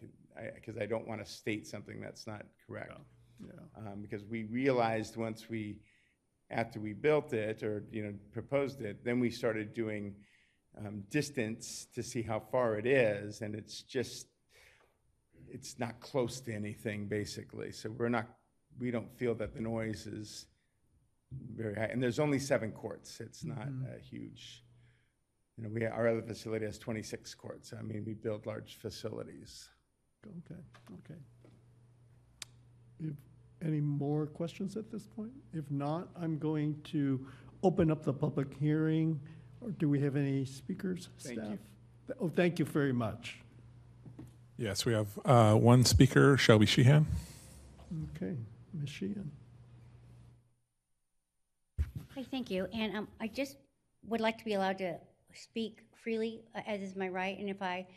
because 0.56 0.78
I 0.78 0.86
don't 0.86 1.08
want 1.08 1.26
to 1.26 1.32
state 1.32 1.68
something 1.68 2.02
that's 2.02 2.28
not 2.28 2.44
correct. 2.68 2.92
Yeah. 2.92 3.04
Um, 3.78 4.02
Because 4.02 4.24
we 4.26 4.44
realized 4.44 5.18
once 5.18 5.50
we, 5.50 5.80
after 6.50 6.80
we 6.80 6.94
built 6.94 7.34
it 7.34 7.64
or, 7.64 7.84
you 7.92 8.04
know, 8.04 8.14
proposed 8.32 8.82
it, 8.82 9.04
then 9.04 9.20
we 9.20 9.30
started 9.30 9.74
doing 9.74 10.16
um, 10.78 11.04
distance 11.10 11.88
to 11.96 12.04
see 12.04 12.22
how 12.22 12.40
far 12.40 12.78
it 12.78 12.86
is, 12.86 13.42
and 13.42 13.56
it's 13.56 13.82
just, 13.84 14.28
it's 15.50 15.78
not 15.80 16.00
close 16.00 16.40
to 16.42 16.54
anything, 16.54 17.08
basically. 17.08 17.72
So 17.72 17.90
we're 17.90 18.10
not, 18.10 18.28
we 18.80 18.92
don't 18.92 19.12
feel 19.18 19.36
that 19.36 19.54
the 19.54 19.62
noise 19.62 20.08
is 20.08 20.48
very 21.56 21.76
high. 21.76 21.86
And 21.92 22.02
there's 22.02 22.20
only 22.20 22.40
seven 22.40 22.72
courts. 22.72 23.20
It's 23.20 23.44
not 23.44 23.68
Mhm. 23.68 23.96
a 23.96 24.00
huge 24.00 24.64
You 25.58 25.64
know, 25.68 25.70
we, 25.74 25.86
our 25.86 26.08
other 26.08 26.22
facility 26.24 26.66
has 26.66 26.80
26 26.80 27.36
courts. 27.36 27.74
I 27.74 27.82
mean, 27.82 28.04
we 28.06 28.14
build 28.14 28.46
large 28.46 28.78
facilities. 28.78 29.70
Okay, 30.26 30.62
okay. 31.00 31.20
If, 33.00 33.16
any 33.64 33.80
more 33.80 34.26
questions 34.26 34.78
at 34.78 34.92
this 34.92 35.06
point? 35.08 35.32
If 35.54 35.70
not, 35.70 36.08
I'm 36.22 36.38
going 36.38 36.80
to 36.86 37.26
open 37.64 37.92
up 37.92 38.04
the 38.04 38.14
public 38.14 38.48
hearing, 38.60 39.20
or 39.62 39.72
do 39.72 39.88
we 39.90 40.00
have 40.02 40.16
any 40.16 40.46
speakers, 40.46 41.10
Thank 41.20 41.38
you. 41.38 41.44
staff? 41.44 41.58
Oh, 42.20 42.30
thank 42.30 42.60
you 42.60 42.66
very 42.66 42.94
much. 42.94 43.38
Yes, 44.58 44.86
we 44.86 44.94
have 44.94 45.08
uh, 45.26 45.56
one 45.56 45.86
speaker, 45.86 46.38
Shelby 46.38 46.66
Sheehan. 46.66 47.08
Okay, 48.16 48.36
Ms. 48.74 48.90
Sheehan. 48.90 49.32
Hi, 52.16 52.24
thank 52.30 52.52
you. 52.52 52.68
And 52.74 52.96
um, 52.98 53.08
I 53.20 53.28
just 53.28 53.58
would 54.08 54.22
like 54.22 54.38
to 54.38 54.46
be 54.46 54.54
allowed 54.54 54.78
to 54.80 54.98
speak 55.34 55.80
freely, 56.04 56.42
uh, 56.56 56.62
as 56.68 56.82
is 56.82 56.96
my 56.96 57.08
right. 57.08 57.38
And 57.40 57.50
if 57.50 57.62
I 57.62 57.88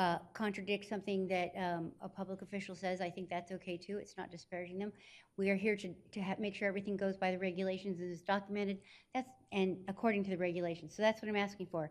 uh, 0.00 0.18
contradict 0.32 0.88
something 0.88 1.28
that 1.28 1.52
um, 1.58 1.92
a 2.00 2.08
public 2.08 2.40
official 2.40 2.74
says, 2.74 3.02
I 3.02 3.10
think 3.10 3.28
that's 3.28 3.52
okay 3.52 3.76
too. 3.76 3.98
It's 3.98 4.16
not 4.16 4.30
disparaging 4.30 4.78
them. 4.78 4.92
We 5.36 5.50
are 5.50 5.56
here 5.56 5.76
to, 5.76 5.92
to 6.12 6.20
ha- 6.22 6.36
make 6.38 6.54
sure 6.54 6.66
everything 6.68 6.96
goes 6.96 7.18
by 7.18 7.30
the 7.32 7.38
regulations 7.38 8.00
and 8.00 8.10
is 8.10 8.22
documented. 8.22 8.78
That's, 9.12 9.28
and 9.52 9.76
according 9.88 10.24
to 10.24 10.30
the 10.30 10.38
regulations. 10.38 10.94
So 10.96 11.02
that's 11.02 11.20
what 11.20 11.28
I'm 11.28 11.36
asking 11.36 11.66
for. 11.70 11.90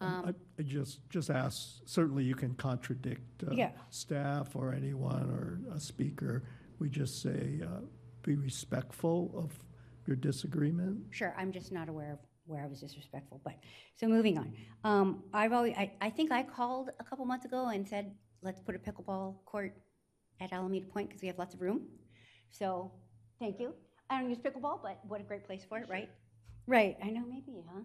Um, 0.00 0.08
Um, 0.08 0.24
I 0.28 0.34
I 0.60 0.62
just, 0.62 1.06
just 1.10 1.28
ask, 1.28 1.82
certainly 1.84 2.24
you 2.24 2.34
can 2.34 2.54
contradict 2.54 3.44
uh, 3.46 3.52
Yeah. 3.52 3.72
staff 3.90 4.56
or 4.56 4.72
anyone 4.72 5.28
or 5.30 5.74
a 5.74 5.80
speaker. 5.80 6.44
We 6.78 6.88
just 6.88 7.20
say, 7.20 7.60
uh, 7.62 7.80
be 8.22 8.36
respectful 8.36 9.32
of 9.36 9.52
your 10.06 10.16
disagreement. 10.16 10.98
Sure, 11.10 11.34
I'm 11.36 11.52
just 11.52 11.72
not 11.72 11.90
aware 11.90 12.12
of 12.12 12.18
where 12.50 12.62
I 12.62 12.66
was 12.66 12.80
disrespectful, 12.80 13.40
but, 13.44 13.54
so 13.96 14.08
moving 14.08 14.36
on. 14.36 14.52
Um, 14.84 15.22
I've 15.32 15.52
always, 15.52 15.74
I, 15.76 15.92
I 16.00 16.10
think 16.10 16.32
I 16.32 16.42
called 16.42 16.90
a 16.98 17.04
couple 17.04 17.24
months 17.24 17.44
ago 17.44 17.68
and 17.68 17.86
said, 17.86 18.12
let's 18.42 18.60
put 18.60 18.74
a 18.74 18.78
pickleball 18.78 19.36
court 19.46 19.74
at 20.40 20.52
Alameda 20.52 20.86
Point 20.86 21.08
because 21.08 21.22
we 21.22 21.28
have 21.28 21.38
lots 21.38 21.54
of 21.54 21.60
room. 21.60 21.82
So, 22.50 22.90
thank 23.38 23.60
you. 23.60 23.72
I 24.10 24.20
don't 24.20 24.28
use 24.28 24.38
pickleball, 24.38 24.80
but 24.82 24.98
what 25.06 25.20
a 25.20 25.24
great 25.24 25.44
place 25.46 25.64
for 25.68 25.78
it, 25.78 25.88
right? 25.88 26.10
Right, 26.66 26.96
I 27.02 27.10
know, 27.10 27.24
maybe, 27.28 27.64
huh? 27.72 27.82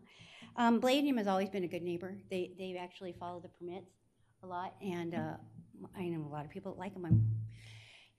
Um, 0.58 0.82
has 0.82 1.28
always 1.28 1.50
been 1.50 1.64
a 1.64 1.68
good 1.68 1.84
neighbor. 1.84 2.18
They, 2.30 2.52
they 2.58 2.76
actually 2.80 3.14
follow 3.20 3.40
the 3.40 3.50
permits 3.50 3.92
a 4.44 4.48
lot, 4.48 4.74
and, 4.82 5.14
uh, 5.14 5.38
I 5.96 6.04
know 6.04 6.26
a 6.26 6.32
lot 6.32 6.46
of 6.46 6.52
people 6.52 6.76
like 6.78 6.94
them. 6.94 7.06
I'm 7.06 7.26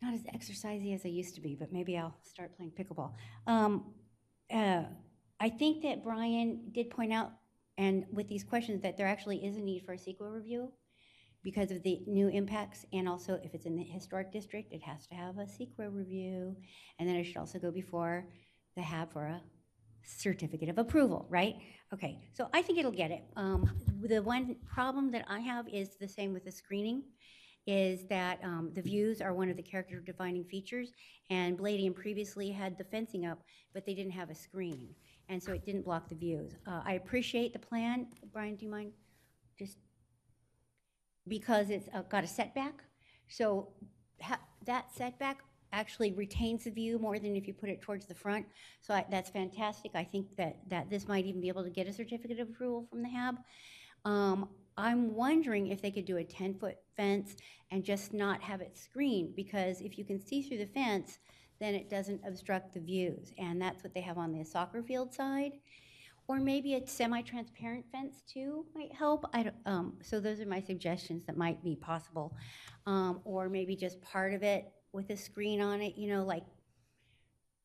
not 0.02 0.14
as 0.14 0.24
exercisey 0.24 0.94
as 0.94 1.02
I 1.04 1.08
used 1.08 1.34
to 1.36 1.40
be, 1.40 1.54
but 1.54 1.72
maybe 1.72 1.96
I'll 1.96 2.14
start 2.22 2.56
playing 2.56 2.72
pickleball. 2.78 3.12
Um, 3.46 3.94
uh, 4.52 4.84
I 5.40 5.48
think 5.48 5.82
that 5.82 6.02
Brian 6.02 6.70
did 6.72 6.90
point 6.90 7.12
out, 7.12 7.32
and 7.76 8.04
with 8.10 8.28
these 8.28 8.44
questions, 8.44 8.82
that 8.82 8.96
there 8.96 9.06
actually 9.06 9.44
is 9.44 9.56
a 9.56 9.60
need 9.60 9.84
for 9.84 9.92
a 9.92 9.98
CEQA 9.98 10.32
review 10.32 10.72
because 11.42 11.70
of 11.70 11.82
the 11.82 12.00
new 12.06 12.28
impacts, 12.28 12.86
and 12.92 13.08
also 13.08 13.38
if 13.44 13.54
it's 13.54 13.66
in 13.66 13.76
the 13.76 13.84
historic 13.84 14.32
district, 14.32 14.72
it 14.72 14.82
has 14.82 15.06
to 15.06 15.14
have 15.14 15.38
a 15.38 15.44
CEQA 15.44 15.94
review, 15.94 16.56
and 16.98 17.08
then 17.08 17.16
it 17.16 17.24
should 17.24 17.36
also 17.36 17.58
go 17.58 17.70
before 17.70 18.26
the 18.76 18.82
HAB 18.82 19.12
for 19.12 19.26
a 19.26 19.40
certificate 20.02 20.68
of 20.68 20.78
approval, 20.78 21.26
right? 21.28 21.56
Okay, 21.92 22.18
so 22.32 22.48
I 22.52 22.62
think 22.62 22.78
it'll 22.78 22.90
get 22.90 23.10
it. 23.10 23.22
Um, 23.36 23.70
the 24.02 24.22
one 24.22 24.56
problem 24.66 25.10
that 25.12 25.24
I 25.28 25.40
have 25.40 25.68
is 25.68 25.96
the 26.00 26.08
same 26.08 26.32
with 26.32 26.44
the 26.44 26.52
screening, 26.52 27.02
is 27.66 28.06
that 28.06 28.38
um, 28.42 28.70
the 28.74 28.82
views 28.82 29.20
are 29.20 29.34
one 29.34 29.50
of 29.50 29.56
the 29.56 29.62
character 29.62 30.00
defining 30.00 30.44
features, 30.44 30.92
and 31.30 31.58
Bladium 31.58 31.94
previously 31.94 32.50
had 32.50 32.78
the 32.78 32.84
fencing 32.84 33.26
up, 33.26 33.42
but 33.74 33.84
they 33.84 33.94
didn't 33.94 34.12
have 34.12 34.30
a 34.30 34.34
screening, 34.34 34.94
and 35.28 35.42
so 35.42 35.52
it 35.52 35.64
didn't 35.64 35.84
block 35.84 36.08
the 36.08 36.14
views. 36.14 36.52
Uh, 36.66 36.82
I 36.84 36.94
appreciate 36.94 37.52
the 37.52 37.58
plan. 37.58 38.06
Brian, 38.32 38.56
do 38.56 38.64
you 38.64 38.70
mind 38.70 38.92
just 39.58 39.78
because 41.28 41.70
it's 41.70 41.88
uh, 41.94 42.02
got 42.02 42.24
a 42.24 42.26
setback. 42.26 42.82
So 43.28 43.68
ha- 44.20 44.40
that 44.64 44.94
setback 44.94 45.38
actually 45.72 46.12
retains 46.12 46.64
the 46.64 46.70
view 46.70 46.98
more 46.98 47.18
than 47.18 47.36
if 47.36 47.46
you 47.46 47.52
put 47.52 47.68
it 47.68 47.82
towards 47.82 48.06
the 48.06 48.14
front. 48.14 48.46
So 48.80 48.94
I, 48.94 49.04
that's 49.10 49.30
fantastic. 49.30 49.92
I 49.94 50.04
think 50.04 50.36
that, 50.36 50.58
that 50.68 50.88
this 50.88 51.08
might 51.08 51.26
even 51.26 51.40
be 51.40 51.48
able 51.48 51.64
to 51.64 51.70
get 51.70 51.88
a 51.88 51.92
certificate 51.92 52.38
of 52.38 52.48
approval 52.48 52.86
from 52.88 53.02
the 53.02 53.08
HAB. 53.08 53.38
Um, 54.04 54.48
I'm 54.76 55.14
wondering 55.14 55.68
if 55.68 55.82
they 55.82 55.90
could 55.90 56.04
do 56.04 56.18
a 56.18 56.24
10-foot 56.24 56.76
fence 56.96 57.36
and 57.70 57.82
just 57.82 58.12
not 58.12 58.42
have 58.42 58.60
it 58.60 58.76
screened, 58.76 59.34
because 59.34 59.80
if 59.80 59.98
you 59.98 60.04
can 60.04 60.20
see 60.20 60.42
through 60.42 60.58
the 60.58 60.66
fence, 60.66 61.18
then 61.60 61.74
it 61.74 61.88
doesn't 61.88 62.20
obstruct 62.26 62.74
the 62.74 62.80
views. 62.80 63.32
And 63.38 63.60
that's 63.60 63.82
what 63.82 63.94
they 63.94 64.00
have 64.00 64.18
on 64.18 64.32
the 64.32 64.44
soccer 64.44 64.82
field 64.82 65.12
side. 65.14 65.52
Or 66.28 66.40
maybe 66.40 66.74
a 66.74 66.86
semi-transparent 66.86 67.84
fence 67.92 68.22
too 68.26 68.66
might 68.74 68.92
help. 68.92 69.24
I 69.32 69.44
don't, 69.44 69.56
um, 69.64 69.94
so 70.02 70.18
those 70.18 70.40
are 70.40 70.46
my 70.46 70.60
suggestions 70.60 71.24
that 71.26 71.36
might 71.36 71.62
be 71.62 71.76
possible. 71.76 72.36
Um, 72.86 73.20
or 73.24 73.48
maybe 73.48 73.76
just 73.76 74.00
part 74.02 74.34
of 74.34 74.42
it 74.42 74.66
with 74.92 75.10
a 75.10 75.16
screen 75.16 75.60
on 75.60 75.80
it, 75.80 75.96
you 75.96 76.08
know, 76.08 76.24
like 76.24 76.44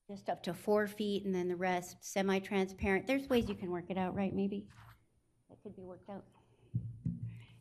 just 0.09 0.29
up 0.29 0.43
to 0.43 0.53
four 0.53 0.87
feet 0.87 1.25
and 1.25 1.33
then 1.33 1.47
the 1.47 1.55
rest 1.55 1.97
semi-transparent. 2.01 3.07
There's 3.07 3.29
ways 3.29 3.49
you 3.49 3.55
can 3.55 3.71
work 3.71 3.85
it 3.89 3.97
out, 3.97 4.15
right, 4.15 4.33
maybe? 4.33 4.67
That 5.49 5.61
could 5.63 5.75
be 5.75 5.83
worked 5.83 6.09
out. 6.09 6.23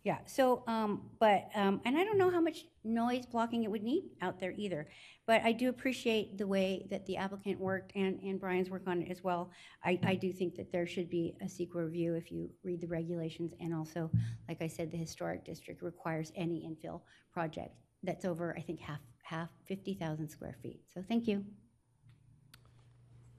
Yeah, 0.02 0.18
so, 0.24 0.62
um, 0.66 1.02
but, 1.18 1.51
um, 1.55 1.82
and 1.85 1.98
I 1.98 2.05
don't 2.05 2.16
know 2.16 2.31
how 2.31 2.40
much 2.40 2.64
noise 2.85 3.27
blocking 3.27 3.64
it 3.64 3.70
would 3.70 3.82
need 3.82 4.05
out 4.22 4.40
there 4.40 4.55
either. 4.56 4.89
But 5.27 5.43
I 5.44 5.52
do 5.52 5.68
appreciate 5.68 6.39
the 6.39 6.47
way 6.47 6.86
that 6.90 7.05
the 7.05 7.18
applicant 7.18 7.60
worked 7.60 7.93
and, 7.94 8.18
and 8.22 8.40
Brian's 8.40 8.70
work 8.70 8.85
on 8.86 9.02
it 9.02 9.10
as 9.10 9.22
well. 9.22 9.51
I, 9.85 9.98
I 10.02 10.14
do 10.14 10.32
think 10.32 10.56
that 10.56 10.72
there 10.72 10.86
should 10.86 11.10
be 11.10 11.36
a 11.43 11.44
CEQA 11.44 11.74
review 11.74 12.14
if 12.14 12.32
you 12.32 12.48
read 12.64 12.81
the 12.81 12.86
regulations. 12.86 13.52
And 13.60 13.74
also, 13.74 14.10
like 14.48 14.62
I 14.62 14.68
said, 14.68 14.90
the 14.90 14.97
historic 14.97 15.44
district 15.44 15.82
requires 15.82 16.32
any 16.35 16.66
infill 16.66 17.02
project 17.31 17.74
that's 18.02 18.24
over, 18.24 18.56
I 18.56 18.62
think, 18.62 18.81
half, 18.81 19.01
half, 19.22 19.51
50,000 19.66 20.28
square 20.31 20.56
feet. 20.62 20.81
So 20.94 21.05
thank 21.06 21.28
you. 21.28 21.44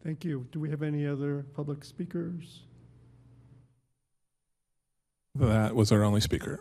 Thank 0.04 0.24
you. 0.24 0.48
Do 0.52 0.60
we 0.60 0.70
have 0.70 0.84
any 0.84 1.08
other 1.08 1.46
public 1.56 1.84
speakers? 1.84 2.62
That 5.36 5.74
was 5.76 5.92
our 5.92 6.04
only 6.04 6.22
speaker. 6.22 6.60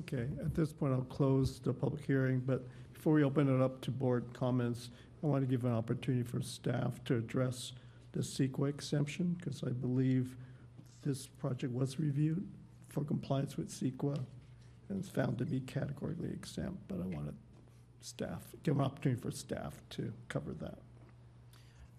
Okay, 0.00 0.28
at 0.40 0.54
this 0.54 0.72
point, 0.72 0.92
I'll 0.92 1.02
close 1.02 1.58
the 1.58 1.72
public 1.72 2.04
hearing, 2.06 2.40
but 2.40 2.66
before 2.92 3.14
we 3.14 3.24
open 3.24 3.54
it 3.54 3.62
up 3.62 3.80
to 3.82 3.90
board 3.90 4.24
comments, 4.32 4.90
I 5.22 5.26
want 5.26 5.42
to 5.42 5.46
give 5.46 5.64
an 5.64 5.72
opportunity 5.72 6.22
for 6.22 6.40
staff 6.40 7.02
to 7.04 7.16
address 7.16 7.72
the 8.12 8.20
CEQA 8.20 8.68
exemption, 8.68 9.36
because 9.38 9.62
I 9.64 9.70
believe 9.70 10.36
this 11.02 11.26
project 11.26 11.72
was 11.72 11.98
reviewed 11.98 12.46
for 12.88 13.04
compliance 13.04 13.56
with 13.56 13.68
CEQA 13.70 14.18
and 14.88 14.98
it's 14.98 15.08
found 15.08 15.38
to 15.38 15.44
be 15.44 15.60
categorically 15.60 16.30
exempt, 16.30 16.78
but 16.88 16.96
I 16.96 17.06
wanted 17.06 17.34
staff, 18.00 18.42
give 18.64 18.76
an 18.76 18.82
opportunity 18.82 19.20
for 19.20 19.30
staff 19.30 19.74
to 19.90 20.12
cover 20.28 20.52
that. 20.54 20.78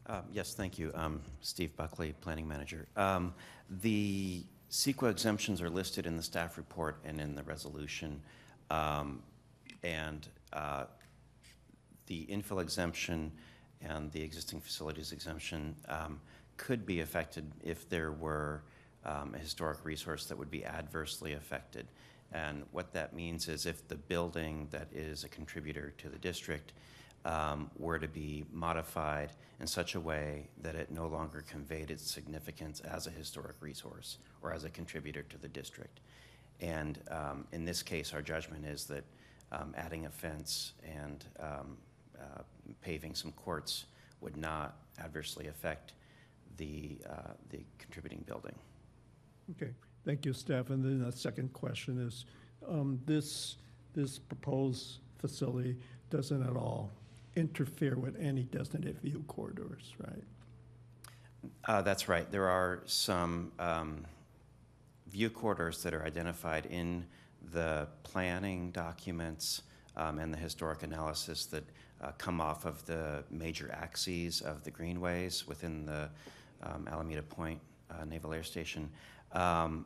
Um, 0.08 0.24
Yes, 0.34 0.54
thank 0.54 0.78
you. 0.78 0.92
Um, 0.94 1.22
Steve 1.42 1.76
Buckley, 1.78 2.14
Planning 2.20 2.48
Manager. 2.48 2.88
Um, 2.98 3.34
The 3.70 4.44
CEQA 4.72 5.12
exemptions 5.12 5.62
are 5.62 5.70
listed 5.70 6.06
in 6.06 6.18
the 6.18 6.24
staff 6.24 6.58
report 6.58 6.98
and 7.06 7.22
in 7.22 7.36
the 7.36 7.44
resolution. 7.44 8.22
Um, 8.70 9.22
And 9.84 10.28
uh, 10.54 10.86
the 12.06 12.28
infill 12.30 12.62
exemption 12.62 13.32
and 13.82 14.12
the 14.12 14.22
existing 14.22 14.62
facilities 14.62 15.12
exemption 15.12 15.76
um, 15.88 16.20
could 16.58 16.86
be 16.86 17.02
affected 17.02 17.46
if 17.64 17.90
there 17.90 18.12
were 18.12 18.62
um, 19.04 19.34
a 19.34 19.40
historic 19.40 19.80
resource 19.84 20.28
that 20.28 20.38
would 20.38 20.52
be 20.52 20.64
adversely 20.64 21.34
affected. 21.34 21.88
And 22.32 22.64
what 22.72 22.94
that 22.94 23.14
means 23.14 23.48
is 23.48 23.66
if 23.66 23.88
the 23.88 23.96
building 23.96 24.68
that 24.70 24.88
is 24.94 25.24
a 25.24 25.30
contributor 25.30 25.94
to 25.98 26.10
the 26.10 26.20
district 26.20 26.74
um, 27.26 27.70
were 27.78 28.00
to 28.00 28.08
be 28.08 28.44
modified 28.52 29.32
in 29.60 29.68
such 29.68 29.96
a 29.96 30.00
way 30.00 30.48
that 30.62 30.76
it 30.76 30.92
no 30.92 31.08
longer 31.08 31.44
conveyed 31.48 31.92
its 31.92 32.10
significance 32.10 32.80
as 32.82 33.08
a 33.08 33.12
historic 33.12 33.56
resource 33.62 34.18
or 34.42 34.54
as 34.54 34.64
a 34.64 34.70
contributor 34.70 35.22
to 35.24 35.38
the 35.38 35.48
district. 35.48 36.00
And 36.60 37.00
um, 37.10 37.46
in 37.52 37.66
this 37.66 37.84
case, 37.84 38.14
our 38.14 38.22
judgment 38.22 38.66
is 38.66 38.86
that 38.86 39.04
um, 39.52 39.74
adding 39.78 40.06
a 40.06 40.10
fence 40.10 40.74
and 40.84 41.26
um, 41.40 41.78
uh, 42.20 42.42
paving 42.82 43.16
some 43.16 43.32
courts 43.34 43.86
would 44.22 44.38
not 44.38 44.78
adversely 45.00 45.48
affect 45.48 45.94
the, 46.58 46.98
uh, 47.10 47.34
the 47.50 47.60
contributing 47.80 48.24
building. 48.28 48.56
Okay, 49.52 49.72
thank 50.06 50.26
you, 50.26 50.34
staff. 50.34 50.70
And 50.70 50.84
then 50.84 51.04
the 51.04 51.12
second 51.12 51.54
question 51.54 52.00
is, 52.00 52.26
um, 52.68 53.00
this, 53.06 53.58
this 53.94 54.20
proposed 54.20 55.00
facility 55.18 55.78
doesn't 56.10 56.44
at 56.44 56.56
all 56.56 56.92
interfere 57.36 57.98
with 57.98 58.20
any 58.20 58.44
designated 58.44 59.00
view 59.02 59.24
corridors, 59.28 59.94
right? 60.00 60.24
Uh, 61.66 61.82
That's 61.82 62.08
right. 62.08 62.30
There 62.32 62.48
are 62.48 62.84
some 62.86 63.52
um, 63.60 64.06
view 65.08 65.30
corridors 65.30 65.82
that 65.84 65.94
are 65.94 66.04
identified 66.04 66.66
in 66.68 67.06
the 67.52 67.88
planning 68.04 68.72
documents 68.72 69.64
um, 69.96 70.20
and 70.20 70.34
the 70.34 70.38
historic 70.38 70.84
analysis 70.84 71.46
that 71.48 71.64
uh, 72.02 72.12
come 72.18 72.40
off 72.42 72.66
of 72.66 72.86
the 72.86 73.24
major 73.30 73.70
axes 73.74 74.42
of 74.42 74.64
the 74.64 74.72
greenways 74.72 75.48
within 75.48 75.86
the 75.86 76.10
um, 76.64 76.88
Alameda 76.92 77.22
Point 77.24 77.60
uh, 77.90 78.06
Naval 78.06 78.34
Air 78.34 78.44
Station. 78.44 78.90
Um, 79.34 79.86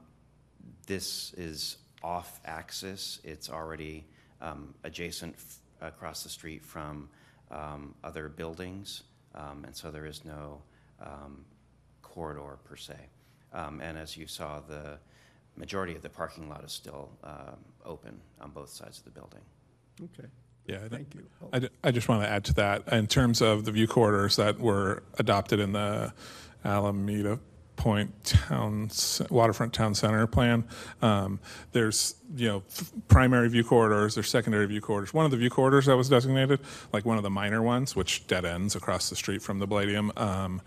This 0.87 1.33
is 1.37 1.77
off-axis. 2.03 3.19
It's 3.23 3.49
already 3.49 4.05
um, 4.41 4.73
adjacent 4.83 5.35
f- 5.35 5.59
across 5.81 6.23
the 6.23 6.29
street 6.29 6.63
from 6.63 7.09
um, 7.51 7.95
other 8.03 8.29
buildings, 8.29 9.03
um, 9.33 9.63
and 9.65 9.75
so 9.75 9.91
there 9.91 10.05
is 10.05 10.23
no 10.25 10.61
um, 11.01 11.45
corridor 12.01 12.57
per 12.63 12.75
se. 12.75 12.95
Um, 13.53 13.81
And 13.81 13.97
as 13.97 14.17
you 14.17 14.27
saw, 14.27 14.59
the 14.59 14.97
majority 15.55 15.95
of 15.95 16.01
the 16.01 16.09
parking 16.09 16.49
lot 16.49 16.63
is 16.63 16.71
still 16.71 17.09
um, 17.23 17.57
open 17.85 18.19
on 18.41 18.51
both 18.51 18.69
sides 18.69 18.97
of 18.99 19.05
the 19.05 19.11
building. 19.11 19.41
Okay. 20.03 20.27
Yeah, 20.67 20.79
I 20.85 20.89
Thank 20.89 21.13
you. 21.13 21.25
I, 21.53 21.69
I 21.83 21.91
just 21.91 22.09
want 22.09 22.23
to 22.23 22.29
add 22.29 22.43
to 22.45 22.53
that 22.55 22.87
in 22.91 23.07
terms 23.07 23.41
of 23.41 23.65
the 23.65 23.71
view 23.71 23.87
corridors 23.87 24.35
that 24.37 24.59
were 24.59 25.03
adopted 25.19 25.59
in 25.59 25.73
the 25.73 26.11
Alameda 26.63 27.39
Point 27.75 28.23
Town 28.23 28.89
Waterfront 29.29 29.73
Town 29.73 29.93
Center 29.95 30.27
plan. 30.27 30.63
Um, 31.01 31.39
there's 31.71 32.15
you 32.35 32.47
know 32.47 32.63
f- 32.69 32.91
primary 33.07 33.49
view 33.49 33.63
corridors, 33.63 34.15
there's 34.15 34.29
secondary 34.29 34.65
view 34.65 34.81
corridors. 34.81 35.13
One 35.13 35.25
of 35.25 35.31
the 35.31 35.37
view 35.37 35.49
corridors 35.49 35.85
that 35.85 35.95
was 35.95 36.09
designated, 36.09 36.59
like 36.93 37.05
one 37.05 37.17
of 37.17 37.23
the 37.23 37.29
minor 37.29 37.61
ones, 37.61 37.95
which 37.95 38.27
dead 38.27 38.45
ends 38.45 38.75
across 38.75 39.09
the 39.09 39.15
street 39.15 39.41
from 39.41 39.59
the 39.59 39.67
Bladium, 39.67 40.17
um, 40.19 40.61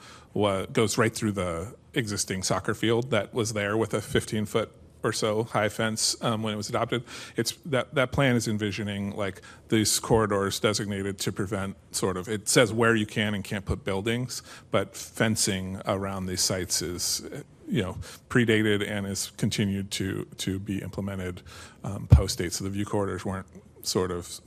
goes 0.73 0.99
right 0.99 1.15
through 1.15 1.33
the 1.33 1.75
existing 1.95 2.43
soccer 2.43 2.75
field 2.75 3.11
that 3.11 3.35
was 3.35 3.53
there 3.53 3.77
with 3.77 3.95
a 3.95 4.01
15 4.01 4.47
foot 4.47 4.71
or 5.09 5.13
so 5.13 5.45
high 5.45 5.69
fence 5.69 6.17
um, 6.23 6.43
when 6.43 6.53
it 6.55 6.57
was 6.57 6.69
adopted. 6.69 7.03
It's 7.37 7.53
that 7.67 7.95
that 7.95 8.13
plan 8.13 8.37
is 8.37 8.47
envisioning 8.47 9.17
like 9.17 9.41
these 9.69 9.99
corridors 9.99 10.61
designated 10.61 11.19
to 11.21 11.33
prevent 11.33 11.77
sort 11.91 12.17
of 12.17 12.29
it 12.29 12.49
says 12.49 12.73
where 12.73 12.95
you 12.95 13.07
can 13.07 13.35
and 13.35 13.43
can't 13.43 13.65
put 13.65 13.85
buildings, 13.85 14.43
but 14.71 14.95
fencing 14.95 15.81
around 15.87 16.27
these 16.27 16.43
sites 16.43 16.83
is 16.83 17.23
uh, 17.33 17.41
you 17.67 17.83
know 17.83 17.97
predated 18.29 18.89
and 18.89 19.07
is 19.07 19.33
continued 19.37 19.91
to 19.93 20.27
to 20.37 20.59
be 20.59 20.79
implemented 20.83 21.43
um, 21.85 22.07
post 22.07 22.39
date. 22.39 22.53
So 22.53 22.65
the 22.65 22.71
view 22.71 22.85
corridors 22.85 23.25
weren't 23.25 23.47
sort 23.83 24.11
of 24.11 24.41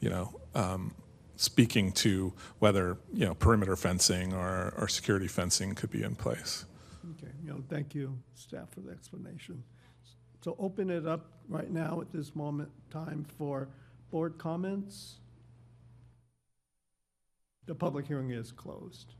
you 0.00 0.10
know. 0.10 0.38
Um, 0.54 0.94
speaking 1.38 1.92
to 1.92 2.32
whether 2.60 2.96
you 3.12 3.26
know 3.26 3.34
perimeter 3.34 3.76
fencing 3.76 4.32
or, 4.32 4.72
or 4.78 4.88
security 4.88 5.28
fencing 5.28 5.74
could 5.74 5.90
be 5.90 6.02
in 6.02 6.14
place. 6.14 6.64
Okay, 7.12 7.32
you 7.44 7.50
know, 7.50 7.62
thank 7.68 7.94
you, 7.94 8.18
staff, 8.34 8.70
for 8.70 8.80
the 8.80 8.90
explanation. 8.90 9.62
So 10.42 10.56
open 10.58 10.90
it 10.90 11.06
up 11.06 11.26
right 11.48 11.70
now 11.70 12.00
at 12.00 12.12
this 12.12 12.34
moment, 12.34 12.70
time 12.90 13.26
for 13.38 13.68
board 14.10 14.38
comments. 14.38 15.16
The 17.66 17.74
public 17.74 18.06
hearing 18.06 18.30
is 18.30 18.52
closed. 18.52 19.14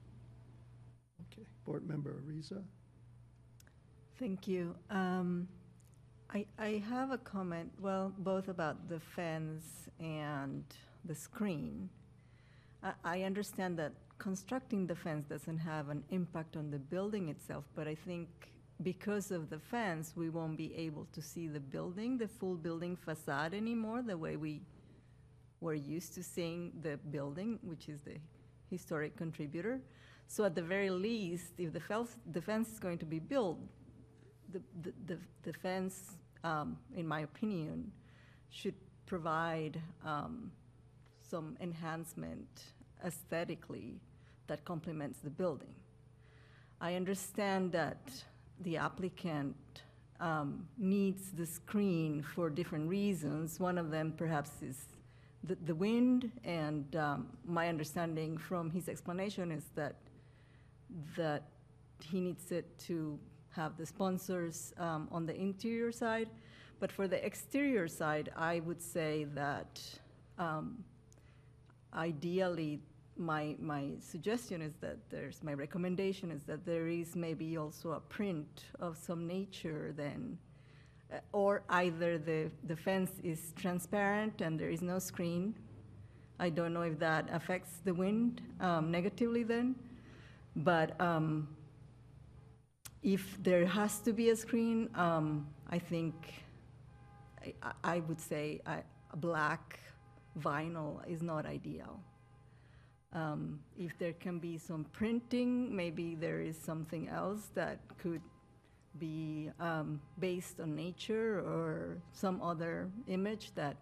Okay, 1.33 1.47
Board 1.65 1.89
Member 1.89 2.23
Ariza? 2.23 2.63
Thank 4.19 4.47
you. 4.47 4.75
Um, 4.89 5.49
I, 6.33 6.47
I 6.59 6.83
have 6.89 7.11
a 7.11 7.19
comment, 7.19 7.71
well, 7.81 8.13
both 8.19 8.49
about 8.49 8.89
the 8.89 9.01
fence 9.01 9.89
and 10.01 10.65
the 11.05 11.15
screen. 11.15 11.89
I, 12.83 12.93
I 13.05 13.23
understand 13.23 13.79
that 13.79 13.93
constructing 14.19 14.87
the 14.87 14.95
fence 14.95 15.27
doesn't 15.29 15.59
have 15.59 15.89
an 15.89 16.03
impact 16.11 16.57
on 16.57 16.71
the 16.71 16.79
building 16.79 17.29
itself, 17.29 17.65
but 17.75 17.87
I 17.87 17.95
think 17.95 18.29
because 18.83 19.31
of 19.31 19.49
the 19.49 19.59
fence, 19.59 20.13
we 20.17 20.29
won't 20.29 20.57
be 20.57 20.75
able 20.77 21.07
to 21.13 21.23
see 21.23 21.49
the 21.49 21.61
building, 21.61 22.19
the 22.19 22.29
full 22.29 22.57
building 22.57 22.97
facade 22.97 23.55
anymore, 23.55 24.03
the 24.03 24.17
way 24.17 24.37
we 24.37 24.61
were 25.61 25.75
used 25.75 26.15
to 26.15 26.23
seeing 26.23 26.73
the 26.83 26.99
building, 27.11 27.59
which 27.63 27.89
is 27.89 28.03
the 28.03 28.17
historic 28.71 29.17
contributor. 29.17 29.81
So 30.29 30.45
at 30.45 30.55
the 30.55 30.63
very 30.63 30.91
least, 30.91 31.53
if 31.59 31.73
the 31.73 31.81
fence, 31.81 32.17
the 32.33 32.43
fence 32.43 32.69
is 32.69 32.79
going 32.79 32.99
to 32.99 33.07
be 33.07 33.19
built, 33.19 33.59
the, 34.53 34.61
the, 34.83 34.93
the, 35.07 35.19
the 35.43 35.53
fence, 35.53 36.17
um, 36.45 36.77
in 36.95 37.07
my 37.07 37.21
opinion, 37.21 37.91
should 38.51 38.75
provide, 39.07 39.81
um, 40.05 40.51
some 41.29 41.57
enhancement 41.61 42.49
aesthetically 43.05 44.01
that 44.47 44.65
complements 44.65 45.19
the 45.21 45.31
building. 45.31 45.75
I 46.81 46.95
understand 46.95 47.73
that 47.73 47.99
the 48.61 48.77
applicant, 48.77 49.57
um, 50.21 50.67
needs 50.79 51.31
the 51.31 51.47
screen 51.47 52.23
for 52.23 52.49
different 52.49 52.89
reasons. 52.89 53.61
One 53.61 53.79
of 53.79 53.91
them 53.91 54.13
perhaps 54.17 54.63
is 54.63 54.87
the, 55.45 55.57
the 55.67 55.75
wind, 55.75 56.31
and, 56.45 56.97
um, 56.97 57.29
my 57.45 57.69
understanding 57.69 58.37
from 58.39 58.71
his 58.71 58.89
explanation 58.89 59.53
is 59.53 59.65
that, 59.75 59.97
that 61.17 61.43
he 62.03 62.21
needs 62.21 62.51
it 62.51 62.79
to 62.81 63.19
have 63.51 63.77
the 63.77 63.87
sponsors 63.87 64.75
um, 64.79 65.09
on 65.11 65.27
the 65.27 65.35
interior 65.35 65.93
side. 65.93 66.29
But 66.79 66.93
for 66.93 67.09
the 67.09 67.25
exterior 67.25 67.89
side, 67.89 68.31
I 68.37 68.61
would 68.61 68.83
say 68.83 69.25
that 69.35 69.81
um, 70.39 70.85
ideally, 71.95 72.81
my, 73.19 73.57
my 73.59 73.91
suggestion 74.01 74.63
is 74.63 74.75
that 74.81 74.97
there's, 75.11 75.43
my 75.43 75.55
recommendation 75.55 76.31
is 76.31 76.43
that 76.45 76.65
there 76.67 76.89
is 76.89 77.17
maybe 77.17 77.57
also 77.57 77.93
a 77.93 78.01
print 78.01 78.65
of 78.81 78.97
some 78.97 79.27
nature 79.27 79.93
then, 79.97 80.39
uh, 81.13 81.19
or 81.33 81.63
either 81.71 82.19
the, 82.19 82.51
the 82.65 82.77
fence 82.77 83.13
is 83.23 83.53
transparent 83.57 84.41
and 84.41 84.59
there 84.59 84.71
is 84.71 84.83
no 84.83 84.99
screen. 84.99 85.55
I 86.39 86.51
don't 86.51 86.75
know 86.75 86.83
if 86.83 86.99
that 86.99 87.29
affects 87.33 87.81
the 87.85 87.95
wind 87.95 88.43
um, 88.61 88.91
negatively 88.91 89.43
then, 89.43 89.75
but 90.55 91.01
um, 91.01 91.49
if 93.03 93.43
there 93.43 93.65
has 93.67 94.01
to 94.01 94.13
be 94.13 94.31
a 94.31 94.37
screen, 94.37 94.91
um, 94.95 95.47
I 95.71 95.79
think 95.79 96.15
I, 97.63 97.73
I 97.85 98.01
would 98.01 98.21
say 98.21 98.61
a 98.67 99.17
black 99.17 99.79
vinyl 100.39 101.01
is 101.09 101.23
not 101.23 101.47
ideal. 101.47 102.01
Um, 103.17 103.61
if 103.79 103.97
there 103.99 104.13
can 104.13 104.39
be 104.39 104.59
some 104.59 104.85
printing, 104.93 105.75
maybe 105.75 106.15
there 106.17 106.41
is 106.43 106.55
something 106.55 107.09
else 107.09 107.49
that 107.55 107.79
could 107.97 108.21
be 108.99 109.51
um, 109.59 110.01
based 110.19 110.61
on 110.61 110.77
nature 110.77 111.41
or 111.41 111.97
some 112.13 112.43
other 112.43 112.91
image 113.07 113.53
that 113.55 113.77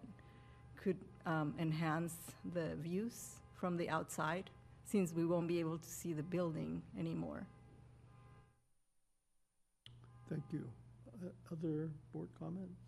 could 0.81 0.97
um, 1.25 1.53
enhance 1.59 2.15
the 2.53 2.75
views 2.81 3.41
from 3.59 3.75
the 3.75 3.89
outside, 3.89 4.49
since 4.85 5.11
we 5.11 5.25
won't 5.25 5.49
be 5.49 5.59
able 5.59 5.79
to 5.79 5.89
see 5.89 6.13
the 6.13 6.23
building 6.23 6.81
anymore. 6.97 7.45
Thank 10.29 10.43
you. 10.53 10.63
Uh, 11.21 11.29
Other 11.51 11.89
board 12.13 12.29
comments? 12.39 12.79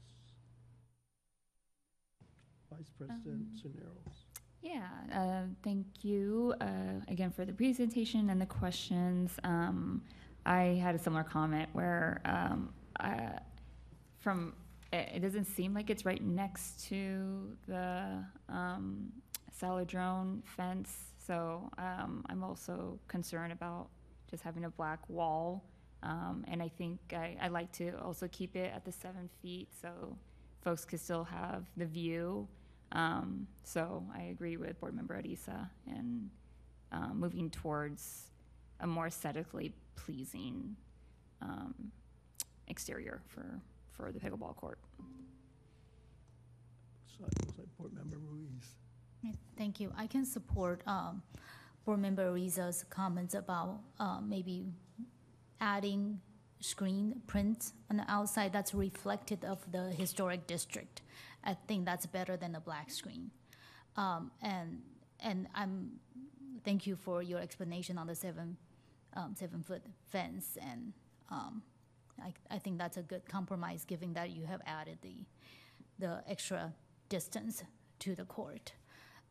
Vice 2.72 2.92
President 2.98 3.48
Cisneros? 3.62 4.27
Yeah, 4.62 4.88
uh, 5.14 5.44
thank 5.64 5.86
you 6.02 6.54
uh, 6.60 7.00
again 7.08 7.32
for 7.32 7.46
the 7.46 7.54
presentation 7.54 8.30
and 8.30 8.42
the 8.42 8.46
questions. 8.46 9.32
Um, 9.44 10.02
I 10.46 10.80
had 10.82 10.96
a 10.96 11.00
similar 11.00 11.24
comment 11.24 11.70
where 11.74 12.22
um, 12.26 12.74
uh, 13.00 13.40
from 14.20 14.54
it, 14.92 15.22
doesn't 15.22 15.46
seem 15.46 15.74
like 15.74 15.90
it's 15.90 16.06
right 16.06 16.24
next 16.24 16.86
to 16.90 17.56
the 17.68 18.24
um, 18.50 19.12
Saildrone 19.60 20.42
fence, 20.46 21.14
so 21.26 21.70
um, 21.78 22.26
I'm 22.30 22.44
also 22.44 23.00
concerned 23.08 23.52
about 23.52 23.90
just 24.30 24.44
having 24.44 24.66
a 24.66 24.70
black 24.70 25.00
wall. 25.10 25.64
Um, 26.04 26.46
and 26.48 26.62
I 26.62 26.70
think 26.70 27.00
I, 27.12 27.36
I 27.42 27.48
like 27.48 27.72
to 27.74 27.92
also 28.04 28.28
keep 28.28 28.56
it 28.56 28.72
at 28.74 28.86
the 28.86 28.92
seven 28.92 29.30
feet 29.42 29.70
so 29.82 30.16
folks 30.62 30.86
could 30.86 31.00
still 31.00 31.24
have 31.24 31.66
the 31.76 31.86
view. 31.86 32.48
Um, 32.92 33.48
so 33.64 34.06
I 34.16 34.24
agree 34.24 34.58
with 34.58 34.80
Board 34.80 34.96
Member 34.96 35.22
Ariza 35.22 35.70
and 35.88 36.30
um, 36.92 37.20
moving 37.20 37.50
towards 37.50 38.32
a 38.80 38.88
more 38.88 39.08
aesthetically 39.08 39.74
pleasing 39.96 40.76
um, 41.42 41.92
exterior 42.68 43.22
for, 43.28 43.60
for 43.92 44.12
the 44.12 44.20
pickleball 44.20 44.56
court. 44.56 44.80
So 47.08 47.26
it 47.26 47.46
was 47.46 47.58
like 47.58 47.78
Board 47.78 47.94
Member 47.94 48.18
Ruiz. 48.18 49.36
Thank 49.58 49.80
you. 49.80 49.92
I 49.98 50.08
can 50.08 50.24
support 50.24 50.82
um, 50.86 51.24
Board 51.86 52.00
Member 52.00 52.32
Ariza's 52.32 52.86
comments 52.90 53.34
about 53.34 53.80
uh, 54.00 54.20
maybe 54.22 54.66
adding 55.60 56.22
screen 56.60 57.22
print 57.28 57.72
on 57.90 57.98
the 57.98 58.06
outside 58.08 58.54
that's 58.54 58.74
reflective 58.74 59.44
of 59.44 59.60
the 59.72 59.92
historic 59.92 60.48
district. 60.48 61.02
I 61.44 61.56
think 61.68 61.86
that's 61.86 62.06
better 62.06 62.38
than 62.38 62.56
a 62.56 62.60
black 62.60 62.92
screen. 62.92 63.32
Um, 63.96 64.32
And, 64.42 64.82
and 65.20 65.48
I'm, 65.56 66.00
thank 66.64 66.86
you 66.86 66.96
for 66.96 67.24
your 67.24 67.40
explanation 67.40 67.98
on 67.98 68.08
the 68.08 68.16
seven, 68.16 68.58
um, 69.14 69.36
seven-foot 69.36 69.82
fence. 70.12 70.58
And 70.62 70.94
um, 71.30 71.64
I, 72.22 72.34
I 72.56 72.60
think 72.60 72.78
that's 72.78 72.98
a 72.98 73.02
good 73.02 73.28
compromise, 73.28 73.86
given 73.86 74.14
that 74.14 74.30
you 74.30 74.46
have 74.46 74.62
added 74.66 75.00
the, 75.02 75.26
the 76.00 76.24
extra 76.28 76.74
distance 77.10 77.64
to 78.00 78.16
the 78.16 78.26
court. 78.26 78.74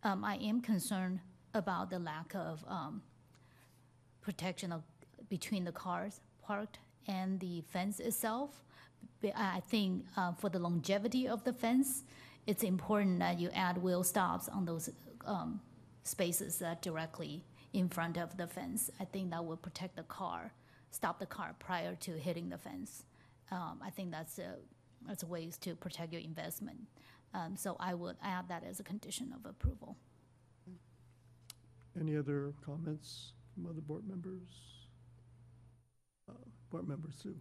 Um, 0.02 0.24
I 0.24 0.36
am 0.36 0.60
concerned 0.60 1.20
about 1.54 1.90
the 1.90 1.98
lack 1.98 2.34
of 2.34 2.64
um, 2.68 3.02
protection 4.20 4.72
of, 4.72 4.82
between 5.28 5.64
the 5.64 5.72
cars 5.72 6.20
parked 6.42 6.78
and 7.06 7.40
the 7.40 7.62
fence 7.62 8.00
itself, 8.00 8.64
I 9.22 9.56
I 9.56 9.60
think 9.60 10.04
uh, 10.16 10.32
for 10.32 10.48
the 10.50 10.58
longevity 10.58 11.28
of 11.28 11.44
the 11.44 11.52
fence, 11.52 12.04
it's 12.46 12.62
important 12.62 13.18
that 13.18 13.40
you 13.40 13.50
add 13.50 13.78
wheel 13.78 14.04
stops 14.04 14.48
on 14.48 14.64
those 14.64 14.90
um, 15.24 15.60
spaces 16.04 16.58
that 16.58 16.82
directly 16.82 17.44
in 17.72 17.88
front 17.88 18.16
of 18.16 18.36
the 18.36 18.46
fence. 18.46 18.90
I 19.00 19.04
think 19.04 19.30
that 19.30 19.44
will 19.44 19.56
protect 19.56 19.96
the 19.96 20.04
car, 20.04 20.52
stop 20.90 21.18
the 21.18 21.26
car 21.26 21.54
prior 21.58 21.94
to 21.96 22.12
hitting 22.12 22.48
the 22.48 22.58
fence. 22.58 23.04
Um, 23.50 23.80
I 23.84 23.90
think 23.90 24.10
that's 24.10 24.38
a, 24.38 24.56
that's 25.06 25.24
ways 25.24 25.58
to 25.58 25.74
protect 25.74 26.12
your 26.12 26.22
investment. 26.22 26.78
Um, 27.34 27.56
So 27.56 27.76
I 27.78 27.94
would 27.94 28.16
add 28.22 28.48
that 28.48 28.64
as 28.64 28.80
a 28.80 28.82
condition 28.82 29.32
of 29.36 29.44
approval. 29.44 29.96
Any 32.00 32.16
other 32.16 32.52
comments 32.64 33.32
from 33.54 33.66
other 33.66 33.80
board 33.80 34.06
members? 34.08 34.48
Uh, 36.28 36.32
Board 36.70 36.88
Member 36.88 37.08
Sue? 37.10 37.36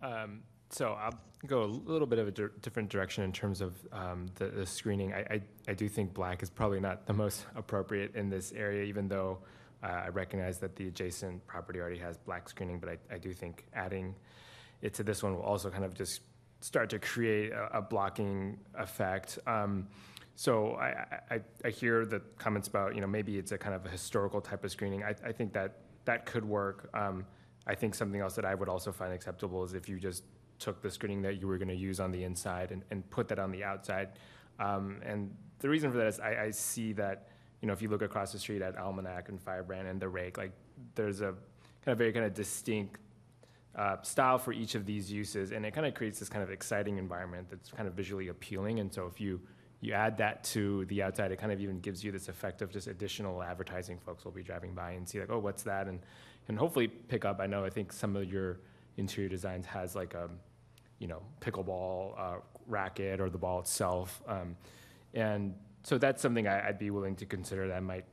Um, 0.00 0.42
So 0.70 0.92
I'll 1.00 1.18
go 1.46 1.62
a 1.62 1.66
little 1.66 2.06
bit 2.06 2.18
of 2.18 2.28
a 2.28 2.30
dir- 2.30 2.52
different 2.62 2.88
direction 2.90 3.24
in 3.24 3.32
terms 3.32 3.60
of 3.60 3.74
um, 3.92 4.26
the 4.36 4.46
the 4.48 4.66
screening. 4.66 5.12
I 5.14 5.20
I 5.30 5.42
I 5.68 5.74
do 5.74 5.88
think 5.88 6.12
black 6.14 6.42
is 6.42 6.50
probably 6.50 6.80
not 6.80 7.06
the 7.06 7.12
most 7.24 7.46
appropriate 7.56 8.14
in 8.14 8.28
this 8.28 8.52
area, 8.52 8.82
even 8.84 9.08
though 9.08 9.38
uh, 9.82 9.86
I 9.86 10.08
recognize 10.08 10.58
that 10.58 10.76
the 10.76 10.88
adjacent 10.88 11.46
property 11.46 11.78
already 11.80 11.98
has 11.98 12.16
black 12.18 12.48
screening, 12.48 12.78
but 12.80 12.88
I 12.90 12.98
I 13.14 13.18
do 13.18 13.32
think 13.32 13.64
adding 13.74 14.14
it 14.82 14.94
to 14.94 15.02
this 15.02 15.22
one 15.22 15.34
will 15.34 15.42
also 15.42 15.70
kind 15.70 15.84
of 15.84 15.94
just 15.94 16.20
start 16.60 16.90
to 16.90 16.98
create 16.98 17.52
a 17.52 17.78
a 17.78 17.82
blocking 17.82 18.58
effect. 18.74 19.38
Um, 19.46 19.88
So 20.34 20.74
I 20.74 20.88
I 20.88 21.34
I 21.34 21.40
I 21.64 21.70
hear 21.70 22.06
the 22.06 22.20
comments 22.38 22.68
about, 22.68 22.94
you 22.94 23.00
know, 23.00 23.08
maybe 23.08 23.38
it's 23.38 23.52
a 23.52 23.58
kind 23.58 23.74
of 23.74 23.84
a 23.86 23.88
historical 23.88 24.40
type 24.40 24.62
of 24.64 24.70
screening. 24.70 25.02
I 25.02 25.14
I 25.30 25.32
think 25.32 25.52
that 25.54 25.70
that 26.04 26.26
could 26.26 26.44
work. 26.44 26.88
Um, 26.94 27.26
I 27.66 27.74
think 27.74 27.94
something 27.94 28.20
else 28.20 28.34
that 28.36 28.44
I 28.44 28.54
would 28.54 28.68
also 28.68 28.92
find 28.92 29.12
acceptable 29.12 29.64
is 29.64 29.74
if 29.74 29.88
you 29.88 29.98
just 29.98 30.22
took 30.58 30.82
the 30.82 30.90
screening 30.90 31.22
that 31.22 31.40
you 31.40 31.46
were 31.46 31.58
going 31.58 31.68
to 31.68 31.74
use 31.74 32.00
on 32.00 32.10
the 32.10 32.24
inside 32.24 32.72
and, 32.72 32.82
and 32.90 33.08
put 33.10 33.28
that 33.28 33.38
on 33.38 33.50
the 33.50 33.64
outside. 33.64 34.10
Um, 34.58 35.00
and 35.04 35.34
the 35.60 35.68
reason 35.68 35.90
for 35.90 35.98
that 35.98 36.06
is 36.06 36.20
I, 36.20 36.44
I 36.44 36.50
see 36.50 36.92
that, 36.94 37.28
you 37.60 37.66
know, 37.66 37.72
if 37.72 37.82
you 37.82 37.88
look 37.88 38.02
across 38.02 38.32
the 38.32 38.38
street 38.38 38.62
at 38.62 38.76
Almanac 38.76 39.28
and 39.28 39.40
Firebrand 39.40 39.88
and 39.88 40.00
the 40.00 40.08
Rake, 40.08 40.38
like 40.38 40.52
there's 40.94 41.20
a 41.20 41.34
kind 41.84 41.92
of 41.92 41.98
very 41.98 42.12
kind 42.12 42.26
of 42.26 42.34
distinct 42.34 43.00
uh, 43.76 44.00
style 44.02 44.38
for 44.38 44.52
each 44.52 44.74
of 44.74 44.84
these 44.86 45.10
uses, 45.10 45.52
and 45.52 45.64
it 45.64 45.72
kind 45.72 45.86
of 45.86 45.94
creates 45.94 46.18
this 46.18 46.28
kind 46.28 46.42
of 46.42 46.50
exciting 46.50 46.98
environment 46.98 47.48
that's 47.48 47.70
kind 47.70 47.86
of 47.86 47.94
visually 47.94 48.28
appealing. 48.28 48.80
And 48.80 48.92
so 48.92 49.06
if 49.06 49.20
you 49.20 49.40
you 49.80 49.92
add 49.92 50.18
that 50.18 50.42
to 50.42 50.84
the 50.86 51.04
outside, 51.04 51.30
it 51.30 51.38
kind 51.38 51.52
of 51.52 51.60
even 51.60 51.78
gives 51.78 52.02
you 52.02 52.10
this 52.10 52.28
effect 52.28 52.62
of 52.62 52.72
just 52.72 52.88
additional 52.88 53.40
advertising. 53.40 53.96
Folks 53.98 54.24
will 54.24 54.32
be 54.32 54.42
driving 54.42 54.74
by 54.74 54.92
and 54.92 55.08
see 55.08 55.20
like, 55.20 55.30
oh, 55.30 55.38
what's 55.38 55.62
that? 55.62 55.86
And 55.86 56.00
and 56.48 56.58
hopefully 56.58 56.88
pick 56.88 57.24
up. 57.24 57.38
I 57.40 57.46
know 57.46 57.64
I 57.64 57.70
think 57.70 57.92
some 57.92 58.16
of 58.16 58.24
your 58.24 58.58
interior 58.96 59.28
designs 59.28 59.66
has 59.66 59.94
like 59.94 60.14
a, 60.14 60.28
you 60.98 61.06
know, 61.06 61.22
pickleball 61.40 62.18
uh, 62.18 62.36
racket 62.66 63.20
or 63.20 63.30
the 63.30 63.38
ball 63.38 63.60
itself, 63.60 64.22
um, 64.26 64.56
and 65.14 65.54
so 65.82 65.98
that's 65.98 66.20
something 66.20 66.46
I, 66.46 66.68
I'd 66.68 66.78
be 66.78 66.90
willing 66.90 67.16
to 67.16 67.26
consider. 67.26 67.68
That 67.68 67.82
might 67.82 68.04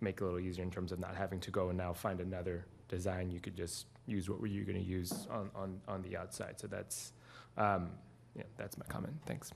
make 0.00 0.20
a 0.20 0.24
little 0.24 0.40
easier 0.40 0.62
in 0.62 0.70
terms 0.70 0.92
of 0.92 0.98
not 0.98 1.16
having 1.16 1.40
to 1.40 1.50
go 1.50 1.68
and 1.70 1.78
now 1.78 1.92
find 1.92 2.20
another 2.20 2.66
design. 2.88 3.30
You 3.30 3.40
could 3.40 3.56
just 3.56 3.86
use 4.06 4.28
what 4.28 4.40
were 4.40 4.46
you 4.46 4.64
going 4.64 4.78
to 4.78 4.84
use 4.84 5.26
on, 5.30 5.50
on, 5.54 5.80
on 5.88 6.02
the 6.02 6.16
outside. 6.16 6.60
So 6.60 6.66
that's, 6.66 7.14
um, 7.56 7.90
yeah, 8.36 8.42
that's 8.56 8.76
my 8.76 8.84
comment. 8.86 9.14
Thanks. 9.24 9.52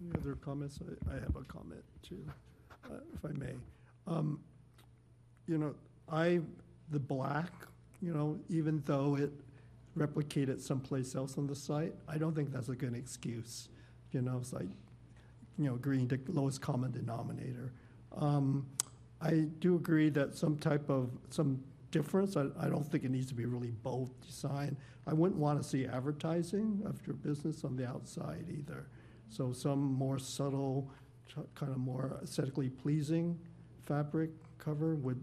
Any 0.00 0.12
other 0.20 0.36
comments? 0.36 0.78
I, 0.80 1.10
I 1.10 1.14
have 1.14 1.34
a 1.34 1.42
comment 1.42 1.82
too, 2.02 2.24
uh, 2.84 3.00
if 3.14 3.24
I 3.24 3.32
may. 3.36 3.54
Um, 4.06 4.40
You 5.48 5.58
know, 5.58 5.74
I, 6.08 6.40
the 6.90 6.98
black, 6.98 7.52
you 8.00 8.12
know, 8.12 8.38
even 8.48 8.82
though 8.84 9.16
it 9.16 9.32
replicated 9.96 10.60
someplace 10.60 11.14
else 11.14 11.38
on 11.38 11.46
the 11.46 11.54
site, 11.54 11.94
I 12.08 12.18
don't 12.18 12.34
think 12.34 12.52
that's 12.52 12.68
a 12.68 12.74
good 12.74 12.94
excuse. 12.94 13.68
You 14.12 14.22
know, 14.22 14.38
it's 14.38 14.52
like, 14.52 14.68
you 15.58 15.64
know, 15.64 15.74
agreeing 15.74 16.08
to 16.08 16.18
lowest 16.28 16.60
common 16.60 16.92
denominator. 16.92 17.72
Um, 18.16 18.66
I 19.20 19.48
do 19.58 19.76
agree 19.76 20.10
that 20.10 20.34
some 20.34 20.56
type 20.58 20.90
of, 20.90 21.10
some 21.30 21.62
difference, 21.90 22.36
I, 22.36 22.46
I 22.60 22.68
don't 22.68 22.84
think 22.84 23.04
it 23.04 23.10
needs 23.10 23.26
to 23.28 23.34
be 23.34 23.46
really 23.46 23.70
bold 23.70 24.10
design. 24.20 24.76
I 25.06 25.14
wouldn't 25.14 25.40
want 25.40 25.62
to 25.62 25.68
see 25.68 25.86
advertising 25.86 26.82
of 26.84 27.04
your 27.06 27.16
business 27.16 27.64
on 27.64 27.76
the 27.76 27.86
outside 27.86 28.46
either. 28.50 28.88
So 29.28 29.52
some 29.52 29.80
more 29.80 30.18
subtle, 30.18 30.90
kind 31.54 31.72
of 31.72 31.78
more 31.78 32.20
aesthetically 32.22 32.68
pleasing 32.68 33.38
fabric 33.86 34.30
cover 34.58 34.96
would 34.96 35.20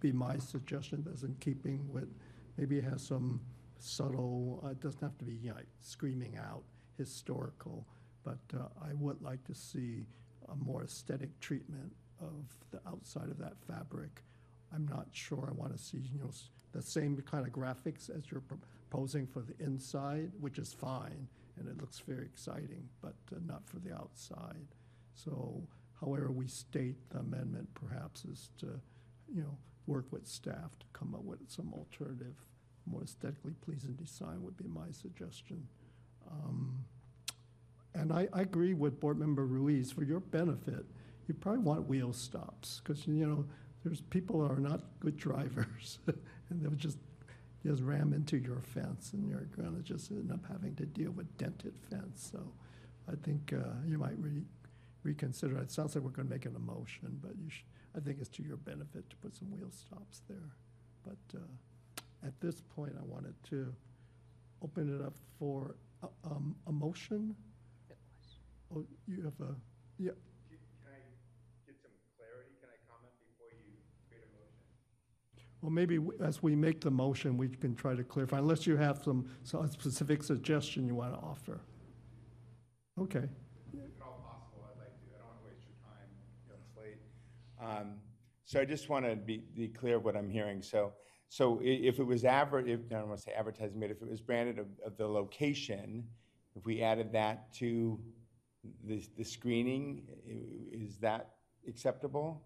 be 0.00 0.12
my 0.12 0.38
suggestion, 0.38 1.02
that's 1.06 1.22
in 1.22 1.34
keeping 1.40 1.86
with, 1.92 2.08
maybe 2.56 2.78
it 2.78 2.84
has 2.84 3.02
some 3.02 3.40
subtle, 3.78 4.62
uh, 4.64 4.70
it 4.70 4.80
doesn't 4.80 5.02
have 5.02 5.18
to 5.18 5.24
be, 5.24 5.34
you 5.34 5.50
know, 5.50 5.56
screaming 5.80 6.36
out 6.36 6.62
historical, 6.96 7.86
but 8.24 8.38
uh, 8.54 8.64
I 8.82 8.92
would 8.94 9.20
like 9.22 9.44
to 9.44 9.54
see 9.54 10.06
a 10.48 10.54
more 10.56 10.84
aesthetic 10.84 11.38
treatment 11.40 11.92
of 12.20 12.44
the 12.70 12.80
outside 12.88 13.28
of 13.28 13.38
that 13.38 13.54
fabric. 13.66 14.22
I'm 14.74 14.86
not 14.88 15.08
sure 15.12 15.48
I 15.48 15.54
want 15.54 15.76
to 15.76 15.82
see, 15.82 15.98
you 15.98 16.18
know, 16.18 16.30
the 16.72 16.82
same 16.82 17.16
kind 17.30 17.46
of 17.46 17.52
graphics 17.52 18.10
as 18.10 18.30
you're 18.30 18.42
proposing 18.90 19.26
for 19.26 19.40
the 19.40 19.54
inside, 19.64 20.32
which 20.40 20.58
is 20.58 20.72
fine, 20.72 21.28
and 21.58 21.68
it 21.68 21.78
looks 21.80 22.00
very 22.00 22.24
exciting, 22.24 22.88
but 23.00 23.14
uh, 23.34 23.38
not 23.46 23.66
for 23.66 23.78
the 23.78 23.94
outside. 23.94 24.66
So 25.14 25.62
however 26.00 26.30
we 26.30 26.46
state 26.46 26.96
the 27.10 27.20
amendment 27.20 27.68
perhaps 27.74 28.24
is 28.24 28.50
to, 28.58 28.80
you 29.32 29.42
know, 29.42 29.56
work 29.86 30.06
with 30.10 30.26
staff 30.26 30.76
to 30.80 30.86
come 30.92 31.14
up 31.14 31.24
with 31.24 31.38
some 31.48 31.72
alternative, 31.72 32.34
more 32.86 33.02
aesthetically 33.02 33.54
pleasing 33.64 33.92
design 33.94 34.42
would 34.42 34.56
be 34.56 34.68
my 34.68 34.90
suggestion. 34.92 35.66
Um, 36.30 36.84
And 37.94 38.12
I, 38.12 38.28
I 38.32 38.42
agree 38.42 38.74
with 38.74 39.00
Board 39.00 39.18
Member 39.18 39.46
Ruiz, 39.46 39.90
for 39.90 40.04
your 40.04 40.20
benefit, 40.20 40.84
you 41.26 41.34
probably 41.34 41.62
want 41.62 41.88
wheel 41.88 42.12
stops, 42.12 42.80
because, 42.82 43.06
you 43.06 43.26
know, 43.26 43.46
there's 43.84 44.02
people 44.02 44.42
are 44.42 44.58
not 44.60 44.82
good 45.00 45.16
drivers, 45.28 45.98
and 46.50 46.60
they'll 46.62 46.72
just, 46.72 46.98
just 47.64 47.82
ram 47.82 48.12
into 48.12 48.36
your 48.36 48.60
fence, 48.60 49.12
and 49.14 49.26
you're 49.28 49.48
gonna 49.56 49.80
just 49.82 50.10
end 50.10 50.30
up 50.30 50.44
having 50.46 50.74
to 50.76 50.84
deal 50.84 51.10
with 51.12 51.26
dented 51.38 51.72
fence, 51.90 52.28
so 52.32 52.52
I 53.10 53.14
think 53.22 53.52
uh, 53.54 53.72
you 53.86 53.96
might 53.98 54.18
re- 54.18 54.44
reconsider, 55.02 55.56
it 55.58 55.70
sounds 55.70 55.94
like 55.94 56.04
we're 56.04 56.10
gonna 56.10 56.28
make 56.28 56.44
an 56.46 56.56
emotion, 56.56 57.18
but 57.22 57.32
should, 57.48 57.64
I 57.96 58.00
think 58.00 58.18
it's 58.20 58.28
to 58.36 58.42
your 58.42 58.58
benefit 58.58 59.08
to 59.08 59.16
put 59.16 59.34
some 59.36 59.50
wheel 59.50 59.70
stops 59.70 60.20
there. 60.28 60.50
But 61.02 61.38
uh, 61.38 61.46
at 62.24 62.38
this 62.40 62.60
point, 62.74 62.92
I 62.98 63.04
wanted 63.04 63.34
to 63.50 63.74
open 64.62 64.94
it 64.94 65.04
up 65.04 65.14
for 65.38 65.76
a, 66.02 66.08
um, 66.24 66.56
a 66.66 66.72
motion. 66.72 67.34
Oh, 68.74 68.84
you 69.06 69.22
have 69.22 69.38
a, 69.40 69.54
yeah, 69.98 70.10
Can 70.50 70.92
I 70.92 70.98
get 71.66 71.76
some 71.80 71.92
clarity? 72.16 72.50
Can 72.60 72.68
I 72.68 72.78
comment 72.90 73.12
before 73.20 73.48
you 73.52 73.74
create 74.08 74.24
a 74.24 74.32
motion? 74.34 74.66
well, 75.62 75.70
maybe 75.70 76.00
as 76.24 76.42
we 76.42 76.56
make 76.56 76.80
the 76.80 76.90
motion, 76.90 77.36
we 77.36 77.48
can 77.48 77.74
try 77.76 77.94
to 77.94 78.02
clarify, 78.02 78.38
unless 78.38 78.66
you 78.66 78.76
have 78.76 79.02
some, 79.04 79.28
some 79.44 79.70
specific 79.70 80.22
suggestion 80.22 80.86
you 80.86 80.96
want 80.96 81.12
to 81.14 81.20
offer. 81.20 81.60
Okay, 82.98 83.28
If 83.72 83.78
at 83.78 84.02
all 84.02 84.18
possible, 84.24 84.64
I'd 84.72 84.78
like 84.80 84.96
to, 84.98 85.14
I 85.14 85.18
don't 85.18 85.28
want 85.28 85.38
to 85.40 85.46
waste 85.46 85.62
your 85.68 85.76
time, 85.84 86.08
you 86.42 86.50
know, 86.50 86.56
it's 86.58 86.76
late. 86.76 86.98
Um, 87.60 88.00
So 88.46 88.60
I 88.60 88.64
just 88.64 88.88
want 88.88 89.04
to 89.04 89.14
be, 89.16 89.44
be 89.54 89.68
clear 89.68 89.96
of 89.96 90.04
what 90.04 90.16
I'm 90.16 90.30
hearing. 90.30 90.62
So, 90.62 90.92
so 91.28 91.60
if 91.62 91.98
it 91.98 92.04
was 92.04 92.24
adver, 92.24 92.60
if, 92.60 92.80
I 92.90 92.94
don't 92.94 93.08
want 93.08 93.18
to 93.18 93.24
say 93.24 93.32
advertising, 93.32 93.80
but 93.80 93.90
if 93.90 94.00
it 94.00 94.08
was 94.08 94.20
branded 94.20 94.58
of, 94.58 94.66
of 94.84 94.96
the 94.96 95.06
location, 95.06 96.04
if 96.54 96.64
we 96.64 96.82
added 96.82 97.12
that 97.12 97.52
to 97.54 98.00
the, 98.84 99.02
the 99.16 99.24
screening, 99.24 100.02
is 100.72 100.98
that 100.98 101.32
acceptable? 101.68 102.42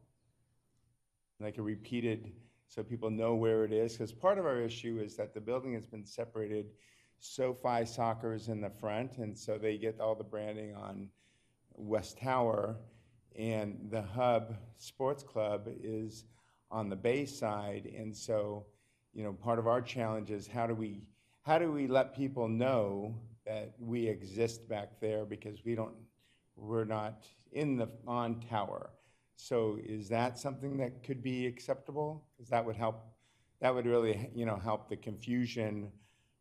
Like 1.40 1.58
a 1.58 1.62
repeated, 1.62 2.32
so 2.66 2.82
people 2.82 3.10
know 3.10 3.34
where 3.34 3.64
it 3.64 3.72
is? 3.72 3.92
Because 3.92 4.12
part 4.12 4.38
of 4.38 4.46
our 4.46 4.60
issue 4.60 5.00
is 5.02 5.16
that 5.16 5.34
the 5.34 5.40
building 5.40 5.74
has 5.74 5.86
been 5.86 6.04
separated. 6.04 6.66
SoFi 7.18 7.84
Soccer 7.84 8.34
is 8.34 8.48
in 8.48 8.60
the 8.60 8.70
front, 8.70 9.18
and 9.18 9.36
so 9.38 9.58
they 9.58 9.76
get 9.76 10.00
all 10.00 10.14
the 10.14 10.24
branding 10.24 10.74
on 10.74 11.08
West 11.74 12.18
Tower, 12.18 12.76
and 13.38 13.88
the 13.90 14.02
Hub 14.02 14.56
Sports 14.76 15.22
Club 15.22 15.68
is 15.82 16.24
on 16.70 16.88
the 16.88 16.96
bay 16.96 17.26
side, 17.26 17.90
and 17.96 18.16
so, 18.16 18.66
you 19.12 19.24
know, 19.24 19.32
part 19.32 19.58
of 19.58 19.66
our 19.66 19.82
challenge 19.82 20.30
is 20.30 20.46
how 20.46 20.66
do 20.66 20.74
we, 20.74 21.02
how 21.42 21.58
do 21.58 21.72
we 21.72 21.86
let 21.86 22.14
people 22.14 22.48
know 22.48 23.14
that 23.44 23.74
we 23.78 24.06
exist 24.06 24.68
back 24.68 25.00
there 25.00 25.24
because 25.24 25.64
we 25.64 25.74
don't, 25.74 25.94
we're 26.56 26.84
not 26.84 27.24
in 27.52 27.76
the, 27.76 27.88
on 28.06 28.40
tower. 28.48 28.90
So 29.36 29.78
is 29.82 30.08
that 30.10 30.38
something 30.38 30.76
that 30.76 31.02
could 31.02 31.22
be 31.22 31.46
acceptable? 31.46 32.24
Because 32.36 32.50
that 32.50 32.64
would 32.64 32.76
help, 32.76 33.06
that 33.60 33.74
would 33.74 33.86
really, 33.86 34.30
you 34.34 34.44
know, 34.44 34.56
help 34.56 34.88
the 34.88 34.96
confusion 34.96 35.90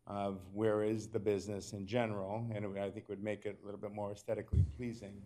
of 0.06 0.40
where 0.52 0.82
is 0.82 1.08
the 1.08 1.18
business 1.18 1.72
in 1.72 1.86
general, 1.86 2.46
and 2.54 2.78
I 2.78 2.90
think 2.90 3.08
would 3.08 3.22
make 3.22 3.46
it 3.46 3.58
a 3.62 3.64
little 3.64 3.80
bit 3.80 3.92
more 3.92 4.12
aesthetically 4.12 4.64
pleasing. 4.76 5.22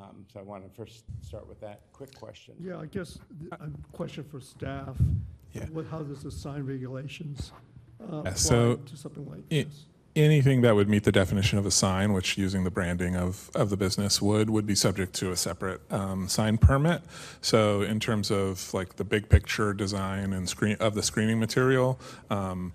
Um, 0.00 0.24
So 0.32 0.40
I 0.40 0.42
want 0.42 0.64
to 0.64 0.70
first 0.76 1.04
start 1.22 1.48
with 1.48 1.60
that 1.60 1.80
quick 1.92 2.14
question. 2.14 2.54
yeah, 2.60 2.78
I 2.78 2.86
guess, 2.86 3.18
th- 3.40 3.52
a 3.52 3.70
question 3.96 4.24
for 4.24 4.40
staff. 4.40 4.96
Yeah. 5.52 5.64
What, 5.72 5.86
how 5.86 6.02
does 6.02 6.22
the 6.22 6.30
sign 6.30 6.64
regulations 6.64 7.52
uh, 8.00 8.04
Yeah, 8.12 8.18
apply 8.20 8.32
so 8.34 8.76
to 8.76 8.96
something 8.96 9.28
like 9.28 9.40
it- 9.50 9.68
this? 9.68 9.86
anything 10.14 10.62
that 10.62 10.74
would 10.74 10.88
meet 10.88 11.04
the 11.04 11.12
definition 11.12 11.58
of 11.58 11.66
a 11.66 11.70
sign, 11.70 12.14
which 12.14 12.38
using 12.38 12.64
the 12.64 12.70
branding 12.70 13.14
of, 13.16 13.50
of 13.54 13.68
the 13.68 13.76
business 13.76 14.22
would, 14.22 14.48
would 14.48 14.64
be 14.66 14.74
subject 14.74 15.12
to 15.12 15.30
a 15.30 15.36
separate 15.36 15.78
um, 15.92 16.26
sign 16.26 16.56
permit. 16.56 17.02
So 17.42 17.82
in 17.82 18.00
terms 18.00 18.30
of 18.30 18.72
like 18.72 18.96
the 18.96 19.04
big 19.04 19.28
picture 19.28 19.74
design 19.74 20.32
and 20.32 20.48
screen 20.48 20.76
of 20.80 20.94
the 20.94 21.02
screening 21.02 21.38
material, 21.38 22.00
um, 22.30 22.72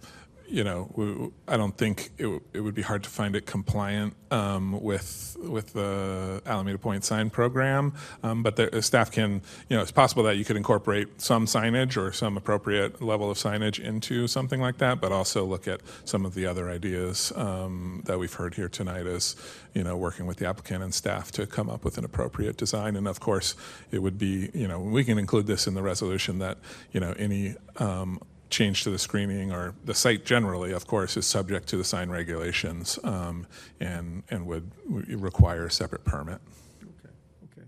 you 0.52 0.66
know, 0.66 1.32
I 1.48 1.56
don't 1.56 1.78
think 1.78 2.12
it, 2.18 2.28
it 2.54 2.60
would 2.60 2.76
be 2.76 2.82
hard 2.82 3.04
to 3.04 3.10
find 3.10 3.36
it 3.36 3.46
compliant 3.46 4.16
um, 4.32 4.82
with 4.82 5.38
with 5.40 5.74
the 5.74 6.42
Alameda 6.46 6.78
Point 6.78 7.06
sign 7.06 7.30
program. 7.30 7.94
Um, 8.22 8.44
but 8.44 8.58
the 8.58 8.82
staff 8.82 9.12
can, 9.12 9.42
you 9.70 9.78
know, 9.78 9.82
it's 9.82 9.92
possible 9.92 10.24
that 10.24 10.36
you 10.36 10.44
could 10.44 10.58
incorporate 10.58 11.22
some 11.22 11.46
signage 11.46 11.96
or 11.96 12.12
some 12.12 12.36
appropriate 12.36 13.02
level 13.02 13.32
of 13.32 13.38
signage 13.38 13.80
into 13.80 14.28
something 14.28 14.60
like 14.60 14.78
that. 14.80 15.00
But 15.00 15.14
also 15.14 15.46
look 15.46 15.68
at 15.68 15.80
some 16.04 16.26
of 16.26 16.34
the 16.34 16.46
other 16.46 16.70
ideas 16.70 17.32
um, 17.38 18.04
that 18.06 18.20
we've 18.20 18.34
heard 18.34 18.56
here 18.56 18.70
tonight, 18.70 19.08
as 19.08 19.38
you 19.74 19.84
know, 19.84 19.96
working 19.96 20.26
with 20.26 20.38
the 20.38 20.48
applicant 20.48 20.84
and 20.84 20.94
staff 20.94 21.32
to 21.32 21.48
come 21.48 21.70
up 21.70 21.86
with 21.86 21.98
an 21.98 22.04
appropriate 22.04 22.58
design. 22.58 22.98
And 22.98 23.08
of 23.08 23.22
course, 23.22 23.56
it 23.90 24.00
would 24.00 24.18
be, 24.18 24.50
you 24.54 24.68
know, 24.68 24.80
we 24.80 25.06
can 25.06 25.18
include 25.18 25.48
this 25.48 25.66
in 25.66 25.76
the 25.76 25.82
resolution 25.82 26.40
that, 26.40 26.58
you 26.92 27.00
know, 27.00 27.14
any 27.18 27.56
um, 27.78 28.20
change 28.52 28.84
to 28.84 28.90
the 28.90 29.00
screening 29.00 29.52
or 29.52 29.74
the 29.86 29.94
site 29.94 30.26
generally, 30.26 30.72
of 30.74 30.86
course, 30.86 31.18
is 31.18 31.26
subject 31.26 31.68
to 31.70 31.78
the 31.78 31.84
sign 31.84 32.10
regulations 32.10 33.00
um, 33.04 33.48
and, 33.80 34.24
and 34.30 34.46
would 34.46 34.70
require 34.88 35.66
a 35.66 35.72
separate 35.72 36.04
permit. 36.06 36.40
Okay, 36.84 37.14
okay. 37.46 37.68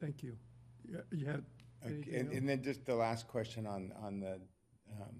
Thank 0.00 0.22
you. 0.22 0.36
You- 0.88 1.02
You 1.10 1.26
had 1.26 1.44
Okay, 1.84 2.16
And, 2.18 2.32
and 2.32 2.48
then 2.48 2.62
just 2.64 2.84
the 2.84 2.94
last 2.94 3.28
question 3.28 3.64
on, 3.66 3.92
on 4.02 4.18
the, 4.18 4.40
um, 5.00 5.16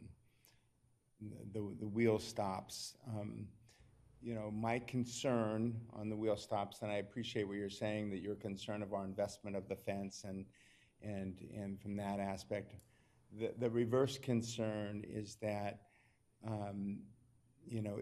the, 1.52 1.60
the 1.78 1.86
wheel 1.86 2.18
stops. 2.18 2.94
Um, 3.09 3.47
You 4.23 4.35
know, 4.35 4.51
my 4.51 4.78
concern 4.81 5.74
on 5.93 6.09
the 6.09 6.16
wheel 6.16 6.36
stops, 6.36 6.82
and 6.82 6.90
I 6.90 6.97
appreciate 6.97 7.47
what 7.47 7.56
you're 7.59 7.70
saying, 7.70 8.10
that 8.10 8.20
you're 8.20 8.35
concerned 8.48 8.82
of 8.82 8.93
our 8.94 9.05
investment 9.05 9.55
of 9.55 9.68
the 9.68 9.77
fence 9.77 10.24
and, 10.24 10.47
and, 11.02 11.39
and 11.55 11.81
from 11.81 11.94
that 11.97 12.18
aspect. 12.18 12.73
The, 13.38 13.52
the 13.58 13.70
reverse 13.70 14.18
concern 14.18 15.04
is 15.06 15.36
that, 15.42 15.80
um, 16.46 17.00
you 17.66 17.82
know, 17.82 18.00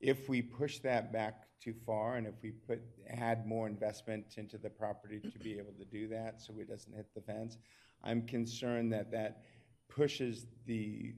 if 0.00 0.28
we 0.28 0.42
push 0.42 0.78
that 0.80 1.12
back 1.12 1.46
too 1.60 1.74
far 1.86 2.16
and 2.16 2.26
if 2.26 2.34
we 2.42 2.50
put, 2.52 2.80
add 3.08 3.46
more 3.46 3.66
investment 3.68 4.34
into 4.36 4.58
the 4.58 4.70
property 4.70 5.20
to 5.20 5.38
be 5.38 5.58
able 5.58 5.72
to 5.72 5.84
do 5.84 6.08
that, 6.08 6.40
so 6.40 6.54
it 6.58 6.68
doesn't 6.68 6.94
hit 6.94 7.06
the 7.14 7.20
fence, 7.20 7.58
I'm 8.02 8.22
concerned 8.22 8.92
that 8.92 9.10
that 9.12 9.42
pushes 9.88 10.46
the, 10.66 11.14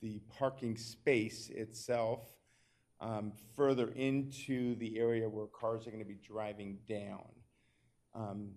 the 0.00 0.20
parking 0.38 0.76
space 0.76 1.50
itself 1.50 2.22
um, 3.00 3.32
further 3.56 3.88
into 3.90 4.76
the 4.76 4.98
area 4.98 5.28
where 5.28 5.46
cars 5.46 5.86
are 5.86 5.90
gonna 5.90 6.04
be 6.04 6.18
driving 6.26 6.78
down. 6.88 7.28
Um, 8.14 8.50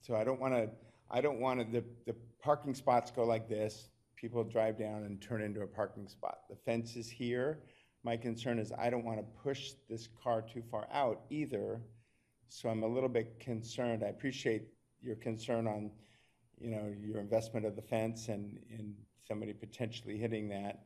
So 0.00 0.14
I 0.14 0.24
don't 0.24 0.40
wanna, 0.40 0.68
I 1.10 1.20
don't 1.20 1.40
wanna, 1.40 1.64
the, 1.64 1.84
the 2.06 2.14
parking 2.42 2.74
spots 2.74 3.10
go 3.10 3.24
like 3.24 3.48
this, 3.48 3.88
people 4.16 4.44
drive 4.44 4.78
down 4.78 5.04
and 5.04 5.20
turn 5.20 5.42
into 5.42 5.62
a 5.62 5.66
parking 5.66 6.08
spot. 6.08 6.40
The 6.48 6.56
fence 6.56 6.96
is 6.96 7.08
here. 7.08 7.60
My 8.04 8.16
concern 8.16 8.58
is 8.58 8.72
I 8.72 8.90
don't 8.90 9.04
wanna 9.04 9.24
push 9.42 9.72
this 9.88 10.08
car 10.22 10.42
too 10.42 10.62
far 10.70 10.86
out 10.92 11.22
either. 11.30 11.80
So 12.48 12.68
I'm 12.68 12.82
a 12.82 12.88
little 12.88 13.08
bit 13.08 13.38
concerned. 13.40 14.02
I 14.02 14.08
appreciate 14.08 14.68
your 15.02 15.16
concern 15.16 15.66
on, 15.66 15.90
you 16.58 16.70
know, 16.70 16.92
your 17.00 17.20
investment 17.20 17.66
of 17.66 17.76
the 17.76 17.82
fence 17.82 18.28
and, 18.28 18.58
and 18.70 18.94
somebody 19.26 19.52
potentially 19.52 20.16
hitting 20.16 20.48
that. 20.48 20.84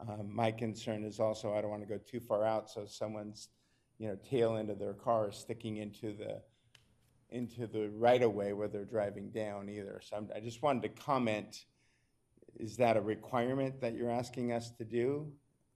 Um, 0.00 0.30
my 0.32 0.52
concern 0.52 1.04
is 1.04 1.18
also, 1.18 1.54
I 1.54 1.60
don't 1.60 1.70
want 1.70 1.82
to 1.82 1.88
go 1.88 1.98
too 1.98 2.20
far 2.20 2.44
out, 2.44 2.70
so 2.70 2.86
someone's, 2.86 3.48
you 3.98 4.08
know, 4.08 4.16
tail 4.28 4.56
end 4.56 4.70
of 4.70 4.78
their 4.78 4.92
car 4.92 5.30
is 5.30 5.36
sticking 5.36 5.78
into 5.78 6.12
the, 6.12 6.40
into 7.30 7.66
the 7.66 7.90
right-of-way 7.90 8.52
where 8.52 8.68
they're 8.68 8.84
driving 8.84 9.30
down 9.30 9.68
either. 9.68 10.00
So 10.02 10.16
I'm, 10.16 10.28
I 10.34 10.40
just 10.40 10.62
wanted 10.62 10.82
to 10.82 11.02
comment, 11.02 11.64
is 12.58 12.76
that 12.76 12.96
a 12.96 13.00
requirement 13.00 13.80
that 13.80 13.94
you're 13.94 14.10
asking 14.10 14.52
us 14.52 14.70
to 14.72 14.84
do? 14.84 15.30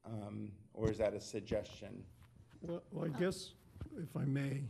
Um, 0.04 0.50
or 0.74 0.90
is 0.90 0.98
that 0.98 1.14
a 1.14 1.20
suggestion? 1.20 2.02
Well, 2.62 2.82
well, 2.90 3.04
I 3.04 3.20
guess, 3.20 3.50
if 3.96 4.16
I 4.16 4.24
may, 4.24 4.62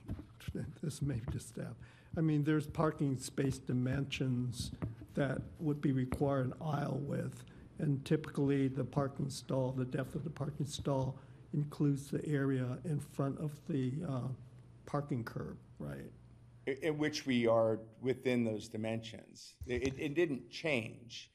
this 0.83 1.03
may 1.03 1.15
be 1.15 1.33
to 1.33 1.41
staff. 1.41 1.75
I 2.17 2.21
mean, 2.21 2.45
there's 2.45 2.67
parking 2.67 3.19
space 3.19 3.59
dimensions 3.59 4.73
that 5.15 5.41
would 5.61 5.81
be 5.81 5.93
required 5.93 6.47
an 6.47 6.55
aisle 6.61 7.01
width. 7.03 7.45
And 7.79 8.05
typically, 8.05 8.69
the 8.69 8.85
parking 8.85 9.31
stall, 9.31 9.73
the 9.73 9.85
depth 9.85 10.15
of 10.15 10.25
the 10.25 10.31
parking 10.31 10.67
stall 10.67 11.19
includes 11.55 12.11
the 12.11 12.25
area 12.27 12.79
in 12.85 13.01
front 13.01 13.39
of 13.39 13.53
the 13.69 13.93
uh, 14.09 14.29
parking 14.87 15.25
curb, 15.25 15.57
right? 15.79 16.11
I- 16.67 16.79
In 16.83 16.99
which 16.99 17.27
we 17.27 17.47
are 17.47 17.81
within 18.01 18.45
those 18.45 18.69
dimensions. 18.69 19.55
It, 19.67 19.83
it- 19.89 19.99
it 19.99 20.15
didn't 20.15 20.49
change. 20.51 21.31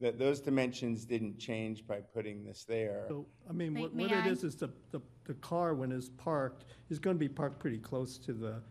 That, 0.00 0.16
those 0.16 0.40
dimensions 0.40 1.04
didn't 1.04 1.38
change 1.40 1.84
by 1.84 2.00
putting 2.00 2.44
this 2.44 2.62
there. 2.64 3.04
So, 3.08 3.26
I 3.50 3.52
mean, 3.52 3.72
May- 3.72 3.80
what 3.80 3.94
may 3.94 4.04
what 4.04 4.12
it 4.12 4.18
I? 4.18 4.28
is, 4.28 4.44
is 4.44 4.54
the, 4.54 4.70
the, 4.92 5.00
the 5.24 5.34
car, 5.34 5.74
when 5.74 5.90
it's 5.90 6.08
parked, 6.10 6.66
is 6.88 7.00
gonna 7.00 7.18
be 7.18 7.28
parked 7.28 7.58
pretty 7.58 7.78
close 7.78 8.16
to 8.18 8.32
the, 8.32 8.62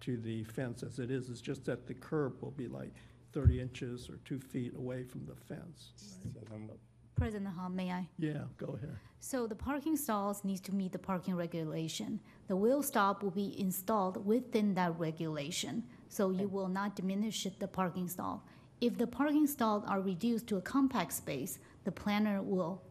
to 0.00 0.16
the 0.16 0.42
fence 0.44 0.82
as 0.82 0.98
it 0.98 1.10
is. 1.10 1.28
It's 1.28 1.42
just 1.42 1.66
that 1.66 1.86
the 1.86 1.92
curb 1.92 2.40
will 2.40 2.52
be 2.52 2.66
like 2.66 2.94
thirty 3.34 3.60
inches 3.60 4.08
or 4.08 4.16
two 4.24 4.40
feet 4.40 4.74
away 4.74 5.04
from 5.04 5.26
the 5.26 5.34
fence. 5.36 5.92
So 5.96 6.16
then- 6.50 6.70
President 7.14 7.50
Hom, 7.54 7.76
may 7.76 7.92
I? 7.92 8.08
Yeah, 8.18 8.44
go 8.56 8.68
ahead. 8.68 8.96
So 9.18 9.46
the 9.46 9.54
parking 9.54 9.94
stalls 9.98 10.42
needs 10.42 10.62
to 10.62 10.74
meet 10.74 10.92
the 10.92 10.98
parking 10.98 11.36
regulation. 11.36 12.18
The 12.50 12.56
wheel 12.56 12.82
stop 12.82 13.22
will 13.22 13.30
be 13.30 13.54
installed 13.60 14.26
within 14.26 14.74
that 14.74 14.98
regulation, 14.98 15.84
so 16.08 16.30
you 16.30 16.48
will 16.48 16.66
not 16.66 16.96
diminish 16.96 17.46
the 17.60 17.68
parking 17.68 18.08
stall. 18.08 18.44
If 18.80 18.98
the 18.98 19.06
parking 19.06 19.46
stalls 19.46 19.84
are 19.86 20.00
reduced 20.00 20.48
to 20.48 20.56
a 20.56 20.60
compact 20.60 21.12
space, 21.12 21.60
the 21.84 21.92
planner 21.92 22.42
will 22.42 22.82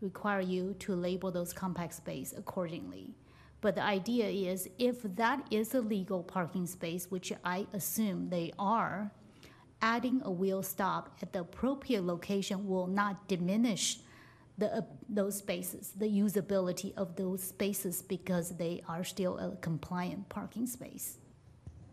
require 0.00 0.40
you 0.40 0.74
to 0.80 0.96
label 0.96 1.30
those 1.30 1.52
compact 1.52 1.94
space 1.94 2.34
accordingly. 2.36 3.14
But 3.60 3.76
the 3.76 3.84
idea 3.84 4.26
is, 4.26 4.68
if 4.80 5.02
that 5.04 5.46
is 5.48 5.74
a 5.74 5.80
legal 5.80 6.24
parking 6.24 6.66
space, 6.66 7.08
which 7.08 7.32
I 7.44 7.68
assume 7.72 8.30
they 8.30 8.50
are, 8.58 9.12
adding 9.80 10.22
a 10.24 10.30
wheel 10.32 10.64
stop 10.64 11.16
at 11.22 11.32
the 11.32 11.42
appropriate 11.42 12.02
location 12.02 12.66
will 12.66 12.88
not 12.88 13.28
diminish 13.28 13.98
the, 14.58 14.76
uh, 14.76 14.80
those 15.08 15.36
spaces, 15.38 15.92
the 15.96 16.06
usability 16.06 16.94
of 16.96 17.16
those 17.16 17.42
spaces 17.42 18.02
because 18.02 18.50
they 18.56 18.82
are 18.88 19.02
still 19.04 19.38
a 19.38 19.56
compliant 19.56 20.28
parking 20.28 20.66
space. 20.66 21.18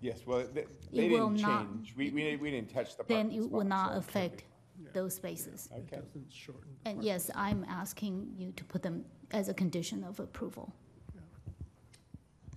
Yes, 0.02 0.22
well, 0.26 0.46
they, 0.54 0.66
they 0.94 1.10
will 1.10 1.30
didn't 1.30 1.42
not- 1.42 1.68
change. 1.74 1.94
We, 1.96 2.10
we, 2.12 2.36
we 2.36 2.52
didn't 2.52 2.72
touch 2.74 2.98
the 2.98 3.04
Then 3.08 3.26
parking 3.28 3.44
it 3.44 3.52
will 3.52 3.62
spots, 3.62 3.70
not 3.70 3.92
so- 3.94 3.98
affect 4.00 4.44
those 4.94 5.16
spaces. 5.16 5.70
It 5.72 5.86
Okay. 5.88 6.02
doesn't 6.02 6.32
shorten. 6.32 6.70
the 6.84 6.90
And 6.90 6.98
park- 6.98 7.06
yes, 7.06 7.30
I'm 7.36 7.66
asking 7.70 8.34
you 8.38 8.52
to 8.54 8.64
put 8.66 8.82
them 8.82 9.06
as 9.32 9.48
a 9.50 9.54
condition 9.54 10.04
of 10.04 10.20
approval. 10.20 10.74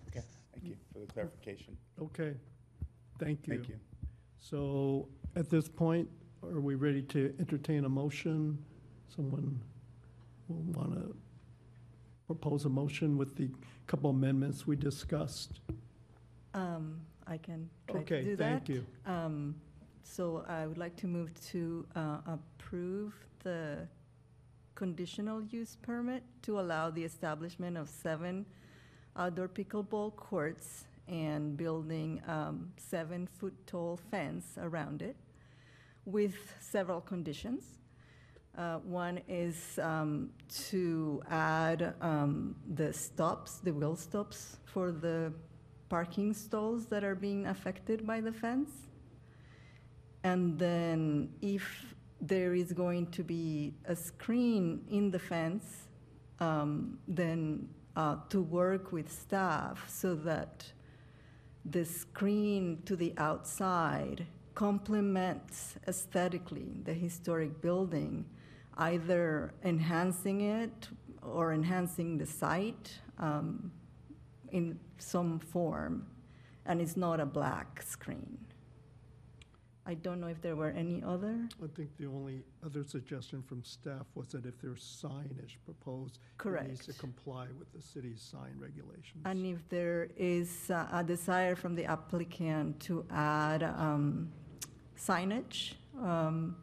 Okay, 0.08 0.22
thank 0.52 0.64
you 0.66 0.76
for 0.92 1.00
the 1.00 1.06
clarification. 1.06 1.76
Okay, 2.00 2.34
thank 3.18 3.46
you. 3.46 3.54
Thank 3.56 3.68
you. 3.68 3.76
So 4.40 5.08
at 5.36 5.48
this 5.50 5.68
point, 5.68 6.08
are 6.42 6.60
we 6.60 6.74
ready 6.74 7.02
to 7.02 7.34
entertain 7.38 7.84
a 7.84 7.88
motion? 7.88 8.58
Someone 9.14 9.42
will 9.42 9.52
want 10.48 10.92
to 10.94 11.14
propose 12.26 12.64
a 12.64 12.68
motion 12.68 13.16
with 13.16 13.36
the 13.36 13.50
couple 13.86 14.10
amendments 14.10 14.66
we 14.66 14.76
discussed? 14.76 15.60
Um, 16.54 17.00
I 17.26 17.36
can 17.38 17.68
try 17.88 17.96
to 17.96 18.00
Okay, 18.02 18.24
do 18.24 18.36
that. 18.36 18.66
thank 18.66 18.68
you. 18.68 18.84
Um, 19.06 19.54
So 20.06 20.44
I 20.48 20.66
would 20.66 20.76
like 20.78 20.96
to 20.96 21.06
move 21.06 21.30
to 21.52 21.86
uh, 21.96 22.18
approve 22.26 23.14
the 23.42 23.88
conditional 24.74 25.42
use 25.42 25.76
permit 25.80 26.22
to 26.42 26.60
allow 26.60 26.90
the 26.90 27.02
establishment 27.04 27.76
of 27.78 27.88
seven 27.88 28.44
outdoor 29.16 29.48
pickleball 29.48 30.14
courts 30.16 30.84
and 31.08 31.56
building 31.56 32.20
um, 32.28 32.70
seven-foot 32.76 33.54
tall 33.66 33.96
fence 34.10 34.58
around 34.58 35.00
it 35.00 35.16
with 36.04 36.34
several 36.60 37.00
conditions. 37.00 37.64
Uh, 38.56 38.78
One 38.84 39.20
is 39.28 39.78
um, 39.82 40.30
to 40.68 41.22
add 41.28 41.94
um, 42.00 42.54
the 42.74 42.92
stops, 42.92 43.58
the 43.58 43.72
wheel 43.72 43.96
stops 43.96 44.58
for 44.64 44.92
the 44.92 45.32
parking 45.88 46.32
stalls 46.32 46.86
that 46.86 47.02
are 47.02 47.16
being 47.16 47.46
affected 47.46 48.06
by 48.06 48.20
the 48.20 48.32
fence. 48.32 48.70
And 50.22 50.58
then 50.58 51.30
if 51.42 51.94
there 52.20 52.54
is 52.54 52.72
going 52.72 53.08
to 53.10 53.24
be 53.24 53.74
a 53.86 53.96
screen 53.96 54.84
in 54.88 55.10
the 55.10 55.18
fence, 55.18 55.88
um, 56.40 56.98
then 57.08 57.68
uh, 57.96 58.16
to 58.28 58.40
work 58.40 58.92
with 58.92 59.10
staff 59.10 59.84
so 59.88 60.14
that 60.14 60.72
the 61.64 61.84
screen 61.84 62.82
to 62.86 62.96
the 62.96 63.12
outside 63.16 64.26
complements 64.54 65.76
aesthetically 65.88 66.80
the 66.84 66.94
historic 66.94 67.60
building, 67.60 68.24
either 68.78 69.54
enhancing 69.64 70.40
it 70.42 70.88
or 71.22 71.52
enhancing 71.52 72.18
the 72.18 72.26
site 72.26 72.98
um, 73.18 73.70
in 74.50 74.78
some 74.98 75.38
form, 75.38 76.06
and 76.66 76.80
it's 76.80 76.96
not 76.96 77.20
a 77.20 77.26
black 77.26 77.82
screen. 77.82 78.38
I 79.86 79.94
don't 79.94 80.18
know 80.18 80.28
if 80.28 80.40
there 80.40 80.56
were 80.56 80.70
any 80.70 81.02
other. 81.02 81.46
I 81.62 81.66
think 81.76 81.90
the 81.98 82.06
only 82.06 82.42
other 82.64 82.84
suggestion 82.84 83.42
from 83.42 83.62
staff 83.62 84.06
was 84.14 84.28
that 84.28 84.46
if 84.46 84.58
there's 84.58 84.80
signage 84.82 85.56
proposed, 85.66 86.20
it 86.42 86.68
needs 86.68 86.86
to 86.86 86.94
comply 86.94 87.48
with 87.58 87.70
the 87.74 87.82
city's 87.82 88.22
sign 88.22 88.54
regulations. 88.58 89.22
And 89.26 89.44
if 89.44 89.68
there 89.68 90.08
is 90.16 90.70
uh, 90.70 90.88
a 90.90 91.04
desire 91.04 91.54
from 91.54 91.74
the 91.74 91.84
applicant 91.84 92.80
to 92.80 93.04
add 93.10 93.62
um, 93.62 94.32
signage, 94.96 95.74
um, 96.00 96.56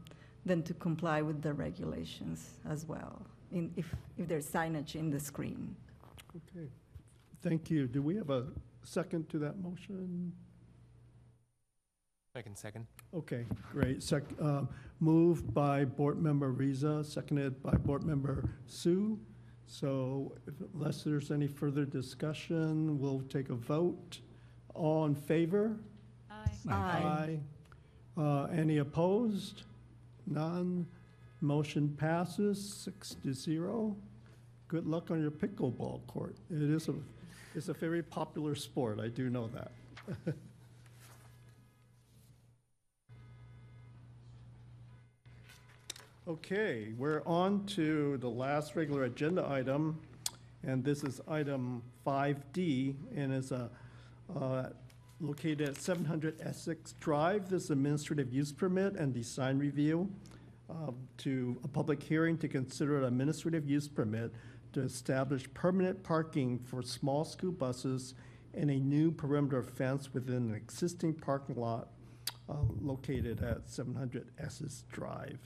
then 0.45 0.63
to 0.63 0.73
comply 0.73 1.21
with 1.21 1.41
the 1.41 1.53
regulations 1.53 2.51
as 2.69 2.85
well, 2.87 3.21
in, 3.51 3.71
if, 3.75 3.93
if 4.17 4.27
there's 4.27 4.47
signage 4.47 4.95
in 4.95 5.09
the 5.09 5.19
screen. 5.19 5.75
Okay, 6.35 6.67
thank 7.41 7.69
you. 7.69 7.87
Do 7.87 8.01
we 8.01 8.15
have 8.15 8.29
a 8.29 8.47
second 8.83 9.29
to 9.29 9.39
that 9.39 9.59
motion? 9.61 10.31
Second, 12.35 12.57
second. 12.57 12.87
Okay, 13.13 13.45
great. 13.73 14.01
Sec, 14.01 14.23
um, 14.39 14.69
moved 15.01 15.53
by 15.53 15.83
Board 15.83 16.21
Member 16.21 16.53
Ariza, 16.53 17.05
seconded 17.05 17.61
by 17.61 17.71
Board 17.71 18.03
Member 18.05 18.49
Zhu. 18.69 19.17
So 19.67 20.33
if- 20.47 20.53
unless 20.73 21.03
there's 21.03 21.29
any 21.31 21.47
further 21.47 21.85
discussion, 21.85 22.99
we'll 22.99 23.21
take 23.23 23.49
a 23.49 23.55
vote. 23.55 24.21
All 24.73 25.05
in 25.05 25.15
favor? 25.15 25.77
Aye. 26.29 26.45
Aye. 26.69 27.39
Aye. 28.17 28.21
Uh, 28.21 28.43
any 28.45 28.77
opposed? 28.77 29.63
None. 30.27 30.85
Motion 31.41 31.89
passes 31.99 32.63
six 32.63 33.15
to 33.23 33.33
zero. 33.33 33.95
Good 34.67 34.85
luck 34.85 35.11
on 35.11 35.21
your 35.21 35.31
pickleball 35.31 36.05
court. 36.07 36.35
It 36.49 36.61
is 36.61 36.87
a, 36.87 36.93
it's 37.55 37.67
a 37.69 37.73
very 37.73 38.03
popular 38.03 38.55
sport, 38.55 38.99
I 38.99 39.07
do 39.07 39.29
know 39.29 39.49
that. 39.49 40.35
Okay, 46.27 46.93
we're 46.99 47.23
on 47.25 47.65
to 47.65 48.15
the 48.17 48.29
last 48.29 48.75
regular 48.75 49.05
agenda 49.05 49.45
item, 49.49 49.99
and 50.63 50.81
this 50.81 51.03
is 51.03 51.19
item 51.27 51.81
5D, 52.05 52.93
and 53.15 53.33
is 53.33 53.51
a, 53.51 53.69
uh, 54.39 54.67
located 55.21 55.61
at 55.61 55.77
700 55.77 56.41
Essex 56.41 56.93
Drive. 56.99 57.49
This 57.49 57.65
is 57.65 57.69
administrative 57.69 58.33
use 58.33 58.51
permit 58.51 58.95
and 58.95 59.13
design 59.13 59.59
review 59.59 60.09
um, 60.69 60.95
to 61.17 61.57
a 61.63 61.67
public 61.67 62.01
hearing 62.01 62.37
to 62.39 62.47
consider 62.47 62.97
an 62.97 63.03
administrative 63.05 63.69
use 63.69 63.87
permit 63.87 64.33
to 64.73 64.81
establish 64.81 65.47
permanent 65.53 66.01
parking 66.03 66.57
for 66.59 66.81
small 66.81 67.23
school 67.23 67.51
buses 67.51 68.15
and 68.53 68.69
a 68.71 68.75
new 68.75 69.11
perimeter 69.11 69.61
fence 69.61 70.13
within 70.13 70.49
an 70.49 70.55
existing 70.55 71.13
parking 71.13 71.55
lot 71.55 71.89
uh, 72.49 72.55
located 72.81 73.43
at 73.43 73.69
700 73.69 74.29
Essex 74.39 74.83
Drive. 74.91 75.39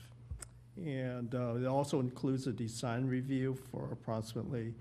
And 0.76 1.34
uh, 1.34 1.56
it 1.56 1.66
also 1.66 2.00
includes 2.00 2.46
a 2.46 2.52
design 2.52 3.06
review 3.06 3.58
for 3.70 3.90
approximately 3.92 4.74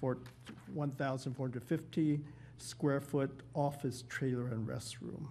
1,450 0.00 2.20
square 2.62 3.00
foot 3.00 3.42
office 3.54 4.04
trailer 4.08 4.48
and 4.48 4.66
restroom. 4.66 5.28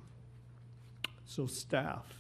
So 1.26 1.48
staff, 1.48 2.14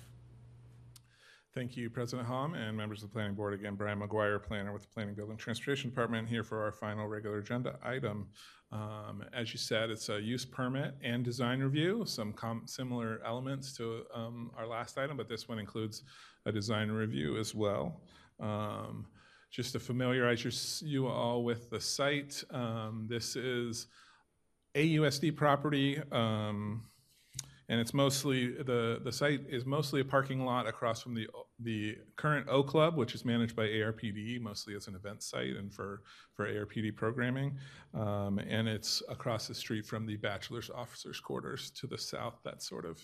Thank 1.53 1.75
you, 1.75 1.89
President 1.89 2.25
Hom, 2.29 2.53
and 2.53 2.77
members 2.77 3.03
of 3.03 3.09
the 3.09 3.13
Planning 3.13 3.33
Board. 3.35 3.53
Again, 3.53 3.75
Brian 3.75 3.99
McGuire, 3.99 4.41
planner 4.41 4.71
with 4.71 4.83
the 4.83 4.87
Planning, 4.87 5.15
Building, 5.15 5.35
Transportation 5.35 5.89
Department, 5.89 6.29
here 6.29 6.45
for 6.45 6.63
our 6.63 6.71
final 6.71 7.07
regular 7.09 7.39
agenda 7.39 7.77
item. 7.83 8.29
Um, 8.71 9.25
As 9.33 9.51
you 9.51 9.59
said, 9.59 9.89
it's 9.89 10.07
a 10.07 10.21
use 10.21 10.45
permit 10.45 10.95
and 11.03 11.25
design 11.25 11.59
review, 11.59 12.05
some 12.05 12.33
similar 12.67 13.19
elements 13.25 13.75
to 13.75 14.03
um, 14.13 14.51
our 14.57 14.65
last 14.65 14.97
item, 14.97 15.17
but 15.17 15.27
this 15.27 15.49
one 15.49 15.59
includes 15.59 16.03
a 16.45 16.53
design 16.53 16.89
review 16.89 17.37
as 17.37 17.53
well. 17.53 17.99
Um, 18.39 19.05
Just 19.49 19.73
to 19.73 19.79
familiarize 19.81 20.45
your- 20.45 20.89
you 20.89 21.07
all 21.07 21.43
with 21.43 21.69
the 21.69 21.81
site, 21.81 22.41
um, 22.51 23.07
this 23.09 23.35
is 23.35 23.87
AUSD 24.75 25.35
property. 25.35 26.01
um, 26.11 26.83
and 27.71 27.79
it's 27.79 27.93
mostly, 27.93 28.49
the, 28.51 28.99
the 29.01 29.13
site 29.13 29.45
is 29.49 29.65
mostly 29.65 30.01
a 30.01 30.03
parking 30.05 30.43
lot 30.43 30.67
across 30.67 31.01
from 31.01 31.15
the, 31.15 31.25
the 31.61 31.95
current 32.17 32.47
O 32.49 32.63
Club, 32.63 32.97
which 32.97 33.15
is 33.15 33.23
managed 33.23 33.55
by 33.55 33.65
ARPD, 33.65 34.41
mostly 34.41 34.75
as 34.75 34.87
an 34.87 34.95
event 34.95 35.23
site 35.23 35.55
and 35.55 35.73
for, 35.73 36.01
for 36.35 36.45
ARPD 36.45 36.93
programming. 36.93 37.57
Um, 37.93 38.39
and 38.39 38.67
it's 38.67 39.01
across 39.07 39.47
the 39.47 39.55
street 39.55 39.85
from 39.85 40.05
the 40.05 40.17
bachelor's 40.17 40.69
officers 40.69 41.21
quarters 41.21 41.71
to 41.79 41.87
the 41.87 41.97
south, 41.97 42.41
that 42.43 42.61
sort 42.61 42.83
of 42.83 42.99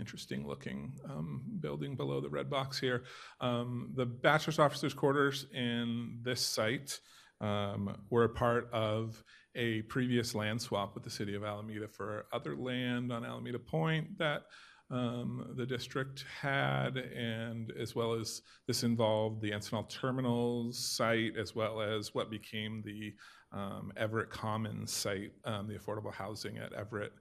interesting 0.00 0.44
looking 0.48 0.98
um, 1.08 1.42
building 1.60 1.94
below 1.94 2.20
the 2.20 2.28
red 2.28 2.50
box 2.50 2.76
here. 2.80 3.04
Um, 3.40 3.92
the 3.94 4.06
bachelor's 4.06 4.58
officers 4.58 4.94
quarters 4.94 5.46
in 5.54 6.18
this 6.22 6.40
site 6.40 6.98
um, 7.40 7.96
were 8.10 8.24
a 8.24 8.28
part 8.28 8.68
of 8.72 9.22
a 9.58 9.82
previous 9.82 10.34
land 10.34 10.62
swap 10.62 10.94
with 10.94 11.02
the 11.02 11.10
city 11.10 11.34
of 11.34 11.44
Alameda 11.44 11.88
for 11.88 12.26
other 12.32 12.56
land 12.56 13.12
on 13.12 13.24
Alameda 13.24 13.58
Point 13.58 14.16
that 14.16 14.44
um, 14.90 15.52
the 15.56 15.66
district 15.66 16.24
had, 16.40 16.96
and 16.96 17.72
as 17.78 17.94
well 17.94 18.14
as 18.14 18.40
this 18.66 18.84
involved 18.84 19.42
the 19.42 19.50
Encinal 19.50 19.86
Terminals 19.90 20.78
site, 20.78 21.36
as 21.36 21.54
well 21.54 21.82
as 21.82 22.14
what 22.14 22.30
became 22.30 22.82
the 22.86 23.12
um, 23.52 23.92
Everett 23.96 24.30
Commons 24.30 24.92
site, 24.92 25.32
um, 25.44 25.66
the 25.66 25.74
affordable 25.74 26.14
housing 26.14 26.56
at 26.58 26.72
Everett 26.72 27.12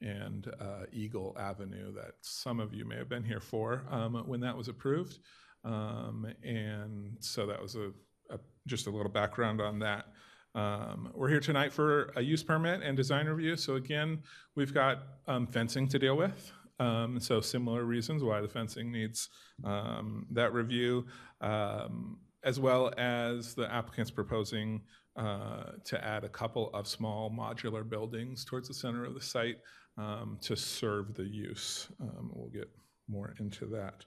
and 0.00 0.50
uh, 0.60 0.84
Eagle 0.92 1.36
Avenue 1.38 1.92
that 1.92 2.12
some 2.22 2.58
of 2.58 2.72
you 2.72 2.86
may 2.86 2.96
have 2.96 3.08
been 3.08 3.24
here 3.24 3.40
for 3.40 3.84
um, 3.90 4.14
when 4.26 4.40
that 4.40 4.56
was 4.56 4.68
approved. 4.68 5.18
Um, 5.64 6.26
and 6.42 7.16
so 7.20 7.46
that 7.46 7.60
was 7.60 7.74
a, 7.74 7.90
a, 8.30 8.38
just 8.66 8.86
a 8.86 8.90
little 8.90 9.12
background 9.12 9.60
on 9.60 9.78
that. 9.80 10.06
Um, 10.54 11.12
we're 11.14 11.28
here 11.28 11.40
tonight 11.40 11.72
for 11.72 12.12
a 12.16 12.20
use 12.20 12.42
permit 12.42 12.82
and 12.82 12.96
design 12.96 13.26
review. 13.26 13.56
So 13.56 13.76
again, 13.76 14.20
we've 14.56 14.74
got 14.74 15.02
um, 15.28 15.46
fencing 15.46 15.86
to 15.88 15.98
deal 15.98 16.16
with. 16.16 16.52
Um, 16.80 17.20
so 17.20 17.40
similar 17.40 17.84
reasons 17.84 18.24
why 18.24 18.40
the 18.40 18.48
fencing 18.48 18.90
needs 18.90 19.28
um, 19.64 20.26
that 20.30 20.52
review, 20.52 21.06
um, 21.40 22.18
as 22.42 22.58
well 22.58 22.92
as 22.96 23.54
the 23.54 23.72
applicant's 23.72 24.10
proposing 24.10 24.80
uh, 25.16 25.72
to 25.84 26.04
add 26.04 26.24
a 26.24 26.28
couple 26.28 26.70
of 26.72 26.88
small 26.88 27.30
modular 27.30 27.88
buildings 27.88 28.44
towards 28.44 28.66
the 28.68 28.74
center 28.74 29.04
of 29.04 29.14
the 29.14 29.20
site 29.20 29.58
um, 29.98 30.38
to 30.40 30.56
serve 30.56 31.14
the 31.14 31.24
use. 31.24 31.88
We'll 32.32 32.48
get 32.48 32.70
more 33.08 33.34
into 33.38 33.66
that. 33.66 34.04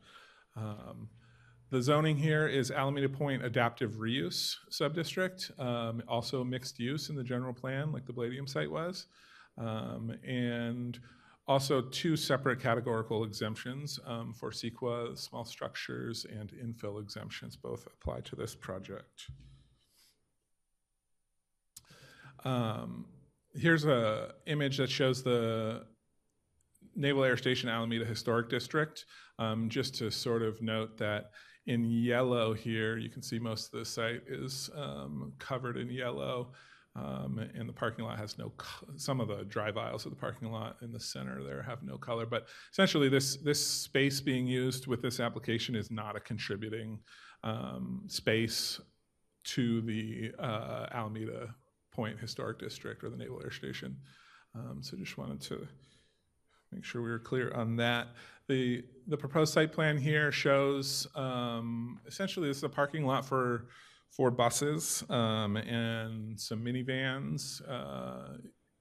The 1.74 1.82
zoning 1.82 2.18
here 2.18 2.46
is 2.46 2.70
Alameda 2.70 3.10
Point 3.10 3.44
Adaptive 3.44 3.94
Reuse 3.94 4.58
Subdistrict, 4.70 5.60
um, 5.60 6.04
also 6.08 6.44
mixed 6.44 6.80
use 6.80 7.10
in 7.10 7.16
the 7.16 7.24
general 7.24 7.52
plan, 7.52 7.92
like 7.92 8.06
the 8.06 8.14
Bladium 8.14 8.48
site 8.48 8.70
was. 8.70 9.08
Um, 9.58 10.16
and 10.24 11.00
also 11.48 11.82
two 11.82 12.16
separate 12.16 12.60
categorical 12.60 13.24
exemptions 13.24 14.00
um, 14.06 14.36
for 14.36 14.52
CEQA, 14.52 15.18
small 15.18 15.46
structures, 15.46 16.28
and 16.30 16.52
infill 16.52 17.02
exemptions, 17.02 17.56
both 17.56 17.88
apply 17.88 18.20
to 18.20 18.36
this 18.36 18.54
project. 18.54 19.32
Um, 22.46 23.08
here's 23.56 23.86
a 23.86 24.36
image 24.46 24.78
that 24.78 24.92
shows 24.92 25.24
the 25.24 25.88
Naval 26.96 27.24
Air 27.24 27.36
Station 27.36 27.68
Alameda 27.68 28.06
Historic 28.06 28.48
District. 28.48 29.06
Um, 29.40 29.68
just 29.70 29.96
to 29.96 30.12
sort 30.12 30.44
of 30.44 30.62
note 30.62 31.00
that 31.00 31.32
in 31.66 31.86
yellow 31.86 32.54
here, 32.54 32.98
you 32.98 33.10
can 33.10 33.22
see 33.22 33.40
most 33.40 33.74
of 33.74 33.80
the 33.80 33.86
site 33.86 34.24
is 34.28 34.70
um, 34.76 35.34
covered 35.40 35.78
in 35.78 35.90
yellow. 35.90 36.52
Um, 36.96 37.40
and 37.56 37.68
the 37.68 37.74
parking 37.74 38.06
lot 38.06 38.20
has 38.20 38.38
no, 38.38 38.52
some 38.98 39.20
of 39.20 39.28
the 39.28 39.46
drive 39.46 39.78
aisles 39.78 40.06
of 40.06 40.12
the 40.12 40.16
parking 40.16 40.52
lot 40.52 40.78
in 40.84 40.92
the 40.92 41.00
center 41.00 41.44
there 41.44 41.64
have 41.64 41.82
no 41.82 41.98
color. 41.98 42.28
But 42.28 42.48
essentially, 42.72 43.10
this, 43.10 43.38
this 43.38 43.66
space 43.66 44.22
being 44.22 44.46
used 44.46 44.86
with 44.86 45.02
this 45.02 45.20
application 45.20 45.76
is 45.76 45.90
not 45.90 46.16
a 46.16 46.20
contributing 46.20 47.00
um, 47.44 48.04
space 48.08 48.80
to 49.46 49.82
the 49.82 50.32
uh, 50.38 50.86
Alameda 50.92 51.56
Point 51.92 52.20
Historic 52.20 52.60
District 52.60 53.04
or 53.04 53.10
the 53.10 53.18
Naval 53.18 53.42
Air 53.44 53.52
Station. 53.52 53.98
Um, 54.56 54.80
so 54.82 54.96
just 54.96 55.18
wanted 55.18 55.42
to 55.42 55.68
make 56.72 56.84
sure 56.84 57.02
we 57.02 57.10
were 57.10 57.20
clear 57.20 57.52
on 57.54 57.76
that. 57.78 58.10
The, 58.50 58.84
the 59.08 59.18
proposed 59.18 59.54
site 59.54 59.72
plan 59.72 59.98
here 59.98 60.32
shows, 60.32 61.08
um, 61.16 62.00
essentially 62.06 62.48
this 62.50 62.58
is 62.58 62.64
a 62.64 62.70
parking 62.70 63.06
lot 63.06 63.26
for, 63.26 63.68
for 64.12 64.32
buses, 64.32 65.04
um, 65.10 65.56
and 65.58 66.40
some 66.40 66.64
minivans, 66.64 67.62
uh, 67.70 68.38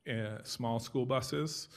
and 0.07 0.45
small 0.45 0.81
school 0.81 1.07
buses, 1.07 1.69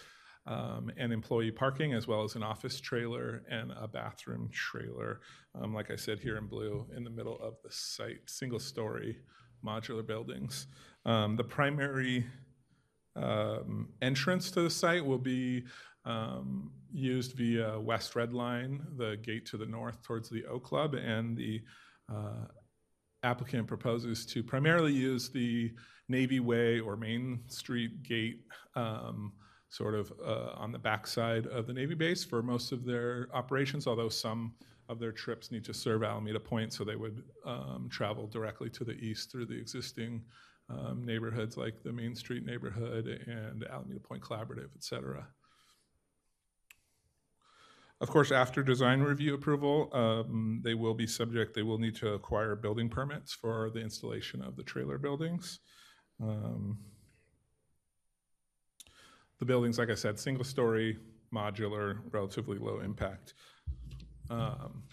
um, 0.48 0.92
and 0.98 1.14
employee 1.14 1.52
parking, 1.52 1.94
as 1.94 2.08
well 2.08 2.24
as 2.24 2.36
an 2.36 2.44
office 2.44 2.80
trailer 2.80 3.44
and 3.50 3.72
a 3.72 3.88
bathroom 3.88 4.50
trailer. 4.52 5.22
Um, 5.54 5.74
like 5.74 5.92
I 5.92 5.96
said, 5.96 6.20
here 6.20 6.38
in 6.38 6.48
blue, 6.48 6.88
in 6.96 7.04
the 7.04 7.10
middle 7.10 7.40
of 7.40 7.54
the 7.64 7.72
site, 7.72 8.22
single-story 8.26 9.18
modular 9.64 10.06
buildings. 10.06 10.68
Um, 11.06 11.36
The 11.36 11.44
primary 11.44 12.26
um, 13.16 13.90
entrance 14.02 14.52
to 14.52 14.62
the 14.62 14.70
site 14.70 15.06
will 15.06 15.20
be 15.20 15.66
um, 16.04 16.72
used 16.96 17.34
via 17.34 17.80
West 17.80 18.16
Red 18.16 18.34
Line, 18.34 18.82
the 18.98 19.18
gate 19.18 19.46
to 19.48 19.58
the 19.58 19.66
north 19.66 20.02
towards 20.02 20.30
the 20.30 20.46
O 20.46 20.60
Club, 20.60 20.94
and 20.94 21.36
the 21.38 21.62
uh, 22.12 22.46
applicant 23.24 23.68
proposes 23.68 24.26
to 24.28 24.44
primarily 24.44 24.94
use 24.94 25.30
the 25.30 25.74
Navy 26.08 26.40
Way 26.40 26.80
or 26.80 26.96
Main 26.96 27.42
Street 27.48 28.04
gate 28.04 28.42
um, 28.76 29.34
sort 29.70 29.96
of 29.96 30.14
uh, 30.26 30.52
on 30.56 30.72
the 30.72 30.80
backside 30.80 31.48
of 31.48 31.68
the 31.68 31.74
Navy 31.74 31.96
base 31.96 32.24
for 32.24 32.42
most 32.42 32.72
of 32.72 32.86
their 32.86 33.28
operations, 33.34 33.88
although 33.88 34.10
some 34.10 34.54
of 34.88 35.00
their 35.00 35.12
trips 35.12 35.52
need 35.52 35.66
to 35.66 35.74
serve 35.74 36.04
Alameda 36.04 36.40
Point, 36.40 36.72
so 36.72 36.84
they 36.84 36.96
would 36.96 37.24
um, 37.46 37.90
travel 37.92 38.28
directly 38.28 38.70
to 38.70 38.84
the 38.84 38.94
east 38.94 39.32
through 39.32 39.48
the 39.48 39.60
existing 39.60 40.24
um, 40.70 41.04
neighborhoods 41.04 41.58
like 41.58 41.82
the 41.84 41.92
Main 41.92 42.16
Street 42.16 42.46
neighborhood 42.46 43.08
and 43.28 43.66
Alameda 43.66 44.00
Point 44.00 44.22
Collaborative, 44.22 44.70
et 44.76 44.84
cetera. 44.84 45.28
Of 48.02 48.10
course, 48.10 48.32
after 48.32 48.62
design 48.62 49.02
review 49.02 49.34
approval, 49.36 49.90
um, 49.94 50.62
they 50.64 50.74
will 50.74 50.94
be 50.94 51.08
subject, 51.08 51.54
they 51.54 51.64
will 51.64 51.80
need 51.80 51.96
to 51.96 52.14
acquire 52.14 52.56
building 52.56 52.90
permits 52.90 53.34
for 53.34 53.70
the 53.74 53.80
installation 53.80 54.42
of 54.42 54.56
the 54.56 54.64
trailer 54.64 54.98
buildings. 54.98 55.60
Um, 56.22 56.78
The 59.40 59.46
buildings, 59.46 59.78
like 59.78 59.90
I 59.90 59.96
said, 59.96 60.18
single-story, 60.18 60.98
modular, 61.34 62.00
relatively 62.12 62.58
low 62.58 62.80
impact. 62.80 63.34
Um, 64.30 64.84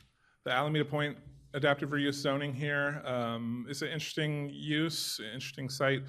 The 0.45 0.51
Alameda 0.51 0.85
Point 0.85 1.17
adaptive 1.55 1.91
reuse 1.91 2.15
zoning 2.15 2.55
here 2.55 3.03
um, 3.05 3.67
is 3.69 3.83
an 3.83 3.89
interesting 3.89 4.51
use, 4.51 5.21
interesting 5.21 5.69
site. 5.69 6.03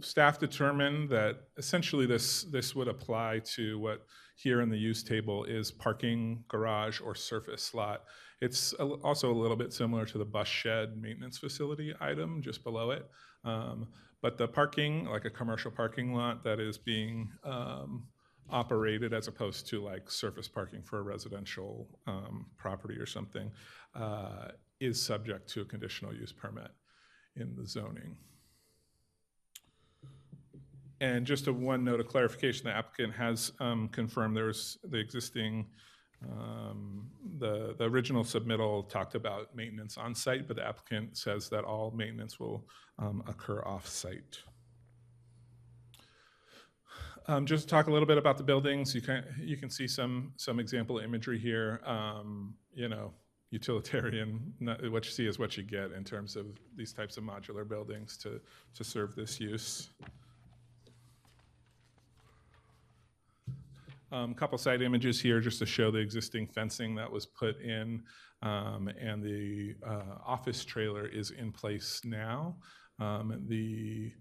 Staff 0.00 0.38
determined 0.38 1.08
that 1.10 1.48
essentially 1.56 2.06
this, 2.06 2.42
this 2.44 2.74
would 2.74 2.88
apply 2.88 3.40
to 3.56 3.78
what 3.78 4.06
here 4.44 4.60
in 4.64 4.70
the 4.70 4.78
use 4.90 5.02
table 5.02 5.44
is 5.44 5.72
parking, 5.72 6.44
garage, 6.48 7.00
or 7.00 7.14
surface 7.14 7.74
lot. 7.74 7.98
It's 8.40 8.72
also 9.08 9.26
a 9.32 9.38
little 9.42 9.56
bit 9.56 9.72
similar 9.72 10.04
to 10.06 10.18
the 10.18 10.30
bus 10.36 10.48
shed 10.48 10.96
maintenance 10.96 11.38
facility 11.38 11.92
item 12.00 12.40
just 12.42 12.62
below 12.62 12.92
it. 12.92 13.04
Um, 13.44 13.88
But 14.20 14.36
the 14.36 14.48
parking, 14.48 14.92
like 15.14 15.26
a 15.26 15.30
commercial 15.30 15.70
parking 15.70 16.12
lot 16.12 16.42
that 16.44 16.58
is 16.58 16.76
being 16.78 17.30
um, 17.44 17.90
operated 18.50 19.12
as 19.12 19.28
opposed 19.28 19.68
to 19.70 19.76
like 19.90 20.10
surface 20.10 20.48
parking 20.48 20.82
for 20.82 20.98
a 20.98 21.02
residential 21.02 21.70
um, 22.06 22.46
property 22.56 22.96
or 22.98 23.06
something, 23.06 23.50
uh, 23.94 24.48
is 24.80 24.96
subject 25.12 25.48
to 25.52 25.60
a 25.60 25.64
conditional 25.64 26.12
use 26.14 26.32
permit 26.32 26.70
in 27.36 27.54
the 27.56 27.66
zoning. 27.66 28.16
And 31.00 31.26
just 31.26 31.46
a 31.46 31.52
one 31.52 31.84
note 31.84 32.00
of 32.00 32.08
clarification, 32.08 32.64
the 32.64 32.72
applicant 32.72 33.14
has 33.14 33.52
um, 33.60 33.88
confirmed 33.88 34.36
there's 34.36 34.78
the 34.82 34.98
existing, 34.98 35.66
um, 36.28 37.08
the, 37.38 37.74
the 37.78 37.84
original 37.84 38.24
submittal 38.24 38.88
talked 38.88 39.14
about 39.14 39.54
maintenance 39.54 39.96
on 39.96 40.14
site, 40.14 40.48
but 40.48 40.56
the 40.56 40.66
applicant 40.66 41.16
says 41.16 41.48
that 41.50 41.64
all 41.64 41.92
maintenance 41.92 42.40
will 42.40 42.66
um, 42.98 43.22
occur 43.28 43.62
off 43.64 43.86
site. 43.86 44.38
Um, 47.28 47.44
just 47.44 47.64
to 47.64 47.68
talk 47.68 47.88
a 47.88 47.92
little 47.92 48.06
bit 48.06 48.16
about 48.16 48.38
the 48.38 48.42
buildings, 48.42 48.94
you 48.94 49.02
can 49.02 49.22
you 49.38 49.58
can 49.58 49.68
see 49.68 49.86
some 49.86 50.32
some 50.36 50.58
example 50.58 50.98
imagery 50.98 51.38
here. 51.38 51.80
Um, 51.84 52.54
you 52.72 52.88
know, 52.88 53.12
utilitarian. 53.50 54.54
Not, 54.60 54.90
what 54.90 55.04
you 55.04 55.10
see 55.10 55.26
is 55.26 55.38
what 55.38 55.56
you 55.56 55.62
get 55.62 55.92
in 55.92 56.04
terms 56.04 56.36
of 56.36 56.46
these 56.74 56.92
types 56.92 57.18
of 57.18 57.24
modular 57.24 57.68
buildings 57.68 58.16
to 58.18 58.40
to 58.74 58.82
serve 58.82 59.14
this 59.14 59.38
use. 59.38 59.90
Um, 64.10 64.34
couple 64.34 64.56
side 64.56 64.80
images 64.80 65.20
here 65.20 65.38
just 65.40 65.58
to 65.58 65.66
show 65.66 65.90
the 65.90 65.98
existing 65.98 66.46
fencing 66.46 66.94
that 66.94 67.10
was 67.10 67.26
put 67.26 67.60
in, 67.60 68.02
um, 68.42 68.88
and 68.98 69.22
the 69.22 69.74
uh, 69.86 70.16
office 70.24 70.64
trailer 70.64 71.06
is 71.06 71.30
in 71.30 71.52
place 71.52 72.00
now. 72.04 72.56
Um, 72.98 73.44
the 73.48 74.12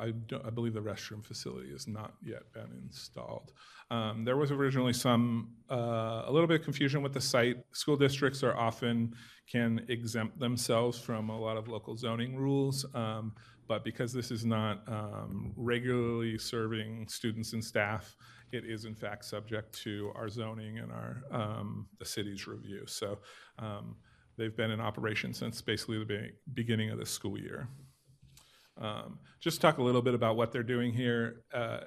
I, 0.00 0.10
don't- 0.26 0.44
I 0.46 0.50
believe 0.50 0.74
the 0.74 0.80
restroom 0.80 1.24
facility 1.24 1.70
has 1.72 1.86
not 1.86 2.14
yet 2.22 2.52
been 2.52 2.70
installed. 2.84 3.52
Um, 3.90 4.24
there 4.24 4.36
was 4.36 4.50
originally 4.50 4.92
some, 4.92 5.50
uh, 5.70 6.22
a 6.26 6.30
little 6.30 6.46
bit 6.46 6.60
of 6.60 6.64
confusion 6.64 7.02
with 7.02 7.12
the 7.12 7.20
site. 7.20 7.56
School 7.72 7.96
districts 7.96 8.42
are 8.42 8.56
often 8.56 9.14
can 9.50 9.84
exempt 9.88 10.38
themselves 10.38 10.98
from 11.00 11.30
a 11.30 11.38
lot 11.38 11.56
of 11.56 11.68
local 11.68 11.96
zoning 11.96 12.36
rules. 12.36 12.84
Um, 12.94 13.34
but 13.66 13.84
because 13.84 14.12
this 14.12 14.30
is 14.30 14.44
not 14.44 14.82
um, 14.88 15.52
regularly 15.56 16.38
serving 16.38 17.06
students 17.08 17.52
and 17.52 17.64
staff, 17.64 18.16
it 18.52 18.64
is 18.64 18.84
in 18.86 18.94
fact 18.94 19.24
subject 19.26 19.72
to 19.84 20.10
our 20.14 20.28
zoning 20.28 20.78
and 20.78 20.90
our 20.90 21.22
um, 21.30 21.86
the 21.98 22.04
city's 22.04 22.46
review. 22.46 22.84
So 22.86 23.18
um, 23.58 23.96
they've 24.38 24.56
been 24.56 24.70
in 24.70 24.80
operation 24.80 25.34
since 25.34 25.60
basically 25.60 25.98
the 25.98 26.04
be- 26.06 26.30
beginning 26.54 26.90
of 26.90 26.98
the 26.98 27.04
school 27.06 27.38
year. 27.38 27.68
Um, 28.80 29.18
just 29.40 29.60
talk 29.60 29.78
a 29.78 29.82
little 29.82 30.02
bit 30.02 30.14
about 30.14 30.36
what 30.36 30.52
they're 30.52 30.62
doing 30.62 30.92
here. 30.92 31.42
Uh, 31.52 31.80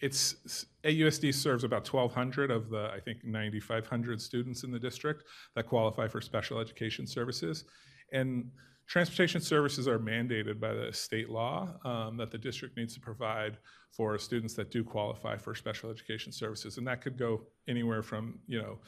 it's 0.00 0.66
AUSD 0.84 1.32
serves 1.32 1.62
about 1.62 1.86
1,200 1.90 2.50
of 2.50 2.70
the 2.70 2.90
I 2.92 2.98
think 2.98 3.24
9,500 3.24 4.20
students 4.20 4.64
in 4.64 4.72
the 4.72 4.78
district 4.78 5.24
that 5.54 5.66
qualify 5.66 6.08
for 6.08 6.20
special 6.20 6.58
education 6.58 7.06
services, 7.06 7.64
and 8.12 8.50
transportation 8.86 9.40
services 9.40 9.86
are 9.86 10.00
mandated 10.00 10.58
by 10.58 10.74
the 10.74 10.92
state 10.92 11.30
law 11.30 11.68
um, 11.84 12.16
that 12.16 12.32
the 12.32 12.38
district 12.38 12.76
needs 12.76 12.94
to 12.94 13.00
provide 13.00 13.58
for 13.92 14.18
students 14.18 14.54
that 14.54 14.72
do 14.72 14.82
qualify 14.82 15.36
for 15.36 15.54
special 15.54 15.88
education 15.88 16.32
services, 16.32 16.78
and 16.78 16.86
that 16.86 17.00
could 17.00 17.16
go 17.16 17.42
anywhere 17.68 18.02
from 18.02 18.40
you 18.48 18.60
know 18.60 18.78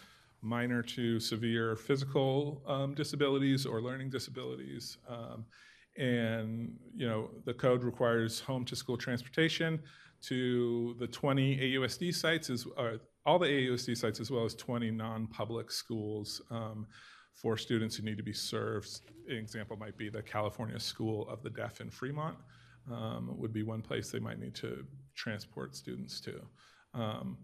minor 0.42 0.82
to 0.82 1.18
severe 1.20 1.76
physical 1.76 2.62
um, 2.66 2.92
disabilities 2.92 3.64
or 3.64 3.80
learning 3.80 4.10
disabilities. 4.10 4.98
Um, 5.08 5.46
and 5.96 6.76
you 6.94 7.06
know 7.06 7.30
the 7.44 7.54
code 7.54 7.82
requires 7.84 8.40
home 8.40 8.64
to 8.64 8.76
school 8.76 8.96
transportation 8.96 9.80
to 10.22 10.96
the 10.98 11.06
20 11.06 11.58
AUSD 11.58 12.14
sites 12.14 12.50
is 12.50 12.66
uh, 12.76 12.92
all 13.26 13.38
the 13.38 13.46
AUSD 13.46 13.96
sites 13.96 14.20
as 14.20 14.30
well 14.30 14.44
as 14.44 14.54
20 14.54 14.90
non-public 14.90 15.70
schools 15.70 16.40
um, 16.50 16.86
for 17.34 17.56
students 17.56 17.96
who 17.96 18.04
need 18.04 18.16
to 18.16 18.22
be 18.22 18.32
served. 18.32 19.00
An 19.28 19.36
example 19.36 19.76
might 19.76 19.96
be 19.96 20.08
the 20.08 20.22
California 20.22 20.78
School 20.78 21.28
of 21.28 21.42
the 21.42 21.50
Deaf 21.50 21.80
in 21.80 21.90
Fremont 21.90 22.36
um, 22.90 23.34
would 23.38 23.52
be 23.52 23.62
one 23.62 23.82
place 23.82 24.10
they 24.10 24.18
might 24.18 24.38
need 24.38 24.54
to 24.56 24.84
transport 25.14 25.74
students 25.74 26.20
to. 26.20 26.40
Um, 26.94 27.36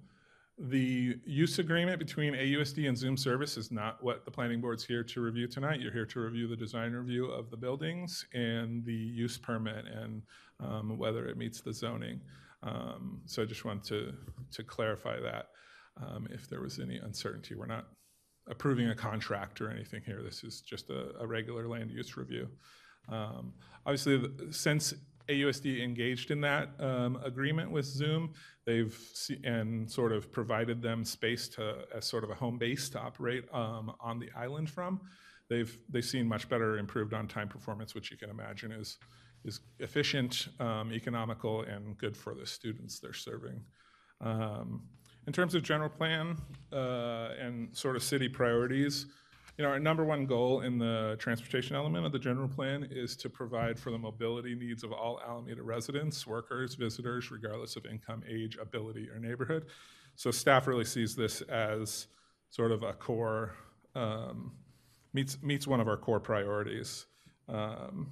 the 0.60 1.18
use 1.24 1.58
agreement 1.58 1.98
between 1.98 2.34
AUSD 2.34 2.86
and 2.86 2.96
Zum 2.96 3.16
service 3.16 3.56
is 3.56 3.70
not 3.70 4.02
what 4.02 4.26
the 4.26 4.30
planning 4.30 4.60
board's 4.60 4.84
here 4.84 5.02
to 5.02 5.20
review 5.22 5.46
tonight. 5.46 5.80
You're 5.80 5.92
here 5.92 6.04
to 6.04 6.20
review 6.20 6.48
the 6.48 6.56
design 6.56 6.92
review 6.92 7.26
of 7.26 7.50
the 7.50 7.56
buildings 7.56 8.26
and 8.34 8.84
the 8.84 8.92
use 8.92 9.38
permit 9.38 9.86
and 9.86 10.22
um, 10.60 10.98
whether 10.98 11.26
it 11.26 11.38
meets 11.38 11.62
the 11.62 11.72
zoning. 11.72 12.20
Um, 12.62 13.22
so 13.24 13.42
I 13.42 13.46
just 13.46 13.64
wanted 13.64 13.84
to, 13.84 14.12
to 14.52 14.62
clarify 14.62 15.18
that 15.20 15.46
um, 15.96 16.28
if 16.30 16.46
there 16.50 16.60
was 16.60 16.78
any 16.78 16.98
uncertainty. 16.98 17.54
We're 17.54 17.64
not 17.64 17.86
approving 18.46 18.90
a 18.90 18.94
contract 18.94 19.62
or 19.62 19.70
anything 19.70 20.02
here. 20.04 20.22
This 20.22 20.44
is 20.44 20.60
just 20.60 20.90
a, 20.90 21.12
a 21.18 21.26
regular 21.26 21.68
land 21.68 21.90
use 21.90 22.18
review. 22.18 22.48
Um, 23.08 23.54
obviously, 23.86 24.22
since 24.50 24.92
AUSD 25.30 25.82
engaged 25.82 26.30
in 26.30 26.40
that 26.40 26.70
um, 26.80 27.20
agreement 27.24 27.70
with 27.70 27.84
Zum, 27.84 28.32
they've 28.66 28.98
and 29.44 29.90
sort 29.90 30.12
of 30.12 30.32
provided 30.32 30.82
them 30.82 31.04
space 31.04 31.48
to 31.50 31.84
as 31.94 32.04
sort 32.04 32.24
of 32.24 32.30
a 32.30 32.34
home 32.34 32.58
base 32.58 32.88
to 32.90 33.00
operate 33.00 33.44
um, 33.52 33.92
on 34.00 34.18
the 34.18 34.28
island 34.36 34.68
from. 34.68 35.00
They've 35.48 35.76
they've 35.88 36.04
seen 36.04 36.26
much 36.28 36.48
better 36.48 36.78
improved 36.78 37.14
on-time 37.14 37.48
performance, 37.48 37.94
which 37.94 38.10
you 38.10 38.16
can 38.16 38.30
imagine 38.30 38.72
is 38.72 38.98
is 39.44 39.60
efficient, 39.78 40.48
um, 40.58 40.92
economical, 40.92 41.62
and 41.62 41.96
good 41.96 42.16
for 42.16 42.34
the 42.34 42.46
students 42.46 42.98
they're 43.00 43.12
serving. 43.12 43.62
Um, 44.20 44.82
in 45.26 45.32
terms 45.32 45.54
of 45.54 45.62
general 45.62 45.88
plan 45.88 46.36
uh, 46.72 47.30
and 47.38 47.74
sort 47.76 47.96
of 47.96 48.02
city 48.02 48.28
priorities, 48.28 49.06
you 49.56 49.64
know, 49.64 49.70
our 49.70 49.78
number 49.78 50.04
one 50.04 50.26
goal 50.26 50.60
in 50.60 50.78
the 50.78 51.16
transportation 51.18 51.76
element 51.76 52.06
of 52.06 52.12
the 52.12 52.18
general 52.18 52.48
plan 52.48 52.86
is 52.90 53.16
to 53.16 53.28
provide 53.28 53.78
for 53.78 53.90
the 53.90 53.98
mobility 53.98 54.54
needs 54.54 54.84
of 54.84 54.92
all 54.92 55.20
Alameda 55.26 55.62
residents, 55.62 56.26
workers, 56.26 56.74
visitors, 56.74 57.30
regardless 57.30 57.76
of 57.76 57.84
income, 57.86 58.22
age, 58.28 58.56
ability, 58.60 59.08
or 59.10 59.18
neighborhood. 59.18 59.66
So 60.16 60.30
staff 60.30 60.66
really 60.66 60.84
sees 60.84 61.14
this 61.14 61.40
as 61.42 62.06
sort 62.50 62.72
of 62.72 62.82
a 62.82 62.92
core, 62.92 63.54
um, 63.94 64.52
meets, 65.12 65.42
meets 65.42 65.66
one 65.66 65.80
of 65.80 65.88
our 65.88 65.96
core 65.96 66.20
priorities. 66.20 67.06
Um, 67.48 68.10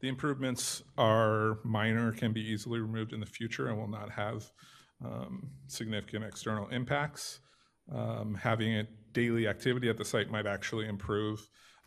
the 0.00 0.08
improvements 0.08 0.82
are 0.96 1.58
minor, 1.62 2.12
can 2.12 2.32
be 2.32 2.40
easily 2.40 2.80
removed 2.80 3.12
in 3.12 3.20
the 3.20 3.26
future, 3.26 3.68
and 3.68 3.78
will 3.78 3.88
not 3.88 4.10
have 4.10 4.50
um, 5.04 5.50
significant 5.66 6.24
external 6.24 6.68
impacts. 6.68 7.40
Um, 7.92 8.34
having 8.40 8.76
a 8.76 8.86
daily 9.12 9.46
activity 9.48 9.88
at 9.88 9.96
the 9.96 10.04
site 10.04 10.30
might 10.30 10.46
actually 10.46 10.86
improve 10.88 11.40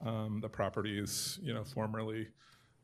Um, 0.06 0.40
The 0.42 0.50
property 0.50 1.00
is, 1.00 1.40
you 1.42 1.54
know, 1.54 1.64
formerly 1.64 2.28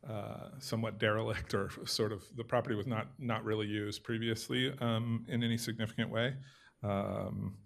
uh, 0.08 0.50
somewhat 0.60 1.00
derelict 1.00 1.54
or 1.54 1.70
sort 1.86 2.12
of, 2.12 2.24
the 2.38 2.44
property 2.44 2.76
was 2.76 2.88
not, 2.88 3.08
not 3.20 3.44
really 3.44 3.68
used 3.68 4.04
previously 4.04 4.74
um, 4.80 5.26
in 5.28 5.44
any 5.44 5.58
significant 5.58 6.10
way. 6.10 6.36
Um, 6.84 7.58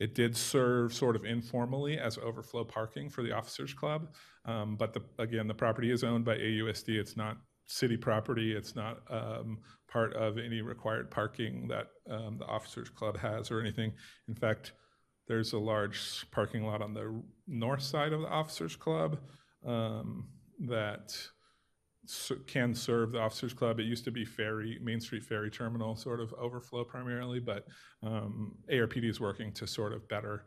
It 0.00 0.14
did 0.14 0.36
serve 0.36 0.92
sort 0.92 1.14
of 1.16 1.24
informally 1.24 1.98
as 1.98 2.18
overflow 2.18 2.64
parking 2.64 3.10
for 3.10 3.22
the 3.22 3.32
Officers 3.32 3.74
Club. 3.74 4.14
Um, 4.46 4.76
But 4.76 4.92
the, 4.94 5.02
again, 5.18 5.46
the 5.46 5.54
property 5.54 5.90
is 5.90 6.02
owned 6.02 6.24
by 6.24 6.36
AUSD. 6.38 6.88
It's 6.98 7.16
not 7.16 7.36
city 7.66 7.96
property. 7.96 8.52
It's 8.56 8.74
not 8.74 9.02
um, 9.10 9.58
part 9.88 10.14
of 10.14 10.38
any 10.38 10.60
required 10.62 11.10
parking 11.10 11.68
that 11.68 11.86
um, 12.10 12.38
the 12.38 12.46
Officers 12.46 12.88
Club 12.88 13.16
has 13.18 13.50
or 13.50 13.60
anything. 13.60 13.92
In 14.28 14.34
fact, 14.34 14.72
there's 15.32 15.54
a 15.54 15.58
large 15.58 16.26
parking 16.30 16.62
lot 16.66 16.82
on 16.82 16.92
the 16.92 17.22
north 17.48 17.80
side 17.80 18.12
of 18.12 18.20
the 18.20 18.28
Officers 18.28 18.76
Club 18.76 19.18
um, 19.66 20.28
that 20.66 21.16
can 22.46 22.74
serve 22.74 23.12
the 23.12 23.18
Officers 23.18 23.54
Club. 23.54 23.80
It 23.80 23.84
used 23.84 24.04
to 24.04 24.10
be 24.10 24.26
ferry, 24.26 24.78
Main 24.82 25.00
Street 25.00 25.24
Ferry 25.24 25.50
Terminal 25.50 25.96
sort 25.96 26.20
of 26.20 26.34
overflow 26.34 26.84
primarily, 26.84 27.40
but 27.40 27.64
um, 28.02 28.56
ARPD 28.70 29.08
is 29.08 29.22
working 29.22 29.52
to 29.52 29.66
sort 29.66 29.94
of 29.94 30.06
better 30.06 30.44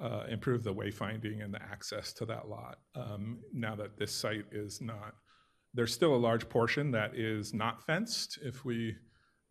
uh, 0.00 0.26
improve 0.30 0.62
the 0.62 0.72
wayfinding 0.72 1.42
and 1.42 1.52
the 1.52 1.60
access 1.60 2.12
to 2.12 2.24
that 2.26 2.48
lot 2.48 2.78
um, 2.94 3.40
now 3.52 3.74
that 3.74 3.96
this 3.96 4.14
site 4.14 4.44
is 4.52 4.80
not. 4.80 5.14
There's 5.74 5.92
still 5.92 6.14
a 6.14 6.16
large 6.16 6.48
portion 6.48 6.92
that 6.92 7.16
is 7.16 7.52
not 7.52 7.84
fenced. 7.84 8.38
If 8.44 8.64
we 8.64 8.94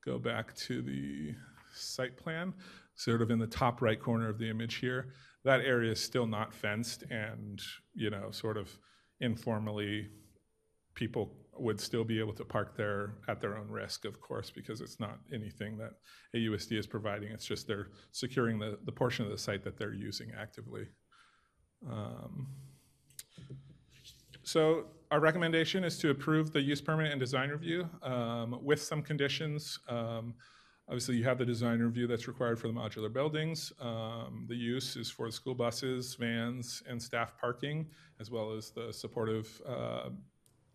go 0.05 0.17
back 0.17 0.55
to 0.55 0.81
the 0.81 1.35
site 1.75 2.15
plan, 2.15 2.53
sort 2.97 3.21
of 3.21 3.31
in 3.31 3.39
the 3.39 3.47
top 3.47 3.81
right 3.81 3.99
corner 3.99 4.27
of 4.27 4.37
the 4.37 4.49
image 4.49 4.75
here, 4.75 5.13
that 5.45 5.61
area 5.61 5.91
is 5.91 6.03
still 6.03 6.27
not 6.27 6.53
fenced 6.53 7.03
and, 7.09 7.61
you 7.93 8.09
know, 8.09 8.29
sort 8.31 8.57
of 8.57 8.69
informally, 9.21 10.07
people 10.93 11.33
would 11.59 11.79
still 11.79 12.03
be 12.03 12.19
able 12.19 12.33
to 12.33 12.43
park 12.43 12.75
there 12.75 13.13
at 13.27 13.39
their 13.39 13.57
own 13.57 13.69
risk, 13.69 14.05
of 14.05 14.19
course, 14.19 14.51
because 14.51 14.81
it's 14.81 14.99
not 14.99 15.19
anything 15.33 15.77
that 15.77 15.91
AUSD 16.35 16.77
is 16.77 16.85
providing. 16.85 17.31
It's 17.31 17.45
just 17.45 17.67
they're 17.67 17.89
securing 18.11 18.59
the, 18.59 18.77
the 18.85 18.91
portion 18.91 19.25
of 19.25 19.31
the 19.31 19.37
site 19.37 19.63
that 19.63 19.77
they're 19.77 19.93
using 19.93 20.31
actively. 20.37 20.87
Um, 21.89 22.47
so 24.43 24.85
our 25.11 25.19
recommendation 25.19 25.83
is 25.83 25.97
to 25.99 26.09
approve 26.09 26.51
the 26.51 26.61
use 26.61 26.81
permit 26.81 27.11
and 27.11 27.19
design 27.19 27.49
review 27.49 27.87
um, 28.01 28.59
with 28.63 28.81
some 28.81 29.01
conditions. 29.01 29.79
Um, 29.87 30.33
Obviously, 30.89 31.17
you 31.17 31.23
have 31.25 31.37
the 31.37 31.45
design 31.45 31.79
review 31.81 32.07
that's 32.07 32.29
required 32.29 32.57
for 32.57 32.69
the 32.69 32.73
modular 32.73 33.11
buildings. 33.11 33.73
Um, 33.81 34.45
The 34.47 34.55
use 34.55 34.95
is 34.95 35.09
for 35.09 35.29
school 35.31 35.53
buses, 35.53 36.15
vans, 36.15 36.81
and 36.87 37.01
staff 37.01 37.37
parking, 37.37 37.87
as 38.21 38.31
well 38.31 38.53
as 38.53 38.71
the 38.71 38.93
supportive 38.93 39.61
uh, 39.67 40.09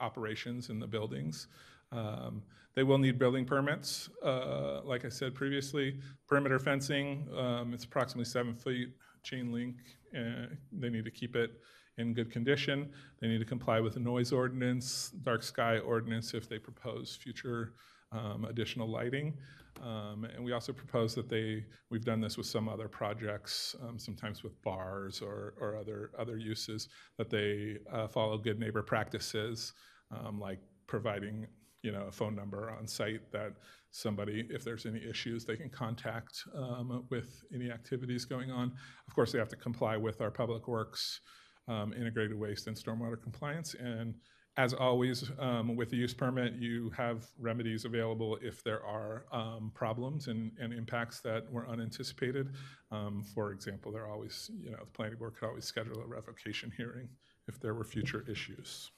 operations 0.01 0.69
in 0.69 0.79
the 0.79 0.87
buildings. 0.87 1.49
Um, 1.93 2.43
They 2.75 2.83
will 2.83 2.99
need 2.99 3.19
building 3.19 3.47
permits, 3.47 4.11
uh, 4.23 4.83
like 4.85 5.07
I 5.07 5.09
said 5.09 5.35
previously. 5.35 5.99
Perimeter 6.27 6.59
fencing, 6.59 7.27
um, 7.35 7.73
it's 7.73 7.85
approximately 7.85 8.27
seven 8.27 8.55
feet, 8.55 8.91
chain 9.23 9.51
link. 9.51 9.77
They 10.13 10.91
need 10.91 11.07
to 11.07 11.11
keep 11.11 11.37
it 11.37 11.51
in 11.97 12.13
good 12.13 12.31
condition. 12.31 12.93
They 13.21 13.29
need 13.29 13.39
to 13.39 13.47
comply 13.47 13.81
with 13.81 13.95
the 13.95 14.01
noise 14.01 14.33
ordinance, 14.33 15.11
dark 15.23 15.43
sky 15.43 15.79
ordinance 15.79 16.35
if 16.35 16.49
they 16.49 16.59
propose 16.59 17.17
future 17.17 17.75
um, 18.11 18.45
additional 18.45 18.89
lighting. 18.89 19.39
Um, 19.81 20.25
And 20.25 20.45
we 20.45 20.53
also 20.53 20.73
propose 20.73 21.15
that 21.15 21.29
they, 21.29 21.65
we've 21.91 22.05
done 22.05 22.21
this 22.21 22.37
with 22.37 22.47
some 22.47 22.69
other 22.69 22.89
projects, 22.89 23.75
um, 23.83 23.99
sometimes 23.99 24.43
with 24.43 24.61
bars 24.63 25.23
or, 25.23 25.55
or 25.61 25.77
other, 25.77 26.11
other 26.19 26.37
uses, 26.37 26.89
that 27.19 27.31
they 27.31 27.79
uh, 27.93 28.07
follow 28.09 28.39
good 28.39 28.59
neighbor 28.59 28.83
practices, 28.83 29.73
um, 30.11 30.39
like 30.39 30.61
providing, 30.87 31.47
you 31.83 31.91
know, 31.91 32.05
a 32.09 32.13
phone 32.13 32.35
number 32.35 32.71
on 32.71 32.87
site 32.87 33.33
that 33.33 33.55
somebody, 33.91 34.47
if 34.51 34.63
there's 34.63 34.87
any 34.87 35.03
issues, 35.05 35.45
they 35.45 35.57
can 35.57 35.71
contact 35.71 36.45
um, 36.55 37.07
with 37.11 37.43
any 37.55 37.71
activities 37.71 38.25
going 38.25 38.51
on. 38.51 38.73
Of 39.09 39.15
course, 39.15 39.33
they 39.33 39.39
have 39.39 39.49
to 39.49 39.57
comply 39.57 39.97
with 39.97 40.21
our 40.21 40.31
Public 40.31 40.69
Works 40.69 41.21
um, 41.69 41.93
integrated 41.93 42.39
waste 42.39 42.67
and 42.67 42.77
stormwater 42.77 43.21
compliance. 43.21 43.75
And 43.75 44.15
as 44.59 44.75
always, 44.75 45.31
um, 45.39 45.77
with 45.77 45.89
the 45.89 45.97
use 45.97 46.13
permit, 46.13 46.55
you 46.55 46.91
have 46.91 47.27
remedies 47.39 47.87
available 47.87 48.39
if 48.43 48.63
there 48.63 48.85
are 48.85 49.25
um, 49.33 49.73
problems 49.75 50.29
and, 50.29 50.53
and 50.61 50.75
impacts 50.75 51.21
that 51.21 51.51
were 51.51 51.67
unanticipated. 51.69 52.51
Um, 52.91 53.25
for 53.35 53.53
example, 53.53 53.91
there 53.91 54.07
always, 54.07 54.51
you 54.59 54.71
know, 54.71 54.79
the 54.81 54.91
planning 54.91 55.17
board 55.17 55.37
could 55.37 55.49
always 55.49 55.65
schedule 55.65 56.03
a 56.03 56.07
revocation 56.07 56.71
hearing 56.77 57.09
if 57.49 57.59
there 57.61 57.73
were 57.73 57.85
future 57.85 58.25
issues. 58.31 58.91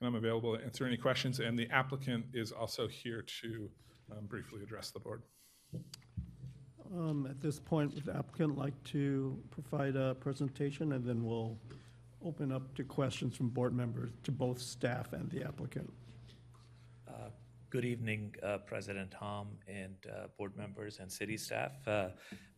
And 0.00 0.08
I'm 0.08 0.16
available 0.16 0.56
to 0.56 0.64
answer 0.64 0.84
any 0.84 0.96
questions, 0.96 1.38
and 1.38 1.56
the 1.56 1.70
applicant 1.70 2.26
is 2.34 2.50
also 2.50 2.88
here 2.88 3.22
to 3.42 3.70
um, 4.10 4.26
briefly 4.26 4.62
address 4.62 4.90
the 4.90 4.98
board. 4.98 5.22
Um, 6.92 7.26
At 7.30 7.40
this 7.40 7.60
point, 7.60 7.94
would 7.94 8.04
the 8.04 8.16
applicant 8.16 8.58
like 8.58 8.80
to 8.84 9.38
provide 9.50 9.94
a 9.94 10.16
presentation, 10.16 10.92
and 10.92 11.04
then 11.04 11.24
we'll 11.24 11.56
open 12.24 12.52
up 12.52 12.74
to 12.74 12.84
questions 12.84 13.36
from 13.36 13.48
board 13.48 13.74
members, 13.74 14.10
to 14.24 14.32
both 14.32 14.60
staff 14.60 15.12
and 15.12 15.30
the 15.30 15.44
applicant. 15.44 15.92
Uh, 17.08 17.30
Good 17.68 17.84
evening, 17.84 18.32
uh, 18.44 18.58
President 18.58 19.12
Hom 19.14 19.48
and 19.66 19.96
uh, 20.08 20.28
board 20.38 20.56
members 20.56 20.98
and 21.00 21.10
city 21.10 21.36
staff. 21.36 21.72
Uh, 21.86 22.10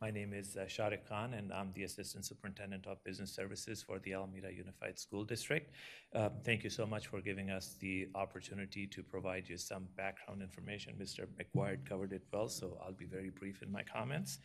My 0.03 0.11
name 0.11 0.33
is 0.35 0.57
uh, 0.57 0.67
Khan, 1.09 1.35
and 1.35 1.51
I'm 1.53 1.73
the 1.75 1.85
Assistant 1.85 2.27
Superintendent 2.27 2.87
of 2.87 3.03
Business 3.05 3.35
Services 3.35 3.83
for 3.83 3.99
the 4.01 4.13
Alameda 4.13 4.53
Unified 4.53 4.99
School 4.99 5.25
District. 5.25 5.73
Uh, 6.15 6.29
Thank 6.45 6.63
you 6.63 6.71
so 6.71 6.87
much 6.87 7.07
for 7.07 7.21
giving 7.23 7.51
us 7.51 7.77
the 7.81 8.09
opportunity 8.15 8.87
to 8.87 9.03
provide 9.03 9.49
you 9.49 9.57
some 9.57 9.89
background 9.97 10.43
information. 10.43 10.95
Mr. 11.01 11.27
McGuire 11.37 11.79
covered 11.89 12.13
it 12.13 12.23
well, 12.33 12.49
so 12.49 12.79
I'll 12.85 12.93
be 12.93 13.07
very 13.07 13.31
brief 13.31 13.63
in 13.63 13.73
my 13.73 13.83
comments. 13.83 14.39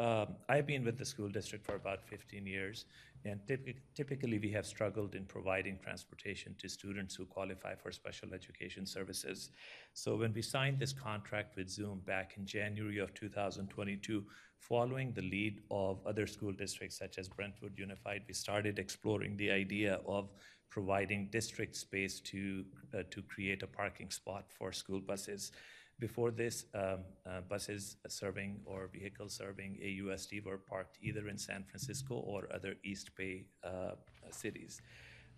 Um, 0.00 0.36
I've 0.48 0.66
been 0.66 0.84
with 0.84 0.96
the 0.96 1.04
school 1.04 1.28
district 1.28 1.66
for 1.66 1.74
about 1.74 2.04
15 2.04 2.46
years, 2.46 2.84
and 3.24 3.40
typi- 3.48 3.74
typically 3.96 4.38
we 4.38 4.48
have 4.52 4.64
struggled 4.64 5.16
in 5.16 5.24
providing 5.24 5.76
transportation 5.82 6.54
to 6.58 6.68
students 6.68 7.16
who 7.16 7.26
qualify 7.26 7.74
for 7.74 7.90
special 7.90 8.32
education 8.32 8.86
services. 8.86 9.50
So 9.94 10.14
when 10.14 10.32
we 10.32 10.42
signed 10.42 10.78
this 10.78 10.92
contract 10.92 11.56
with 11.56 11.68
Zum 11.68 11.98
back 12.06 12.34
in 12.36 12.46
January 12.46 12.98
of 12.98 13.12
2022, 13.14 14.24
following 14.60 15.12
the 15.12 15.22
lead 15.22 15.62
of 15.68 15.98
other 16.06 16.28
school 16.28 16.52
districts 16.52 16.96
such 16.96 17.18
as 17.18 17.28
Brentwood 17.28 17.76
Unified, 17.76 18.22
we 18.28 18.34
started 18.34 18.78
exploring 18.78 19.36
the 19.36 19.50
idea 19.50 20.00
of 20.06 20.30
providing 20.70 21.28
district 21.32 21.74
space 21.74 22.20
to, 22.20 22.64
uh, 22.94 23.02
to 23.10 23.20
create 23.22 23.64
a 23.64 23.66
parking 23.66 24.10
spot 24.10 24.44
for 24.56 24.70
school 24.70 25.00
buses. 25.00 25.50
Before 25.98 26.30
this, 26.30 26.66
um, 26.74 27.00
uh, 27.26 27.40
buses 27.48 27.96
serving 28.06 28.60
or 28.64 28.88
vehicles 28.92 29.34
serving 29.34 29.78
AUSD 29.82 30.44
were 30.44 30.58
parked 30.58 30.96
either 31.02 31.28
in 31.28 31.36
San 31.36 31.64
Francisco 31.64 32.14
or 32.14 32.46
other 32.54 32.76
East 32.84 33.10
Bay 33.16 33.46
uh, 33.64 33.94
cities. 34.30 34.80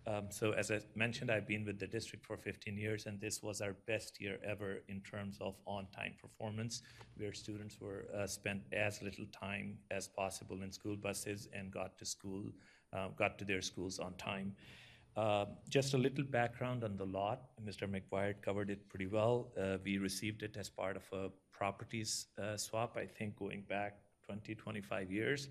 Um, 0.05 0.27
so 0.29 0.51
as 0.51 0.71
I 0.71 0.79
mentioned, 0.95 1.31
I've 1.31 1.47
been 1.47 1.65
with 1.65 1.79
the 1.79 1.87
district 1.87 2.25
for 2.25 2.37
15 2.37 2.77
years, 2.77 3.05
and 3.05 3.19
this 3.19 3.41
was 3.41 3.61
our 3.61 3.75
best 3.87 4.19
year 4.19 4.39
ever 4.43 4.83
in 4.87 5.01
terms 5.01 5.37
of 5.41 5.55
on-time 5.65 6.13
performance, 6.19 6.81
where 7.17 7.33
students 7.33 7.79
were 7.79 8.05
uh, 8.15 8.25
spent 8.27 8.61
as 8.71 9.01
little 9.01 9.25
time 9.27 9.77
as 9.89 10.07
possible 10.07 10.61
in 10.63 10.71
school 10.71 10.95
buses 10.95 11.47
and 11.53 11.71
got 11.71 11.97
to 11.99 12.05
school, 12.05 12.43
uh, 12.93 13.09
got 13.15 13.37
to 13.39 13.45
their 13.45 13.61
schools 13.61 13.99
on 13.99 14.13
time. 14.15 14.55
Uh, 15.15 15.45
Just 15.69 15.93
a 15.93 15.97
little 15.97 16.23
background 16.23 16.83
on 16.83 16.97
the 16.97 17.05
lot. 17.05 17.41
Mr. 17.63 17.87
McGuire 17.87 18.35
covered 18.41 18.69
it 18.69 18.87
pretty 18.89 19.07
well. 19.07 19.51
Uh, 19.59 19.77
We 19.83 19.97
received 19.97 20.43
it 20.43 20.55
as 20.57 20.69
part 20.69 20.95
of 20.95 21.03
a 21.11 21.29
properties 21.51 22.27
uh, 22.41 22.57
swap, 22.57 22.97
I 22.97 23.05
think 23.05 23.37
going 23.37 23.61
back 23.69 23.97
20, 24.25 24.55
25 24.55 25.11
years 25.11 25.49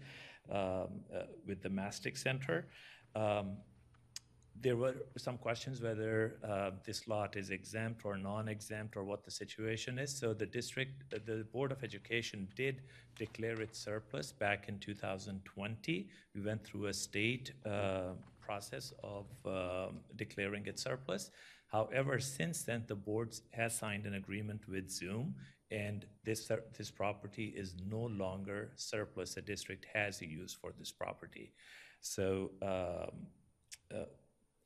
um, 0.51 0.57
uh, 0.57 1.25
with 1.47 1.63
the 1.63 1.69
Mastick 1.69 2.17
Center. 2.17 2.67
Um, 3.15 3.59
There 4.63 4.77
were 4.77 4.97
some 5.17 5.39
questions 5.39 5.81
whether 5.81 6.37
uh, 6.45 6.71
this 6.85 7.07
lot 7.09 7.37
is 7.37 7.51
exempt 7.51 8.05
or 8.05 8.17
non-exempt 8.19 8.97
or 8.97 9.05
what 9.05 9.25
the 9.25 9.31
situation 9.31 9.99
is. 9.99 10.11
So 10.19 10.35
the 10.35 10.47
district, 10.47 11.11
the 11.11 11.47
Board 11.53 11.73
of 11.73 11.83
Education 11.83 12.49
did 12.57 12.83
declare 13.17 13.59
it 13.63 13.75
surplus 13.75 14.33
back 14.33 14.69
in 14.69 14.79
2020. 14.79 16.09
We 16.35 16.41
went 16.43 16.65
through 16.65 16.87
a 16.87 16.93
state 16.93 17.53
uh, 17.65 18.13
process 18.41 18.93
of 19.03 19.27
um, 19.47 20.01
declaring 20.17 20.67
it 20.67 20.79
surplus. 20.79 21.31
However, 21.69 22.19
since 22.19 22.63
then, 22.63 22.85
the 22.87 22.97
board 22.97 23.37
has 23.53 23.77
signed 23.77 24.07
an 24.07 24.15
agreement 24.15 24.63
with 24.69 24.91
Zum, 24.91 25.35
and 25.71 26.05
this, 26.25 26.51
this 26.77 26.91
property 26.91 27.55
is 27.57 27.75
no 27.89 28.01
longer 28.01 28.73
surplus. 28.75 29.35
The 29.35 29.43
district 29.43 29.87
has 29.95 30.21
a 30.21 30.27
use 30.27 30.53
for 30.53 30.73
this 30.77 30.91
property. 30.91 31.53
So 32.01 32.51
um, 32.63 33.27
uh, 33.95 34.07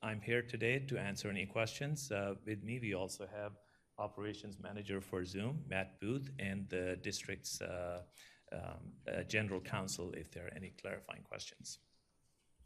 I'm 0.02 0.20
here 0.20 0.42
today 0.42 0.78
to 0.78 0.98
answer 0.98 1.28
any 1.28 1.46
questions. 1.46 2.10
Uh, 2.10 2.34
With 2.46 2.62
me, 2.62 2.78
we 2.80 2.94
also 2.94 3.26
have 3.38 3.52
Operations 3.98 4.58
Manager 4.60 5.00
for 5.00 5.24
Zum, 5.24 5.60
Matt 5.68 6.00
Booth, 6.00 6.30
and 6.38 6.68
the 6.68 6.98
district's 7.02 7.60
uh, 7.60 8.00
um, 8.52 8.60
uh, 9.08 9.22
General 9.24 9.60
Counsel 9.60 10.12
if 10.16 10.30
there 10.30 10.46
are 10.46 10.52
any 10.56 10.72
clarifying 10.80 11.22
questions. 11.22 11.78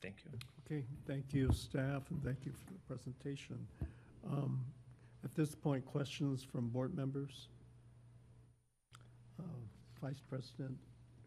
Thank 0.01 0.17
you. 0.25 0.31
Okay, 0.65 0.85
thank 1.07 1.33
you, 1.33 1.51
staff, 1.53 2.03
and 2.11 2.23
thank 2.25 2.45
you 2.45 2.53
for 2.53 2.73
the 2.73 2.79
presentation. 2.87 3.59
Um, 4.31 4.65
At 5.25 5.35
this 5.35 5.55
point, 5.55 5.85
questions 5.85 6.45
from 6.45 6.69
board 6.69 6.95
members? 6.97 7.49
Uh, 9.41 9.43
Vice 10.01 10.21
President 10.29 10.77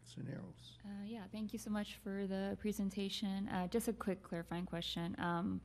Cisneros. 0.02 0.78
Uh, 0.84 1.04
yeah, 1.06 1.20
thank 1.30 1.52
you 1.52 1.58
so 1.58 1.70
much 1.70 1.98
for 2.02 2.26
the 2.26 2.56
presentation. 2.60 3.48
Uh, 3.48 3.66
just 3.66 3.88
a 3.88 3.92
quick 3.92 4.22
clarifying 4.22 4.64
question. 4.64 5.14
Um, 5.18 5.60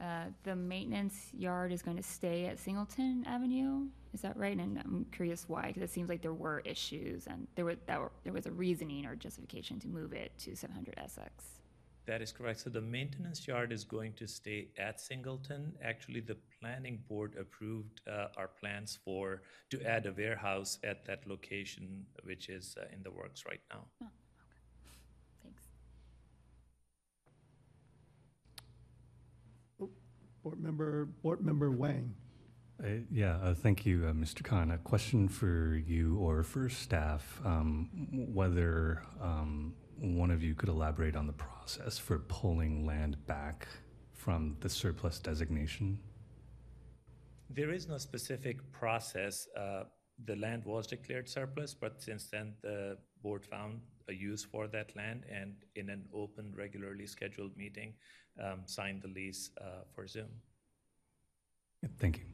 uh, 0.00 0.26
the 0.44 0.54
maintenance 0.54 1.30
yard 1.32 1.72
is 1.72 1.82
going 1.82 1.96
to 1.96 2.02
stay 2.02 2.46
at 2.46 2.58
Singleton 2.58 3.24
Avenue, 3.26 3.86
is 4.14 4.20
that 4.20 4.36
right? 4.36 4.56
And 4.56 4.78
I'm 4.78 5.06
curious 5.12 5.48
why, 5.48 5.68
because 5.68 5.82
it 5.82 5.90
seems 5.90 6.08
like 6.08 6.22
there 6.22 6.32
were 6.32 6.60
issues 6.64 7.26
and 7.26 7.46
there 7.54 7.64
were, 7.64 7.76
that 7.86 8.00
were, 8.00 8.12
there 8.24 8.32
was 8.32 8.46
a 8.46 8.50
reasoning 8.52 9.06
or 9.06 9.14
justification 9.14 9.78
to 9.80 9.88
move 9.88 10.12
it 10.12 10.32
to 10.38 10.56
700 10.56 10.94
Essex. 10.98 11.61
That 12.04 12.20
is 12.20 12.32
correct. 12.32 12.60
So 12.60 12.70
the 12.70 12.80
maintenance 12.80 13.46
yard 13.46 13.70
is 13.72 13.84
going 13.84 14.14
to 14.14 14.26
stay 14.26 14.68
at 14.76 15.00
Singleton. 15.00 15.72
Actually, 15.82 16.20
the 16.20 16.36
planning 16.60 16.98
board 17.08 17.36
approved 17.38 18.00
uh, 18.10 18.26
our 18.36 18.48
plans 18.48 18.98
for, 19.04 19.42
to 19.70 19.80
add 19.84 20.06
a 20.06 20.12
warehouse 20.12 20.78
at 20.82 21.04
that 21.06 21.26
location, 21.28 22.04
which 22.24 22.48
is 22.48 22.76
uh, 22.80 22.86
in 22.92 23.02
the 23.04 23.10
works 23.10 23.44
right 23.48 23.60
now. 23.72 23.84
Thanks. 25.44 25.62
Board 30.42 30.60
Member, 30.60 31.04
Board 31.22 31.44
Member 31.44 31.70
Wang. 31.70 32.14
Uh, 32.82 32.88
Yeah, 33.12 33.36
uh, 33.36 33.54
thank 33.54 33.86
you, 33.86 34.06
uh, 34.08 34.12
Mr. 34.12 34.42
Khan. 34.42 34.72
A 34.72 34.78
question 34.78 35.28
for 35.28 35.80
you 35.86 36.16
or 36.18 36.42
for 36.42 36.68
staff, 36.68 37.40
um, 37.44 37.88
whether 38.32 39.04
um, 39.20 39.74
one 40.02 40.30
of 40.30 40.42
you 40.42 40.54
could 40.54 40.68
elaborate 40.68 41.16
on 41.16 41.26
the 41.26 41.32
process 41.32 41.96
for 41.96 42.18
pulling 42.18 42.84
land 42.84 43.16
back 43.26 43.68
from 44.12 44.56
the 44.60 44.68
surplus 44.68 45.18
designation? 45.18 45.98
There 47.48 47.70
is 47.70 47.88
no 47.88 47.98
specific 47.98 48.58
process. 48.72 49.48
Uh, 49.56 49.84
The 50.24 50.36
land 50.36 50.64
was 50.64 50.86
declared 50.86 51.28
surplus, 51.28 51.74
but 51.74 52.00
since 52.02 52.30
then, 52.30 52.54
the 52.62 52.98
board 53.22 53.44
found 53.44 53.80
a 54.08 54.12
use 54.12 54.44
for 54.44 54.68
that 54.68 54.94
land 54.94 55.24
and 55.28 55.54
in 55.74 55.88
an 55.90 56.06
open, 56.12 56.54
regularly 56.54 57.06
scheduled 57.06 57.56
meeting, 57.56 57.94
um, 58.38 58.62
signed 58.66 59.02
the 59.02 59.08
lease 59.08 59.50
uh, 59.58 59.82
for 59.94 60.06
Zum. 60.06 60.28
Thank 61.98 62.18
you. 62.18 62.24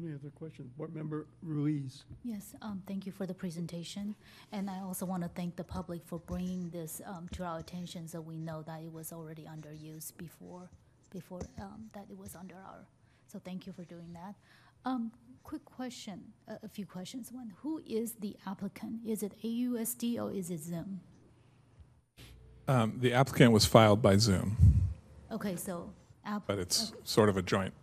Any 0.00 0.14
other 0.14 0.30
questions? 0.30 0.70
Board 0.76 0.94
Member 0.94 1.26
Ruiz. 1.42 2.04
Yes, 2.24 2.54
um, 2.62 2.82
thank 2.86 3.06
you 3.06 3.12
for 3.12 3.26
the 3.26 3.34
presentation. 3.34 4.14
And 4.50 4.68
I 4.68 4.80
also 4.80 5.06
want 5.06 5.22
to 5.22 5.28
thank 5.28 5.56
the 5.56 5.64
public 5.64 6.02
for 6.04 6.18
bringing 6.18 6.70
this 6.70 7.00
um, 7.06 7.28
to 7.32 7.44
our 7.44 7.58
attention 7.58 8.08
so 8.08 8.20
we 8.20 8.36
know 8.38 8.62
that 8.62 8.80
it 8.82 8.92
was 8.92 9.12
already 9.12 9.46
under 9.46 9.72
use 9.72 10.10
before, 10.10 10.68
before 11.10 11.40
um, 11.60 11.84
that 11.92 12.06
it 12.10 12.16
was 12.18 12.34
under 12.34 12.56
our, 12.56 12.86
so 13.28 13.38
thank 13.44 13.66
you 13.66 13.72
for 13.72 13.84
doing 13.84 14.12
that. 14.14 14.34
Um, 14.84 15.12
Quick 15.44 15.64
question, 15.64 16.22
a 16.46 16.54
a 16.62 16.68
few 16.68 16.86
questions. 16.86 17.32
One, 17.32 17.52
who 17.62 17.82
is 17.84 18.12
the 18.12 18.36
applicant? 18.46 19.00
Is 19.04 19.24
it 19.24 19.32
AUSD 19.42 20.16
or 20.22 20.30
is 20.30 20.50
it 20.52 20.60
Zum? 20.60 21.00
Um, 22.68 22.94
The 23.00 23.12
applicant 23.12 23.50
was 23.52 23.64
filed 23.66 24.00
by 24.00 24.16
Zum, 24.18 24.56
Okay, 25.32 25.56
so. 25.56 25.90
app- 26.24 26.46
but 26.46 26.60
it's 26.60 26.92
okay. 26.92 27.00
sort 27.02 27.28
of 27.28 27.36
a 27.36 27.42
joint, 27.42 27.74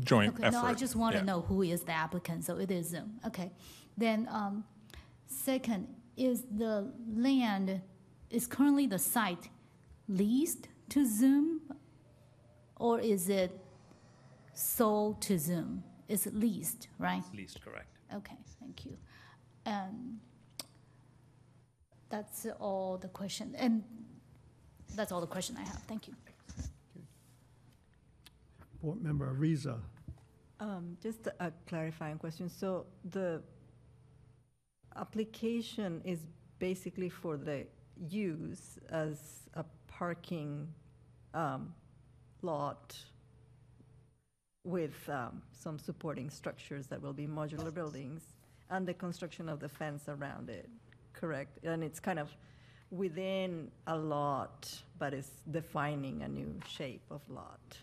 joint 0.00 0.34
Okay, 0.34 0.44
effort. 0.44 0.52
no, 0.56 0.64
I 0.64 0.74
just 0.74 0.96
want 0.96 1.12
to 1.12 1.18
Yeah. 1.18 1.24
know 1.24 1.40
who 1.42 1.62
is 1.62 1.82
the 1.84 1.92
applicant, 1.92 2.44
so 2.44 2.56
it 2.58 2.70
is 2.70 2.88
Zum, 2.90 3.20
okay. 3.26 3.52
Then, 3.96 4.28
um, 4.30 4.64
second, 5.26 5.94
is 6.16 6.42
the 6.50 6.92
land, 7.08 7.82
is 8.30 8.46
currently 8.46 8.86
the 8.86 8.98
site 8.98 9.48
leased 10.08 10.68
to 10.90 11.04
Zum? 11.06 11.60
Or 12.78 13.00
is 13.00 13.28
it 13.28 13.52
sold 14.52 15.22
to 15.22 15.38
Zum? 15.38 15.82
It's 16.08 16.26
leased, 16.26 16.88
right? 16.98 17.22
Leased, 17.34 17.60
correct. 17.62 17.88
Okay, 18.12 18.36
thank 18.60 18.84
you. 18.84 18.96
And 19.64 20.20
that's 22.08 22.46
all 22.60 22.98
the 22.98 23.08
question, 23.08 23.54
and 23.56 23.82
that's 24.94 25.10
all 25.10 25.20
the 25.20 25.26
question 25.26 25.56
I 25.56 25.62
have, 25.62 25.82
thank 25.88 26.06
you. 26.08 26.14
Board 28.86 29.02
Member 29.02 29.34
Ariza. 29.34 29.80
Um, 30.60 30.96
Just 31.02 31.26
a 31.40 31.50
clarifying 31.66 32.18
question. 32.18 32.48
So 32.48 32.86
the 33.10 33.42
application 34.94 36.00
is 36.04 36.20
basically 36.60 37.08
for 37.08 37.36
the 37.36 37.66
use 38.08 38.78
as 38.90 39.18
a 39.54 39.64
parking 39.88 40.68
um, 41.34 41.74
lot 42.42 42.96
with 44.62 44.96
um, 45.08 45.42
some 45.50 45.80
supporting 45.80 46.30
structures 46.30 46.86
that 46.86 47.02
will 47.02 47.12
be 47.12 47.26
modular 47.26 47.74
buildings 47.74 48.22
and 48.70 48.86
the 48.86 48.94
construction 48.94 49.48
of 49.48 49.58
the 49.58 49.68
fence 49.68 50.04
around 50.06 50.48
it, 50.48 50.68
correct? 51.12 51.58
And 51.64 51.82
it's 51.82 51.98
kind 51.98 52.20
of 52.20 52.28
within 52.92 53.68
a 53.88 53.96
lot, 53.96 54.72
but 55.00 55.12
it's 55.12 55.32
defining 55.50 56.22
a 56.22 56.28
new 56.28 56.54
shape 56.68 57.02
of 57.10 57.20
lot 57.28 57.78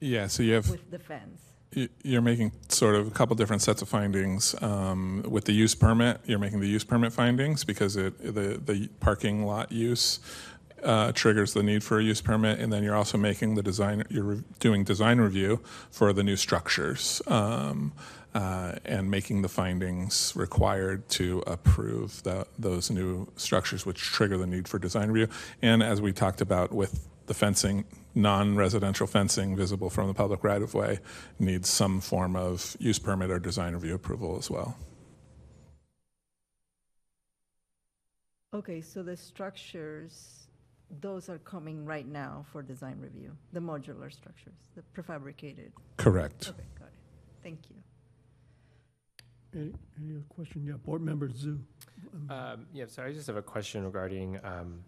Yeah, 0.00 0.26
so 0.26 0.42
you 0.42 0.54
have. 0.54 0.68
with 0.70 0.90
the 0.90 0.98
fence. 0.98 1.40
Y- 1.74 1.88
You're 2.02 2.22
making 2.22 2.52
sort 2.68 2.94
of 2.94 3.06
a 3.08 3.10
couple 3.10 3.34
different 3.36 3.62
sets 3.62 3.82
of 3.82 3.88
findings. 3.88 4.54
Um, 4.62 5.24
With 5.28 5.44
the 5.44 5.52
use 5.52 5.74
permit, 5.74 6.20
you're 6.24 6.38
making 6.38 6.60
the 6.60 6.68
use 6.68 6.84
permit 6.84 7.12
findings 7.12 7.64
because 7.64 7.96
it, 7.96 8.18
the, 8.34 8.60
the 8.64 8.88
parking 9.00 9.44
lot 9.44 9.72
use 9.72 10.20
uh, 10.82 11.12
triggers 11.12 11.54
the 11.54 11.62
need 11.62 11.82
for 11.82 11.98
a 11.98 12.02
use 12.02 12.20
permit, 12.20 12.60
and 12.60 12.70
then 12.72 12.82
you're 12.84 12.94
also 12.94 13.16
making 13.16 13.54
the 13.54 13.62
design, 13.62 14.02
you're 14.10 14.24
re- 14.24 14.42
doing 14.60 14.84
design 14.84 15.18
review 15.18 15.60
for 15.90 16.12
the 16.12 16.22
new 16.22 16.36
structures, 16.36 17.22
um, 17.26 17.92
uh, 18.34 18.72
and 18.84 19.10
making 19.10 19.40
the 19.42 19.48
findings 19.48 20.32
required 20.36 21.08
to 21.08 21.42
approve 21.46 22.22
the, 22.24 22.46
those 22.58 22.90
new 22.90 23.26
structures, 23.36 23.86
which 23.86 24.00
trigger 24.02 24.36
the 24.36 24.46
need 24.46 24.68
for 24.68 24.78
design 24.78 25.10
review. 25.10 25.32
And 25.62 25.82
as 25.82 26.02
we 26.02 26.12
talked 26.12 26.40
about 26.42 26.70
with 26.72 27.08
the 27.26 27.34
fencing, 27.34 27.84
non-residential 28.14 29.06
fencing 29.06 29.56
visible 29.56 29.90
from 29.90 30.08
the 30.08 30.14
public 30.14 30.44
right-of-way 30.44 30.98
needs 31.38 31.68
some 31.68 32.00
form 32.00 32.36
of 32.36 32.76
use 32.78 32.98
permit 32.98 33.30
or 33.30 33.38
design 33.38 33.74
review 33.74 33.94
approval 33.94 34.36
as 34.38 34.50
well. 34.50 34.76
Okay, 38.52 38.80
so 38.80 39.02
the 39.02 39.16
structures, 39.16 40.46
those 41.00 41.28
are 41.28 41.38
coming 41.38 41.84
right 41.84 42.06
now 42.06 42.44
for 42.52 42.62
design 42.62 42.98
review, 43.00 43.36
the 43.52 43.60
modular 43.60 44.12
structures, 44.12 44.54
the 44.76 44.82
prefabricated? 44.94 45.70
Correct. 45.96 46.50
Okay, 46.50 46.62
got 46.78 46.88
it. 46.88 46.94
Thank 47.42 47.58
you. 47.70 47.76
Any, 49.54 49.72
any 49.98 50.14
other 50.14 50.24
question? 50.28 50.64
Yeah, 50.66 50.74
Board 50.74 51.02
Member 51.02 51.28
Zhu. 51.28 51.58
Um, 52.28 52.66
Yeah, 52.72 52.86
sorry, 52.86 53.10
I 53.10 53.14
just 53.14 53.26
have 53.26 53.36
a 53.36 53.42
question 53.42 53.84
regarding, 53.84 54.38
um, 54.44 54.84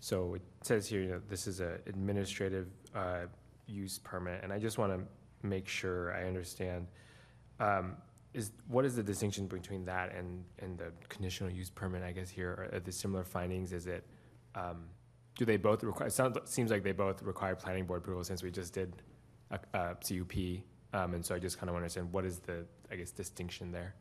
so 0.00 0.34
it 0.34 0.42
says 0.62 0.86
here, 0.86 1.00
you 1.00 1.08
know, 1.10 1.20
this 1.28 1.46
is 1.46 1.60
an 1.60 1.78
administrative 1.86 2.68
uh, 2.94 3.26
use 3.66 3.98
permit, 3.98 4.42
and 4.42 4.52
I 4.52 4.58
just 4.58 4.78
want 4.78 4.92
to 4.92 5.46
make 5.46 5.68
sure 5.68 6.12
I 6.14 6.26
understand. 6.26 6.86
um, 7.60 7.96
Is, 8.34 8.52
what 8.68 8.84
is 8.84 8.94
the 8.96 9.02
distinction 9.02 9.46
between 9.46 9.84
that 9.86 10.14
and, 10.14 10.44
and 10.58 10.78
the 10.78 10.92
conditional 11.08 11.50
use 11.50 11.70
permit, 11.70 12.02
I 12.02 12.12
guess 12.12 12.28
here? 12.30 12.70
Are- 12.72 12.80
the 12.80 12.92
similar 12.92 13.24
findings, 13.24 13.72
is 13.72 13.86
it, 13.86 14.04
um, 14.54 14.84
do 15.36 15.44
they 15.44 15.56
both 15.56 15.82
require, 15.84 16.08
it 16.08 16.12
sounds, 16.12 16.36
seems 16.44 16.70
like 16.70 16.82
they 16.82 16.92
both 16.92 17.22
require 17.22 17.54
planning 17.56 17.84
board 17.86 18.02
approval 18.02 18.24
since 18.24 18.42
we 18.42 18.50
just 18.50 18.72
did 18.74 18.92
a 19.50 19.58
a 19.72 19.94
CUP. 19.96 20.34
um, 20.92 21.14
And 21.14 21.24
so 21.24 21.34
I 21.34 21.38
just 21.38 21.58
kind 21.58 21.68
of 21.70 21.74
want 21.74 21.82
to 21.82 21.84
understand, 21.84 22.12
what 22.12 22.24
is 22.24 22.38
the, 22.40 22.66
I 22.90 22.96
guess, 22.96 23.10
distinction 23.10 23.72
there? 23.72 23.94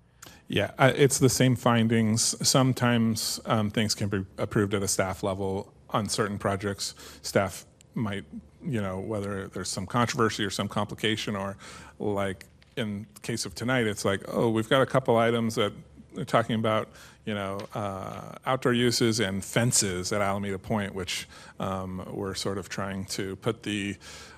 Yeah, 0.47 0.71
uh, 0.77 0.91
it's 0.95 1.19
the 1.19 1.29
same 1.29 1.55
findings. 1.55 2.35
Sometimes 2.47 3.39
um, 3.45 3.69
things 3.69 3.95
can 3.95 4.09
be 4.09 4.25
approved 4.37 4.73
at 4.73 4.83
a 4.83 4.87
staff 4.87 5.23
level 5.23 5.73
on 5.89 6.07
certain 6.09 6.37
projects. 6.37 6.95
Staff 7.21 7.65
might, 7.93 8.25
you 8.63 8.81
know, 8.81 8.99
whether 8.99 9.47
there's 9.47 9.69
some 9.69 9.85
controversy 9.85 10.43
or 10.43 10.49
some 10.49 10.67
complication, 10.67 11.35
or 11.35 11.57
like 11.99 12.45
in 12.75 13.07
case 13.21 13.45
of 13.45 13.55
tonight, 13.55 13.87
it's 13.87 14.05
like, 14.05 14.21
oh, 14.27 14.49
we've 14.49 14.69
got 14.69 14.81
a 14.81 14.85
couple 14.85 15.17
items 15.17 15.55
that 15.55 15.73
they're 16.13 16.25
talking 16.25 16.55
about, 16.55 16.89
you 17.25 17.33
know, 17.33 17.59
uh, 17.75 18.35
outdoor 18.45 18.73
uses 18.73 19.19
and 19.19 19.43
fences 19.43 20.11
at 20.11 20.21
Alameda 20.21 20.59
Point, 20.59 20.93
which 20.95 21.27
um, 21.59 22.03
we're 22.11 22.35
sort 22.35 22.57
of 22.57 22.69
trying 22.69 23.05
to 23.05 23.35
put 23.37 23.63
the 23.63 23.95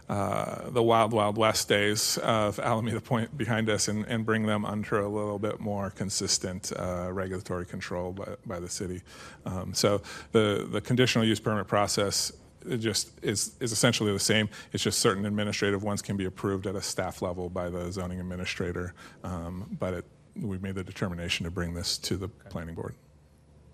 uh, 0.10 0.70
the 0.72 0.82
wild, 0.82 1.14
wild 1.14 1.38
west 1.38 1.70
days 1.70 2.18
of 2.20 2.60
Alameda 2.60 3.00
Point 3.00 3.38
behind 3.38 3.70
us 3.70 3.88
and, 3.88 4.06
and 4.06 4.26
bring 4.26 4.44
them 4.44 4.66
under 4.66 5.00
a 5.00 5.08
little 5.08 5.38
bit 5.38 5.60
more 5.60 5.92
consistent 5.92 6.74
uh, 6.78 7.10
regulatory 7.12 7.66
control 7.66 8.14
by, 8.14 8.36
by 8.46 8.60
the 8.60 8.70
city. 8.70 9.02
Um, 9.46 9.74
so 9.74 10.02
the, 10.32 10.68
the 10.72 10.82
conditional 10.82 11.26
use 11.26 11.40
permit 11.40 11.68
process 11.68 12.34
it 12.68 12.78
just 12.78 13.12
is, 13.24 13.56
is 13.60 13.72
essentially 13.72 14.12
the 14.12 14.20
same. 14.20 14.50
It's 14.74 14.84
just 14.84 15.00
certain 15.00 15.26
administrative 15.26 15.84
ones 15.84 16.02
can 16.02 16.18
be 16.18 16.26
approved 16.26 16.68
at 16.68 16.76
a 16.76 16.82
staff 16.82 17.22
level 17.22 17.50
by 17.50 17.70
the 17.70 17.92
zoning 17.92 18.20
administrator. 18.20 18.94
Um, 19.24 19.78
but 19.80 19.94
it, 19.94 20.06
we 20.36 20.58
made 20.58 20.76
the 20.76 20.84
determination 20.84 21.46
to 21.46 21.52
bring 21.52 21.74
this 21.74 21.98
to 22.00 22.18
the 22.18 22.28
planning 22.28 22.76
board. 22.76 22.96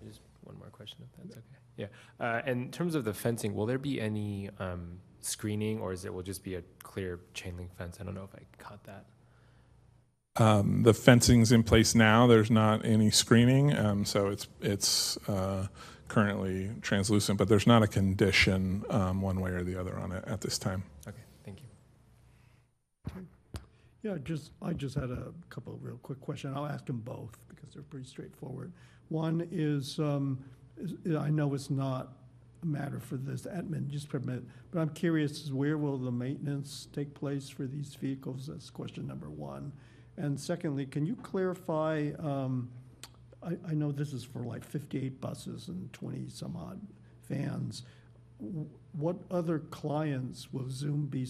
Just 0.06 0.20
one 0.44 0.56
more 0.58 0.68
question, 0.68 0.98
if 1.00 1.08
that's 1.16 1.38
okay. 1.38 1.42
Yeah, 1.76 1.86
uh, 2.20 2.42
and 2.46 2.66
in 2.66 2.70
terms 2.70 2.94
of 2.94 3.04
the 3.04 3.12
fencing, 3.12 3.54
will 3.54 3.66
there 3.66 3.78
be 3.78 4.00
any 4.00 4.50
um, 4.58 5.00
screening, 5.20 5.80
or 5.80 5.92
is 5.92 6.04
it 6.04 6.12
will 6.12 6.22
just 6.22 6.42
be 6.44 6.54
a 6.54 6.62
clear 6.82 7.20
chain 7.34 7.56
link 7.56 7.74
fence? 7.76 7.98
I 8.00 8.04
don't 8.04 8.14
know 8.14 8.24
if 8.24 8.34
I 8.34 8.42
caught 8.62 8.84
that. 8.84 9.06
Um, 10.38 10.82
the 10.82 10.92
fencing's 10.92 11.50
in 11.52 11.62
place 11.62 11.94
now. 11.94 12.26
There's 12.26 12.50
not 12.50 12.84
any 12.84 13.10
screening, 13.10 13.74
um, 13.76 14.04
so 14.04 14.28
it's 14.28 14.48
it's 14.60 15.16
uh, 15.28 15.68
currently 16.08 16.70
translucent. 16.82 17.38
But 17.38 17.48
there's 17.48 17.66
not 17.66 17.82
a 17.82 17.86
condition 17.86 18.84
um, 18.90 19.22
one 19.22 19.40
way 19.40 19.52
or 19.52 19.62
the 19.62 19.80
other 19.80 19.98
on 19.98 20.12
it 20.12 20.24
at 20.26 20.42
this 20.42 20.58
time. 20.58 20.84
Okay, 21.08 21.22
thank 21.44 21.60
you. 21.60 21.66
Yeah, 24.02 24.18
just, 24.22 24.52
I 24.62 24.72
just 24.72 24.94
had 24.94 25.10
a 25.10 25.32
couple 25.50 25.72
of 25.74 25.82
real 25.82 25.96
quick 25.96 26.20
questions. 26.20 26.54
I'll 26.56 26.66
ask 26.66 26.86
them 26.86 27.00
both 27.00 27.36
because 27.48 27.74
they're 27.74 27.82
pretty 27.82 28.06
straightforward. 28.06 28.72
One 29.08 29.48
is, 29.50 29.98
um, 29.98 30.44
is- 30.76 31.16
I 31.16 31.28
know 31.28 31.54
it's 31.54 31.70
not 31.70 32.02
a 32.04 32.25
matter 32.64 33.00
for 33.00 33.16
this 33.16 33.42
admin 33.42 33.90
use 33.90 34.04
permit, 34.04 34.42
but 34.70 34.80
I'm 34.80 34.90
curious, 34.90 35.42
is 35.42 35.52
where 35.52 35.78
will 35.78 35.98
the 35.98 36.10
maintenance 36.10 36.88
take 36.92 37.14
place 37.14 37.48
for 37.48 37.66
these 37.66 37.94
vehicles? 37.94 38.46
That's 38.46 38.70
question 38.70 39.06
number 39.06 39.30
one. 39.30 39.72
And 40.16 40.38
secondly, 40.38 40.86
can 40.86 41.04
you 41.06 41.16
clarify, 41.16 42.10
um, 42.18 42.70
I, 43.42 43.56
I 43.68 43.74
know 43.74 43.92
this 43.92 44.12
is 44.12 44.24
for 44.24 44.40
like 44.40 44.64
58 44.64 45.20
buses 45.20 45.68
and 45.68 45.92
20 45.92 46.28
some 46.28 46.56
odd 46.56 46.80
vans. 47.28 47.82
What 48.92 49.16
other 49.30 49.58
clients 49.58 50.52
will 50.52 50.68
Zum 50.68 51.06
be 51.06 51.26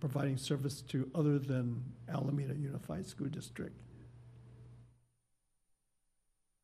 providing 0.00 0.36
service 0.36 0.80
to 0.82 1.10
other 1.14 1.38
than 1.38 1.82
Alameda 2.08 2.54
Unified 2.54 3.06
School 3.06 3.28
District? 3.28 3.76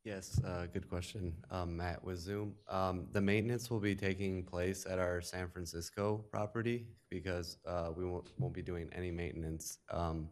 Yes, 0.09 0.41
uh, 0.43 0.67
good 0.73 0.89
question. 0.89 1.35
Um, 1.51 1.77
Matt 1.77 2.03
with 2.03 2.19
Zum. 2.19 2.55
Um, 2.67 3.09
the 3.13 3.21
maintenance 3.21 3.71
will 3.71 3.79
be 3.79 3.95
taking 3.95 4.43
place 4.43 4.87
at 4.89 4.99
our 4.99 5.21
San 5.21 5.51
Francisco 5.51 6.25
property 6.33 6.87
because 7.11 7.59
uh, 7.67 7.91
we 7.95 8.07
won't, 8.07 8.31
won't 8.39 8.55
be 8.55 8.63
doing 8.63 8.89
any 8.97 9.11
maintenance. 9.11 9.81
Um, 9.91 10.31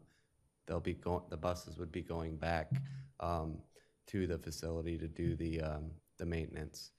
they'll 0.66 0.80
be 0.80 0.94
going, 0.94 1.24
the 1.28 1.36
buses 1.36 1.76
would 1.76 1.92
be 1.92 2.00
going 2.00 2.38
back 2.38 2.70
um, 3.20 3.58
to 4.06 4.26
the 4.26 4.38
facility 4.38 4.96
to 4.96 5.08
do 5.08 5.36
the, 5.36 5.60
um, 5.60 5.90
the 6.16 6.24
maintenance. 6.24 6.92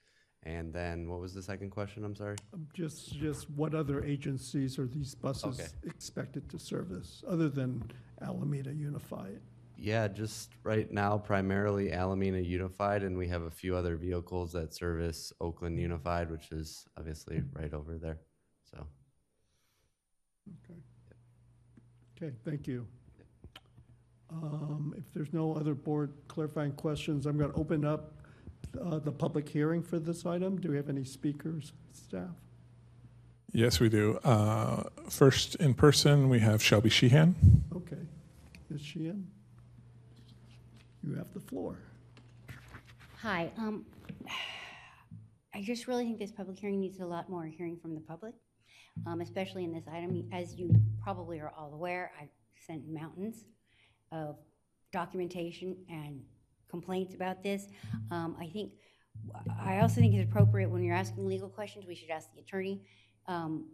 And 0.43 0.71
then 0.71 1.09
what 1.09 1.19
was 1.19 1.33
the 1.33 1.41
second 1.41 1.71
question? 1.71 2.05
I'm 2.05 2.15
sorry. 2.15 2.35
Just, 2.75 3.17
just 3.17 3.49
what 3.49 3.73
other 3.73 4.03
agencies 4.03 4.77
are 4.77 4.85
these 4.85 5.15
Okay. 5.15 5.21
buses 5.23 5.73
expected 5.83 6.47
to 6.51 6.59
service, 6.59 7.23
other 7.27 7.49
than 7.49 7.89
Alameda 8.21 8.71
Unified? 8.71 9.41
Yeah, 9.79 10.07
just 10.07 10.49
right 10.63 10.91
now, 10.91 11.17
primarily 11.19 11.93
Alameda 11.93 12.43
Unified, 12.43 13.03
and 13.03 13.15
we 13.15 13.27
have 13.27 13.43
a 13.43 13.51
few 13.51 13.75
other 13.75 13.95
vehicles 13.95 14.51
that 14.53 14.73
service 14.73 15.31
Oakland 15.39 15.79
Unified, 15.79 16.31
which 16.31 16.51
is 16.51 16.85
obviously 16.97 17.43
right 17.53 17.73
over 17.73 17.97
there. 17.97 18.17
So, 18.71 18.87
Okay, 20.65 20.79
Okay, 22.15 22.35
thank 22.43 22.67
you. 22.67 22.87
Um, 24.31 24.95
If 24.97 25.03
there's 25.13 25.31
no 25.31 25.53
other 25.53 25.75
board 25.75 26.11
clarifying 26.27 26.71
questions, 26.71 27.27
I'm 27.27 27.37
going 27.37 27.51
to 27.51 27.57
open 27.57 27.85
up 27.85 28.13
uh, 28.81 28.97
the 28.99 29.11
public 29.11 29.47
hearing 29.47 29.83
for 29.83 29.99
this 29.99 30.25
item. 30.25 30.59
Do 30.59 30.71
we 30.71 30.77
have 30.77 30.89
any 30.89 31.03
speakers, 31.03 31.73
staff? 31.91 32.35
Yes, 33.53 33.79
we 33.79 33.89
do. 33.89 34.17
Uh, 34.23 34.83
first 35.07 35.55
in 35.55 35.73
person, 35.75 36.29
we 36.29 36.39
have 36.39 36.61
Shelby 36.63 36.89
Sheehan. 36.89 37.35
Okay. 37.75 38.07
Is 38.73 38.81
she 38.81 39.07
in? 39.07 39.27
You 41.07 41.15
have 41.15 41.33
the 41.33 41.39
floor. 41.39 41.77
Hi, 43.21 43.49
um, 43.57 43.85
I 45.55 45.61
just 45.61 45.87
really 45.87 46.03
think 46.03 46.19
this 46.19 46.33
public 46.33 46.59
hearing 46.59 46.81
needs 46.81 46.99
a 46.99 47.05
lot 47.05 47.29
more 47.29 47.45
hearing 47.45 47.77
from 47.81 47.95
the 47.95 48.01
public, 48.01 48.33
um, 49.05 49.21
especially 49.21 49.63
in 49.63 49.71
this 49.71 49.85
item. 49.89 50.27
As 50.33 50.55
you 50.55 50.69
probably 51.01 51.39
are 51.39 51.53
all 51.57 51.73
aware, 51.73 52.11
I've 52.21 52.27
sent 52.65 52.89
mountains 52.89 53.45
of 54.11 54.35
documentation 54.91 55.77
and 55.89 56.19
complaints 56.69 57.15
about 57.15 57.41
this. 57.41 57.67
Um, 58.11 58.35
I 58.37 58.47
think, 58.47 58.73
I 59.63 59.79
also 59.79 60.01
think 60.01 60.13
it's 60.13 60.29
appropriate 60.29 60.69
when 60.69 60.83
you're 60.83 60.95
asking 60.95 61.25
legal 61.25 61.47
questions, 61.47 61.85
we 61.87 61.95
should 61.95 62.09
ask 62.09 62.33
the 62.33 62.41
attorney. 62.41 62.81
Um, 63.27 63.69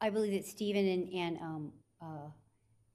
I 0.00 0.08
believe 0.08 0.32
that 0.32 0.46
Stephen 0.46 0.88
and, 0.88 1.08
and, 1.12 1.38
um, 1.42 1.72
uh, 2.00 2.30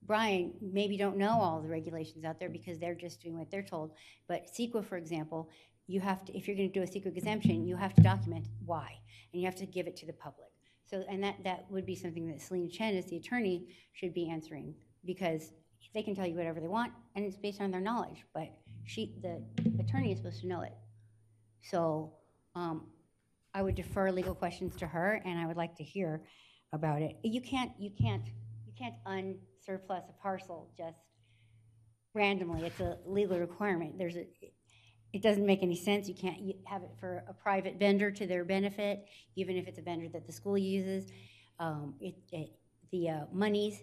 Brian 0.05 0.53
maybe 0.61 0.97
don't 0.97 1.17
know 1.17 1.39
all 1.39 1.61
the 1.61 1.69
regulations 1.69 2.25
out 2.25 2.39
there 2.39 2.49
because 2.49 2.79
they're 2.79 2.95
just 2.95 3.21
doing 3.21 3.37
what 3.37 3.49
they're 3.49 3.63
told. 3.63 3.91
But 4.27 4.47
CEQA, 4.47 4.85
for 4.85 4.97
example, 4.97 5.49
you 5.87 5.99
have 5.99 6.23
to, 6.25 6.37
if 6.37 6.47
you're 6.47 6.55
gonna 6.55 6.69
do 6.69 6.81
a 6.81 6.87
CEQA 6.87 7.15
exemption, 7.15 7.65
you 7.65 7.75
have 7.75 7.93
to 7.95 8.01
document 8.01 8.47
why, 8.65 8.97
and 9.31 9.41
you 9.41 9.45
have 9.45 9.55
to 9.55 9.65
give 9.65 9.87
it 9.87 9.95
to 9.97 10.05
the 10.05 10.13
public. 10.13 10.49
So, 10.85 11.03
and 11.09 11.23
that, 11.23 11.43
that 11.43 11.65
would 11.69 11.85
be 11.85 11.95
something 11.95 12.27
that 12.27 12.41
Selena 12.41 12.69
Chen, 12.69 12.95
as 12.95 13.05
the 13.05 13.17
attorney, 13.17 13.67
should 13.93 14.13
be 14.13 14.29
answering, 14.29 14.75
because 15.05 15.51
they 15.93 16.03
can 16.03 16.15
tell 16.15 16.27
you 16.27 16.35
whatever 16.35 16.59
they 16.59 16.67
want, 16.67 16.91
and 17.15 17.25
it's 17.25 17.37
based 17.37 17.61
on 17.61 17.71
their 17.71 17.81
knowledge, 17.81 18.23
but 18.33 18.49
she, 18.85 19.15
the 19.21 19.41
attorney 19.79 20.11
is 20.11 20.17
supposed 20.19 20.41
to 20.41 20.47
know 20.47 20.61
it. 20.61 20.73
So, 21.61 22.13
um, 22.55 22.87
I 23.53 23.61
would 23.61 23.75
defer 23.75 24.11
legal 24.11 24.35
questions 24.35 24.75
to 24.77 24.87
her, 24.87 25.21
and 25.25 25.39
I 25.39 25.45
would 25.45 25.57
like 25.57 25.75
to 25.75 25.83
hear 25.83 26.23
about 26.73 27.01
it. 27.01 27.17
You 27.23 27.39
can't, 27.39 27.71
you 27.77 27.91
can't, 27.91 28.25
you 28.65 28.73
can't 28.77 28.95
unsurplus 29.63 30.09
a 30.09 30.21
parcel 30.21 30.69
just 30.77 30.97
randomly. 32.13 32.65
It's 32.65 32.79
a 32.79 32.97
legal 33.05 33.39
requirement. 33.39 33.97
There's 33.97 34.15
a, 34.15 34.25
it 35.13 35.21
doesn't 35.21 35.45
make 35.45 35.63
any 35.63 35.75
sense. 35.75 36.07
You 36.07 36.15
can't 36.15 36.37
have 36.65 36.83
it 36.83 36.91
for 36.99 37.23
a 37.27 37.33
private 37.33 37.77
vendor 37.79 38.11
to 38.11 38.27
their 38.27 38.43
benefit, 38.43 39.05
even 39.35 39.55
if 39.55 39.67
it's 39.67 39.79
a 39.79 39.81
vendor 39.81 40.07
that 40.13 40.25
the 40.25 40.33
school 40.33 40.57
uses. 40.57 41.11
Um, 41.59 41.95
it, 41.99 42.15
it, 42.31 42.51
the 42.91 43.09
uh, 43.09 43.25
monies, 43.31 43.81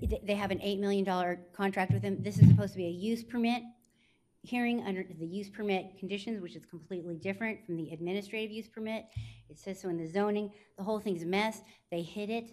they 0.00 0.34
have 0.34 0.50
an 0.50 0.58
$8 0.58 0.80
million 0.80 1.38
contract 1.52 1.92
with 1.92 2.02
them. 2.02 2.22
This 2.22 2.38
is 2.38 2.48
supposed 2.48 2.72
to 2.72 2.78
be 2.78 2.86
a 2.86 2.90
use 2.90 3.22
permit 3.22 3.62
hearing 4.42 4.84
under 4.86 5.04
the 5.18 5.26
use 5.26 5.50
permit 5.50 5.98
conditions, 5.98 6.40
which 6.40 6.54
is 6.54 6.64
completely 6.64 7.16
different 7.16 7.64
from 7.66 7.76
the 7.76 7.90
administrative 7.90 8.52
use 8.52 8.68
permit. 8.68 9.06
It 9.50 9.58
says 9.58 9.80
so 9.80 9.88
in 9.88 9.96
the 9.96 10.06
zoning. 10.06 10.52
The 10.78 10.84
whole 10.84 11.00
thing's 11.00 11.24
a 11.24 11.26
mess. 11.26 11.62
They 11.90 12.02
hid 12.02 12.30
it. 12.30 12.52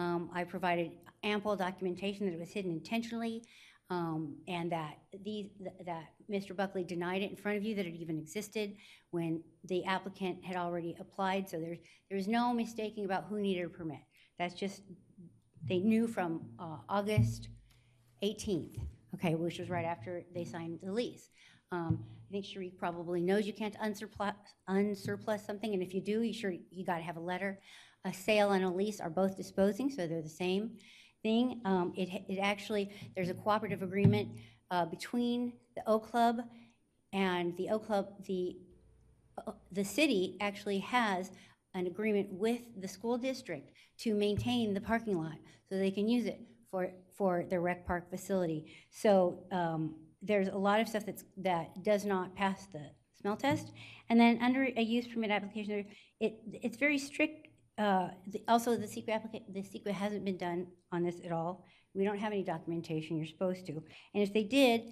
Um, 0.00 0.30
I 0.32 0.44
provided 0.44 0.92
ample 1.22 1.54
documentation 1.56 2.24
that 2.26 2.32
it 2.32 2.40
was 2.40 2.50
hidden 2.50 2.70
intentionally, 2.70 3.44
um, 3.90 4.36
and 4.48 4.72
that 4.72 4.96
that 5.84 6.04
Mr. 6.30 6.56
Buckley 6.56 6.84
denied 6.84 7.22
it 7.22 7.30
in 7.30 7.36
front 7.36 7.58
of 7.58 7.64
you, 7.64 7.74
that 7.74 7.84
it 7.84 7.94
even 7.94 8.18
existed 8.18 8.76
when 9.10 9.42
the 9.64 9.84
applicant 9.84 10.42
had 10.42 10.56
already 10.56 10.96
applied. 10.98 11.48
So 11.50 11.58
there's, 11.58 11.78
there's 12.08 12.28
no 12.28 12.54
mistaking 12.54 13.04
about 13.04 13.26
who 13.28 13.40
needed 13.40 13.66
a 13.66 13.68
permit. 13.68 13.98
That's 14.38 14.54
just, 14.54 14.82
they 15.68 15.80
knew 15.80 16.06
from, 16.06 16.46
uh, 16.58 16.78
August 16.88 17.48
18th, 18.22 18.78
okay, 19.14 19.34
which 19.34 19.58
was 19.58 19.68
right 19.68 19.84
after 19.84 20.22
they 20.34 20.44
signed 20.44 20.78
the 20.82 20.92
lease. 20.92 21.28
Um, 21.72 22.04
I 22.28 22.32
think 22.32 22.46
Shariq 22.46 22.78
probably 22.78 23.20
knows 23.20 23.46
you 23.46 23.52
can't 23.52 23.76
unsurplus, 23.80 24.34
unsurplus 24.68 25.44
something, 25.44 25.74
and 25.74 25.82
if 25.82 25.92
you 25.92 26.00
do, 26.00 26.22
you 26.22 26.32
sure, 26.32 26.54
you 26.70 26.86
gotta 26.86 27.02
have 27.02 27.16
a 27.16 27.20
letter. 27.20 27.58
A 28.04 28.12
sale 28.12 28.52
and 28.52 28.64
a 28.64 28.70
lease 28.70 29.00
are 29.00 29.10
both 29.10 29.36
disposing, 29.36 29.90
so 29.90 30.06
they're 30.06 30.22
the 30.22 30.28
same 30.28 30.72
thing. 31.22 31.60
Um, 31.64 31.92
it, 31.96 32.08
it 32.28 32.38
actually, 32.38 32.90
there's 33.14 33.28
a 33.28 33.34
cooperative 33.34 33.82
agreement, 33.82 34.28
uh, 34.70 34.86
between 34.86 35.52
the 35.76 35.82
O 35.86 35.98
Club 35.98 36.40
and 37.12 37.56
the 37.56 37.68
O 37.70 37.78
Club, 37.78 38.06
the, 38.26 38.56
uh, 39.46 39.52
the 39.72 39.84
city 39.84 40.36
actually 40.40 40.78
has 40.78 41.32
an 41.74 41.86
agreement 41.86 42.28
with 42.32 42.62
the 42.80 42.88
school 42.88 43.18
district 43.18 43.72
to 43.98 44.14
maintain 44.14 44.72
the 44.72 44.80
parking 44.80 45.18
lot, 45.18 45.38
so 45.68 45.76
they 45.76 45.90
can 45.90 46.08
use 46.08 46.26
it 46.26 46.40
for, 46.70 46.90
for 47.16 47.44
their 47.50 47.60
rec 47.60 47.86
park 47.86 48.08
facility. 48.10 48.72
So, 48.90 49.44
um, 49.52 49.94
there's 50.22 50.48
a 50.48 50.56
lot 50.56 50.80
of 50.80 50.88
stuff 50.88 51.06
that's, 51.06 51.24
that 51.38 51.82
does 51.82 52.04
not 52.04 52.34
pass 52.34 52.66
the 52.72 52.90
smell 53.18 53.36
test. 53.36 53.72
And 54.08 54.20
then 54.20 54.38
under 54.42 54.64
a 54.64 54.82
use 54.82 55.06
permit 55.06 55.30
application, 55.30 55.86
it, 56.20 56.40
it's 56.52 56.76
very 56.76 56.98
strict. 56.98 57.48
Uh, 57.80 58.10
the- 58.26 58.42
also, 58.46 58.76
the 58.76 58.86
CEQA 58.86 59.22
the 59.48 59.62
CEQA 59.62 59.90
hasn't 59.90 60.22
been 60.22 60.36
done 60.36 60.66
on 60.92 61.02
this 61.02 61.16
at 61.24 61.32
all. 61.32 61.64
We 61.94 62.04
don't 62.04 62.18
have 62.18 62.30
any 62.30 62.42
documentation, 62.42 63.16
you're 63.16 63.26
supposed 63.26 63.64
to. 63.66 63.72
And 64.14 64.22
if 64.22 64.34
they 64.34 64.44
did, 64.44 64.82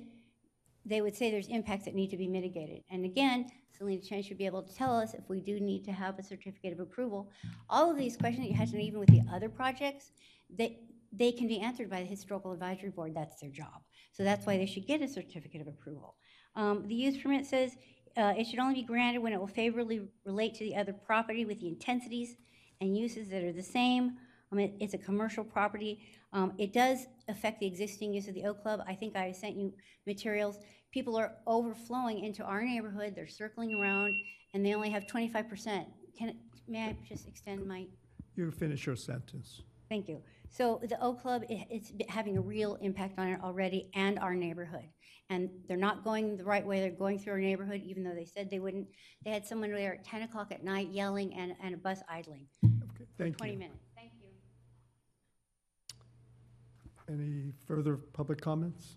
they 0.86 1.02
would 1.02 1.14
say 1.14 1.30
there's 1.30 1.48
impacts 1.48 1.84
that 1.84 1.94
need 1.94 2.08
to 2.10 2.16
be 2.16 2.26
mitigated. 2.26 2.82
And 2.90 3.04
again, 3.04 3.50
Selena 3.76 4.00
Chen 4.00 4.22
should 4.22 4.38
be 4.38 4.46
able 4.46 4.62
to 4.62 4.74
tell 4.74 4.96
us 4.96 5.12
if 5.12 5.28
we 5.28 5.40
do 5.40 5.60
need 5.60 5.84
to 5.84 5.92
have 5.92 6.18
a 6.18 6.22
certificate 6.22 6.72
of 6.72 6.80
approval. 6.80 7.30
All 7.68 7.90
of 7.90 7.98
these 7.98 8.16
questions 8.16 8.46
that 8.46 8.50
you 8.50 8.56
had 8.56 8.70
to 8.70 8.78
even 8.78 8.98
with 8.98 9.10
the 9.10 9.22
other 9.30 9.50
projects, 9.50 10.12
they, 10.48 10.78
they 11.12 11.30
can 11.30 11.46
be 11.46 11.60
answered 11.60 11.90
by 11.90 12.00
the 12.00 12.06
Historical 12.06 12.52
Advisory 12.52 12.88
Board, 12.88 13.12
that's 13.14 13.38
their 13.38 13.50
job. 13.50 13.82
So 14.12 14.24
that's 14.24 14.46
why 14.46 14.56
they 14.56 14.66
should 14.66 14.86
get 14.86 15.02
a 15.02 15.08
certificate 15.08 15.60
of 15.60 15.68
approval. 15.68 16.16
Um, 16.56 16.88
the 16.88 16.94
use 16.94 17.22
permit 17.22 17.44
says, 17.44 17.76
uh, 18.16 18.32
it 18.36 18.46
should 18.46 18.58
only 18.58 18.76
be 18.76 18.82
granted 18.82 19.18
when 19.18 19.34
it 19.34 19.38
will 19.38 19.46
favorably 19.46 20.08
relate 20.24 20.54
to 20.54 20.64
the 20.64 20.74
other 20.74 20.94
property 20.94 21.44
with 21.44 21.60
the 21.60 21.68
intensities 21.68 22.34
and 22.80 22.96
uses 22.96 23.28
that 23.28 23.42
are 23.42 23.52
the 23.52 23.62
same. 23.62 24.16
Um, 24.52 24.58
it- 24.58 24.74
it's 24.80 24.94
a 24.94 24.98
commercial 24.98 25.44
property. 25.44 26.00
Um, 26.32 26.54
it 26.58 26.72
does 26.72 27.06
affect 27.28 27.60
the 27.60 27.66
existing 27.66 28.14
use 28.14 28.28
of 28.28 28.34
the 28.34 28.44
O 28.44 28.54
Club. 28.54 28.82
I 28.86 28.94
think 28.94 29.16
I 29.16 29.32
sent 29.32 29.56
you 29.56 29.74
materials. 30.06 30.58
People 30.90 31.16
are 31.16 31.36
overflowing 31.46 32.20
into 32.24 32.42
our 32.44 32.62
neighborhood. 32.64 33.14
They're 33.14 33.26
circling 33.28 33.74
around 33.74 34.14
and 34.54 34.64
they 34.64 34.74
only 34.74 34.90
have 34.90 35.06
25%. 35.06 35.86
Can, 36.16 36.38
may 36.66 36.88
I 36.88 36.96
just 37.06 37.28
extend 37.28 37.66
my, 37.66 37.86
You 38.36 38.50
finish 38.50 38.86
your 38.86 38.96
sentence. 38.96 39.62
thank 39.88 40.08
you. 40.08 40.22
So 40.50 40.80
the 40.82 41.00
O 41.00 41.14
Club, 41.14 41.42
i- 41.50 41.66
it's 41.70 41.92
having 42.08 42.36
a 42.36 42.40
real 42.40 42.76
impact 42.76 43.18
on 43.18 43.28
it 43.28 43.40
already 43.42 43.90
and 43.94 44.18
our 44.18 44.34
neighborhood. 44.34 44.88
And 45.30 45.50
they're 45.66 45.76
not 45.76 46.04
going 46.04 46.36
the 46.36 46.44
right 46.44 46.66
way, 46.66 46.80
they're 46.80 46.90
going 46.90 47.18
through 47.18 47.34
our 47.34 47.38
neighborhood, 47.40 47.82
even 47.84 48.02
though 48.02 48.14
they 48.14 48.24
said 48.24 48.50
they 48.50 48.60
wouldn't. 48.60 48.88
They 49.24 49.30
had 49.30 49.44
someone 49.44 49.70
there 49.72 49.94
at 49.94 50.04
10 50.04 50.22
o'clock 50.22 50.50
at 50.52 50.64
night 50.64 50.88
yelling 50.88 51.34
and, 51.34 51.54
and 51.62 51.74
a 51.74 51.78
bus 51.78 52.00
idling. 52.08 52.46
Thank 53.18 53.36
20 53.36 53.52
you. 53.52 53.58
minutes, 53.58 53.84
thank 53.94 54.12
you. 54.20 54.28
Any 57.08 57.52
further 57.66 57.96
public 57.96 58.40
comments? 58.40 58.96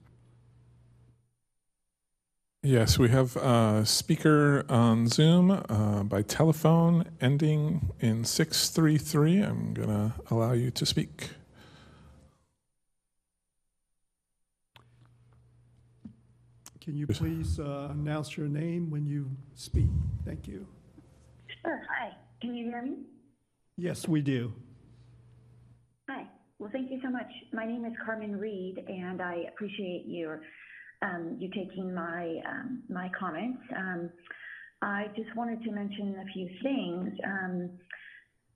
Yes, 2.63 2.99
we 2.99 3.09
have 3.09 3.35
a 3.37 3.83
speaker 3.85 4.65
on 4.69 5.07
Zoom 5.07 5.49
uh, 5.49 6.03
by 6.03 6.21
telephone 6.21 7.05
ending 7.19 7.91
in 7.99 8.23
633. 8.23 9.41
I'm 9.41 9.73
going 9.73 9.87
to 9.89 10.13
allow 10.29 10.51
you 10.51 10.69
to 10.71 10.85
speak. 10.85 11.31
Can 16.91 16.97
you 16.97 17.07
please 17.07 17.57
uh, 17.57 17.87
announce 17.91 18.35
your 18.35 18.49
name 18.49 18.91
when 18.91 19.05
you 19.05 19.31
speak? 19.55 19.87
Thank 20.25 20.45
you. 20.45 20.67
Sure. 21.63 21.81
Hi. 21.89 22.17
Can 22.41 22.53
you 22.53 22.65
hear 22.65 22.81
me? 22.81 22.97
Yes, 23.77 24.09
we 24.09 24.21
do. 24.21 24.51
Hi. 26.09 26.27
Well, 26.59 26.69
thank 26.73 26.91
you 26.91 26.99
so 27.01 27.09
much. 27.09 27.31
My 27.53 27.65
name 27.65 27.85
is 27.85 27.93
Carmen 28.03 28.35
Reed, 28.35 28.83
and 28.89 29.21
I 29.21 29.45
appreciate 29.53 30.03
your 30.05 30.41
um, 31.01 31.37
you 31.39 31.47
taking 31.55 31.93
my 31.93 32.41
um, 32.45 32.83
my 32.89 33.09
comments. 33.17 33.61
Um, 33.73 34.09
I 34.81 35.05
just 35.15 35.33
wanted 35.37 35.63
to 35.63 35.71
mention 35.71 36.17
a 36.19 36.33
few 36.33 36.49
things. 36.61 37.17
Um, 37.25 37.69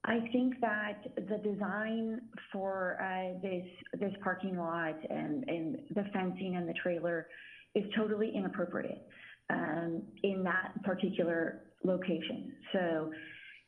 I 0.03 0.19
think 0.33 0.59
that 0.59 1.03
the 1.15 1.37
design 1.37 2.19
for 2.51 2.97
uh, 3.01 3.39
this 3.41 3.65
this 3.97 4.13
parking 4.21 4.57
lot 4.57 4.97
and, 5.09 5.45
and 5.47 5.77
the 5.91 6.03
fencing 6.11 6.57
and 6.57 6.67
the 6.67 6.75
trailer 6.83 7.27
is 7.75 7.83
totally 7.95 8.31
inappropriate 8.33 9.05
um, 9.49 10.01
in 10.23 10.43
that 10.43 10.71
particular 10.83 11.61
location. 11.83 12.53
So, 12.73 13.11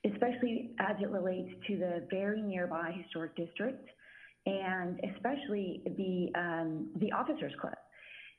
especially 0.05 0.71
as 0.79 0.95
it 1.01 1.09
relates 1.09 1.49
to 1.67 1.77
the 1.77 2.07
very 2.09 2.41
nearby 2.41 2.93
historic 3.03 3.35
district, 3.35 3.87
and 4.45 4.99
especially 5.15 5.81
the 5.85 6.39
um, 6.39 6.89
the 6.99 7.11
officers 7.11 7.53
club. 7.59 7.75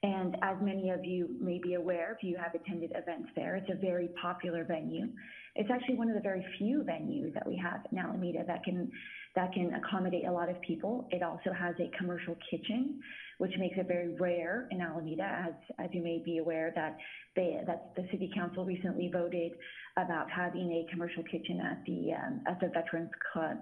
And 0.02 0.36
as 0.42 0.56
many 0.62 0.90
of 0.90 1.04
you 1.04 1.28
may 1.40 1.58
be 1.58 1.74
aware, 1.74 2.16
if 2.16 2.22
you 2.22 2.36
have 2.36 2.54
attended 2.54 2.92
events 2.94 3.30
there, 3.34 3.56
it's 3.56 3.68
a 3.68 3.74
very 3.74 4.08
popular 4.22 4.62
venue. 4.62 5.08
It's 5.56 5.68
actually 5.72 5.96
one 5.96 6.08
of 6.08 6.14
the 6.14 6.20
very 6.20 6.44
few 6.56 6.84
venues 6.88 7.34
that 7.34 7.44
we 7.44 7.56
have 7.56 7.80
in 7.90 7.98
Alameda 7.98 8.44
that 8.46 8.62
can 8.62 8.90
that 9.34 9.52
can 9.52 9.74
accommodate 9.74 10.24
a 10.26 10.32
lot 10.32 10.48
of 10.48 10.60
people. 10.60 11.08
It 11.10 11.22
also 11.24 11.52
has 11.52 11.74
a 11.80 11.90
commercial 11.98 12.36
kitchen, 12.48 13.00
which 13.38 13.52
makes 13.58 13.76
it 13.78 13.86
very 13.86 14.14
rare 14.16 14.68
in 14.70 14.80
Alameda, 14.80 15.46
as 15.48 15.54
as 15.78 15.88
you 15.92 16.02
may 16.02 16.20
be 16.24 16.38
aware 16.38 16.72
that 16.74 16.96
they 17.34 17.58
that 17.66 17.92
the 17.96 18.06
city 18.10 18.30
council 18.34 18.64
recently 18.64 19.10
voted 19.12 19.52
about 19.96 20.30
having 20.30 20.70
a 20.72 20.90
commercial 20.92 21.22
kitchen 21.24 21.60
at 21.60 21.82
the 21.86 22.12
um, 22.12 22.40
at 22.46 22.60
the 22.60 22.68
Veterans 22.68 23.10
Club, 23.32 23.56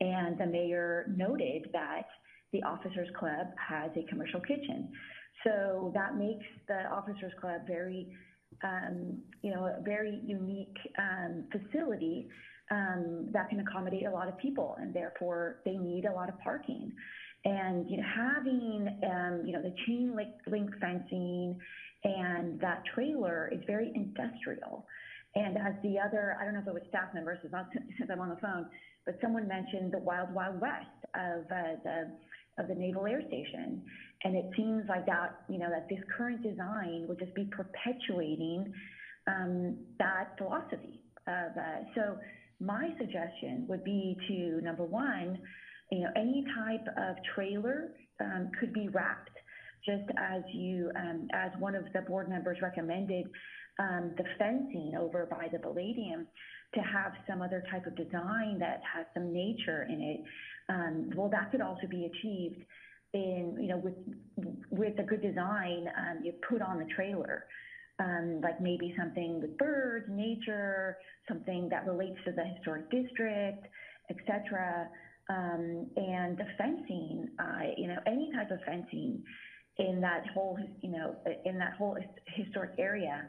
and 0.00 0.38
the 0.38 0.46
mayor 0.46 1.06
noted 1.16 1.68
that 1.72 2.06
the 2.52 2.62
Officers 2.64 3.08
Club 3.18 3.46
has 3.56 3.90
a 3.96 4.04
commercial 4.10 4.40
kitchen. 4.40 4.90
So 5.44 5.90
that 5.94 6.16
makes 6.16 6.44
the 6.68 6.84
Officers 6.92 7.32
Club 7.40 7.62
very, 7.66 8.08
um, 8.62 9.22
you 9.42 9.52
know, 9.52 9.64
a 9.66 9.80
very 9.82 10.20
unique 10.24 10.76
um, 10.98 11.44
facility 11.50 12.28
um, 12.70 13.28
that 13.32 13.48
can 13.48 13.60
accommodate 13.60 14.06
a 14.06 14.10
lot 14.10 14.28
of 14.28 14.38
people, 14.38 14.76
and 14.80 14.94
therefore 14.94 15.60
they 15.64 15.76
need 15.76 16.04
a 16.04 16.12
lot 16.12 16.28
of 16.28 16.38
parking. 16.40 16.92
And 17.44 17.90
you 17.90 17.96
know, 17.96 18.04
having 18.14 19.00
um, 19.04 19.42
you 19.46 19.52
know 19.52 19.62
the 19.62 19.74
chain 19.86 20.14
link, 20.16 20.30
link 20.46 20.70
fencing 20.80 21.58
and 22.04 22.60
that 22.60 22.82
trailer 22.94 23.48
is 23.52 23.60
very 23.66 23.92
industrial. 23.94 24.86
And 25.34 25.56
as 25.56 25.74
the 25.82 25.98
other, 25.98 26.36
I 26.40 26.44
don't 26.44 26.54
know 26.54 26.60
if 26.60 26.66
it 26.66 26.74
was 26.74 26.82
staff 26.88 27.14
members, 27.14 27.38
since 27.98 28.10
I'm 28.10 28.20
on 28.20 28.28
the 28.28 28.36
phone, 28.36 28.66
but 29.06 29.18
someone 29.22 29.48
mentioned 29.48 29.92
the 29.92 29.98
wild, 29.98 30.32
wild 30.34 30.60
west 30.60 30.86
of 31.14 31.44
uh, 31.50 31.80
the 31.84 32.10
of 32.58 32.68
the 32.68 32.74
Naval 32.74 33.06
Air 33.06 33.22
Station. 33.28 33.82
And 34.24 34.36
it 34.36 34.44
seems 34.54 34.84
like 34.86 35.06
that, 35.06 35.40
you 35.48 35.58
know, 35.58 35.70
that 35.70 35.88
this 35.88 36.00
current 36.16 36.42
design 36.42 37.06
would 37.08 37.18
just 37.18 37.34
be 37.34 37.44
perpetuating 37.50 38.70
um, 39.26 39.78
that 39.98 40.34
philosophy. 40.36 41.00
Of, 41.26 41.56
uh, 41.56 41.84
so 41.94 42.18
my 42.60 42.90
suggestion 42.98 43.64
would 43.68 43.84
be 43.84 44.18
to, 44.28 44.60
number 44.62 44.84
one, 44.84 45.38
you 45.92 46.00
know, 46.00 46.10
any 46.16 46.44
type 46.56 46.86
of 46.96 47.16
trailer 47.34 47.90
um, 48.18 48.50
could 48.58 48.72
be 48.72 48.88
wrapped, 48.88 49.36
just 49.84 50.08
as 50.16 50.42
you, 50.52 50.90
um, 50.96 51.28
as 51.34 51.50
one 51.58 51.74
of 51.74 51.84
the 51.92 52.00
board 52.00 52.30
members 52.30 52.56
recommended, 52.62 53.26
um, 53.78 54.12
the 54.16 54.24
fencing 54.38 54.94
over 54.98 55.26
by 55.30 55.48
the 55.52 55.58
Bladium 55.58 56.26
to 56.74 56.80
have 56.80 57.12
some 57.28 57.42
other 57.42 57.62
type 57.70 57.86
of 57.86 57.94
design 57.94 58.58
that 58.58 58.80
has 58.90 59.04
some 59.12 59.34
nature 59.34 59.86
in 59.88 60.00
it. 60.00 60.20
Um, 60.70 61.10
well, 61.14 61.28
that 61.28 61.50
could 61.50 61.60
also 61.60 61.86
be 61.90 62.06
achieved 62.06 62.64
in, 63.12 63.58
you 63.60 63.68
know, 63.68 63.76
with 63.76 63.94
with 64.70 64.98
a 64.98 65.02
good 65.02 65.20
design. 65.20 65.88
Um, 65.98 66.24
you 66.24 66.32
put 66.48 66.62
on 66.62 66.78
the 66.78 66.86
trailer, 66.94 67.44
um, 67.98 68.40
like 68.42 68.62
maybe 68.62 68.94
something 68.98 69.42
with 69.42 69.58
birds, 69.58 70.06
nature, 70.08 70.96
something 71.28 71.68
that 71.68 71.86
relates 71.86 72.16
to 72.24 72.32
the 72.32 72.44
historic 72.44 72.90
district, 72.90 73.66
etc. 74.08 74.88
Um, 75.32 75.86
and 75.96 76.36
the 76.36 76.46
fencing, 76.58 77.28
uh, 77.38 77.72
you 77.76 77.88
know, 77.88 77.98
any 78.06 78.30
type 78.34 78.50
of 78.50 78.58
fencing 78.66 79.22
in 79.78 80.00
that 80.02 80.24
whole, 80.34 80.58
you 80.82 80.90
know, 80.90 81.16
in 81.44 81.58
that 81.58 81.74
whole 81.78 81.96
historic 82.36 82.72
area 82.78 83.28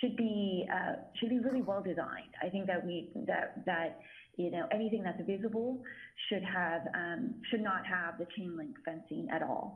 should 0.00 0.16
be 0.16 0.66
uh, 0.72 0.94
should 1.18 1.28
be 1.28 1.38
really 1.38 1.62
well 1.62 1.82
designed. 1.82 2.32
I 2.42 2.48
think 2.48 2.66
that 2.66 2.84
we 2.86 3.10
that 3.26 3.64
that 3.66 4.00
you 4.36 4.50
know 4.50 4.66
anything 4.72 5.02
that's 5.02 5.20
visible 5.26 5.82
should 6.28 6.42
have 6.42 6.82
um, 6.94 7.34
should 7.50 7.60
not 7.60 7.86
have 7.86 8.18
the 8.18 8.26
chain 8.36 8.56
link 8.56 8.76
fencing 8.84 9.28
at 9.30 9.42
all. 9.42 9.74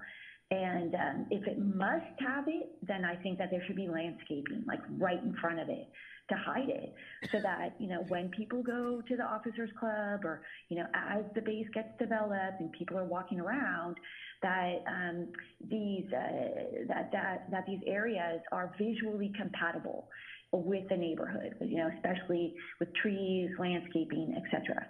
And 0.50 0.94
um, 0.94 1.26
if 1.30 1.46
it 1.46 1.58
must 1.58 2.20
have 2.20 2.44
it, 2.46 2.70
then 2.86 3.04
I 3.04 3.16
think 3.16 3.38
that 3.38 3.50
there 3.50 3.62
should 3.66 3.76
be 3.76 3.88
landscaping 3.88 4.64
like 4.66 4.80
right 4.98 5.20
in 5.22 5.34
front 5.40 5.58
of 5.58 5.68
it 5.68 5.88
to 6.28 6.36
hide 6.36 6.68
it, 6.68 6.94
so 7.30 7.40
that 7.40 7.74
you 7.78 7.88
know 7.88 8.04
when 8.08 8.28
people 8.30 8.62
go 8.62 9.02
to 9.06 9.16
the 9.16 9.22
officers 9.22 9.70
club 9.78 10.24
or 10.24 10.42
you 10.68 10.76
know 10.76 10.86
as 10.94 11.24
the 11.34 11.40
base 11.40 11.66
gets 11.74 11.88
developed 11.98 12.60
and 12.60 12.72
people 12.72 12.98
are 12.98 13.04
walking 13.04 13.40
around, 13.40 13.96
that 14.42 14.84
um, 14.86 15.28
these 15.68 16.06
uh, 16.12 16.86
that 16.88 17.10
that 17.12 17.46
that 17.50 17.64
these 17.66 17.80
areas 17.86 18.40
are 18.52 18.74
visually 18.78 19.32
compatible 19.38 20.08
with 20.52 20.88
the 20.88 20.96
neighborhood, 20.96 21.54
you 21.60 21.76
know, 21.76 21.90
especially 21.96 22.54
with 22.80 22.88
trees, 22.94 23.50
landscaping, 23.58 24.34
etc. 24.36 24.86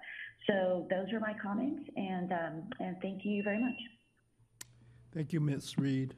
So 0.47 0.87
those 0.91 1.13
are 1.13 1.21
my 1.21 1.35
comments, 1.43 1.89
and 1.97 2.33
um, 2.33 2.63
and 2.79 2.97
thank 3.03 3.25
you 3.25 3.43
very 3.43 3.61
much. 3.61 3.79
Thank 5.13 5.33
you, 5.33 5.41
Ms. 5.41 5.79
Reed. 5.79 6.15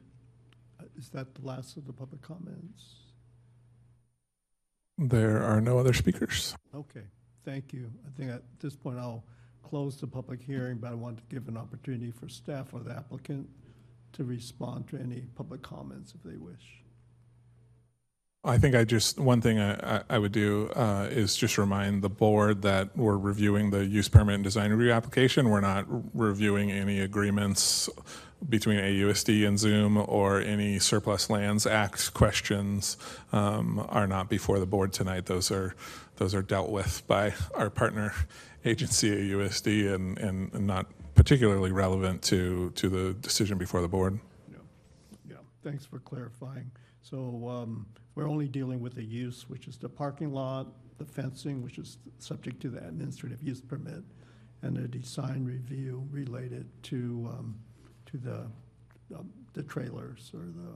Uh, 0.79 0.83
Is 0.97 1.09
that 1.09 1.33
the 1.35 1.41
last 1.41 1.77
of 1.77 1.87
the 1.87 1.93
public 1.93 2.21
comments? 2.21 3.08
There 4.99 5.41
are 5.43 5.61
no 5.61 5.79
other 5.79 5.93
speakers. 5.93 6.55
Okay, 6.75 7.03
thank 7.45 7.71
you. 7.71 7.89
I 8.05 8.09
think 8.17 8.31
at 8.31 8.43
this 8.59 8.75
point 8.75 8.99
I'll 8.99 9.23
close 9.63 9.95
the 9.97 10.07
public 10.07 10.41
hearing, 10.41 10.77
but 10.77 10.91
I 10.91 10.95
want 10.95 11.17
to 11.17 11.23
give 11.33 11.47
an 11.47 11.55
opportunity 11.55 12.11
for 12.11 12.27
staff 12.27 12.73
or 12.73 12.81
the 12.81 12.91
applicant 12.91 13.47
to 14.13 14.25
respond 14.25 14.89
to 14.89 14.97
any 14.97 15.21
public 15.35 15.61
comments 15.61 16.13
if 16.13 16.23
they 16.29 16.35
wish. 16.37 16.83
I 18.43 18.57
think 18.57 18.75
I 18.75 18.83
just, 18.83 19.19
one 19.19 19.41
thing 19.41 19.59
I, 19.59 19.97
I- 19.97 20.03
I 20.09 20.17
would 20.17 20.31
do 20.31 20.69
uh, 20.75 21.07
is 21.11 21.35
just 21.37 21.57
remind 21.57 22.01
the 22.01 22.09
board 22.09 22.61
that 22.63 22.95
we're 22.97 23.17
reviewing 23.17 23.69
the 23.69 23.85
use 23.85 24.09
permit 24.09 24.35
and 24.35 24.43
design 24.43 24.71
review 24.71 24.91
application. 24.91 25.49
We're 25.49 25.59
not 25.61 25.85
reviewing 26.13 26.71
any 26.71 26.99
agreements 27.01 27.89
between 28.47 28.79
AUSD 28.79 29.47
and 29.47 29.59
Zum 29.59 29.97
or 29.97 30.39
any 30.39 30.79
surplus 30.79 31.29
lands 31.29 31.65
act 31.67 32.13
questions 32.13 32.97
um, 33.33 33.85
are 33.89 34.07
not 34.07 34.29
before 34.29 34.59
the 34.59 34.65
board 34.65 34.93
tonight. 34.93 35.25
Those 35.25 35.51
are, 35.51 35.75
those 36.15 36.33
are 36.33 36.41
dealt 36.41 36.69
with 36.69 37.05
by 37.07 37.33
our 37.55 37.69
partner 37.69 38.13
agency, 38.65 39.09
AUSD, 39.09 39.93
and, 39.93 40.17
and 40.19 40.53
not 40.65 40.87
particularly 41.15 41.71
relevant 41.71 42.21
to, 42.23 42.71
to 42.71 42.87
the 42.87 43.13
decision 43.15 43.57
before 43.57 43.81
the 43.81 43.87
board. 43.87 44.19
Yeah, 45.29 45.37
thanks 45.63 45.85
for 45.85 45.99
clarifying. 45.99 46.71
So 47.01 47.47
um, 47.49 47.87
we're 48.15 48.27
only 48.27 48.47
dealing 48.47 48.79
with 48.79 48.95
the 48.95 49.03
use, 49.03 49.49
which 49.49 49.67
is 49.67 49.77
the 49.77 49.89
parking 49.89 50.31
lot, 50.31 50.67
the 50.97 51.05
fencing, 51.05 51.63
which 51.63 51.77
is 51.77 51.97
subject 52.19 52.61
to 52.61 52.69
the 52.69 52.79
administrative 52.85 53.41
use 53.41 53.61
permit, 53.61 54.03
and 54.61 54.75
the 54.75 54.87
design 54.87 55.45
review 55.45 56.07
related 56.11 56.67
to, 56.83 57.29
um, 57.31 57.59
to 58.11 58.17
the, 58.17 59.17
um, 59.17 59.29
the 59.53 59.63
trailers 59.63 60.31
or 60.33 60.45
the 60.45 60.73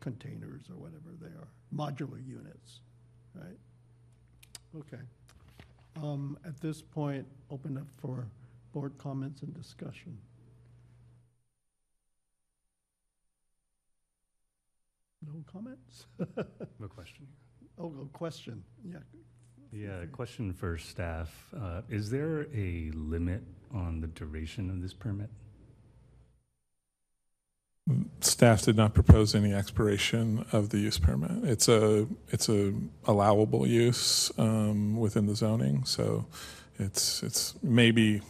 containers 0.00 0.62
or 0.70 0.76
whatever 0.76 1.10
they 1.20 1.28
are, 1.28 1.48
modular 1.74 2.26
units, 2.26 2.80
right? 3.34 3.58
Okay. 4.76 5.02
Um, 5.96 6.38
At 6.44 6.60
this 6.60 6.82
point, 6.82 7.26
open 7.50 7.76
up 7.76 7.86
for 8.00 8.26
board 8.72 8.96
comments 8.98 9.42
and 9.42 9.52
discussion. 9.54 10.16
No 15.26 15.44
comments? 15.50 16.06
No 16.78 16.88
question. 16.88 17.26
Oh, 17.78 17.94
a 18.02 18.06
question, 18.16 18.62
yeah. 18.84 18.98
Yeah, 19.72 20.04
question 20.12 20.52
for 20.52 20.78
staff. 20.78 21.46
Uh, 21.56 21.82
Is 21.88 22.10
there 22.10 22.46
a 22.54 22.90
limit 22.94 23.42
on 23.72 24.00
the 24.00 24.06
duration 24.08 24.70
of 24.70 24.80
this 24.82 24.94
permit? 24.94 25.30
Staff 28.24 28.62
did 28.62 28.76
not 28.76 28.94
propose 28.94 29.34
any 29.34 29.52
expiration 29.52 30.44
of 30.52 30.70
the 30.70 30.78
use 30.78 30.98
permit. 30.98 31.44
It's 31.44 31.68
a, 31.68 32.06
it's 32.28 32.48
a 32.48 32.72
allowable 33.06 33.66
use 33.66 34.30
um, 34.38 34.98
within 34.98 35.26
the 35.26 35.34
zoning, 35.34 35.84
so 35.84 36.26
it's, 36.78 37.22
it's 37.22 37.54
maybe, 37.62 38.20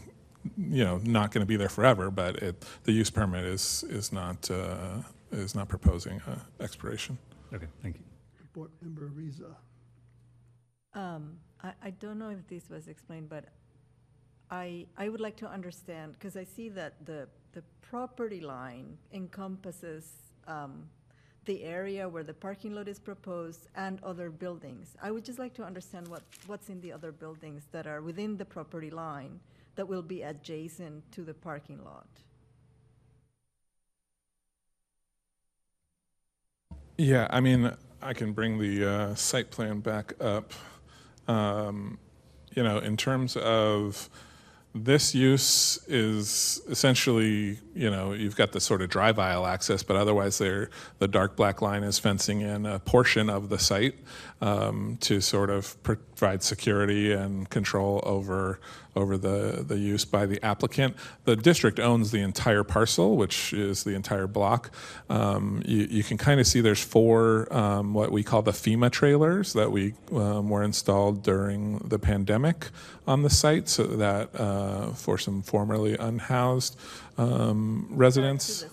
you 0.57 0.85
know, 0.85 1.01
not 1.05 1.31
going 1.33 1.43
to 1.43 1.47
be 1.47 1.57
there 1.57 1.69
forever, 1.69 2.11
but 2.11 2.37
it, 2.37 2.65
the 2.85 2.93
use 2.93 3.11
permit 3.11 3.45
is, 3.45 3.85
is 3.89 4.13
not, 4.13 4.51
uh, 4.51 4.99
is 5.33 5.55
not 5.55 5.69
proposing 5.69 6.21
a 6.27 6.63
expiration. 6.63 7.19
Okay, 7.53 7.67
thank 7.83 7.97
you. 7.97 8.05
Board 8.53 8.71
Member 8.83 9.11
Ariza. 9.11 9.55
Um, 10.95 11.39
I, 11.63 11.73
I 11.85 11.91
don't 11.91 12.19
know 12.19 12.31
if 12.31 12.47
this 12.49 12.69
was 12.69 12.89
explained, 12.89 13.29
but 13.29 13.45
I, 14.51 14.87
I 14.97 15.09
would 15.09 15.21
like 15.21 15.37
to 15.37 15.49
understand, 15.49 16.15
because 16.15 16.37
I 16.37 16.45
see 16.45 16.69
that 16.71 17.07
the, 17.07 17.29
the 17.53 17.63
property 17.83 18.41
line 18.41 18.99
encompasses 19.13 20.05
um, 20.47 20.89
the 21.45 21.65
area 21.65 22.09
where 22.09 22.23
the 22.23 22.35
parking 22.35 22.75
lot 22.75 22.89
is 22.89 22.99
proposed 22.99 23.69
and 23.75 24.03
other 24.03 24.31
buildings. 24.31 24.97
I 25.03 25.11
would 25.11 25.25
just 25.25 25.39
like 25.39 25.55
to 25.55 25.65
understand 25.65 26.09
what, 26.09 26.23
what's 26.47 26.69
in 26.69 26.81
the 26.81 26.93
other 26.93 27.13
buildings 27.13 27.63
that 27.73 27.87
are 27.87 28.03
within 28.03 28.37
the 28.37 28.45
property 28.45 28.91
line 28.91 29.41
that 29.77 29.87
will 29.89 30.03
be 30.03 30.23
adjacent 30.23 31.11
to 31.13 31.23
the 31.23 31.35
parking 31.35 31.83
lot. 31.85 32.09
Yeah, 36.99 37.27
I 37.31 37.41
mean, 37.41 37.73
I 38.03 38.13
can 38.13 38.33
bring 38.33 38.59
the 38.59 38.85
uh, 38.85 39.15
site 39.15 39.51
plan 39.51 39.81
back 39.81 40.13
up. 40.21 40.53
Um, 41.27 41.99
You 42.57 42.65
know, 42.65 42.79
in 42.79 42.97
terms 42.97 43.37
of, 43.37 44.11
this 44.75 45.15
use 45.15 45.81
is 45.89 46.61
essentially, 46.69 47.59
you 47.75 47.91
know, 47.91 48.13
you've 48.13 48.37
got 48.37 48.53
the 48.53 48.61
sort 48.61 48.83
of 48.83 48.89
drive 48.89 49.19
aisle 49.19 49.47
access, 49.47 49.83
but 49.83 49.97
otherwise 49.97 50.39
there, 50.39 50.71
the 50.99 51.09
dark 51.09 51.35
black 51.35 51.61
line 51.61 51.83
is 51.83 51.99
fencing 51.99 52.41
in 52.41 52.67
a 52.67 52.79
portion 52.79 53.29
of 53.29 53.49
the 53.49 53.59
site 53.59 53.97
um, 54.41 54.97
to 55.01 55.21
sort 55.21 55.51
of 55.51 55.83
provide 56.21 56.43
security 56.43 57.13
and 57.13 57.49
control 57.49 58.03
over 58.05 58.61
over 58.95 59.17
the, 59.17 59.65
the 59.67 59.79
use 59.79 60.05
by 60.05 60.27
the 60.27 60.45
applicant. 60.45 60.95
The 61.25 61.37
district 61.37 61.79
owns 61.79 62.11
the 62.11 62.21
entire 62.21 62.65
parcel, 62.65 63.17
which 63.17 63.53
is 63.53 63.85
the 63.85 63.95
entire 63.95 64.27
block. 64.27 64.71
Um, 65.09 65.63
you, 65.65 65.87
you 65.89 66.03
can 66.03 66.19
kind 66.19 66.41
of 66.41 66.47
see 66.47 66.61
there's 66.61 66.83
four 66.83 67.49
um, 67.57 67.95
what 67.95 68.11
we 68.13 68.23
call 68.23 68.43
the 68.43 68.51
FEMA 68.51 68.91
trailers 68.91 69.53
that 69.55 69.71
we 69.73 69.95
um, 70.13 70.51
were 70.51 70.63
installed 70.63 71.23
during 71.23 71.79
the 71.79 71.99
pandemic 71.99 72.67
on 73.07 73.23
the 73.23 73.31
site, 73.31 73.69
so 73.69 73.85
that 73.85 74.29
uh, 74.35 74.93
for 74.93 75.17
some 75.17 75.41
formerly 75.43 75.97
unhoused 75.97 76.77
um, 77.17 77.87
residents. 77.91 78.67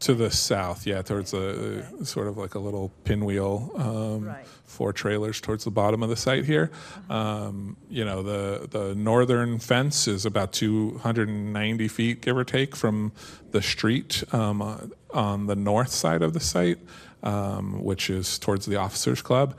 To 0.00 0.14
the 0.14 0.30
south. 0.30 0.82
To 0.82 0.84
the 0.84 0.84
south, 0.84 0.86
yeah, 0.86 1.02
towards 1.02 1.32
a 1.32 2.04
sort 2.04 2.26
of 2.28 2.36
like 2.36 2.54
a 2.54 2.58
little 2.58 2.90
pinwheel, 3.04 3.70
um, 3.76 4.24
Right. 4.26 4.46
four 4.64 4.92
trailers 4.92 5.40
towards 5.40 5.64
the 5.64 5.70
bottom 5.70 6.02
of 6.02 6.10
the 6.10 6.16
site 6.16 6.44
here. 6.44 6.70
Um, 7.08 7.76
you 7.88 8.04
know, 8.04 8.22
the 8.22 8.68
the 8.70 8.94
northern 8.94 9.58
fence 9.58 10.06
is 10.06 10.26
about 10.26 10.52
290 10.52 11.88
feet, 11.88 12.20
give 12.20 12.36
or 12.36 12.44
take, 12.44 12.76
from 12.76 13.12
the 13.52 13.62
street 13.62 14.22
um, 14.32 14.60
on- 14.60 14.92
on 15.14 15.46
the 15.46 15.56
north 15.56 15.90
side 15.92 16.20
of 16.22 16.34
the 16.34 16.40
site, 16.40 16.78
um, 17.22 17.82
which 17.82 18.10
is 18.10 18.38
towards 18.38 18.66
the 18.66 18.76
officers' 18.76 19.22
club. 19.22 19.54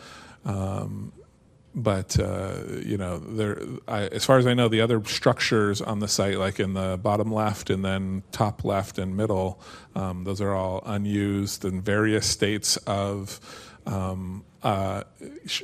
But 1.80 2.20
uh, 2.20 2.64
you 2.84 2.98
know, 2.98 3.20
there, 3.20 3.62
I, 3.88 4.08
as 4.08 4.26
far 4.26 4.40
as 4.40 4.48
I 4.48 4.56
know, 4.56 4.68
the 4.68 4.82
other 4.82 5.04
structures 5.06 5.80
on 5.80 6.00
the 6.00 6.08
site, 6.08 6.40
like 6.40 6.60
in 6.60 6.74
the 6.74 6.98
bottom 6.98 7.32
left 7.32 7.70
and 7.70 7.86
then 7.86 8.24
top 8.32 8.66
left 8.66 8.98
and 8.98 9.16
middle, 9.16 9.62
um, 9.94 10.24
those 10.24 10.42
are 10.42 10.56
all 10.56 10.82
unused 10.88 11.66
in 11.66 11.84
various 11.84 12.26
states 12.26 12.78
of, 12.88 13.40
um, 13.86 14.44
uh, 14.64 15.04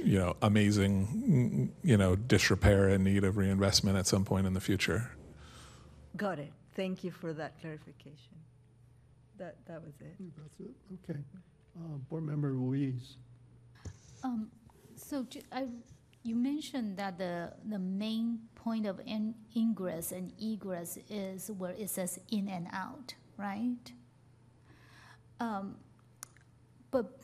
you 0.03 0.19
know, 0.19 0.35
amazing, 0.43 1.73
you 1.83 1.97
know, 1.97 2.15
disrepair 2.15 2.89
and 2.89 3.03
need 3.03 3.23
of 3.23 3.37
reinvestment 3.37 3.97
at 3.97 4.05
some 4.05 4.23
point 4.23 4.45
in 4.45 4.53
the 4.53 4.61
future. 4.61 5.09
Got 6.15 6.37
it. 6.37 6.53
Thank 6.75 7.03
you 7.03 7.09
for 7.09 7.33
that 7.33 7.59
clarification. 7.59 8.37
That, 9.39 9.55
that 9.65 9.81
was 9.83 9.95
it. 9.99 10.15
That's 10.37 10.59
it, 10.59 10.75
okay. 11.09 11.19
Uh, 11.75 11.97
Board 12.07 12.23
Member 12.23 12.53
Ruiz. 12.53 13.17
Um, 14.23 14.51
So 14.95 15.23
ju- 15.23 15.41
I, 15.51 15.65
you 16.23 16.35
mentioned 16.35 16.97
that 16.97 17.17
the, 17.17 17.53
the 17.69 17.79
main 17.79 18.39
point 18.55 18.85
of 18.85 18.99
in- 19.05 19.35
ingress 19.55 20.11
and 20.11 20.31
egress 20.41 20.97
is 21.09 21.51
where 21.51 21.71
it 21.71 21.89
says 21.89 22.19
in 22.31 22.47
and 22.47 22.67
out, 22.71 23.13
right? 23.37 23.91
Um, 25.39 25.75
But 26.91 27.19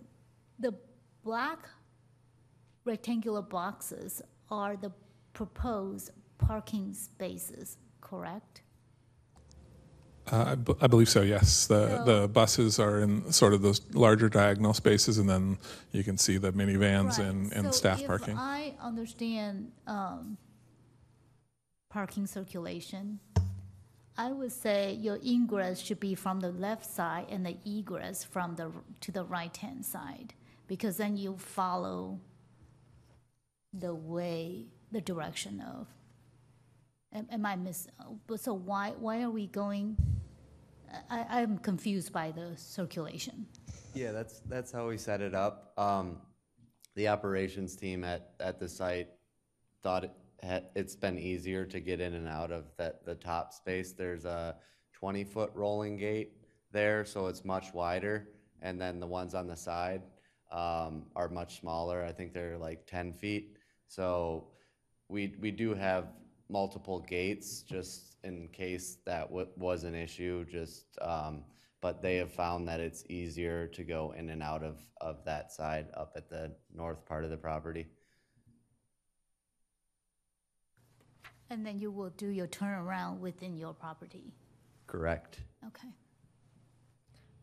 the 0.60 0.74
black 1.24 1.70
rectangular 2.86 3.42
boxes 3.42 4.22
are 4.50 4.76
the 4.76 4.92
proposed 5.34 6.12
parking 6.38 6.94
spaces, 6.94 7.78
correct? 8.02 8.62
Uh, 10.32 10.46
I, 10.52 10.56
b- 10.56 10.76
I 10.82 10.88
believe 10.88 11.10
so. 11.10 11.22
Yes, 11.22 11.66
the 11.68 12.04
the 12.06 12.28
buses 12.28 12.80
are 12.80 13.00
in 13.00 13.32
sort 13.32 13.54
of 13.54 13.62
those 13.62 13.82
larger 13.94 14.30
diagonal 14.30 14.74
spaces, 14.74 15.18
and 15.18 15.28
then 15.30 15.58
you 15.92 16.04
can 16.04 16.18
see 16.18 16.38
the 16.38 16.52
minivans 16.52 17.18
Right. 17.18 17.28
and, 17.28 17.52
and 17.54 17.66
So 17.68 17.72
staff 17.72 18.02
if 18.02 18.08
parking. 18.08 18.38
I 18.38 18.76
understand 18.82 19.72
um, 19.88 20.38
parking 21.90 22.28
circulation, 22.28 23.20
I 24.18 24.32
would 24.32 24.52
say 24.52 24.94
your 24.94 25.18
ingress 25.26 25.80
should 25.80 26.00
be 26.00 26.14
from 26.14 26.42
the 26.42 26.52
left 26.52 26.86
side 26.86 27.26
and 27.30 27.46
the 27.46 27.58
egress 27.66 28.24
from 28.24 28.56
the, 28.56 28.72
to 29.02 29.12
the 29.12 29.24
right-hand 29.24 29.86
side, 29.86 30.34
because 30.68 30.98
then 30.98 31.18
you 31.18 31.38
follow 31.38 32.20
the 33.74 33.96
way, 33.96 34.66
the 34.92 35.02
direction 35.02 35.62
of. 35.62 35.88
Am 37.14 37.28
am 37.32 37.46
I 37.46 37.56
miss, 37.56 37.88
so 38.38 38.54
why, 38.54 38.92
why 39.00 39.24
are 39.24 39.32
we 39.32 39.48
going, 39.48 39.98
I, 41.10 41.26
I'm 41.30 41.58
confused 41.58 42.12
by 42.12 42.32
the 42.32 42.54
circulation. 42.56 43.46
Yeah, 43.94 44.12
that's, 44.12 44.40
that's 44.42 44.72
how 44.72 44.88
we 44.88 44.98
set 44.98 45.22
it 45.22 45.34
up. 45.34 45.74
Um, 45.78 46.18
the 46.96 47.08
operations 47.08 47.76
team 47.76 48.04
at, 48.04 48.32
at 48.40 48.60
the 48.60 48.68
site 48.68 49.10
thought 49.82 50.04
it 50.04 50.12
had, 50.42 50.66
it's 50.76 50.96
been 50.96 51.18
easier 51.18 51.66
to 51.66 51.80
get 51.80 52.00
in 52.00 52.14
and 52.14 52.28
out 52.28 52.52
of 52.52 52.66
that, 52.78 53.06
the 53.06 53.16
top 53.16 53.54
space. 53.54 53.94
There's 53.94 54.26
a 54.26 54.56
twenty-foot 54.94 55.52
rolling 55.54 55.98
gate 55.98 56.34
there, 56.72 57.06
so 57.06 57.28
it's 57.28 57.44
much 57.46 57.74
wider. 57.74 58.28
And 58.62 58.80
then 58.80 59.00
the 59.00 59.08
ones 59.08 59.34
on 59.34 59.48
the 59.48 59.56
side, 59.56 60.02
um, 60.52 61.06
are 61.16 61.30
much 61.30 61.60
smaller. 61.60 62.04
I 62.04 62.12
think 62.12 62.34
they're 62.34 62.58
like 62.58 62.86
ten 62.86 63.14
feet. 63.14 63.58
So 63.88 64.48
we, 65.08 65.36
we 65.40 65.52
do 65.52 65.74
have 65.74 66.08
multiple 66.50 67.00
gates 67.00 67.62
just 67.62 68.18
in 68.24 68.50
case 68.50 68.98
that 69.06 69.30
wa- 69.30 69.46
was 69.56 69.84
an 69.84 69.96
issue, 69.96 70.46
just, 70.46 70.86
um, 71.02 71.44
but 71.82 72.02
they 72.02 72.18
have 72.18 72.32
found 72.32 72.68
that 72.68 72.80
it's 72.80 73.04
easier 73.10 73.68
to 73.68 73.84
go 73.84 74.14
in 74.18 74.30
and 74.30 74.44
out 74.44 74.64
of, 74.64 74.80
of 75.00 75.24
that 75.26 75.52
side 75.52 75.88
up 75.96 76.14
at 76.16 76.30
the 76.30 76.52
north 76.74 77.06
part 77.06 77.24
of 77.24 77.30
the 77.30 77.38
property. 77.38 77.88
And 81.50 81.66
then 81.66 81.80
you 81.80 81.92
will 81.92 82.12
do 82.12 82.28
your 82.28 82.48
turnaround 82.48 83.20
within 83.20 83.58
your 83.58 83.74
property. 83.74 84.34
Correct. 84.86 85.40
Okay. 85.66 85.88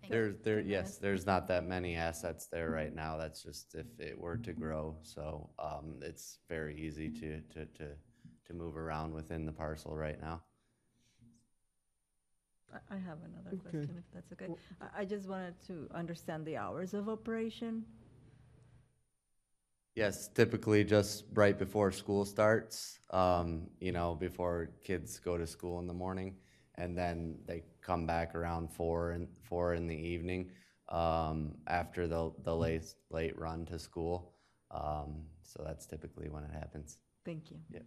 Thank 0.01 0.13
There, 0.13 0.27
you. 0.29 0.37
there, 0.45 0.61
yes, 0.61 0.99
there's 0.99 1.27
not 1.27 1.49
that 1.49 1.67
many 1.67 1.97
assets 1.97 2.47
there 2.47 2.71
right 2.71 2.95
now. 2.95 3.17
That's 3.17 3.43
just 3.43 3.75
if 3.75 3.87
it 3.99 4.17
were 4.17 4.37
to 4.37 4.53
grow. 4.53 4.97
So, 5.03 5.51
um, 5.59 5.97
it's 6.03 6.39
very 6.49 6.79
easy 6.81 7.09
to, 7.09 7.41
to, 7.41 7.67
to, 7.79 7.89
to 8.47 8.55
move 8.55 8.77
around 8.77 9.13
within 9.13 9.45
the 9.47 9.53
parcel 9.53 9.95
right 9.97 10.21
now. 10.21 10.43
I- 12.73 12.95
I 12.95 12.99
have 12.99 13.19
another 13.25 13.51
Okay. 13.55 13.63
question, 13.63 13.97
if 13.99 14.05
that's 14.13 14.33
okay. 14.33 14.49
I, 14.81 15.03
I 15.03 15.05
just 15.05 15.29
wanted 15.29 15.55
to 15.69 15.89
understand 15.95 16.45
the 16.47 16.57
hours 16.57 16.95
of 16.95 17.09
operation. 17.09 17.85
Yes, 19.95 20.29
typically 20.29 20.85
just 20.85 21.25
right 21.33 21.59
before 21.59 21.91
school 21.91 22.25
starts, 22.27 22.99
um, 23.11 23.71
you 23.81 23.93
know, 23.93 24.15
before 24.15 24.69
kids 24.85 25.19
go 25.19 25.39
to 25.39 25.47
school 25.47 25.79
in 25.79 25.87
the 25.87 25.95
morning. 25.95 26.37
And 26.75 26.97
then 26.97 27.39
they 27.47 27.63
come 27.81 28.07
back 28.07 28.35
around 28.35 28.71
four 28.71 29.13
and 29.13 29.27
four 29.43 29.73
in 29.73 29.87
the 29.87 29.97
evening, 29.97 30.51
um, 30.91 31.55
after 31.67 32.07
the, 32.07 32.31
the 32.45 32.55
late, 32.55 32.95
late 33.11 33.39
run 33.39 33.65
to 33.67 33.79
school. 33.79 34.35
Um, 34.71 35.25
so 35.43 35.63
that's 35.65 35.87
typically 35.87 36.29
when 36.29 36.45
it 36.45 36.51
happens. 36.53 36.99
Thank 37.25 37.51
you. 37.51 37.57
Yep. 37.73 37.85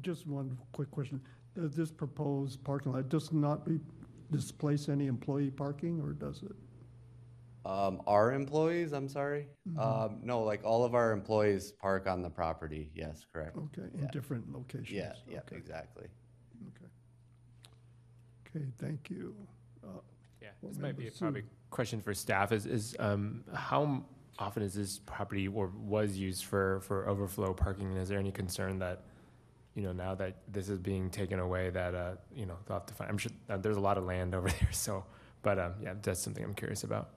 Just 0.00 0.26
one 0.26 0.56
quick 0.72 0.90
question. 0.90 1.20
Does 1.54 1.74
this 1.76 1.90
proposed 1.90 2.64
parking 2.64 2.92
lot 2.92 3.08
does 3.10 3.30
not 3.32 3.68
re- 3.68 3.80
displace 4.30 4.88
any 4.88 5.06
employee 5.06 5.50
parking, 5.50 6.00
or 6.00 6.12
does 6.14 6.42
it? 6.42 6.52
Um, 7.68 8.00
our 8.06 8.32
employees, 8.32 8.92
I'm 8.92 9.08
sorry? 9.08 9.48
Mhm. 9.68 9.78
Um, 9.78 10.20
no, 10.24 10.42
like 10.42 10.64
all 10.64 10.84
of 10.84 10.94
our 10.94 11.12
employees 11.12 11.72
park 11.72 12.06
on 12.08 12.22
the 12.22 12.30
property. 12.30 12.90
Yes, 12.94 13.24
correct. 13.32 13.56
Okay, 13.56 13.88
in 13.94 14.00
Yeah. 14.04 14.10
different 14.10 14.50
locations? 14.50 14.90
Yeah, 14.90 15.12
yeah, 15.28 15.40
Okay. 15.40 15.56
exactly. 15.56 16.08
Okay, 16.68 16.86
Okay, 18.56 18.72
thank 18.78 19.10
you. 19.10 19.34
Uh, 19.84 20.00
Yeah, 20.40 20.50
this 20.62 20.76
might 20.78 20.96
be 20.96 21.04
Member 21.04 21.14
a 21.16 21.18
probably 21.20 21.44
question 21.70 22.00
for 22.00 22.12
staff 22.14 22.50
is, 22.50 22.66
is, 22.66 22.96
um, 22.98 23.44
how 23.54 23.84
m- 23.84 24.04
often 24.40 24.62
is 24.64 24.74
this 24.74 24.98
property 24.98 25.46
or 25.46 25.68
was 25.68 26.16
used 26.18 26.44
for, 26.46 26.80
for 26.80 27.08
overflow 27.08 27.54
parking? 27.54 27.86
And 27.92 27.98
is 27.98 28.08
there 28.08 28.18
any 28.18 28.32
concern 28.32 28.78
that, 28.80 29.04
you 29.74 29.82
know, 29.82 29.92
now 29.92 30.14
that 30.14 30.36
this 30.48 30.68
is 30.68 30.78
being 30.78 31.10
taken 31.10 31.38
away, 31.38 31.70
that, 31.70 31.94
uh, 31.94 32.12
you 32.34 32.46
know, 32.46 32.56
they'll 32.66 32.78
have 32.78 32.86
to 32.86 32.94
find, 32.94 33.10
I'm 33.10 33.18
sure, 33.18 33.32
uh, 33.48 33.56
there's 33.56 33.76
a 33.76 33.80
lot 33.80 33.98
of 33.98 34.04
land 34.04 34.34
over 34.34 34.48
there, 34.48 34.72
so, 34.72 35.04
but, 35.42 35.58
um, 35.58 35.74
yeah, 35.82 35.94
that's 36.00 36.20
something 36.20 36.44
I'm 36.44 36.54
curious 36.54 36.84
about. 36.84 37.10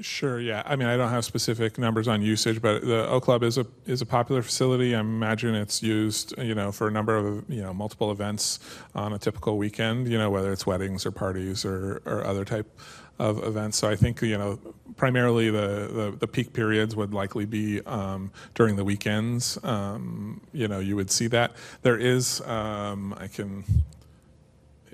Sure, 0.00 0.38
yeah. 0.38 0.62
I 0.64 0.76
mean, 0.76 0.86
I 0.86 0.96
don't 0.96 1.10
have 1.10 1.24
specific 1.24 1.76
numbers 1.76 2.06
on 2.06 2.22
usage, 2.22 2.62
but 2.62 2.82
the 2.82 3.08
O 3.08 3.20
Club 3.20 3.42
is 3.42 3.58
a 3.58 3.66
is 3.84 4.00
a 4.00 4.06
popular 4.06 4.42
facility. 4.42 4.94
I 4.94 5.00
imagine 5.00 5.56
it's 5.56 5.82
used, 5.82 6.38
you 6.38 6.54
know, 6.54 6.70
for 6.70 6.86
a 6.86 6.90
number 6.92 7.16
of 7.16 7.50
you 7.50 7.62
know 7.62 7.74
multiple 7.74 8.12
events 8.12 8.60
on 8.94 9.12
a 9.12 9.18
typical 9.18 9.58
weekend. 9.58 10.06
You 10.06 10.16
know, 10.16 10.30
whether 10.30 10.52
it's 10.52 10.64
weddings 10.64 11.04
or 11.04 11.10
parties 11.10 11.64
or 11.64 12.00
or 12.06 12.24
other 12.24 12.44
type 12.44 12.78
of 13.18 13.42
events. 13.44 13.78
So 13.78 13.88
I 13.88 13.96
think 13.96 14.22
you 14.22 14.38
know 14.38 14.58
primarily 14.96 15.50
the 15.50 15.88
the, 15.92 16.16
the 16.18 16.26
peak 16.26 16.52
periods 16.52 16.94
would 16.94 17.14
likely 17.14 17.46
be 17.46 17.80
um, 17.86 18.30
during 18.54 18.76
the 18.76 18.84
weekends. 18.84 19.58
Um, 19.62 20.40
you 20.52 20.68
know, 20.68 20.80
you 20.80 20.96
would 20.96 21.10
see 21.10 21.26
that 21.28 21.52
there 21.82 21.96
is. 21.96 22.40
Um, 22.42 23.14
I 23.18 23.28
can. 23.28 23.64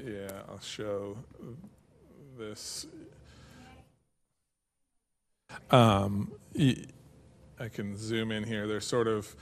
Yeah, 0.04 0.42
I'll 0.48 0.60
show 0.60 1.16
this. 2.38 2.86
Um, 5.70 6.32
I 6.58 7.68
can 7.68 7.96
zoom 7.96 8.32
in 8.32 8.44
here. 8.44 8.66
There's 8.66 8.86
sort 8.86 9.08
of 9.08 9.34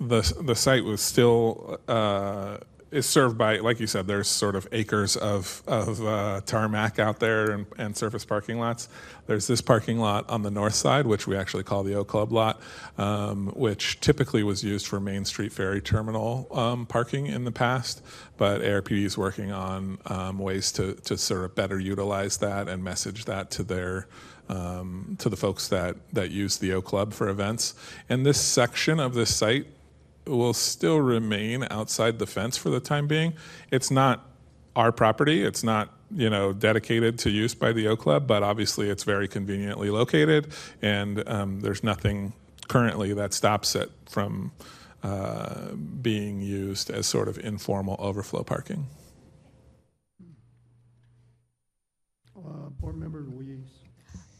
the 0.00 0.22
the 0.40 0.54
site 0.54 0.84
was 0.84 1.00
still 1.00 1.78
uh, 1.86 2.58
is 2.90 3.06
served 3.06 3.38
by, 3.38 3.58
like 3.58 3.78
you 3.78 3.86
said, 3.86 4.06
there's 4.06 4.28
sort 4.28 4.56
of 4.56 4.66
acres 4.72 5.16
of 5.16 5.62
of 5.66 6.04
uh, 6.04 6.40
tarmac 6.44 6.98
out 6.98 7.20
there 7.20 7.52
and, 7.52 7.66
and 7.78 7.96
surface 7.96 8.24
parking 8.24 8.58
lots. 8.58 8.88
There's 9.26 9.46
this 9.46 9.60
parking 9.60 9.98
lot 9.98 10.28
on 10.28 10.42
the 10.42 10.50
north 10.50 10.74
side, 10.74 11.06
which 11.06 11.26
we 11.26 11.36
actually 11.36 11.62
call 11.62 11.84
the 11.84 11.94
O 11.94 12.04
Club 12.04 12.32
lot, 12.32 12.60
um, 12.98 13.48
which 13.54 14.00
typically 14.00 14.42
was 14.42 14.64
used 14.64 14.86
for 14.86 14.98
Main 14.98 15.24
Street 15.24 15.52
Ferry 15.52 15.80
Terminal 15.80 16.48
um, 16.50 16.86
parking 16.86 17.26
in 17.26 17.44
the 17.44 17.52
past. 17.52 18.02
But 18.36 18.60
ARPD 18.62 19.04
is 19.04 19.16
working 19.16 19.52
on 19.52 19.98
um, 20.06 20.38
ways 20.38 20.72
to 20.72 20.94
to 20.94 21.16
sort 21.16 21.44
of 21.44 21.54
better 21.54 21.78
utilize 21.78 22.38
that 22.38 22.68
and 22.68 22.82
message 22.82 23.24
that 23.26 23.50
to 23.52 23.62
their 23.62 24.08
um, 24.48 25.16
to 25.20 25.28
the 25.28 25.36
folks 25.36 25.68
that 25.68 25.96
that 26.12 26.30
use 26.30 26.58
the 26.58 26.72
O 26.72 26.82
Club 26.82 27.12
for 27.12 27.28
events. 27.28 27.74
And 28.08 28.26
this 28.26 28.40
section 28.40 28.98
of 28.98 29.14
this 29.14 29.34
site 29.34 29.66
will 30.26 30.54
still 30.54 31.00
remain 31.00 31.66
outside 31.70 32.18
the 32.18 32.26
fence 32.26 32.56
for 32.56 32.70
the 32.70 32.80
time 32.80 33.06
being. 33.06 33.34
It's 33.70 33.90
not 33.90 34.26
our 34.76 34.92
property. 34.92 35.42
It's 35.42 35.62
not 35.62 35.92
you 36.14 36.28
know 36.28 36.52
dedicated 36.52 37.18
to 37.20 37.30
use 37.30 37.54
by 37.54 37.72
the 37.72 37.88
O 37.88 37.96
Club, 37.96 38.26
but 38.26 38.42
obviously 38.42 38.90
it's 38.90 39.04
very 39.04 39.28
conveniently 39.28 39.90
located, 39.90 40.52
and 40.82 41.26
um, 41.28 41.60
there's 41.60 41.84
nothing 41.84 42.32
currently 42.68 43.12
that 43.14 43.34
stops 43.34 43.74
it 43.74 43.90
from 44.08 44.52
uh, 45.02 45.72
being 46.02 46.40
used 46.40 46.90
as 46.90 47.06
sort 47.06 47.28
of 47.28 47.38
informal 47.38 47.96
overflow 47.98 48.42
parking. 48.42 48.86
Uh, 52.36 52.70
Board 52.80 52.96
Member 52.96 53.22
Louise. 53.22 53.68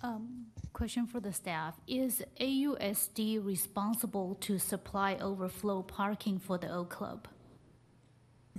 Um, 0.02 0.39
Question 0.80 1.06
for 1.06 1.20
the 1.20 1.30
staff. 1.30 1.74
Is 1.86 2.22
AUSD 2.40 3.44
responsible 3.44 4.36
to 4.40 4.58
supply 4.58 5.16
overflow 5.20 5.82
parking 5.82 6.38
for 6.38 6.56
the 6.56 6.70
O 6.72 6.86
Club? 6.86 7.28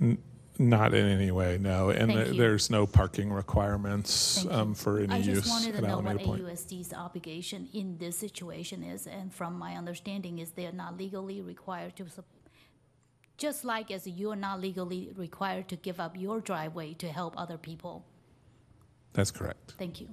N- 0.00 0.18
Not 0.56 0.94
in 0.94 1.04
any 1.04 1.32
way, 1.32 1.58
no. 1.58 1.90
And 1.90 2.06
Thank 2.06 2.18
there- 2.18 2.32
you. 2.32 2.38
there's 2.38 2.70
no 2.70 2.86
parking 2.86 3.32
requirements 3.32 4.36
Thank 4.36 4.50
you. 4.52 4.56
um, 4.56 4.74
for 4.74 5.00
any 5.00 5.12
I 5.12 5.16
use 5.16 5.38
just 5.40 5.48
wanted 5.50 5.72
to 5.72 5.78
at 5.78 5.82
know 5.82 5.96
what 5.96 6.06
Alameda 6.06 6.24
Point. 6.24 6.42
AUSD's 6.44 6.92
obligation 6.92 7.68
in 7.72 7.98
this 7.98 8.18
situation 8.18 8.84
is, 8.84 9.08
and 9.08 9.34
from 9.34 9.58
my 9.58 9.74
understanding 9.74 10.38
is 10.38 10.52
they're 10.52 10.70
not 10.70 10.96
legally 10.96 11.40
required 11.42 11.96
to, 11.96 12.08
sup- 12.08 12.24
just 13.36 13.64
like 13.64 13.90
as 13.90 14.06
you're 14.06 14.36
not 14.36 14.60
legally 14.60 15.10
required 15.16 15.66
to 15.70 15.74
give 15.74 15.98
up 15.98 16.16
your 16.16 16.40
driveway 16.40 16.94
to 16.94 17.08
help 17.08 17.34
other 17.36 17.58
people. 17.58 18.04
That's 19.12 19.32
correct. 19.32 19.74
Thank 19.76 20.00
you. 20.00 20.08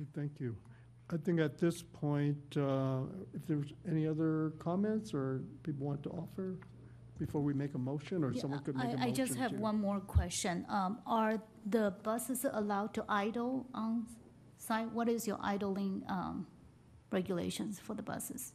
Okay, 0.00 0.08
thank 0.14 0.40
you. 0.40 0.56
I 1.12 1.16
think 1.18 1.40
at 1.40 1.58
this 1.58 1.82
point, 1.82 2.56
uh, 2.56 3.00
if 3.34 3.46
there's 3.46 3.72
any 3.88 4.06
other 4.06 4.52
comments 4.58 5.12
or 5.12 5.42
people 5.62 5.86
want 5.86 6.02
to 6.04 6.10
offer 6.10 6.58
before 7.18 7.42
we 7.42 7.52
make 7.52 7.74
a 7.74 7.78
motion, 7.78 8.24
or 8.24 8.32
Yeah, 8.32 8.40
someone 8.40 8.60
could 8.60 8.74
make 8.76 8.84
a 8.84 8.88
motion 8.88 9.02
I, 9.02 9.06
I 9.08 9.10
just 9.12 9.34
have 9.36 9.52
to- 9.52 9.58
one 9.58 9.80
more 9.80 10.00
question. 10.00 10.64
Um, 10.68 10.98
Are 11.06 11.40
the 11.66 11.94
buses 12.02 12.44
allowed 12.50 12.94
to 12.94 13.04
idle 13.08 13.66
on 13.74 14.06
site? 14.56 14.90
What 14.92 15.08
is 15.08 15.26
your 15.26 15.38
idling 15.40 16.02
um, 16.08 16.46
regulations 17.12 17.78
for 17.78 17.94
the 17.94 18.02
buses? 18.02 18.54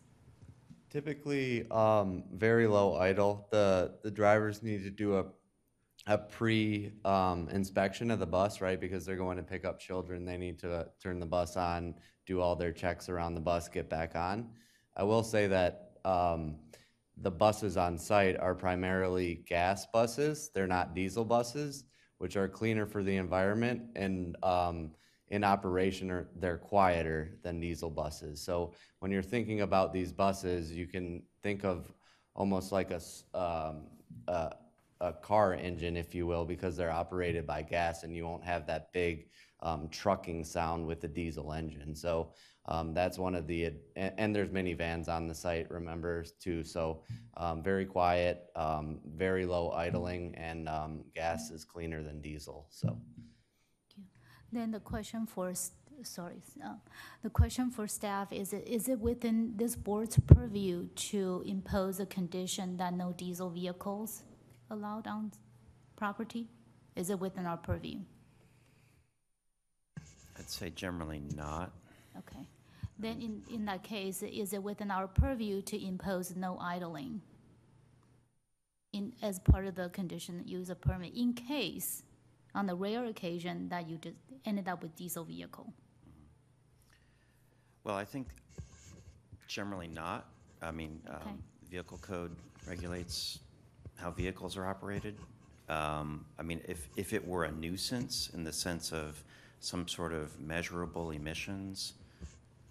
Typically, 0.89 1.69
um, 1.69 2.23
very 2.33 2.65
low 2.67 2.95
idle. 2.95 3.47
The, 3.51 3.93
the 4.01 4.09
drivers 4.11 4.63
need 4.63 4.83
to 4.83 4.89
do 4.89 5.17
a, 5.17 5.25
a 6.09 6.17
pre, 6.17 6.91
um, 7.05 7.47
inspection 7.49 8.09
of 8.09 8.17
the 8.19 8.25
bus, 8.25 8.61
right? 8.61 8.81
Because 8.81 9.05
they're 9.05 9.15
going 9.15 9.37
to 9.37 9.43
pick 9.43 9.63
up 9.63 9.79
children. 9.79 10.25
They 10.25 10.37
need 10.37 10.57
to 10.59 10.87
turn 11.01 11.19
the 11.19 11.25
bus 11.27 11.55
on, 11.55 11.93
do 12.25 12.41
all 12.41 12.55
their 12.55 12.71
checks 12.71 13.09
around 13.09 13.35
the 13.35 13.41
bus, 13.41 13.69
get 13.69 13.89
back 13.89 14.15
on. 14.15 14.49
I 14.97 15.03
will 15.03 15.23
say 15.23 15.45
that, 15.47 15.91
um, 16.03 16.55
the 17.21 17.29
buses 17.29 17.77
on 17.77 17.97
site 17.97 18.39
are 18.39 18.55
primarily 18.55 19.43
gas 19.47 19.85
buses. 19.93 20.49
They're 20.53 20.65
not 20.65 20.95
diesel 20.95 21.25
buses, 21.25 21.83
which 22.17 22.35
are 22.37 22.47
cleaner 22.47 22.87
for 22.87 23.03
the 23.03 23.15
environment 23.15 23.83
and, 23.95 24.35
um, 24.43 24.91
in 25.27 25.43
operation 25.43 26.09
are 26.09 26.27
they're 26.37 26.57
quieter 26.57 27.37
than 27.43 27.59
diesel 27.59 27.91
buses. 27.91 28.41
So 28.41 28.73
when 28.97 29.11
you're 29.11 29.21
thinking 29.21 29.61
about 29.61 29.93
these 29.93 30.11
buses, 30.11 30.71
you 30.71 30.87
can 30.87 31.21
think 31.43 31.63
of 31.63 31.93
almost 32.33 32.71
like 32.71 32.89
a, 32.89 33.01
um, 33.37 33.83
a, 34.27 34.55
a 35.01 35.13
car 35.13 35.53
engine, 35.53 35.95
if 35.95 36.13
you 36.13 36.27
will, 36.27 36.45
because 36.45 36.75
they're 36.75 36.91
operated 36.91 37.47
by 37.47 37.61
gas 37.61 38.03
and 38.03 38.15
you 38.15 38.25
won't 38.25 38.43
have 38.43 38.67
that 38.67 38.91
big 38.93 39.29
um, 39.61 39.89
trucking 39.89 40.43
sound 40.43 40.85
with 40.85 41.01
the 41.01 41.07
diesel 41.07 41.53
engine. 41.53 41.95
So 41.95 42.33
um, 42.65 42.93
that's 42.93 43.17
one 43.17 43.35
of 43.35 43.47
the, 43.47 43.73
and, 43.95 44.13
and 44.17 44.35
there's 44.35 44.49
minivans 44.49 45.07
on 45.07 45.27
the 45.27 45.35
site, 45.35 45.69
remember, 45.71 46.25
too. 46.39 46.63
So 46.63 47.03
um, 47.37 47.63
very 47.63 47.85
quiet, 47.85 48.49
um, 48.55 48.99
very 49.15 49.45
low 49.45 49.71
idling, 49.71 50.35
and 50.35 50.69
um, 50.69 51.03
gas 51.15 51.49
is 51.49 51.65
cleaner 51.65 52.03
than 52.03 52.21
diesel. 52.21 52.67
So. 52.69 52.97
Then 54.51 54.71
the 54.71 54.79
question 54.79 55.25
for, 55.25 55.53
sorry, 56.03 56.41
uh, 56.65 56.73
the 57.21 57.29
question 57.29 57.69
for 57.69 57.87
staff 57.87 58.31
is, 58.31 58.53
is 58.53 58.89
it 58.89 58.99
within 58.99 59.53
this 59.55 59.75
board's 59.75 60.17
purview 60.19 60.87
to 60.95 61.43
impose 61.45 61.99
a 61.99 62.05
condition 62.05 62.77
that 62.77 62.93
no 62.93 63.13
diesel 63.13 63.49
vehicles 63.49 64.23
allowed 64.69 65.07
on 65.07 65.31
property? 65.95 66.47
Is 66.95 67.09
it 67.09 67.19
within 67.19 67.45
our 67.45 67.57
purview? 67.57 67.99
I'd 70.37 70.49
say 70.49 70.69
generally 70.69 71.21
not. 71.35 71.71
Okay. 72.17 72.47
Then 72.97 73.21
in, 73.21 73.43
in 73.53 73.65
that 73.65 73.83
case, 73.83 74.23
is 74.23 74.53
it 74.53 74.61
within 74.61 74.91
our 74.91 75.07
purview 75.07 75.61
to 75.63 75.85
impose 75.85 76.35
no 76.35 76.57
idling? 76.59 77.21
In, 78.91 79.13
as 79.21 79.39
part 79.39 79.67
of 79.67 79.75
the 79.75 79.89
condition 79.89 80.41
use 80.45 80.69
of 80.69 80.81
permit, 80.81 81.13
in 81.15 81.33
case, 81.33 82.03
on 82.55 82.65
the 82.65 82.75
rare 82.75 83.05
occasion 83.05 83.69
that 83.69 83.87
you 83.87 83.97
just 83.97 84.15
ended 84.45 84.67
up 84.67 84.81
with 84.81 84.95
diesel 84.95 85.23
vehicle? 85.23 85.71
Well, 87.83 87.95
I 87.95 88.03
think 88.03 88.27
generally 89.47 89.87
not. 89.87 90.27
I 90.61 90.71
mean, 90.71 90.99
Okay. 91.07 91.29
um, 91.29 91.43
vehicle 91.69 91.99
code 91.99 92.35
regulates 92.67 93.39
how 93.99 94.11
vehicles 94.11 94.57
are 94.57 94.65
operated. 94.65 95.15
Um, 95.67 96.25
I 96.39 96.43
mean, 96.43 96.61
if, 96.67 96.89
if 96.95 97.13
it 97.13 97.25
were 97.27 97.43
a 97.43 97.51
nuisance 97.51 98.31
in 98.33 98.43
the 98.43 98.53
sense 98.53 98.91
of 98.91 99.23
some 99.59 99.87
sort 99.87 100.13
of 100.13 100.39
measurable 100.39 101.11
emissions 101.11 101.93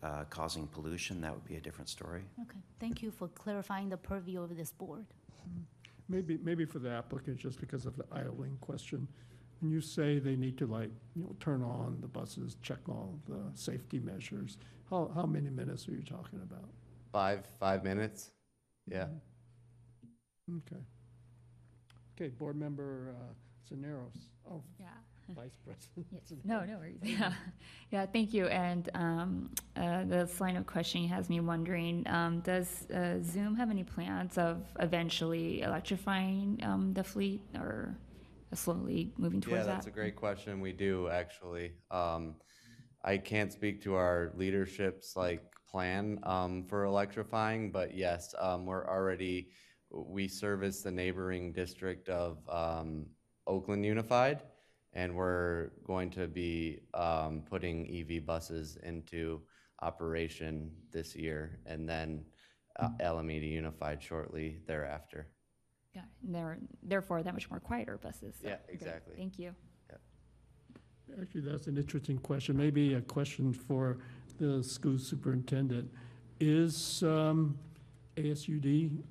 uh, 0.03 0.25
causing 0.31 0.67
pollution, 0.67 1.21
that 1.21 1.33
would 1.33 1.45
be 1.45 1.57
a 1.57 1.61
different 1.61 1.89
story. 1.89 2.23
Okay, 2.43 2.59
thank 2.81 3.03
you 3.03 3.11
for 3.11 3.29
clarifying 3.29 3.89
the 3.89 3.97
purview 3.97 4.43
of 4.43 4.57
this 4.57 4.73
board. 4.73 5.05
Maybe, 6.09 6.39
maybe 6.43 6.65
for 6.65 6.79
the 6.79 6.91
applicant, 6.91 7.37
just 7.37 7.61
because 7.61 7.85
of 7.85 7.97
the 7.97 8.05
idling 8.11 8.57
question. 8.61 9.07
When 9.61 9.71
you 9.71 9.81
say 9.81 10.19
they 10.19 10.37
need 10.37 10.57
to 10.59 10.67
like, 10.67 10.91
you 11.15 11.25
know, 11.25 11.37
turn 11.41 11.63
on 11.63 11.99
the 12.01 12.07
buses, 12.07 12.57
check 12.63 12.79
all 12.89 13.19
the 13.29 13.41
safety 13.55 13.99
measures, 13.99 14.57
how, 14.89 15.11
how 15.15 15.27
many 15.27 15.51
minutes 15.51 15.87
are 15.89 15.93
you 15.93 16.03
talking 16.03 16.41
about? 16.43 16.71
Five, 17.13 17.41
five 17.61 17.85
minutes? 17.85 18.31
Yeah. 18.91 19.09
Okay. 20.49 20.83
Okay, 22.19 22.29
Board 22.29 22.57
Member 22.57 23.15
uh, 23.17 23.33
Cisneros. 23.69 24.13
Oh, 24.51 24.63
Yeah. 24.81 24.87
Vice 25.35 25.57
President. 25.65 26.07
Yes. 26.11 26.33
No, 26.43 26.65
no 26.65 26.79
worries. 26.79 26.99
Yeah, 27.03 27.33
yeah. 27.91 28.07
Thank 28.07 28.33
you. 28.33 28.47
And 28.47 28.89
um, 28.95 29.51
uh, 29.77 30.05
this 30.05 30.41
line 30.41 30.57
of 30.57 30.67
questioning 30.67 31.07
has 31.11 31.29
me 31.29 31.41
wondering: 31.41 32.09
um, 32.09 32.41
Does 32.41 32.91
uh, 32.91 33.19
Zum 33.23 33.55
have 33.57 33.71
any 33.71 33.85
plans 33.85 34.39
of 34.39 34.63
eventually 34.81 35.61
electrifying 35.61 36.59
um, 36.65 36.95
the 36.95 37.05
fleet, 37.05 37.43
or 37.57 37.95
slowly 38.55 39.13
moving 39.19 39.41
towards 39.43 39.67
that? 39.67 39.71
Yeah, 39.71 39.73
towards 39.75 39.85
that's 39.85 39.87
a 39.87 39.91
great 39.91 40.17
question. 40.17 40.61
We 40.61 40.73
do, 40.73 41.09
actually. 41.09 41.73
Um, 41.91 42.37
I 43.05 43.19
can't 43.19 43.53
speak 43.53 43.83
to 43.83 43.95
our 43.95 44.33
leadership's 44.35 45.15
like 45.15 45.43
plan, 45.71 46.19
um, 46.23 46.65
for 46.65 46.85
electrifying, 46.85 47.71
but 47.71 47.95
yes, 47.95 48.35
um, 48.39 48.65
we're 48.67 48.87
already, 48.89 49.51
we 49.91 50.29
service 50.29 50.83
the 50.83 50.91
neighboring 50.91 51.53
district 51.53 52.09
of, 52.09 52.39
um, 52.49 53.07
Oakland 53.47 53.85
Unified, 53.85 54.43
and 54.93 55.15
we're 55.15 55.71
going 55.85 56.11
to 56.11 56.27
be, 56.29 56.81
um, 56.95 57.43
putting 57.49 57.89
EV 57.89 58.25
buses 58.27 58.77
into 58.83 59.41
operation 59.81 60.71
this 60.91 61.15
year, 61.17 61.61
and 61.67 61.89
then 61.89 62.25
uh, 62.79 62.91
Alameda 63.01 63.47
Unified 63.47 64.03
shortly 64.03 64.61
thereafter. 64.67 65.29
Yeah, 65.95 66.03
and 66.25 66.35
they're 66.35 66.59
therefore 66.83 67.23
that 67.23 67.33
much 67.33 67.51
more 67.51 67.61
quieter 67.61 67.99
buses. 67.99 68.37
so 68.41 68.49
Yeah, 68.49 68.57
great. 68.67 68.75
exactly. 68.75 69.17
Thank 69.17 69.39
you. 69.39 69.55
Actually, 71.21 71.41
that's 71.41 71.67
an 71.67 71.79
interesting 71.79 72.19
question. 72.19 72.57
Maybe 72.57 72.95
a 72.95 73.01
question 73.01 73.53
for 73.53 73.99
the 74.39 74.63
school 74.63 74.99
superintendent. 74.99 75.91
Is 76.39 77.03
um, 77.03 77.59
AUSD 78.17 79.03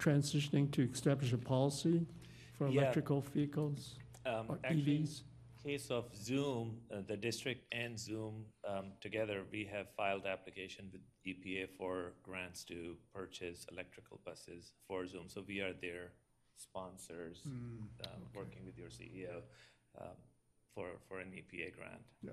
transitioning 0.00 0.70
to 0.72 0.82
establish 0.90 1.32
a 1.32 1.38
policy 1.38 2.06
for 2.54 2.66
Yeah. 2.68 2.80
electrical 2.82 3.20
vehicles 3.20 3.96
Um, 4.24 4.50
or 4.50 4.58
actually, 4.64 4.98
EVs? 5.02 5.24
Case 5.62 5.90
of 5.90 6.14
Zum, 6.16 6.80
uh, 6.90 7.02
the 7.02 7.16
district 7.18 7.66
and 7.70 7.98
Zum 7.98 8.46
um, 8.64 8.92
together, 9.00 9.44
we 9.52 9.64
have 9.66 9.86
filed 9.94 10.24
application 10.24 10.90
with 10.90 11.02
EPA 11.26 11.66
for 11.76 12.14
grants 12.22 12.64
to 12.64 12.96
purchase 13.12 13.66
electrical 13.70 14.18
buses 14.24 14.72
for 14.86 15.06
Zum. 15.06 15.28
So 15.28 15.42
we 15.42 15.60
are 15.60 15.74
their 15.74 16.12
sponsors, 16.56 17.42
Hmm, 17.42 17.84
um, 18.06 18.22
working 18.34 18.64
with 18.64 18.76
your 18.78 18.88
CEO 18.90 19.42
um, 20.00 20.16
for, 20.74 20.98
for 21.08 21.20
an 21.20 21.30
EPA 21.32 21.72
grant. 21.72 22.02
Yeah, 22.22 22.32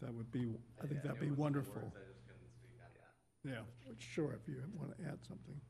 that 0.00 0.14
would 0.14 0.30
be, 0.30 0.56
I 0.80 0.86
think 0.86 1.02
that'd 1.02 1.20
be 1.20 1.30
wonderful. 1.32 1.92
Yeah, 3.42 3.62
sure, 3.98 4.32
if 4.34 4.46
you 4.46 4.62
want 4.74 4.96
to 4.96 5.04
add 5.04 5.18
something. 5.26 5.60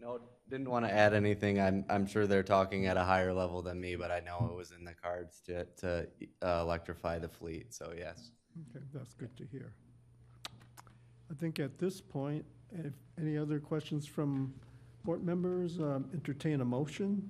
No, 0.00 0.20
didn't 0.48 0.70
want 0.70 0.86
to 0.86 0.92
add 0.92 1.12
anything. 1.12 1.60
I'm, 1.60 1.84
I'm 1.88 2.06
sure 2.06 2.26
they're 2.26 2.42
talking 2.42 2.86
at 2.86 2.96
a 2.96 3.04
higher 3.04 3.32
level 3.32 3.62
than 3.62 3.80
me, 3.80 3.96
but 3.96 4.10
I 4.10 4.20
know 4.20 4.48
it 4.50 4.56
was 4.56 4.70
in 4.70 4.84
the 4.84 4.94
cards 4.94 5.40
to, 5.46 5.64
to 5.78 6.06
uh, 6.42 6.60
electrify 6.62 7.18
the 7.18 7.28
fleet, 7.28 7.74
so 7.74 7.92
yes. 7.96 8.30
Okay, 8.70 8.84
that's 8.94 9.14
good 9.14 9.36
to 9.36 9.44
hear. 9.44 9.72
I 11.30 11.34
think 11.34 11.58
at 11.58 11.78
this 11.78 12.00
point, 12.00 12.44
if 12.72 12.92
any 13.18 13.36
other 13.36 13.58
questions 13.58 14.06
from 14.06 14.54
board 15.04 15.24
members, 15.24 15.78
um, 15.80 16.08
entertain 16.14 16.60
a 16.60 16.64
motion? 16.64 17.28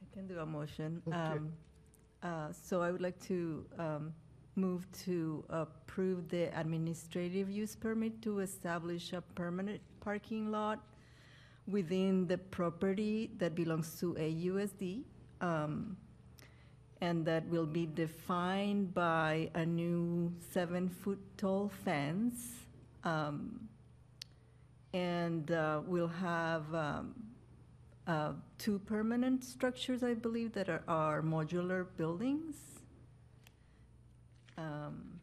I 0.00 0.14
can 0.14 0.26
do 0.26 0.38
a 0.38 0.46
motion. 0.46 1.02
Okay. 1.06 1.16
Um, 1.16 1.52
uh, 2.22 2.52
So 2.52 2.82
I 2.82 2.90
would 2.90 3.00
like 3.00 3.20
to 3.26 3.66
um, 3.78 4.14
move 4.56 4.86
to 5.04 5.44
approve 5.48 6.28
the 6.28 6.44
administrative 6.58 7.50
use 7.50 7.74
permit 7.74 8.20
to 8.22 8.40
establish 8.40 9.12
a 9.12 9.20
permanent 9.34 9.80
parking 10.00 10.50
lot 10.50 10.80
within 11.66 12.26
the 12.26 12.38
property 12.38 13.30
that 13.38 13.54
belongs 13.54 13.98
to 14.00 14.14
AUSD. 14.14 15.04
um, 15.40 15.96
And 17.00 17.24
that 17.26 17.48
will 17.48 17.66
be 17.66 17.86
defined 17.86 18.94
by 18.94 19.50
a 19.54 19.66
new 19.66 20.32
seven-foot 20.52 21.18
tall 21.36 21.68
fence. 21.84 22.66
um, 23.04 23.68
And 24.94 25.50
uh, 25.50 25.80
we'll 25.86 26.06
have 26.08 26.72
um, 26.74 27.14
uh, 28.06 28.32
two 28.58 28.78
permanent 28.80 29.42
structures, 29.42 30.02
I 30.02 30.14
believe, 30.14 30.52
that 30.52 30.68
are, 30.68 30.82
are 30.86 31.22
modular 31.22 31.86
buildings. 31.96 32.81
Um, 34.58 35.20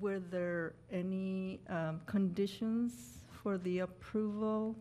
Were 0.00 0.18
there 0.18 0.74
any 0.90 1.60
um, 1.68 2.00
conditions 2.06 3.18
for 3.42 3.56
the 3.56 3.78
approval 3.80 4.76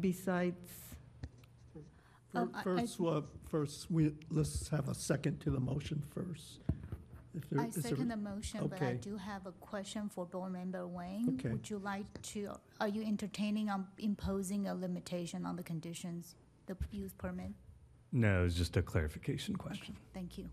besides? 0.00 0.68
Fir- 1.72 1.80
Um, 2.34 2.50
I- 2.54 2.60
I- 2.60 2.62
First, 2.62 2.98
well, 3.00 3.24
first, 3.48 3.90
we, 3.90 4.14
let's 4.30 4.68
have 4.68 4.88
a 4.88 4.94
second 4.94 5.40
to 5.40 5.50
the 5.50 5.60
motion 5.60 6.02
first. 6.10 6.60
If 7.34 7.48
there- 7.50 7.60
I 7.60 7.66
is 7.66 7.74
there- 7.74 7.90
second 7.90 8.08
the 8.08 8.16
motion, 8.16 8.66
but 8.68 8.80
I 8.82 8.86
Okay. 8.92 8.96
do 8.98 9.16
have 9.16 9.46
a 9.46 9.52
question 9.52 10.08
for 10.08 10.26
Board 10.26 10.52
Member 10.52 10.86
Wayne. 10.86 11.28
Okay. 11.34 11.50
Would 11.52 11.68
you 11.70 11.78
like 11.78 12.06
to, 12.32 12.54
are 12.80 12.88
you 12.88 13.02
entertaining 13.02 13.68
on 13.70 13.86
imposing 13.98 14.66
a 14.66 14.74
limitation 14.74 15.44
on 15.46 15.56
the 15.56 15.62
conditions, 15.62 16.34
the 16.66 16.76
use 16.90 17.12
permit? 17.12 17.52
No, 18.12 18.44
it's 18.44 18.56
just 18.56 18.76
a 18.76 18.82
clarification 18.82 19.54
question. 19.56 19.94
Thank 20.14 20.38
you. 20.38 20.48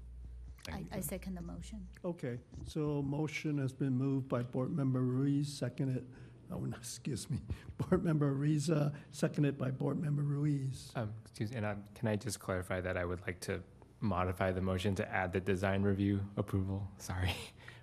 Thank 0.72 0.88
I, 0.94 0.98
I 0.98 1.00
second 1.02 1.36
the 1.36 1.42
motion. 1.42 1.86
Okay, 2.04 2.38
so 2.66 3.02
motion 3.06 3.58
has 3.60 3.72
been 3.74 3.94
moved 3.98 4.28
by 4.28 4.42
Board 4.44 4.76
Member 4.76 5.02
Ruiz, 5.02 5.52
seconded, 5.52 6.06
oh, 6.52 6.60
no, 6.60 6.76
excuse 6.76 7.30
me, 7.30 7.40
Board 7.78 8.04
Member 8.04 8.34
Ariza, 8.34 8.94
seconded 9.12 9.58
by 9.58 9.72
Board 9.72 10.02
Member 10.02 10.24
Ruiz. 10.24 10.92
Um, 10.96 11.12
excuse 11.24 11.52
me, 11.52 11.58
and 11.58 11.66
um, 11.66 11.84
can 11.94 12.08
I 12.08 12.16
just 12.16 12.40
clarify 12.40 12.82
that 12.82 12.98
I 12.98 13.06
would 13.06 13.22
like 13.22 13.40
to 13.42 13.62
modify 14.02 14.52
the 14.52 14.62
motion 14.62 14.96
to 14.96 15.12
add 15.14 15.32
the 15.32 15.40
design 15.40 15.84
review 15.84 16.20
approval? 16.38 16.88
Sorry, 16.98 17.32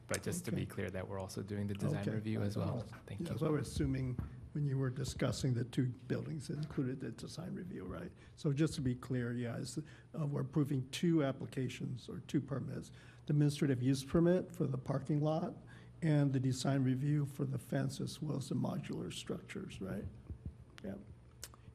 but 0.09 0.23
just 0.23 0.45
to 0.47 0.53
be 0.53 0.63
Okay. 0.63 0.67
clear 0.71 0.91
that 0.91 1.07
we're 1.09 1.21
also 1.21 1.43
doing 1.43 1.67
the 1.67 1.75
design 1.75 2.03
Okay. 2.03 2.11
review 2.11 2.43
as 2.43 2.57
well. 2.57 2.85
Thank 3.07 3.21
Yeah, 3.23 3.33
you. 3.33 3.39
so 3.39 3.47
I 3.47 3.51
was 3.51 3.69
assuming 3.69 4.17
when 4.53 4.67
you 4.67 4.79
were 4.79 4.91
discussing 4.91 5.55
the 5.55 5.65
two 5.65 5.91
buildings, 6.09 6.51
it 6.51 6.59
included 6.59 7.01
the 7.01 7.11
design 7.11 7.55
review, 7.55 7.85
right? 7.85 8.11
So 8.37 8.53
just 8.53 8.75
to 8.75 8.81
be 8.81 8.95
clear, 8.95 9.33
yeah, 9.33 9.57
uh, 10.19 10.27
we're 10.27 10.43
approving 10.43 10.85
two 10.93 11.25
applications 11.25 12.09
or 12.09 12.23
two 12.29 12.41
permits. 12.41 12.91
The 13.27 13.33
administrative 13.33 13.83
use 13.83 14.05
permit 14.05 14.55
for 14.55 14.65
the 14.65 14.79
parking 14.79 15.23
lot 15.23 15.55
and 16.03 16.33
the 16.33 16.41
design 16.41 16.83
review 16.83 17.27
for 17.27 17.45
the 17.45 17.59
fence 17.59 18.01
as 18.01 18.21
well 18.21 18.39
as 18.39 18.49
the 18.49 18.57
modular 18.57 19.13
structures, 19.13 19.81
right? 19.81 20.05
Yeah. 20.85 20.93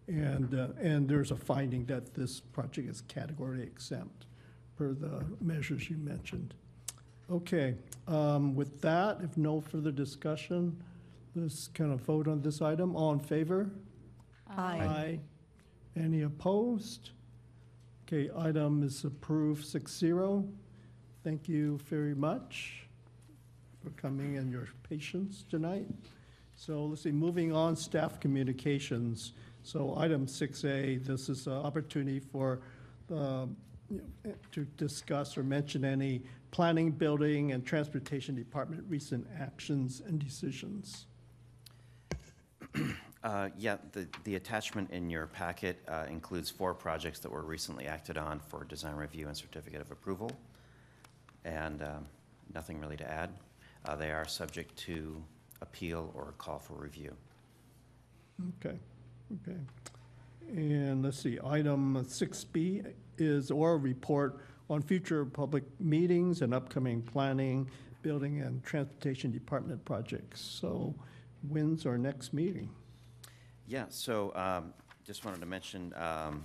And, 0.07 0.53
uh, 0.53 0.67
and 0.81 1.07
there's 1.07 1.31
a 1.31 1.35
finding 1.35 1.85
that 1.85 2.13
this 2.13 2.39
project 2.39 2.89
is 2.89 3.01
category 3.01 3.63
exempt 3.63 4.25
per 4.77 4.93
the 4.93 5.25
measures 5.41 5.89
you 5.89 5.97
mentioned. 5.97 6.53
Okay, 7.29 7.75
um, 8.07 8.55
with 8.55 8.79
that, 8.81 9.19
if 9.21 9.35
no 9.35 9.59
further 9.59 9.91
discussion, 9.91 10.81
let's 11.37 11.67
kind 11.67 11.91
of 11.91 12.01
vote 12.01 12.27
on 12.27 12.41
this 12.41 12.61
item. 12.61 12.95
All 12.95 13.13
in 13.13 13.19
favor? 13.19 13.69
Aye. 14.49 15.19
Any 15.95 16.23
opposed? 16.23 17.11
Okay, 18.05 18.29
item 18.37 18.83
is 18.83 19.03
approved 19.03 19.65
six 19.65 19.95
zero. 19.95 20.47
Thank 21.23 21.47
you 21.49 21.77
very 21.89 22.15
much 22.15 22.87
for 23.83 23.89
coming 23.91 24.37
and 24.37 24.51
your 24.51 24.67
patience 24.87 25.43
tonight. 25.49 25.87
So 26.55 26.85
let's 26.85 27.01
see, 27.03 27.11
moving 27.11 27.53
on, 27.53 27.75
staff 27.75 28.19
communications. 28.19 29.33
So 29.63 29.95
item 29.97 30.27
six 30.27 30.63
A, 30.63 30.97
this 30.97 31.29
is 31.29 31.47
an 31.47 31.53
opportunity 31.53 32.19
for, 32.19 32.61
um, 33.11 33.57
you 33.89 34.01
know, 34.25 34.33
to 34.53 34.65
discuss 34.77 35.37
or 35.37 35.43
mention 35.43 35.83
any 35.83 36.23
planning, 36.51 36.91
building, 36.91 37.51
and 37.51 37.65
transportation 37.65 38.35
department 38.35 38.83
recent 38.87 39.27
actions 39.39 40.01
and 40.07 40.17
decisions. 40.19 41.07
Uh, 43.23 43.49
Yeah, 43.57 43.77
the, 43.93 44.07
the 44.23 44.35
attachment 44.35 44.91
in 44.91 45.09
your 45.09 45.27
packet 45.27 45.83
uh, 45.87 46.05
includes 46.07 46.49
four 46.49 46.73
projects 46.73 47.19
that 47.19 47.31
were 47.31 47.41
recently 47.41 47.87
acted 47.87 48.17
on 48.17 48.39
for 48.39 48.63
design 48.63 48.95
review 48.95 49.27
and 49.27 49.35
certificate 49.35 49.81
of 49.81 49.91
approval, 49.91 50.31
and 51.43 51.81
um, 51.81 52.05
nothing 52.53 52.79
really 52.79 52.95
to 52.95 53.11
add. 53.11 53.31
Uh, 53.85 53.95
They 53.95 54.11
are 54.11 54.25
subject 54.27 54.77
to 54.85 55.21
appeal 55.61 56.11
or 56.15 56.35
call 56.37 56.59
for 56.59 56.75
review. 56.75 57.11
Okay, 58.63 58.77
okay. 59.41 59.59
And 60.49 61.03
let's 61.03 61.19
see, 61.19 61.39
item 61.43 62.05
six 62.07 62.43
B 62.43 62.83
is 63.17 63.51
oral 63.51 63.79
report 63.79 64.39
on 64.69 64.81
future 64.81 65.25
public 65.25 65.63
meetings 65.79 66.41
and 66.43 66.53
upcoming 66.53 67.01
planning, 67.01 67.69
building, 68.03 68.41
and 68.41 68.63
transportation 68.63 69.31
department 69.31 69.83
projects. 69.85 70.39
So 70.39 70.93
when's 71.41 71.85
our 71.85 71.97
next 71.97 72.33
meeting? 72.33 72.69
Yeah, 73.67 73.85
so 73.89 74.33
um, 74.35 74.73
just 75.05 75.25
wanted 75.25 75.39
to 75.41 75.45
mention, 75.45 75.93
um, 75.95 76.43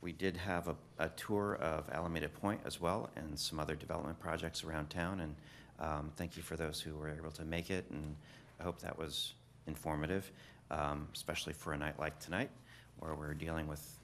we 0.00 0.12
did 0.12 0.36
have 0.36 0.68
a, 0.68 0.76
a 0.98 1.08
tour 1.10 1.56
of 1.56 1.88
Alameda 1.90 2.28
Point 2.28 2.60
as 2.64 2.80
well 2.80 3.10
and 3.16 3.38
some 3.38 3.58
other 3.60 3.74
development 3.74 4.18
projects 4.18 4.64
around 4.64 4.90
town. 4.90 5.20
And 5.20 5.34
um, 5.78 6.12
thank 6.16 6.36
you 6.36 6.42
for 6.42 6.56
those 6.56 6.80
who 6.80 6.96
were 6.96 7.10
able 7.10 7.30
to 7.32 7.44
make 7.44 7.70
it. 7.70 7.84
And 7.90 8.16
I 8.60 8.64
hope 8.64 8.80
that 8.80 8.98
was 8.98 9.34
informative, 9.66 10.30
um, 10.70 11.08
especially 11.14 11.52
for 11.52 11.72
a 11.72 11.78
night 11.78 11.98
like 11.98 12.18
tonight 12.18 12.50
where 12.98 13.14
we're 13.14 13.34
dealing 13.34 13.66
with 13.66 13.98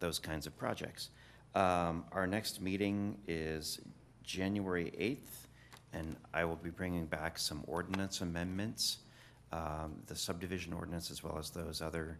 those 0.00 0.18
kinds 0.18 0.46
of 0.46 0.56
projects. 0.56 1.10
Um, 1.54 2.04
Our 2.12 2.26
next 2.26 2.60
meeting 2.60 3.18
is 3.28 3.80
January 4.22 4.92
8th, 4.98 5.41
and 5.92 6.16
I 6.32 6.44
will 6.44 6.56
be 6.56 6.70
bringing 6.70 7.06
back 7.06 7.38
some 7.38 7.64
ordinance 7.66 8.20
amendments, 8.20 8.98
um, 9.52 9.94
the 10.06 10.16
subdivision 10.16 10.72
ordinance 10.72 11.10
as 11.10 11.22
well 11.22 11.38
as 11.38 11.50
those 11.50 11.82
other 11.82 12.18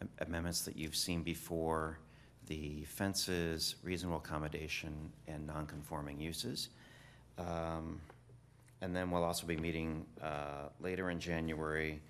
am- 0.00 0.08
amendments 0.20 0.62
that 0.62 0.76
you've 0.76 0.96
seen 0.96 1.22
before, 1.22 1.98
the 2.46 2.84
fences, 2.84 3.76
reasonable 3.82 4.18
accommodation, 4.18 5.12
and 5.28 5.46
nonconforming 5.46 6.20
uses. 6.20 6.68
Um, 7.38 8.00
And 8.80 8.96
then 8.96 9.12
we'll 9.12 9.22
also 9.22 9.46
be 9.46 9.56
meeting 9.56 10.04
uh, 10.20 10.68
later 10.80 11.10
in 11.10 11.20
January, 11.20 12.02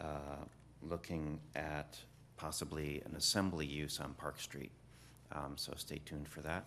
uh, 0.00 0.44
looking 0.82 1.38
at 1.54 1.96
possibly 2.36 3.00
an 3.06 3.14
assembly 3.14 3.64
use 3.64 4.00
on 4.00 4.14
Park 4.14 4.40
Street. 4.40 4.72
Um, 5.30 5.56
So 5.56 5.72
stay 5.76 6.00
tuned 6.04 6.26
for 6.28 6.40
that. 6.42 6.64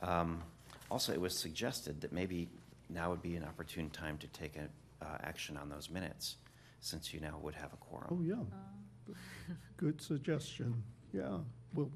Um, 0.00 0.42
Also, 0.90 1.12
it 1.12 1.20
was 1.20 1.38
suggested 1.38 2.00
that 2.00 2.12
maybe 2.12 2.48
now 2.92 3.10
would 3.10 3.22
be 3.22 3.36
an 3.36 3.44
opportune 3.44 3.90
time 3.90 4.18
to 4.18 4.26
take 4.28 4.56
a, 4.56 4.68
uh, 5.04 5.16
action 5.22 5.56
on 5.56 5.68
those 5.68 5.88
minutes, 5.90 6.36
since 6.80 7.12
you 7.14 7.20
now 7.20 7.38
would 7.42 7.54
have 7.54 7.72
a 7.72 7.76
quorum. 7.76 8.08
Oh, 8.10 8.22
yeah. 8.22 9.14
Good 9.76 10.00
suggestion. 10.00 10.82
Yeah, 11.12 11.38
we'll, 11.74 11.90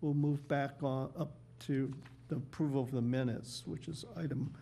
we'll 0.00 0.14
move 0.14 0.46
back 0.48 0.82
on, 0.82 1.10
up 1.18 1.32
to 1.60 1.92
the 2.28 2.36
approval 2.36 2.82
of 2.82 2.90
the 2.90 3.02
minutes, 3.02 3.62
which 3.66 3.88
is 3.88 4.04
item 4.16 4.54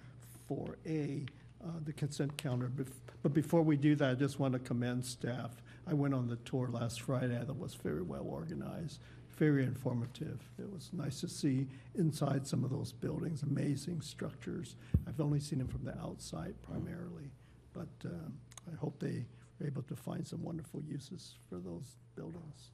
4A, 0.50 1.28
uh, 1.64 1.66
the 1.84 1.92
consent 1.92 2.36
counter. 2.36 2.68
Bef- 2.68 2.88
But 3.22 3.32
before 3.34 3.62
we 3.62 3.76
do 3.76 3.94
that, 3.96 4.10
I 4.10 4.14
just 4.14 4.38
want 4.40 4.54
to 4.54 4.58
commend 4.58 5.04
staff. 5.04 5.62
I 5.86 5.94
went 5.94 6.14
on 6.14 6.26
the 6.28 6.36
tour 6.36 6.68
last 6.68 7.02
Friday. 7.02 7.28
That 7.44 7.56
was 7.56 7.74
very 7.74 8.02
well 8.02 8.24
organized, 8.28 9.00
very 9.36 9.64
informative. 9.64 10.40
It 10.58 10.70
was 10.72 10.90
nice 10.92 11.20
to 11.20 11.28
see 11.28 11.66
inside 11.94 12.46
some 12.46 12.64
of 12.64 12.70
those 12.70 12.92
buildings, 12.92 13.42
amazing 13.42 14.00
structures. 14.00 14.76
I've 15.06 15.20
only 15.20 15.40
seen 15.40 15.58
them 15.58 15.68
from 15.68 15.84
the 15.84 15.98
outside 15.98 16.54
primarily, 16.62 17.30
but 17.72 17.88
um, 18.04 18.34
I 18.72 18.76
hope 18.76 18.98
they 19.00 19.24
are 19.60 19.66
able 19.66 19.82
to 19.82 19.96
find 19.96 20.26
some 20.26 20.42
wonderful 20.42 20.82
uses 20.82 21.34
for 21.48 21.56
those 21.56 21.96
buildings. 22.14 22.70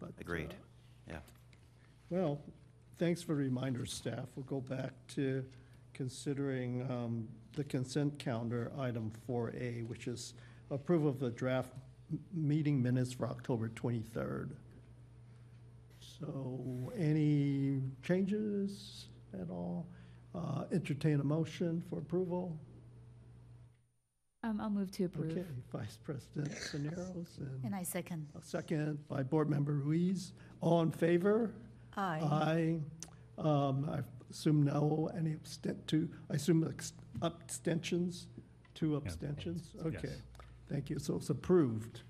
But, 0.00 0.08
uh, 0.10 0.20
Agreed, 0.20 0.54
yeah. 1.08 1.18
Well, 2.10 2.40
thanks 2.98 3.22
for 3.22 3.34
the 3.34 3.42
reminder, 3.42 3.86
staff. 3.86 4.26
We'll 4.36 4.44
go 4.44 4.60
back 4.60 4.92
to 5.14 5.44
considering 5.94 6.82
um, 6.90 7.28
the 7.54 7.64
consent 7.64 8.18
calendar, 8.18 8.70
item 8.78 9.12
4A, 9.28 9.86
which 9.88 10.06
is 10.08 10.34
approval 10.70 11.08
of 11.08 11.18
the 11.18 11.30
draft 11.30 11.72
m- 12.12 12.18
meeting 12.34 12.82
minutes 12.82 13.12
for 13.12 13.26
October 13.26 13.68
23rd. 13.70 14.50
So 16.18 16.92
any 16.96 17.82
changes 18.02 19.08
at 19.40 19.50
all? 19.50 19.86
Uh, 20.34 20.64
Entertain 20.72 21.20
a 21.20 21.24
motion 21.24 21.82
for 21.88 21.98
approval? 21.98 22.58
Um, 24.42 24.60
I'll 24.60 24.70
move 24.70 24.90
to 24.92 25.04
approve. 25.04 25.32
Okay, 25.32 25.44
Vice 25.72 25.98
President 26.04 26.52
Cisneros 26.52 27.38
and 27.38 27.64
And 27.64 27.74
I 27.74 27.82
second. 27.82 28.28
a 28.38 28.42
second 28.42 28.98
by 29.08 29.22
Board 29.22 29.50
Member 29.50 29.72
Ruiz. 29.72 30.32
All 30.60 30.82
in 30.82 30.90
favor? 30.90 31.52
Aye. 31.96 32.20
Aye. 32.22 33.42
Um, 33.42 33.88
I 33.90 34.00
assume 34.30 34.62
no, 34.62 35.10
any 35.16 35.30
abstent, 35.30 35.76
two, 35.86 36.08
I 36.30 36.34
assume 36.34 36.66
ex- 36.68 36.92
abstentions, 37.22 38.28
two 38.74 38.96
abstentions? 38.96 39.70
yes. 39.74 39.86
Okay, 39.86 40.14
thank 40.70 40.90
you, 40.90 40.98
so 40.98 41.16
it's 41.16 41.30
approved. 41.30 42.02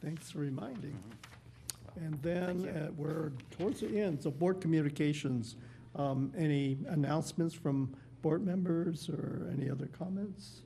Thanks 0.00 0.30
for 0.30 0.38
reminding. 0.38 0.98
And 1.96 2.20
then, 2.22 2.68
uh, 2.68 2.90
we're 2.96 3.30
towards 3.50 3.80
the 3.80 4.00
end, 4.00 4.22
so 4.22 4.30
board 4.30 4.60
communications, 4.60 5.56
um, 5.94 6.32
any 6.36 6.78
announcements 6.88 7.54
from 7.54 7.94
board 8.20 8.44
members 8.44 9.08
or 9.08 9.48
any 9.52 9.70
other 9.70 9.86
comments? 9.86 10.62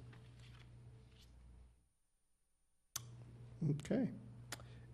Okay. 3.71 4.09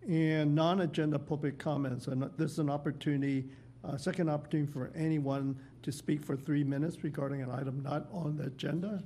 And 0.09 0.55
non-agenda 0.55 1.19
public 1.19 1.59
comments, 1.59 2.09
and 2.09 2.23
this 2.37 2.53
is 2.53 2.59
an 2.59 2.69
opportunity, 2.69 3.49
uh, 3.85 3.97
second 3.97 4.29
opportunity 4.29 4.71
for 4.71 4.91
anyone 4.95 5.57
to 5.83 5.93
speak 5.93 6.25
for 6.25 6.37
three 6.37 6.65
minutes 6.65 7.05
regarding 7.05 7.43
an 7.43 7.51
item 7.51 7.83
not 7.83 8.09
on 8.13 8.37
the 8.37 8.45
agenda. 8.45 9.03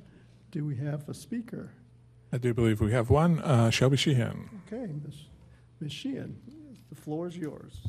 Do 0.51 0.65
we 0.65 0.77
have 0.77 1.09
a 1.09 1.15
speaker? 1.15 1.73
I 2.33 2.39
do 2.39 2.55
believe 2.55 2.81
we 2.81 2.93
have 2.93 3.11
one, 3.11 3.41
uh, 3.41 3.71
Shelby 3.71 3.97
Sheehan. 3.97 4.49
Okay, 4.67 4.93
Ms. 5.05 5.15
Ms. 5.81 5.93
Sheehan, 5.93 6.37
the 6.89 6.97
floor 6.97 7.26
is 7.26 7.36
yours. 7.36 7.86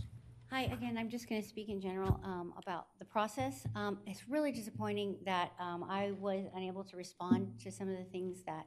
Hi, 0.49 0.63
again, 0.63 0.97
I'm 0.97 1.09
just 1.09 1.29
going 1.29 1.41
to 1.41 1.47
speak 1.47 1.69
in 1.69 1.79
general 1.79 2.19
um, 2.23 2.53
about 2.57 2.87
the 2.97 3.05
process. 3.05 3.67
Um, 3.75 3.99
It's 4.07 4.27
really 4.27 4.51
disappointing 4.51 5.17
that 5.25 5.51
um, 5.59 5.85
I 5.87 6.13
was 6.19 6.45
unable 6.55 6.83
to 6.85 6.97
respond 6.97 7.53
to 7.63 7.71
some 7.71 7.87
of 7.87 7.97
the 7.97 8.03
things 8.05 8.43
that 8.47 8.65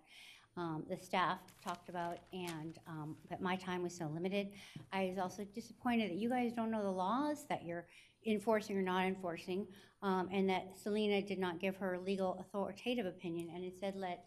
um, 0.56 0.84
the 0.88 0.96
staff 0.96 1.40
talked 1.64 1.88
about, 1.88 2.18
and 2.32 2.78
um, 2.86 3.16
that 3.30 3.40
my 3.40 3.56
time 3.56 3.82
was 3.82 3.96
so 3.96 4.06
limited. 4.06 4.50
I 4.92 5.06
was 5.06 5.18
also 5.18 5.44
disappointed 5.54 6.10
that 6.10 6.16
you 6.16 6.28
guys 6.28 6.52
don't 6.52 6.70
know 6.70 6.82
the 6.82 6.90
laws 6.90 7.46
that 7.48 7.64
you're 7.64 7.86
enforcing 8.26 8.76
or 8.76 8.82
not 8.82 9.04
enforcing, 9.06 9.66
um, 10.02 10.28
and 10.30 10.48
that 10.50 10.78
Selena 10.80 11.22
did 11.22 11.38
not 11.38 11.58
give 11.58 11.74
her 11.76 11.98
legal 11.98 12.38
authoritative 12.38 13.06
opinion, 13.06 13.48
and 13.54 13.64
instead 13.64 13.96
let 13.96 14.26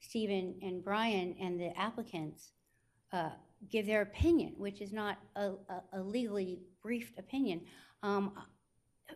Stephen 0.00 0.54
and 0.62 0.82
Brian 0.82 1.36
and 1.40 1.60
the 1.60 1.78
applicants 1.78 2.52
uh, 3.12 3.30
give 3.70 3.86
their 3.86 4.02
opinion, 4.02 4.54
which 4.56 4.80
is 4.80 4.92
not 4.92 5.18
a, 5.36 5.52
a- 5.68 5.82
a 5.94 6.00
legally 6.02 6.60
briefed 6.82 7.18
opinion. 7.18 7.62
Um, 8.02 8.32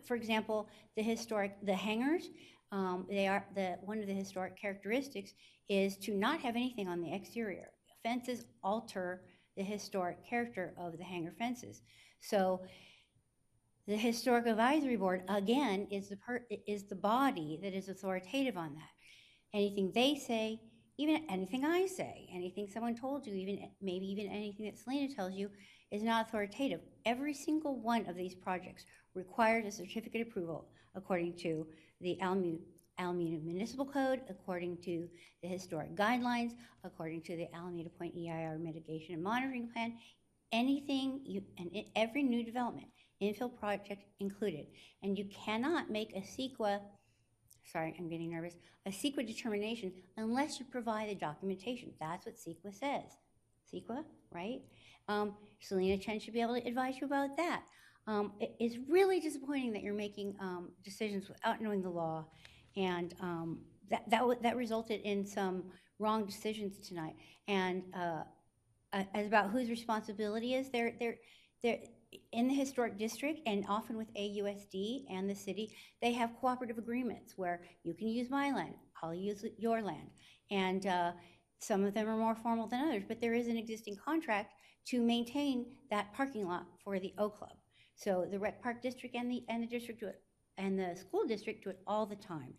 For 0.05 0.15
example, 0.15 0.69
the 0.95 1.03
historic, 1.03 1.55
the 1.63 1.75
hangars, 1.75 2.29
um, 2.71 3.05
they 3.09 3.27
are, 3.27 3.45
the, 3.55 3.77
one 3.83 3.99
of 3.99 4.07
the 4.07 4.13
historic 4.13 4.59
characteristics 4.59 5.33
is 5.69 5.97
to 5.97 6.13
not 6.15 6.39
have 6.41 6.55
anything 6.55 6.87
on 6.87 7.01
the 7.01 7.13
exterior. 7.13 7.69
Fences 8.03 8.45
alter 8.63 9.23
the 9.55 9.63
historic 9.63 10.25
character 10.27 10.73
of 10.77 10.97
the 10.97 11.03
hangar 11.03 11.33
fences. 11.37 11.81
So 12.19 12.61
the 13.87 13.97
Historic 13.97 14.45
Advisory 14.47 14.95
Board, 14.95 15.23
again, 15.27 15.87
is 15.91 16.09
the, 16.09 16.17
per- 16.17 16.45
is 16.67 16.83
the 16.85 16.95
body 16.95 17.59
that 17.61 17.73
is 17.73 17.89
authoritative 17.89 18.57
on 18.57 18.73
that. 18.75 18.89
Anything 19.53 19.91
they 19.93 20.15
say, 20.15 20.61
even 20.97 21.23
anything 21.29 21.65
I 21.65 21.87
say, 21.87 22.29
anything 22.33 22.67
someone 22.67 22.95
told 22.95 23.25
you, 23.25 23.33
even, 23.33 23.69
maybe 23.81 24.05
even 24.05 24.27
anything 24.27 24.65
that 24.65 24.77
Selena 24.77 25.13
tells 25.13 25.33
you, 25.33 25.49
is 25.91 26.03
not 26.03 26.27
authoritative. 26.27 26.81
Every 27.05 27.33
single 27.33 27.79
one 27.79 28.07
of 28.07 28.15
these 28.15 28.35
projects 28.35 28.85
requires 29.15 29.65
a 29.65 29.71
certificate 29.71 30.27
approval 30.27 30.67
according 30.95 31.37
to 31.37 31.65
the 32.01 32.19
Alameda, 32.21 32.57
Alameda 32.99 33.37
Municipal 33.43 33.85
Code, 33.85 34.21
according 34.29 34.77
to 34.83 35.07
the 35.41 35.47
historic 35.47 35.95
guidelines, 35.95 36.51
according 36.83 37.21
to 37.23 37.35
the 37.35 37.47
Alameda 37.55 37.89
Point 37.89 38.15
EIR 38.15 38.59
mitigation 38.59 39.15
and 39.15 39.23
monitoring 39.23 39.69
plan. 39.73 39.93
Anything 40.51 41.21
you, 41.25 41.41
and 41.57 41.71
every 41.95 42.21
new 42.21 42.43
development, 42.43 42.87
infill 43.21 43.57
project 43.57 44.03
included. 44.19 44.67
And 45.01 45.17
you 45.17 45.25
cannot 45.25 45.89
make 45.89 46.15
a 46.15 46.21
CEQA 46.21 46.79
sorry, 47.71 47.95
I'm 47.97 48.09
getting 48.09 48.31
nervous, 48.31 48.55
a 48.85 48.89
CEQA 48.89 49.25
determination 49.25 49.91
unless 50.17 50.59
you 50.59 50.65
provide 50.65 51.09
the 51.09 51.15
documentation. 51.15 51.91
That's 51.99 52.25
what 52.25 52.35
CEQA 52.35 52.73
says. 52.73 53.17
CEQA, 53.73 54.03
right? 54.31 54.61
Um, 55.07 55.35
Selena 55.59 55.97
Chen 55.97 56.19
should 56.19 56.33
be 56.33 56.41
able 56.41 56.55
to 56.55 56.67
advise 56.67 56.95
you 56.99 57.07
about 57.07 57.35
that. 57.37 57.63
Um, 58.05 58.33
it's 58.39 58.77
really 58.89 59.19
disappointing 59.19 59.71
that 59.73 59.81
you're 59.81 59.93
making 59.93 60.35
um, 60.41 60.69
decisions 60.83 61.29
without 61.29 61.61
knowing 61.61 61.81
the 61.81 61.89
law, 61.89 62.25
and 62.75 63.15
um, 63.21 63.59
that 63.89 64.09
that 64.09 64.23
that 64.41 64.57
resulted 64.57 64.99
in 65.01 65.25
some 65.25 65.63
wrong 65.99 66.25
decisions 66.25 66.85
tonight. 66.85 67.15
And 67.47 67.83
uh, 67.95 68.23
as 69.13 69.25
about 69.25 69.51
whose 69.51 69.69
responsibility 69.69 70.55
is, 70.55 70.69
they're 70.69 70.93
they're 70.99 71.15
they're 71.61 71.79
in 72.31 72.47
the 72.47 72.53
historic 72.53 72.97
district 72.97 73.41
and 73.45 73.65
often 73.67 73.97
with 73.97 74.13
AUSD 74.13 75.05
and 75.09 75.29
the 75.29 75.35
city, 75.35 75.75
they 76.01 76.13
have 76.13 76.35
cooperative 76.39 76.77
agreements 76.77 77.33
where 77.37 77.61
you 77.83 77.93
can 77.93 78.07
use 78.07 78.29
my 78.29 78.51
land, 78.51 78.75
I'll 79.01 79.13
use 79.13 79.45
your 79.57 79.81
land. 79.81 80.09
And 80.51 80.85
uh, 80.87 81.11
some 81.59 81.83
of 81.83 81.93
them 81.93 82.09
are 82.09 82.17
more 82.17 82.35
formal 82.35 82.67
than 82.67 82.87
others, 82.87 83.03
but 83.07 83.21
there 83.21 83.33
is 83.33 83.47
an 83.47 83.57
existing 83.57 83.97
contract 84.03 84.53
to 84.87 85.01
maintain 85.01 85.65
that 85.89 86.13
parking 86.13 86.47
lot 86.47 86.65
for 86.83 86.99
the 86.99 87.13
O 87.17 87.29
Club. 87.29 87.55
So 87.95 88.27
the 88.29 88.39
Rec 88.39 88.61
Park 88.61 88.81
District 88.81 89.15
and 89.15 89.31
the, 89.31 89.43
and 89.49 89.63
the 89.63 89.67
district 89.67 89.99
do 89.99 90.07
it, 90.07 90.21
and 90.57 90.77
the 90.77 90.95
school 90.95 91.25
district 91.25 91.63
do 91.63 91.69
it 91.69 91.79
all 91.87 92.05
the 92.05 92.15
time. 92.15 92.53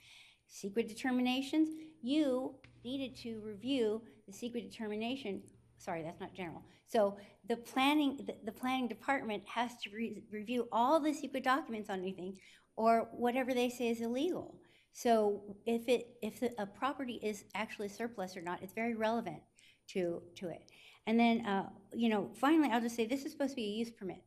CEQA 0.50 0.89
determinations, 0.89 1.68
you 2.02 2.55
needed 2.84 3.16
to 3.16 3.41
review 3.41 4.02
the 4.26 4.33
CEQA 4.33 4.70
determination 4.70 5.42
sorry, 5.84 6.02
that's 6.02 6.20
not 6.20 6.34
general. 6.34 6.62
So 6.86 7.16
the 7.48 7.56
planning, 7.56 8.18
the, 8.26 8.34
the 8.44 8.52
planning 8.52 8.88
department 8.88 9.42
has 9.46 9.76
to 9.82 9.90
re- 9.90 10.22
review 10.32 10.68
all 10.72 10.98
the 11.00 11.10
CEQA 11.10 11.42
documents 11.42 11.90
on 11.90 12.00
anything, 12.00 12.38
or 12.76 13.08
whatever 13.12 13.54
they 13.54 13.68
say 13.68 13.88
is 13.88 14.00
illegal. 14.00 14.56
So 14.92 15.42
if 15.66 15.88
it, 15.88 16.16
if 16.22 16.42
a 16.58 16.66
property 16.66 17.20
is 17.22 17.44
actually 17.54 17.88
surplus 17.88 18.36
or 18.36 18.42
not, 18.42 18.62
it's 18.62 18.72
very 18.72 18.94
relevant 18.94 19.42
to, 19.88 20.22
to 20.36 20.48
it. 20.48 20.70
And 21.06 21.18
then, 21.18 21.44
uh, 21.46 21.68
you 21.92 22.08
know, 22.08 22.30
finally, 22.34 22.70
I'll 22.70 22.80
just 22.80 22.96
say, 22.96 23.06
this 23.06 23.24
is 23.24 23.32
supposed 23.32 23.50
to 23.50 23.56
be 23.56 23.64
a 23.64 23.76
use 23.82 23.90
permit 23.90 24.22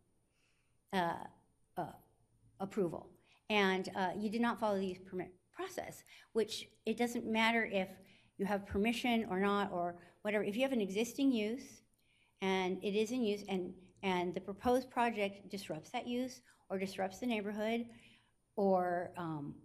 uh, 0.93 1.23
uh, 1.77 1.95
approval. 2.59 3.09
And 3.49 3.89
uh, 3.95 4.09
you 4.17 4.29
did 4.29 4.41
not 4.41 4.59
follow 4.59 4.77
the 4.77 4.85
use 4.85 4.99
permit 5.09 5.31
process, 5.53 6.03
which 6.33 6.67
it 6.85 6.97
doesn't 6.97 7.25
matter 7.25 7.67
if 7.71 7.87
you 8.37 8.45
have 8.45 8.67
permission 8.67 9.25
or 9.29 9.39
not, 9.39 9.71
or 9.71 9.95
whatever. 10.27 10.43
If 10.43 10.57
you 10.57 10.63
have 10.63 10.73
an 10.73 10.81
existing 10.81 11.31
use 11.31 11.63
and 12.41 12.83
it 12.83 12.95
is 12.95 13.11
in 13.11 13.23
use, 13.23 13.43
and, 13.47 13.73
and 14.03 14.35
the 14.35 14.41
proposed 14.41 14.89
project 14.91 15.49
disrupts 15.49 15.89
that 15.91 16.05
use, 16.05 16.41
or 16.69 16.77
disrupts 16.77 17.19
the 17.19 17.25
neighborhood, 17.25 17.85
or 18.57 19.11
um, 19.15 19.55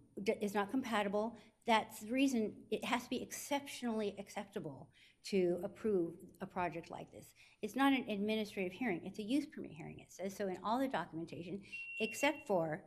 is 0.41 0.55
not 0.55 0.71
compatible, 0.71 1.37
that's 1.67 1.99
the 1.99 2.13
reason 2.13 2.53
it 2.71 2.85
has 2.85 3.03
to 3.03 3.11
be 3.11 3.21
exceptionally 3.21 4.15
acceptable 4.21 4.89
to 5.25 5.59
approve 5.65 6.15
a 6.41 6.47
project 6.47 6.93
like 6.93 7.11
this. 7.11 7.35
It's 7.61 7.75
not 7.75 7.93
an 7.93 8.09
administrative 8.09 8.73
hearing, 8.73 9.01
it's 9.05 9.19
a 9.19 9.25
use 9.25 9.47
permit 9.47 9.73
hearing. 9.73 9.99
It 9.99 10.13
says 10.13 10.37
so 10.37 10.47
in 10.47 10.59
all 10.63 10.79
the 10.79 10.87
documentation, 10.87 11.61
except 11.99 12.47
for 12.47 12.85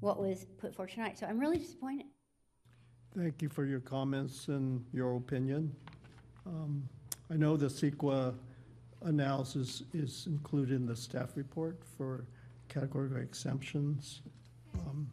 what 0.00 0.18
was 0.18 0.46
put 0.56 0.74
forth 0.74 0.92
tonight. 0.94 1.18
So 1.18 1.26
I'm 1.26 1.38
really 1.38 1.58
disappointed. 1.58 2.06
Thank 3.14 3.42
you 3.42 3.50
for 3.50 3.66
your 3.66 3.80
comments 3.80 4.48
and 4.48 4.82
your 4.90 5.16
opinion. 5.16 5.76
Um, 6.46 6.88
I 7.30 7.36
know 7.36 7.56
the 7.56 7.66
CEQA 7.66 8.34
analysis 9.02 9.82
is 9.92 10.26
included 10.26 10.74
in 10.74 10.86
the 10.86 10.96
staff 10.96 11.36
report 11.36 11.80
for 11.96 12.26
categorical 12.68 13.16
exemptions. 13.18 14.20
Um, 14.74 15.10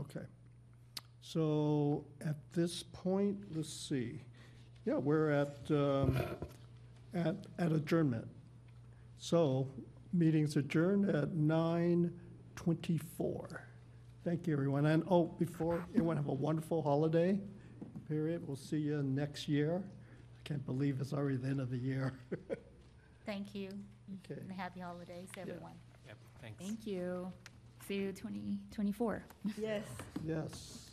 Okay. 0.00 0.26
So 1.20 2.04
at 2.24 2.36
this 2.52 2.82
point, 2.82 3.38
let's 3.54 3.72
see. 3.72 4.22
Yeah, 4.86 4.96
we're 4.96 5.30
at, 5.30 5.58
um, 5.70 6.18
at, 7.14 7.36
at 7.58 7.72
adjournment. 7.72 8.26
So 9.18 9.68
meeting's 10.12 10.56
adjourned 10.56 11.08
at 11.10 11.34
nine 11.34 12.12
twenty-four. 12.56 13.67
Thank 14.28 14.46
you, 14.46 14.52
everyone. 14.52 14.84
And, 14.84 15.04
oh, 15.10 15.24
before, 15.38 15.82
everyone 15.94 16.18
have 16.18 16.28
a 16.28 16.34
wonderful 16.34 16.82
holiday 16.82 17.40
period. 18.08 18.46
We'll 18.46 18.58
see 18.58 18.76
you 18.76 19.02
next 19.02 19.48
year. 19.48 19.82
I 19.82 20.46
can't 20.46 20.66
believe 20.66 21.00
it's 21.00 21.14
already 21.14 21.38
the 21.38 21.48
end 21.48 21.60
of 21.60 21.70
the 21.70 21.78
year. 21.78 22.12
Thank 23.24 23.54
you. 23.54 23.70
Okay. 24.30 24.38
And 24.38 24.52
happy 24.52 24.80
holidays, 24.80 25.30
everyone. 25.38 25.72
Yep, 26.06 26.16
thanks. 26.42 26.62
Thank 26.62 26.86
you. 26.86 27.32
See 27.86 27.94
you 27.94 28.12
2024. 28.12 29.24
Yes. 29.58 29.84
Yes. 30.26 30.87